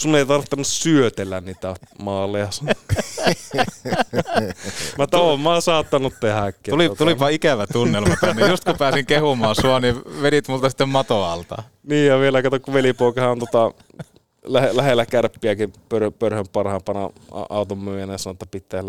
sun 0.00 0.16
ei 0.16 0.26
tarvitse 0.26 0.56
syötellä 0.62 1.40
niitä 1.40 1.74
maaleja. 2.02 2.48
mä 4.98 5.06
toivon, 5.06 5.40
mä 5.40 5.52
oon 5.52 5.62
saattanut 5.62 6.14
tehdä 6.20 6.38
äkkiä. 6.38 6.72
Tuli, 6.72 6.88
tota. 6.88 6.98
tulipa 6.98 7.28
ikävä 7.28 7.66
tunnelma 7.66 8.14
tänne. 8.20 8.48
Just 8.50 8.64
kun 8.64 8.78
pääsin 8.78 9.06
kehumaan 9.06 9.54
sua, 9.54 9.80
niin 9.80 10.02
vedit 10.22 10.48
multa 10.48 10.68
sitten 10.68 10.88
mato 10.88 11.24
alta. 11.24 11.62
Niin 11.82 12.06
ja 12.06 12.20
vielä 12.20 12.42
kato, 12.42 12.60
kun 12.60 12.74
velipoikahan 12.74 13.30
on 13.30 13.38
tota, 13.38 13.72
lähe, 14.44 14.76
lähellä 14.76 15.06
kärppiäkin 15.06 15.72
pör, 15.88 16.10
pörhön 16.10 16.46
parhaimpana 16.52 17.10
auton 17.50 17.78
myyjänä 17.78 18.12
ja 18.12 18.18
sanoi, 18.18 18.32
että 18.32 18.46
pitää 18.50 18.82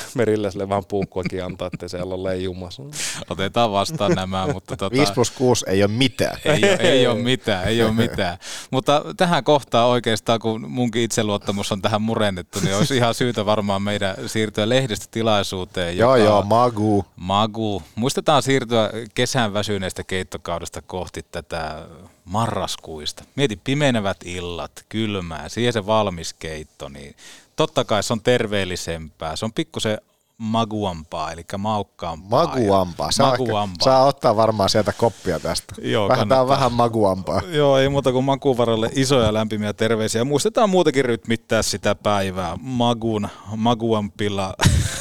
sille 0.50 0.68
vähän 0.68 0.84
puukkuakin 0.88 1.44
antaa, 1.44 1.70
ettei 1.72 1.88
siellä 1.88 2.14
ole 2.14 2.30
leijumassa. 2.30 2.82
Otetaan 3.30 3.72
vastaan 3.72 4.12
nämä, 4.12 4.46
mutta 4.52 4.76
tota, 4.76 4.96
5 4.96 5.12
plus 5.12 5.30
6 5.30 5.64
ei 5.68 5.82
ole 5.82 5.90
mitään. 5.92 6.38
ei, 6.44 6.62
ole, 6.64 6.76
ei 6.80 7.06
ole 7.06 7.18
mitään, 7.18 7.64
ei 7.64 7.82
ole 7.82 7.92
mitään. 7.92 8.38
Mutta 8.70 9.04
tähän 9.16 9.44
kohtaan 9.44 9.88
oikeastaan, 9.88 10.40
kun 10.40 10.70
munkin 10.70 11.02
itseluottamus 11.02 11.72
on 11.72 11.82
tähän 11.82 12.02
murennettu, 12.02 12.58
niin 12.60 12.76
olisi 12.76 12.96
ihan 12.96 13.14
syytä 13.14 13.46
varmaan 13.46 13.82
meidän 13.82 14.14
siirtyä 14.26 14.68
lehdistötilaisuuteen. 14.68 15.98
Joo, 15.98 16.16
joka- 16.16 16.28
joo, 16.30 16.42
Magu. 16.42 17.04
Magu. 17.16 17.82
Muistetaan 17.94 18.42
siirtyä 18.42 18.90
kesän 19.14 19.54
väsyneestä 19.54 20.04
keittokaudesta 20.04 20.82
kohti 20.82 21.22
tätä 21.30 21.82
marraskuista. 22.24 23.24
Mieti 23.36 23.56
pimenevät 23.64 24.16
illat, 24.24 24.84
kylmää, 24.88 25.48
siihen 25.48 25.72
se 25.72 25.86
valmis 25.86 26.34
keitto, 26.34 26.88
niin 26.88 27.16
totta 27.56 27.84
kai 27.84 28.02
se 28.02 28.12
on 28.12 28.20
terveellisempää. 28.20 29.36
Se 29.36 29.44
on 29.44 29.52
pikkusen 29.52 29.98
maguampaa, 30.38 31.32
eli 31.32 31.44
maukkaampaa. 31.58 32.46
Maguampaa. 32.46 33.10
Saa, 33.10 33.30
Maguampaa. 33.30 33.84
saa 33.84 34.04
ottaa 34.04 34.36
varmaan 34.36 34.68
sieltä 34.68 34.92
koppia 34.92 35.40
tästä. 35.40 35.74
Joo, 35.82 36.08
vähän, 36.08 36.28
tää 36.28 36.40
on 36.40 36.48
vähän 36.48 36.72
maguampaa. 36.72 37.40
Joo, 37.48 37.78
ei 37.78 37.88
muuta 37.88 38.12
kuin 38.12 38.24
makuvaralle 38.24 38.90
isoja 38.94 39.34
lämpimiä 39.34 39.72
terveisiä. 39.72 40.24
Muistetaan 40.24 40.70
muutenkin 40.70 41.04
rytmittää 41.04 41.62
sitä 41.62 41.94
päivää 41.94 42.58
magun, 42.60 43.28
maguampilla 43.56 44.54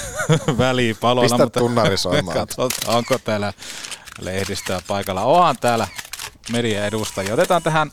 välipaloilla. 0.57 1.37
Pistä 1.37 1.59
tunnari 1.59 1.97
soimaan. 1.97 2.37
Katsotaan, 2.39 2.97
onko 2.97 3.17
täällä 3.19 3.53
lehdistöä 4.21 4.81
paikalla. 4.87 5.23
Onhan 5.23 5.57
täällä 5.61 5.87
median 6.51 6.85
edustajia. 6.85 7.33
Otetaan 7.33 7.63
tähän 7.63 7.91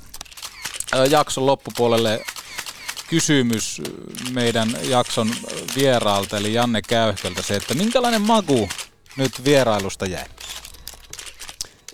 jakson 1.10 1.46
loppupuolelle 1.46 2.24
kysymys 3.08 3.82
meidän 4.30 4.76
jakson 4.82 5.30
vieraalta, 5.76 6.36
eli 6.36 6.54
Janne 6.54 6.82
Käyhköltä 6.82 7.42
se, 7.42 7.56
että 7.56 7.74
minkälainen 7.74 8.22
magu 8.22 8.68
nyt 9.16 9.44
vierailusta 9.44 10.06
jäi? 10.06 10.24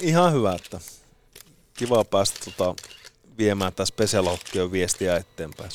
Ihan 0.01 0.33
hyvä, 0.33 0.53
että 0.53 0.81
kiva 1.75 2.05
päästä 2.05 2.39
tota, 2.45 2.83
viemään 3.39 3.73
tätä 3.73 3.85
Special 3.85 4.37
viestiä 4.73 5.17
eteenpäin. 5.17 5.71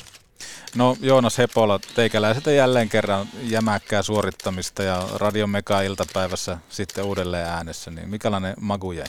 No 0.76 0.97
Joonas 1.01 1.38
Hepola, 1.38 1.80
teikäläiseltä 1.95 2.51
jälleen 2.51 2.89
kerran 2.89 3.30
jämäkkää 3.43 4.01
suorittamista 4.01 4.84
ja 4.84 5.07
Radion 5.15 5.49
Mega 5.49 5.81
iltapäivässä 5.81 6.57
sitten 6.69 7.03
uudelleen 7.03 7.47
äänessä, 7.47 7.91
niin 7.91 8.10
mikälainen 8.10 8.53
magu 8.60 8.91
jäi? 8.91 9.07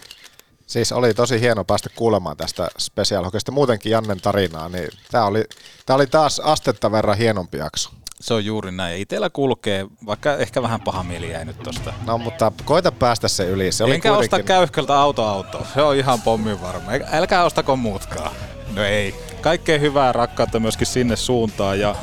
Siis 0.70 0.92
oli 0.92 1.14
tosi 1.14 1.40
hieno 1.40 1.64
päästä 1.64 1.90
kuulemaan 1.96 2.36
tästä 2.36 2.68
Special 2.78 3.24
Hockeysta 3.24 3.52
muutenkin 3.52 3.92
Jannen 3.92 4.20
tarinaa, 4.20 4.68
niin 4.68 4.88
tämä 5.10 5.24
oli, 5.24 5.44
tää 5.86 5.96
oli 5.96 6.06
taas 6.06 6.40
astetta 6.40 6.92
verran 6.92 7.18
hienompi 7.18 7.58
jakso. 7.58 7.90
Se 8.20 8.34
on 8.34 8.44
juuri 8.44 8.72
näin. 8.72 9.00
Itellä 9.00 9.30
kulkee, 9.30 9.86
vaikka 10.06 10.36
ehkä 10.36 10.62
vähän 10.62 10.80
paha 10.80 11.02
mieli 11.02 11.30
jäi 11.30 11.44
nyt 11.44 11.62
tosta. 11.62 11.92
No 12.06 12.18
mutta 12.18 12.52
koita 12.64 12.92
päästä 12.92 13.28
se 13.28 13.44
yli. 13.44 13.72
Se 13.72 13.84
oli 13.84 13.94
Enkä 13.94 14.12
osta 14.12 14.18
kuitenkin... 14.18 14.46
käyhköltä 14.46 15.00
auto 15.00 15.24
auto. 15.24 15.66
Se 15.74 15.82
on 15.82 15.96
ihan 15.96 16.22
pommin 16.22 16.62
varma. 16.62 16.90
Älkää 17.12 17.44
ostako 17.44 17.76
muutkaan. 17.76 18.32
No 18.74 18.84
ei. 18.84 19.14
Kaikkea 19.40 19.78
hyvää 19.78 20.12
rakkautta 20.12 20.60
myöskin 20.60 20.86
sinne 20.86 21.16
suuntaan. 21.16 21.80
Ja 21.80 21.94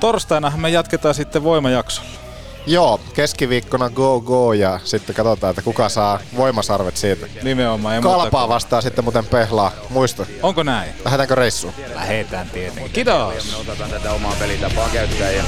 torstaina 0.00 0.52
me 0.56 0.70
jatketaan 0.70 1.14
sitten 1.14 1.44
voimajaksolla. 1.44 2.10
Joo, 2.66 3.00
keskiviikkona 3.14 3.90
go 3.90 4.20
go 4.20 4.52
ja 4.52 4.80
sitten 4.84 5.14
katsotaan, 5.16 5.50
että 5.50 5.62
kuka 5.62 5.88
saa 5.88 6.18
voimasarvet 6.36 6.96
siitä. 6.96 7.26
Nimenomaan. 7.42 7.94
Ei 7.94 8.00
muuta 8.00 8.16
Kalpaa 8.18 8.40
kuin- 8.46 8.54
vastaa 8.54 8.80
sitten 8.80 9.04
muuten 9.04 9.26
pehlaa. 9.26 9.72
Muista. 9.88 10.26
Onko 10.42 10.62
näin? 10.62 10.90
Lähdetäänkö 11.04 11.34
reissuun? 11.34 11.74
Lähetään 11.94 12.50
tietenkin. 12.50 12.92
Kiitos. 12.92 13.50
Me 13.50 13.56
otetaan 13.70 13.90
tätä 13.90 14.12
omaa 14.12 14.34
pelitapaa 14.38 14.88
käyttää 14.92 15.30
ja 15.30 15.42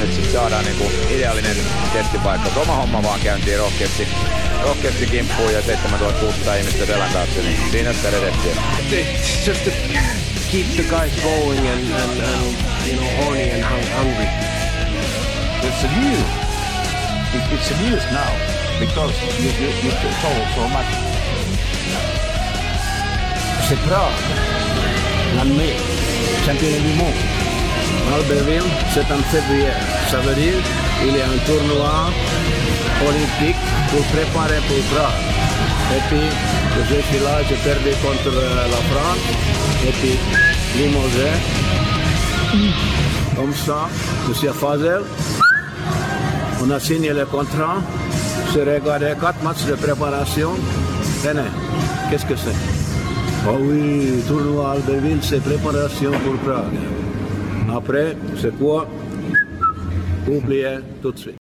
nyt 0.00 0.12
sitten 0.14 0.32
saadaan 0.32 0.64
niinku 0.64 0.84
ideaalinen 1.10 1.56
testipaikka. 1.92 2.60
Oma 2.60 2.74
homma 2.76 3.02
vaan 3.02 3.20
käyntiin 3.20 3.58
rohkeasti, 3.58 4.08
rohkeasti 4.62 5.06
kimppuun 5.06 5.52
ja 5.52 5.62
7600 5.62 6.54
ihmistä 6.54 6.86
selän 6.86 7.12
taakse, 7.12 7.42
niin 7.42 7.58
siinä 7.70 7.92
sitä 7.92 8.10
redettiä. 8.10 8.56
Just 9.46 9.64
to 9.64 9.70
keep 10.52 10.66
the 10.74 10.82
guys 10.82 11.12
going 11.22 11.58
and, 11.72 11.92
and, 11.92 12.20
and 12.20 12.54
you 12.88 12.96
know 12.98 13.24
horny 13.24 13.50
and 13.52 13.62
hung- 13.64 13.96
hungry. 13.98 14.49
It's 15.62 15.84
a 15.84 15.90
news. 15.92 16.30
It, 17.36 17.44
it's 17.52 17.70
a 17.70 17.76
news 17.84 18.04
now 18.16 18.32
because 18.80 19.12
you, 19.36 19.50
you, 19.60 19.68
you 19.84 19.92
told 20.24 20.46
so 20.56 20.64
much. 20.72 20.90
C'est 23.68 23.78
Prague, 23.86 24.20
l'année, 25.36 25.76
championnat 26.46 26.78
du 26.78 26.94
monde. 26.96 27.20
Albertville, 28.14 28.62
en 28.62 29.22
février. 29.30 29.74
Ça 30.10 30.18
veut 30.20 30.34
dire 30.34 30.60
il 31.06 31.16
y 31.16 31.20
a 31.20 31.26
un 31.26 31.38
tournoi 31.46 32.10
olympique 33.06 33.60
pour 33.90 34.02
préparer 34.14 34.60
pour 34.66 34.80
Prague. 34.92 35.20
Et 35.94 36.00
puis, 36.08 36.28
je 36.88 37.00
suis 37.02 37.22
là, 37.22 37.42
j'ai 37.48 37.56
perdu 37.56 37.90
contre 38.02 38.34
euh, 38.34 38.66
la 38.66 38.80
France. 38.90 39.24
Et 39.86 39.92
puis, 40.00 40.18
Limoges. 40.76 41.36
Comme 43.36 43.54
ça, 43.54 43.88
je 44.26 44.32
suis 44.32 44.48
à 44.48 44.52
Fazel. 44.52 45.02
On 46.62 46.70
a 46.70 46.78
signé 46.78 47.12
le 47.12 47.24
contrat. 47.24 47.78
J'ai 48.52 48.64
regardé 48.64 49.14
quatre 49.20 49.42
matchs 49.42 49.64
de 49.66 49.74
préparation. 49.74 50.50
Tenez, 51.22 51.50
qu'est-ce 52.10 52.26
que 52.26 52.36
c'est? 52.36 52.58
Oh 53.48 53.56
oui, 53.60 54.22
tournoi 54.28 54.72
Albertville, 54.72 55.22
c'est 55.22 55.42
préparation 55.42 56.10
pour 56.10 56.36
Prague. 56.44 56.78
Après, 57.74 58.16
c'est 58.40 58.56
quoi? 58.58 58.86
Oubliez 60.28 60.78
tout 61.00 61.12
de 61.12 61.18
suite. 61.18 61.39